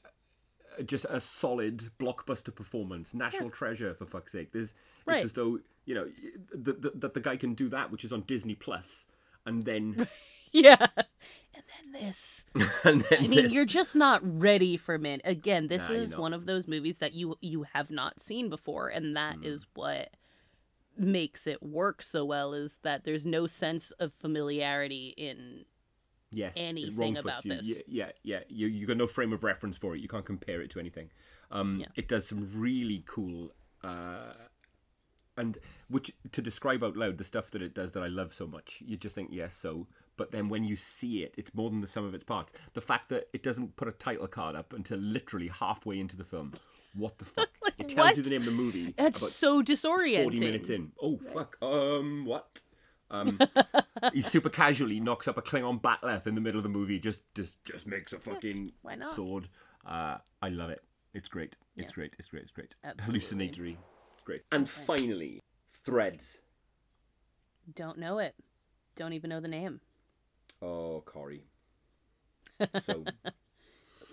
just 0.84 1.04
a 1.08 1.20
solid 1.20 1.78
blockbuster 1.98 2.54
performance, 2.54 3.14
national 3.14 3.50
treasure 3.50 3.94
for 3.94 4.06
fuck's 4.06 4.32
sake. 4.32 4.52
There's 4.52 4.74
Right. 5.06 5.16
it's 5.16 5.24
as 5.26 5.32
though 5.32 5.58
you 5.84 5.94
know 5.94 6.06
that 6.54 6.80
the, 6.82 6.90
that 6.94 7.14
the 7.14 7.20
guy 7.20 7.36
can 7.36 7.54
do 7.54 7.68
that, 7.70 7.90
which 7.90 8.04
is 8.04 8.12
on 8.12 8.22
Disney 8.22 8.54
Plus, 8.54 9.06
and 9.44 9.64
then 9.64 10.06
yeah. 10.52 10.86
And 11.54 11.64
then 11.92 12.02
this. 12.02 12.44
and 12.84 13.00
then 13.02 13.24
I 13.24 13.26
mean, 13.28 13.42
this- 13.42 13.52
you're 13.52 13.64
just 13.66 13.94
not 13.96 14.20
ready 14.22 14.76
for 14.76 14.98
man. 14.98 15.20
Again, 15.24 15.68
this 15.68 15.88
Nah, 15.88 15.94
is 15.96 16.16
one 16.16 16.32
of 16.32 16.46
those 16.46 16.66
movies 16.68 16.98
that 16.98 17.14
you 17.14 17.36
you 17.40 17.64
have 17.74 17.90
not 17.90 18.20
seen 18.22 18.48
before, 18.48 18.88
and 18.88 19.16
that 19.16 19.38
Mm. 19.38 19.44
is 19.46 19.66
what 19.74 20.10
makes 20.96 21.46
it 21.46 21.62
work 21.62 22.02
so 22.02 22.24
well. 22.24 22.52
Is 22.54 22.78
that 22.82 23.04
there's 23.04 23.26
no 23.26 23.46
sense 23.46 23.90
of 23.92 24.12
familiarity 24.12 25.14
in 25.16 25.64
yes, 26.32 26.54
anything 26.56 27.16
about 27.16 27.44
you. 27.44 27.54
this. 27.56 27.66
Yeah, 27.66 27.76
yeah, 27.86 28.10
yeah. 28.22 28.40
You 28.48 28.66
you 28.66 28.86
got 28.86 28.96
no 28.96 29.06
frame 29.06 29.32
of 29.32 29.44
reference 29.44 29.76
for 29.76 29.94
it. 29.94 30.00
You 30.00 30.08
can't 30.08 30.24
compare 30.24 30.60
it 30.62 30.70
to 30.70 30.80
anything. 30.80 31.10
Um, 31.50 31.78
Yeah. 31.80 31.86
It 31.96 32.08
does 32.08 32.26
some 32.26 32.48
really 32.54 33.04
cool, 33.06 33.52
uh, 33.84 34.32
and 35.36 35.58
which 35.88 36.12
to 36.32 36.42
describe 36.42 36.82
out 36.82 36.96
loud 36.96 37.18
the 37.18 37.24
stuff 37.24 37.50
that 37.52 37.62
it 37.62 37.74
does 37.74 37.92
that 37.92 38.02
I 38.02 38.08
love 38.08 38.32
so 38.34 38.46
much. 38.46 38.82
You 38.84 38.96
just 38.96 39.14
think 39.14 39.30
yes, 39.32 39.54
so. 39.54 39.86
But 40.18 40.30
then 40.30 40.48
when 40.48 40.62
you 40.64 40.76
see 40.76 41.22
it, 41.22 41.34
it's 41.38 41.54
more 41.54 41.70
than 41.70 41.80
the 41.80 41.86
sum 41.86 42.04
of 42.04 42.14
its 42.14 42.22
parts. 42.24 42.52
The 42.74 42.82
fact 42.82 43.08
that 43.08 43.28
it 43.32 43.42
doesn't 43.42 43.76
put 43.76 43.88
a 43.88 43.92
title 43.92 44.26
card 44.28 44.54
up 44.54 44.72
until 44.74 44.98
literally 44.98 45.48
halfway 45.48 45.98
into 46.00 46.16
the 46.16 46.24
film. 46.24 46.52
What 46.94 47.16
the 47.18 47.24
fuck? 47.36 47.48
it 47.78 47.88
tells 47.88 48.18
you 48.18 48.22
the 48.22 48.30
name 48.30 48.40
of 48.42 48.46
the 48.46 48.52
movie. 48.52 48.92
that's 48.96 49.34
so 49.34 49.62
disorienting. 49.62 50.22
40 50.24 50.40
minutes 50.40 50.68
in. 50.68 50.92
Oh, 51.00 51.16
fuck. 51.32 51.56
Um, 51.62 52.26
what? 52.26 52.60
Um, 53.12 53.38
he 54.12 54.22
super 54.22 54.48
casually 54.48 54.98
knocks 54.98 55.28
up 55.28 55.36
a 55.36 55.42
Klingon 55.42 55.80
bat'leth 55.80 56.26
in 56.26 56.34
the 56.34 56.40
middle 56.40 56.58
of 56.58 56.62
the 56.64 56.68
movie. 56.70 56.98
Just, 56.98 57.22
just, 57.34 57.62
just 57.64 57.86
makes 57.86 58.12
a 58.12 58.18
fucking 58.18 58.72
sword. 59.14 59.48
Uh, 59.86 60.16
I 60.40 60.48
love 60.48 60.70
it. 60.70 60.82
It's 61.14 61.28
great. 61.28 61.56
It's 61.76 61.92
great. 61.92 62.14
It's 62.18 62.28
great. 62.28 62.42
It's 62.42 62.52
great. 62.52 62.74
Absolutely. 62.82 63.04
Hallucinatory. 63.20 63.78
It's 64.14 64.22
great. 64.24 64.42
And 64.50 64.68
finally, 64.68 65.40
Threads. 65.84 66.38
Don't 67.74 67.98
know 67.98 68.18
it. 68.18 68.34
Don't 68.96 69.12
even 69.12 69.30
know 69.30 69.40
the 69.40 69.48
name. 69.48 69.80
Oh, 70.60 71.02
Corey. 71.04 71.44
So 72.80 73.04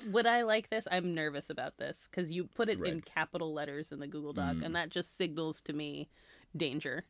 Would 0.08 0.26
I 0.26 0.42
like 0.44 0.70
this? 0.70 0.88
I'm 0.92 1.14
nervous 1.14 1.50
about 1.50 1.78
this 1.78 2.08
because 2.10 2.32
you 2.32 2.46
put 2.46 2.70
it 2.70 2.82
in 2.84 3.02
capital 3.02 3.54
letters 3.54 3.92
in 3.92 4.00
the 4.00 4.08
Google 4.08 4.34
Doc, 4.34 4.56
Mm. 4.56 4.66
and 4.66 4.76
that 4.76 4.90
just 4.90 5.16
signals 5.18 5.62
to 5.62 5.74
me 5.74 6.10
danger. 6.56 7.06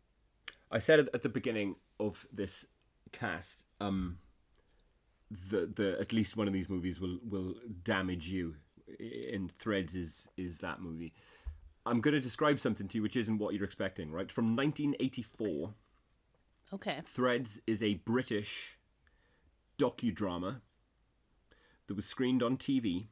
I 0.71 0.77
said 0.77 1.09
at 1.13 1.21
the 1.23 1.29
beginning 1.29 1.75
of 1.99 2.27
this 2.31 2.65
cast. 3.11 3.65
Um, 3.79 4.19
the 5.31 5.67
the 5.67 5.97
at 5.99 6.11
least 6.11 6.37
one 6.37 6.47
of 6.47 6.53
these 6.53 6.69
movies 6.69 6.99
will 6.99 7.19
will 7.27 7.55
damage 7.83 8.27
you. 8.27 8.55
In 8.99 9.49
Threads 9.49 9.95
is 9.95 10.27
is 10.37 10.57
that 10.59 10.81
movie. 10.81 11.13
I'm 11.85 12.01
going 12.01 12.13
to 12.13 12.19
describe 12.19 12.59
something 12.59 12.87
to 12.87 12.97
you 12.97 13.01
which 13.01 13.15
isn't 13.15 13.37
what 13.37 13.53
you're 13.53 13.63
expecting. 13.63 14.11
Right 14.11 14.31
from 14.31 14.55
1984, 14.55 15.73
Okay. 16.71 16.99
Threads 17.03 17.59
is 17.65 17.81
a 17.81 17.95
British 17.95 18.77
docudrama 19.77 20.61
that 21.87 21.95
was 21.95 22.05
screened 22.05 22.43
on 22.43 22.57
TV 22.57 23.07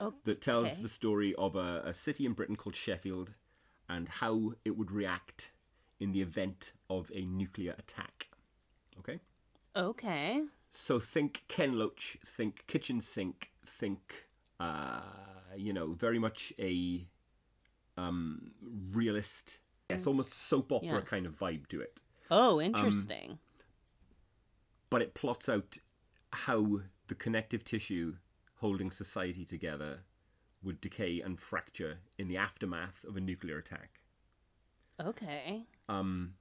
okay. 0.00 0.16
that 0.24 0.40
tells 0.40 0.80
the 0.80 0.88
story 0.88 1.34
of 1.36 1.56
a, 1.56 1.82
a 1.84 1.92
city 1.92 2.24
in 2.24 2.34
Britain 2.34 2.56
called 2.56 2.76
Sheffield 2.76 3.32
and 3.88 4.08
how 4.08 4.52
it 4.64 4.76
would 4.76 4.92
react 4.92 5.50
in 6.02 6.12
the 6.12 6.20
event 6.20 6.72
of 6.90 7.10
a 7.14 7.24
nuclear 7.24 7.74
attack. 7.78 8.28
Okay? 8.98 9.20
Okay. 9.76 10.42
So 10.70 10.98
think 10.98 11.44
Ken 11.48 11.78
Loach, 11.78 12.18
think 12.26 12.66
kitchen 12.66 13.00
sink, 13.00 13.52
think, 13.64 14.26
uh, 14.58 15.00
you 15.56 15.72
know, 15.72 15.92
very 15.92 16.18
much 16.18 16.52
a 16.58 17.06
um, 17.96 18.50
realist, 18.92 19.58
yes, 19.88 20.06
almost 20.06 20.32
soap 20.32 20.72
opera 20.72 20.88
Yeah. 20.88 21.00
kind 21.02 21.26
of 21.26 21.38
vibe 21.38 21.68
to 21.68 21.80
it. 21.80 22.00
Oh, 22.30 22.60
interesting. 22.60 23.38
but 24.90 25.02
it 25.02 25.14
plots 25.14 25.48
out 25.48 25.78
how 26.32 26.80
the 27.06 27.14
connective 27.14 27.64
tissue 27.64 28.16
holding 28.56 28.90
society 28.90 29.44
together 29.44 30.00
would 30.62 30.80
decay 30.80 31.20
and 31.20 31.38
fracture 31.40 31.98
in 32.18 32.28
the 32.28 32.36
aftermath 32.36 33.04
of 33.04 33.16
a 33.16 33.20
nuclear 33.20 33.58
attack. 33.58 34.00
Okay. 35.06 35.64
Um, 35.88 36.34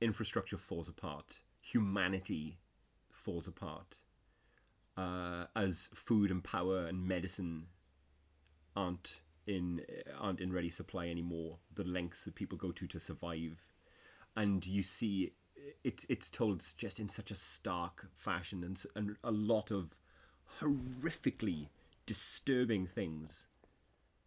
infrastructure 0.00 0.58
falls 0.58 0.88
apart, 0.88 1.40
humanity 1.60 2.58
falls 3.10 3.46
apart, 3.46 3.98
uh, 4.96 5.44
as 5.54 5.88
food 5.94 6.30
and 6.30 6.42
power 6.42 6.86
and 6.86 7.06
medicine 7.06 7.66
aren't 8.76 9.20
in 9.46 9.82
aren't 10.18 10.40
in 10.40 10.52
ready 10.52 10.70
supply 10.70 11.08
anymore. 11.08 11.58
The 11.74 11.84
lengths 11.84 12.24
that 12.24 12.34
people 12.34 12.58
go 12.58 12.72
to 12.72 12.86
to 12.86 13.00
survive, 13.00 13.66
and 14.36 14.66
you 14.66 14.82
see 14.82 15.32
it 15.84 16.04
it's 16.08 16.30
told 16.30 16.64
just 16.76 17.00
in 17.00 17.08
such 17.08 17.30
a 17.30 17.34
stark 17.34 18.06
fashion 18.14 18.64
and 18.64 18.82
and 18.94 19.16
a 19.24 19.30
lot 19.30 19.70
of 19.70 19.96
horrifically 20.60 21.68
disturbing 22.06 22.86
things 22.86 23.48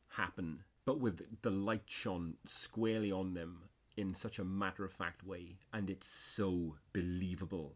happen, 0.09 0.63
but 0.85 0.99
with 0.99 1.41
the 1.41 1.49
light 1.51 1.83
shone 1.85 2.35
squarely 2.45 3.11
on 3.11 3.33
them 3.33 3.63
in 3.97 4.15
such 4.15 4.39
a 4.39 4.43
matter 4.45 4.83
of 4.83 4.91
fact 4.91 5.23
way, 5.25 5.57
and 5.73 5.89
it's 5.89 6.07
so 6.07 6.75
believable 6.93 7.75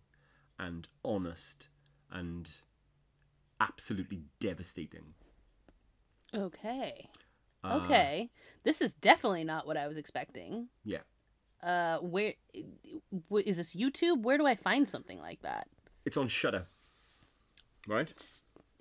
and 0.58 0.88
honest 1.04 1.68
and 2.12 2.50
absolutely 3.60 4.24
devastating. 4.40 5.14
Okay. 6.34 7.10
Uh, 7.64 7.82
Okay. 7.84 8.30
This 8.64 8.82
is 8.82 8.94
definitely 8.94 9.44
not 9.44 9.68
what 9.68 9.78
I 9.78 9.88
was 9.88 9.98
expecting. 9.98 10.70
Yeah. 10.84 11.02
Uh, 11.62 11.98
where 12.00 12.34
is 13.44 13.58
this 13.58 13.76
YouTube? 13.76 14.24
Where 14.24 14.38
do 14.38 14.46
I 14.46 14.56
find 14.56 14.88
something 14.88 15.20
like 15.20 15.42
that? 15.42 15.68
It's 16.06 16.18
on 16.18 16.28
Shudder. 16.28 16.66
Right? 17.88 18.14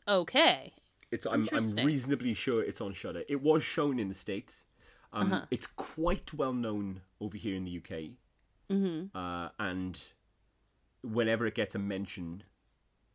Okay. 0.08 0.72
It's 1.14 1.26
I'm 1.26 1.48
I'm 1.52 1.86
reasonably 1.86 2.34
sure 2.34 2.62
it's 2.62 2.80
on 2.80 2.92
Shudder. 2.92 3.22
It 3.28 3.40
was 3.40 3.62
shown 3.62 3.98
in 3.98 4.08
the 4.08 4.14
States. 4.14 4.64
Um, 5.12 5.32
Uh-huh. 5.32 5.46
It's 5.50 5.66
quite 5.66 6.34
well 6.34 6.52
known 6.52 7.00
over 7.20 7.36
here 7.36 7.54
in 7.56 7.64
the 7.64 7.76
UK. 7.80 7.90
Mm-hmm. 8.70 9.16
Uh, 9.16 9.48
and 9.58 10.00
whenever 11.02 11.46
it 11.46 11.54
gets 11.54 11.74
a 11.76 11.78
mention, 11.78 12.42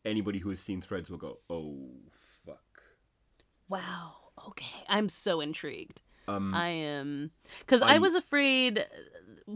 anybody 0.06 0.40
who 0.40 0.50
has 0.50 0.62
seen 0.62 0.82
Threads 0.82 1.10
will 1.10 1.18
go, 1.18 1.40
"Oh 1.50 1.90
fuck." 2.46 2.84
Wow. 3.68 4.14
Okay. 4.48 4.84
I'm 4.88 5.10
so 5.10 5.42
intrigued. 5.42 6.02
Um, 6.28 6.54
I 6.54 6.70
am 6.70 7.32
because 7.60 7.82
I 7.82 7.98
was 7.98 8.16
afraid 8.16 8.86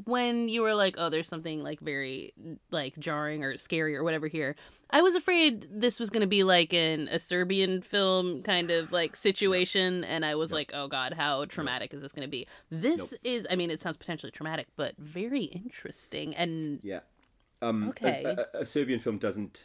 when 0.06 0.48
you 0.50 0.62
were 0.62 0.74
like, 0.74 0.96
"Oh, 0.98 1.10
there's 1.10 1.28
something 1.28 1.64
like 1.64 1.80
very 1.80 2.34
like 2.72 2.98
jarring 3.00 3.44
or 3.44 3.58
scary 3.58 3.96
or 3.96 4.04
whatever 4.04 4.28
here." 4.28 4.56
I 4.90 5.02
was 5.02 5.16
afraid 5.16 5.68
this 5.72 6.00
was 6.00 6.10
going 6.10 6.22
to 6.22 6.28
be 6.28 6.44
like 6.44 6.74
in 6.74 7.08
a 7.10 7.20
Serbian 7.20 7.82
film 7.82 8.44
kind 8.44 8.72
of 8.72 8.92
like 8.92 9.16
situation, 9.16 10.04
and 10.04 10.26
I 10.26 10.36
was 10.36 10.52
like, 10.52 10.72
"Oh 10.74 10.88
God, 10.88 11.14
how 11.14 11.46
traumatic 11.46 11.94
is 11.94 12.02
this 12.02 12.12
going 12.12 12.26
to 12.28 12.32
be?" 12.32 12.48
This 12.70 13.12
Nope. 13.12 13.20
is, 13.24 13.48
I 13.50 13.56
mean, 13.56 13.72
it 13.72 13.82
sounds 13.82 13.98
potentially 13.98 14.32
traumatic, 14.32 14.68
but 14.76 14.96
very 14.98 15.44
interesting 15.44 16.36
and 16.36 16.80
Yeah. 16.84 17.00
Um, 17.62 17.90
Okay. 17.90 18.24
A, 18.24 18.42
a- 18.58 18.62
a 18.62 18.66
Serbian 18.66 19.00
film 19.00 19.18
doesn't 19.20 19.64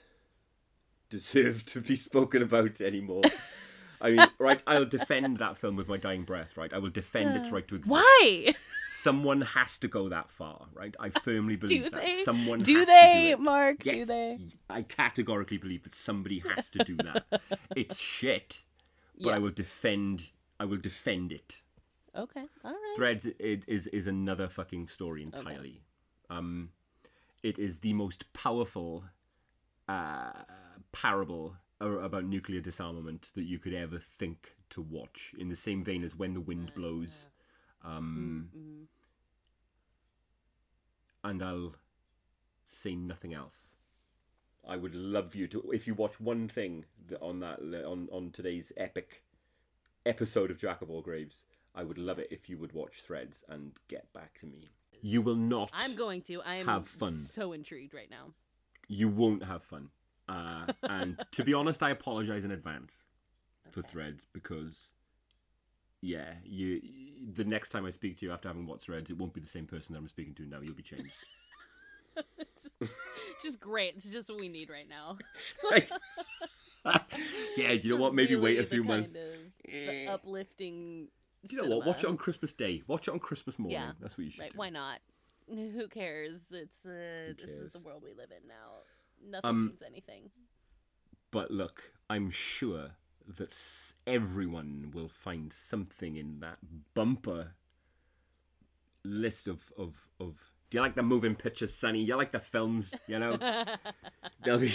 deserve 1.11 1.65
to 1.67 1.81
be 1.81 1.97
spoken 1.97 2.43
about 2.43 2.81
anymore. 2.81 3.23
I 4.01 4.11
mean, 4.11 4.27
right? 4.39 4.63
I'll 4.67 4.85
defend 4.85 5.39
that 5.39 5.57
film 5.57 5.77
with 5.77 5.89
my 5.89 5.97
dying 5.97 6.23
breath. 6.25 6.57
Right? 6.57 6.73
I 6.73 6.79
will 6.79 6.91
defend 6.91 7.37
its 7.37 7.51
right 7.53 7.67
to 7.69 7.75
exist. 7.77 7.93
why 7.93 8.55
Someone 8.85 9.43
has 9.43 9.79
to 9.79 9.89
go 9.89 10.09
that 10.09 10.31
far, 10.31 10.67
right? 10.73 10.95
I 10.99 11.11
firmly 11.11 11.57
believe 11.63 11.85
do 11.85 11.91
that 11.91 12.03
they? 12.03 12.23
someone 12.25 12.61
do 12.61 12.75
has 12.79 12.87
they, 12.89 13.13
to 13.13 13.21
do 13.23 13.29
it. 13.33 13.41
Mark? 13.41 13.85
Yes, 13.85 13.99
Do 14.01 14.05
they? 14.07 14.39
I 14.71 14.83
categorically 14.83 15.59
believe 15.59 15.83
that 15.85 15.95
somebody 15.95 16.39
has 16.41 16.71
to 16.71 16.79
do 16.79 16.97
that. 16.97 17.25
it's 17.77 17.99
shit, 18.01 18.65
but 19.21 19.35
I 19.35 19.39
will 19.39 19.51
defend. 19.51 20.31
I 20.61 20.65
will 20.65 20.79
defend 20.79 21.33
it. 21.33 21.63
Okay, 22.17 22.45
all 22.65 22.71
right. 22.73 22.97
Threads 22.97 23.27
i- 23.27 23.61
is 23.69 23.87
is 23.89 24.07
another 24.07 24.49
fucking 24.49 24.87
story 24.87 25.23
entirely. 25.23 25.83
Um, 26.31 26.71
it 27.43 27.59
is 27.59 27.79
the 27.79 27.93
most 27.93 28.33
powerful 28.33 29.05
uh, 29.89 30.33
parable 30.93 31.57
about 31.81 32.25
nuclear 32.25 32.61
disarmament 32.61 33.31
that 33.35 33.45
you 33.45 33.59
could 33.59 33.75
ever 33.75 33.99
think 33.99 34.55
to 34.71 34.81
watch. 34.83 35.35
In 35.39 35.49
the 35.49 35.57
same 35.57 35.85
vein 35.85 36.03
as 36.03 36.17
When 36.17 36.35
the 36.35 36.41
Wind 36.41 36.73
Blows, 36.75 37.29
um, 37.85 38.49
Mm-hmm. 38.57 38.85
and 41.25 41.43
I'll 41.43 41.75
say 42.67 42.95
nothing 42.95 43.35
else. 43.35 43.77
I 44.69 44.77
would 44.77 44.95
love 44.95 45.35
you 45.35 45.47
to 45.49 45.71
if 45.73 45.87
you 45.87 45.95
watch 45.95 46.21
one 46.21 46.49
thing 46.49 46.85
on 47.23 47.41
that 47.41 47.61
on 47.87 48.09
on 48.13 48.31
today's 48.33 48.73
epic 48.77 49.23
episode 50.05 50.51
of 50.51 50.59
Jack 50.59 50.83
of 50.83 50.91
All 50.91 51.01
Graves. 51.01 51.45
I 51.75 51.85
would 51.85 51.99
love 51.99 52.19
it 52.19 52.29
if 52.31 52.49
you 52.49 52.59
would 52.59 52.73
watch 52.73 53.03
Threads 53.03 53.45
and 53.49 53.73
get 53.89 54.13
back 54.13 54.39
to 54.41 54.47
me. 54.47 54.71
You 55.01 55.23
will 55.23 55.37
not. 55.37 55.71
I'm 55.73 55.95
going 55.95 56.23
to. 56.23 56.43
I 56.43 56.57
am 56.57 56.67
Have 56.67 56.89
fun. 56.89 57.15
so 57.15 57.53
intrigued 57.53 57.95
right 57.95 58.11
now. 58.11 58.33
You 58.89 59.09
won't 59.09 59.45
have 59.45 59.63
fun. 59.63 59.91
Uh, 60.29 60.67
and 60.83 61.23
to 61.33 61.45
be 61.45 61.55
honest, 61.55 61.83
I 61.83 61.91
apologize 61.91 62.45
in 62.45 62.51
advance 62.51 63.07
for 63.71 63.83
Threads 63.83 64.27
because, 64.33 64.93
yeah, 66.01 66.35
you. 66.45 66.81
The 67.35 67.45
next 67.45 67.71
time 67.71 67.85
I 67.85 67.91
speak 67.91 68.19
to 68.19 68.27
you 68.27 68.33
after 68.33 68.49
having 68.49 68.67
watched 68.67 68.85
Threads, 68.85 69.11
it 69.11 69.19
won't 69.19 69.35
be 69.35 69.41
the 69.41 69.49
same 69.49 69.67
person 69.67 69.95
that 69.95 70.01
I'm 70.01 70.09
speaking 70.09 70.35
to 70.35 70.47
now. 70.47 70.61
You'll 70.61 70.75
be 70.75 70.83
changed. 70.83 71.13
It's 72.37 72.65
just, 72.65 72.93
just 73.41 73.61
great. 73.61 73.95
It's 73.95 74.07
just 74.07 74.29
what 74.29 74.41
we 74.41 74.49
need 74.49 74.71
right 74.71 74.89
now. 74.89 75.19
yeah, 77.57 77.71
you 77.71 77.91
know 77.95 77.97
what? 77.97 78.13
Maybe 78.13 78.35
wait 78.35 78.59
a 78.59 78.65
few 78.65 78.83
months. 78.83 79.17
Kind 79.65 80.09
of, 80.09 80.15
uplifting. 80.15 81.07
Do 81.47 81.57
you 81.57 81.63
know 81.63 81.77
what? 81.77 81.87
Watch 81.87 82.03
it 82.03 82.09
on 82.09 82.17
Christmas 82.17 82.53
Day. 82.53 82.83
Watch 82.89 83.07
it 83.07 83.13
on 83.13 83.21
Christmas 83.21 83.57
morning. 83.57 83.79
Yeah, 83.79 83.93
That's 84.01 84.19
what 84.19 84.25
you 84.25 84.31
should 84.33 84.41
Right? 84.41 84.53
do. 84.53 84.59
Why 84.59 84.71
not? 84.71 84.99
Who 85.49 85.87
cares? 85.89 86.41
It's 86.51 86.85
uh, 86.85 87.35
this 87.41 87.51
is 87.51 87.73
the 87.73 87.79
world 87.79 88.03
we 88.03 88.11
live 88.11 88.33
in 88.33 88.49
now. 88.49 88.83
Nothing 89.23 89.51
Um, 89.51 89.69
means 89.69 89.83
anything. 89.83 90.31
But 91.31 91.51
look, 91.51 91.93
I'm 92.11 92.31
sure 92.31 92.93
that 93.27 93.53
everyone 94.07 94.91
will 94.93 95.09
find 95.09 95.53
something 95.53 96.17
in 96.17 96.41
that 96.41 96.59
bumper 96.95 97.55
list 99.05 99.47
of, 99.49 99.73
of, 99.79 100.09
of 100.21 100.53
do 100.71 100.77
you 100.79 100.83
like 100.83 100.95
the 100.95 101.03
moving 101.03 101.35
pictures, 101.35 101.73
Sonny? 101.75 102.03
You 102.03 102.17
like 102.17 102.33
the 102.33 102.41
films, 102.41 102.97
you 103.07 103.19
know? 103.19 103.41
There'll 104.43 104.61
be 104.61 104.69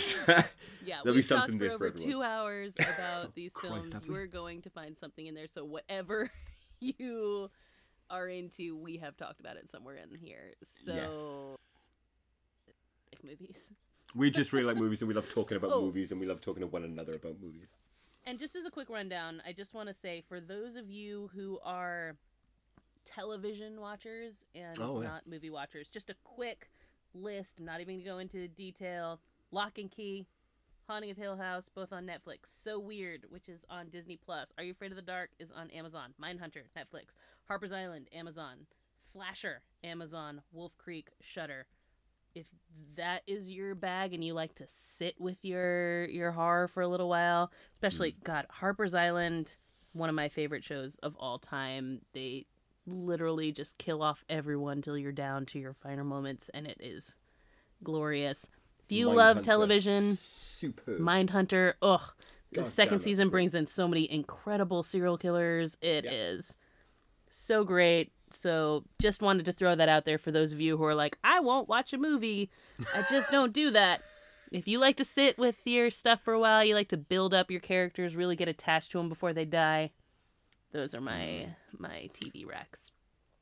Yeah, 0.82 1.00
there'll 1.04 1.16
be 1.16 1.22
something 1.22 1.58
talked 1.58 1.58
for 1.58 1.66
there 1.66 1.72
for 1.72 1.86
over 1.86 1.90
everyone. 1.90 2.16
two 2.16 2.22
hours 2.24 2.78
about 2.86 3.36
these 3.36 3.54
Christ, 3.54 3.94
films. 3.94 4.02
we? 4.08 4.16
You're 4.16 4.28
going 4.28 4.62
to 4.64 4.70
find 4.70 4.98
something 4.98 5.26
in 5.26 5.34
there. 5.36 5.48
So 5.48 5.64
whatever 5.64 6.30
you 6.80 7.50
are 8.10 8.28
into, 8.28 8.76
we 8.78 8.98
have 8.98 9.18
talked 9.18 9.40
about 9.40 9.58
it 9.58 9.70
somewhere 9.70 9.96
in 9.96 10.16
here. 10.18 10.54
So 10.86 11.56
Yes. 11.56 11.58
movies. 13.24 13.72
We 14.16 14.30
just 14.30 14.54
really 14.54 14.66
like 14.68 14.78
movies 14.78 15.02
and 15.02 15.08
we 15.08 15.14
love 15.16 15.30
talking 15.30 15.58
about 15.58 15.72
Oh. 15.72 15.82
movies 15.82 16.12
and 16.12 16.20
we 16.22 16.28
love 16.28 16.40
talking 16.42 16.62
to 16.62 16.68
one 16.68 16.84
another 16.84 17.16
about 17.16 17.40
movies. 17.42 17.68
And 18.26 18.40
just 18.40 18.56
as 18.56 18.66
a 18.66 18.72
quick 18.72 18.90
rundown, 18.90 19.42
I 19.46 19.54
just 19.54 19.74
want 19.74 19.88
to 19.90 19.94
say 19.94 20.22
for 20.28 20.40
those 20.40 20.76
of 20.76 20.90
you 20.90 21.30
who 21.34 21.60
are 21.64 22.16
television 23.06 23.80
watchers 23.82 24.46
and 24.56 24.78
Oh, 24.80 25.02
yeah. 25.02 25.08
not 25.10 25.28
movie 25.28 25.50
watchers, 25.50 25.90
just 25.90 26.10
a 26.10 26.16
quick 26.24 26.70
list, 27.14 27.60
not 27.60 27.82
even 27.82 27.96
going 27.96 28.00
to 28.00 28.06
go 28.06 28.18
into 28.20 28.48
detail. 28.48 29.20
Locke 29.52 29.78
and 29.78 29.92
Key, 29.92 30.26
Haunting 30.88 31.12
of 31.12 31.18
Hill 31.18 31.38
House, 31.38 31.70
both 31.74 31.92
on 31.92 32.06
Netflix. 32.06 32.48
So 32.48 32.80
Weird, 32.80 33.26
which 33.30 33.50
is 33.50 33.66
on 33.70 33.90
Disney 33.90 34.18
Plus. 34.18 34.54
Are 34.58 34.64
You 34.64 34.72
Afraid 34.72 34.92
of 34.92 34.96
the 34.96 35.02
Dark 35.02 35.32
is 35.40 35.52
on 35.52 35.70
Amazon. 35.72 36.14
Mindhunter, 36.22 36.64
Netflix. 36.78 37.08
Harper's 37.50 37.72
Island, 37.72 38.08
Amazon. 38.14 38.66
Slasher, 38.98 39.62
Amazon. 39.84 40.42
Wolf 40.52 40.78
Creek, 40.78 41.10
Shudder. 41.22 41.66
If 42.36 42.46
that 42.96 43.22
is 43.28 43.50
your 43.50 43.76
bag 43.76 44.14
and 44.14 44.24
you 44.24 44.34
like 44.34 44.56
to 44.56 44.66
sit 44.68 45.20
with 45.20 45.38
your 45.44 46.06
your 46.06 46.32
horror 46.32 46.68
for 46.68 46.82
a 46.82 46.88
little 46.88 47.10
while, 47.10 47.52
especially 47.76 48.16
God, 48.24 48.48
Harper's 48.50 48.94
Island, 48.94 49.56
one 49.94 50.10
of 50.10 50.16
my 50.16 50.30
favorite 50.30 50.64
shows 50.64 50.96
of 50.98 51.16
all 51.18 51.38
time. 51.38 52.02
They 52.14 52.46
literally 52.86 53.52
just 53.52 53.78
kill 53.78 54.02
off 54.02 54.24
everyone 54.30 54.82
till 54.82 54.98
you're 54.98 55.12
down 55.12 55.46
to 55.48 55.60
your 55.60 55.74
final 55.74 56.06
moments, 56.06 56.50
and 56.50 56.68
it 56.68 56.78
is 56.80 57.16
glorious. 57.84 58.50
If 58.80 58.92
you 58.92 59.12
love 59.12 59.38
Mindhunter, 59.38 59.44
television, 59.44 60.16
superb. 60.16 61.00
Mindhunter, 61.00 61.74
ugh. 61.82 62.14
The 62.52 62.62
God 62.62 62.68
second 62.68 63.00
season 63.00 63.30
brings 63.30 63.56
in 63.56 63.66
so 63.66 63.88
many 63.88 64.12
incredible 64.12 64.84
serial 64.84 65.18
killers. 65.18 65.78
It 65.82 66.06
is 66.06 66.56
Yeah. 66.58 66.66
so 67.32 67.64
great. 67.64 68.13
So 68.36 68.84
just 69.02 69.22
wanted 69.22 69.46
to 69.46 69.54
throw 69.54 69.76
that 69.76 69.90
out 69.90 70.06
there 70.06 70.18
for 70.18 70.32
those 70.32 70.54
of 70.54 70.60
you 70.62 70.78
who 70.78 70.84
are 70.84 70.96
like, 70.96 71.18
I 71.24 71.40
won't 71.40 71.68
watch 71.70 71.94
a 71.94 71.98
movie. 71.98 72.50
I 72.94 73.04
just 73.10 73.32
don't 73.32 73.54
do 73.54 73.72
that. 73.72 74.02
If 74.52 74.68
you 74.68 74.80
like 74.80 74.98
to 74.98 75.06
sit 75.06 75.38
with 75.38 75.56
your 75.66 75.90
stuff 75.90 76.22
for 76.24 76.34
a 76.34 76.40
while, 76.40 76.64
you 76.64 76.76
like 76.76 76.90
to 76.90 76.98
build 76.98 77.34
up 77.34 77.50
your 77.50 77.60
characters, 77.60 78.16
really 78.16 78.36
get 78.36 78.48
attached 78.48 78.92
to 78.92 78.98
them 79.00 79.10
before 79.10 79.34
they 79.34 79.46
die. 79.46 79.92
Those 80.72 80.94
are 80.94 81.02
my 81.02 81.48
my 81.78 82.10
TV 82.14 82.46
recs. 82.46 82.92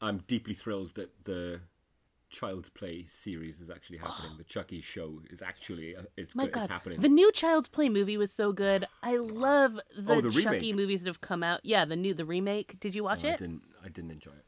I'm 0.01 0.19
deeply 0.27 0.53
thrilled 0.53 0.95
that 0.95 1.25
the 1.25 1.61
Child's 2.29 2.69
Play 2.69 3.05
series 3.09 3.59
is 3.59 3.69
actually 3.69 3.97
happening. 4.03 4.37
the 4.37 4.43
Chucky 4.45 4.79
show 4.81 5.21
is 5.29 5.41
actually 5.41 5.95
uh, 5.97 6.03
it's, 6.15 6.33
My 6.33 6.45
it's 6.45 6.55
God, 6.55 6.69
happening. 6.69 7.01
the 7.01 7.09
new 7.09 7.29
Child's 7.33 7.67
Play 7.67 7.89
movie 7.89 8.15
was 8.17 8.31
so 8.31 8.53
good. 8.53 8.85
I 9.03 9.17
love 9.17 9.79
the, 9.97 10.13
Oh, 10.13 10.21
the 10.21 10.31
Chucky 10.31 10.45
remake. 10.71 10.75
movies 10.75 11.03
that 11.03 11.09
have 11.09 11.21
come 11.21 11.43
out. 11.43 11.59
Yeah, 11.63 11.83
the 11.85 11.97
new 11.97 12.13
the 12.13 12.25
remake. 12.25 12.79
Did 12.79 12.95
you 12.95 13.03
watch 13.03 13.25
Oh, 13.25 13.29
I 13.29 13.35
didn't. 13.35 13.61
I 13.83 13.89
didn't 13.89 14.11
enjoy 14.11 14.31
it. 14.31 14.45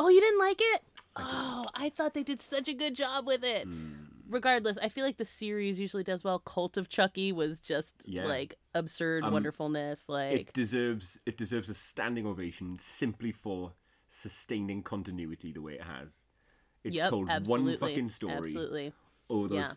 Oh, 0.00 0.08
you 0.08 0.20
didn't 0.20 0.38
like 0.38 0.60
it? 0.60 0.82
I 1.14 1.28
oh, 1.30 1.64
I 1.74 1.90
thought 1.90 2.14
they 2.14 2.22
did 2.22 2.40
such 2.40 2.68
a 2.68 2.72
good 2.74 2.94
job 2.94 3.26
with 3.26 3.44
it. 3.44 3.68
Mm. 3.68 4.06
regardless, 4.28 4.78
I 4.78 4.88
feel 4.88 5.04
like 5.04 5.16
the 5.18 5.24
series 5.24 5.78
usually 5.80 6.04
does 6.04 6.22
well. 6.22 6.38
Cult 6.38 6.76
of 6.76 6.88
Chucky 6.88 7.32
was 7.32 7.60
just 7.60 7.96
Yeah. 8.06 8.26
like 8.26 8.54
absurd 8.74 9.24
Um, 9.24 9.32
wonderfulness. 9.32 10.08
Like 10.08 10.40
it 10.40 10.52
deserves 10.52 11.20
it 11.26 11.36
deserves 11.36 11.68
a 11.68 11.74
standing 11.74 12.26
ovation 12.26 12.78
simply 12.78 13.32
for 13.32 13.74
sustaining 14.08 14.82
continuity 14.82 15.52
the 15.52 15.60
way 15.60 15.74
it 15.74 15.82
has. 15.82 16.20
It's 16.84 16.96
yep, 16.96 17.10
told 17.10 17.28
absolutely, 17.28 17.72
one 17.72 17.78
fucking 17.78 18.08
story. 18.08 18.34
Absolutely. 18.36 18.92
Oh, 19.28 19.48
those. 19.48 19.58
Yeah. 19.58 19.72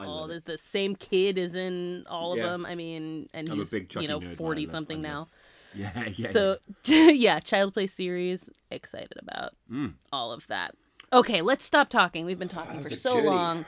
All 0.00 0.28
the, 0.28 0.40
the 0.44 0.58
same 0.58 0.94
kid 0.94 1.38
is 1.38 1.54
in 1.54 2.04
all 2.08 2.32
of 2.32 2.38
them. 2.38 2.64
I 2.66 2.74
mean, 2.74 3.28
and 3.32 3.48
I'm 3.48 3.58
he's 3.58 3.72
you 3.72 4.08
know 4.08 4.20
nerd, 4.20 4.24
man. 4.24 4.32
I 4.32 4.34
forty 4.34 4.66
something 4.66 5.00
now. 5.02 5.28
Yeah, 5.78 6.08
yeah. 6.16 6.30
So 6.30 6.58
yeah, 6.84 7.38
Child 7.50 7.72
Play 7.74 7.86
series. 7.86 8.50
Excited 8.70 9.14
about 9.18 9.52
Mm. 9.72 9.94
all 10.12 10.32
of 10.32 10.46
that. 10.48 10.74
Okay, 11.10 11.40
let's 11.40 11.64
stop 11.64 11.88
talking. 11.88 12.26
We've 12.26 12.38
been 12.38 12.50
talking 12.50 12.82
That 12.82 12.90
for 12.90 12.94
so 12.96 13.14
journey. 13.14 13.28
long. 13.28 13.64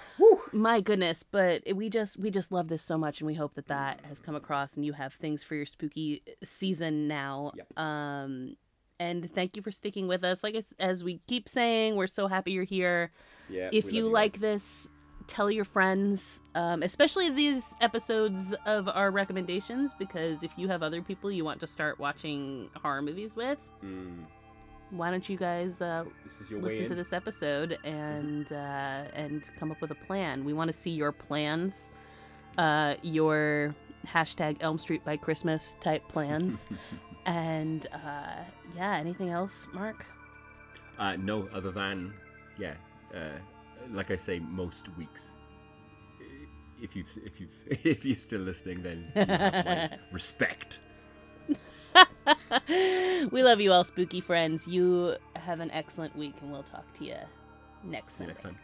My 0.53 0.81
goodness, 0.83 1.23
but 1.23 1.63
we 1.75 1.89
just 1.89 2.19
we 2.19 2.31
just 2.31 2.53
love 2.53 2.69
this 2.69 2.83
so 2.83 2.99
much, 2.99 3.21
and 3.21 3.27
we 3.27 3.35
hope 3.35 3.55
that 3.55 3.69
that 3.69 4.01
has 4.09 4.21
come 4.21 4.35
across, 4.35 4.77
and 4.77 4.85
you 4.85 4.93
have 4.93 5.15
things 5.15 5.43
for 5.43 5.55
your 5.55 5.65
spooky 5.65 6.23
season 6.45 7.09
now. 7.09 7.53
Yep. 7.57 7.79
Um, 7.79 8.57
and 8.99 9.33
thank 9.35 9.57
you 9.57 9.63
for 9.63 9.71
sticking 9.71 10.07
with 10.09 10.23
us. 10.25 10.45
Like 10.45 10.55
as, 10.55 10.75
as 10.79 11.03
we 11.03 11.21
keep 11.27 11.49
saying, 11.49 11.97
we're 11.97 12.07
so 12.09 12.27
happy 12.27 12.53
you're 12.53 12.65
here. 12.65 13.11
yeah, 13.49 13.71
if 13.73 13.91
you 13.93 14.05
love 14.05 14.13
like 14.13 14.41
this, 14.41 14.91
tell 15.31 15.49
your 15.51 15.65
friends, 15.65 16.43
um, 16.57 16.83
especially 16.83 17.31
these 17.31 17.77
episodes 17.81 18.53
of 18.67 18.89
our 18.89 19.13
recommendations, 19.13 19.95
because 19.97 20.43
if 20.43 20.51
you 20.57 20.67
have 20.69 20.83
other 20.83 21.01
people 21.01 21.31
you 21.31 21.45
want 21.45 21.61
to 21.61 21.69
start 21.69 22.01
watching 22.01 22.69
horror 22.75 23.01
movies 23.01 23.37
with, 23.37 23.63
Mm, 23.85 24.25
why 24.91 25.09
don't 25.13 25.29
you 25.29 25.37
guys 25.37 25.81
uh, 25.81 26.05
this 26.25 26.41
is 26.41 26.51
your 26.51 26.61
listen 26.61 26.87
to 26.89 26.97
this 26.97 27.13
episode 27.13 27.79
and 27.85 28.53
uh, 28.53 29.05
and 29.15 29.49
come 29.57 29.71
up 29.71 29.81
with 29.81 29.93
a 29.93 30.01
plan? 30.07 30.45
We 30.45 30.53
want 30.53 30.67
to 30.69 30.77
see 30.77 30.91
your 30.91 31.13
plans, 31.13 31.91
uh, 32.59 32.97
your 33.03 33.73
hashtag 34.05 34.57
Elm 34.61 34.79
Street 34.79 35.05
by 35.05 35.17
Christmas 35.17 35.77
type 35.81 36.07
plans, 36.09 36.67
and 37.27 37.87
uh, 37.93 38.43
yeah, 38.75 38.97
anything 38.97 39.31
else, 39.31 39.69
Mark? 39.73 40.05
Uh, 40.99 41.15
no, 41.17 41.49
other 41.55 41.71
than 41.71 42.13
yeah, 42.59 42.75
uh, 43.15 43.39
like 43.93 44.11
I 44.11 44.17
say, 44.17 44.39
most 44.39 44.89
weeks. 44.97 45.33
If 46.83 46.97
you've 46.97 47.19
if 47.25 47.41
you've 47.41 47.55
if 47.85 48.05
you're 48.05 48.17
still 48.17 48.41
listening, 48.41 48.83
then 48.83 49.13
you 49.15 49.99
respect. 50.13 50.81
we 53.31 53.43
love 53.43 53.61
you 53.61 53.73
all, 53.73 53.85
spooky 53.85 54.21
friends. 54.21 54.67
You 54.67 55.17
have 55.37 55.61
an 55.61 55.71
excellent 55.73 56.17
week, 56.17 56.35
and 56.41 56.51
we'll 56.51 56.63
talk 56.63 56.91
to 56.95 57.05
you 57.05 57.17
next 57.85 58.15
Sunday. 58.15 58.33
next 58.33 58.43
time. 58.43 58.59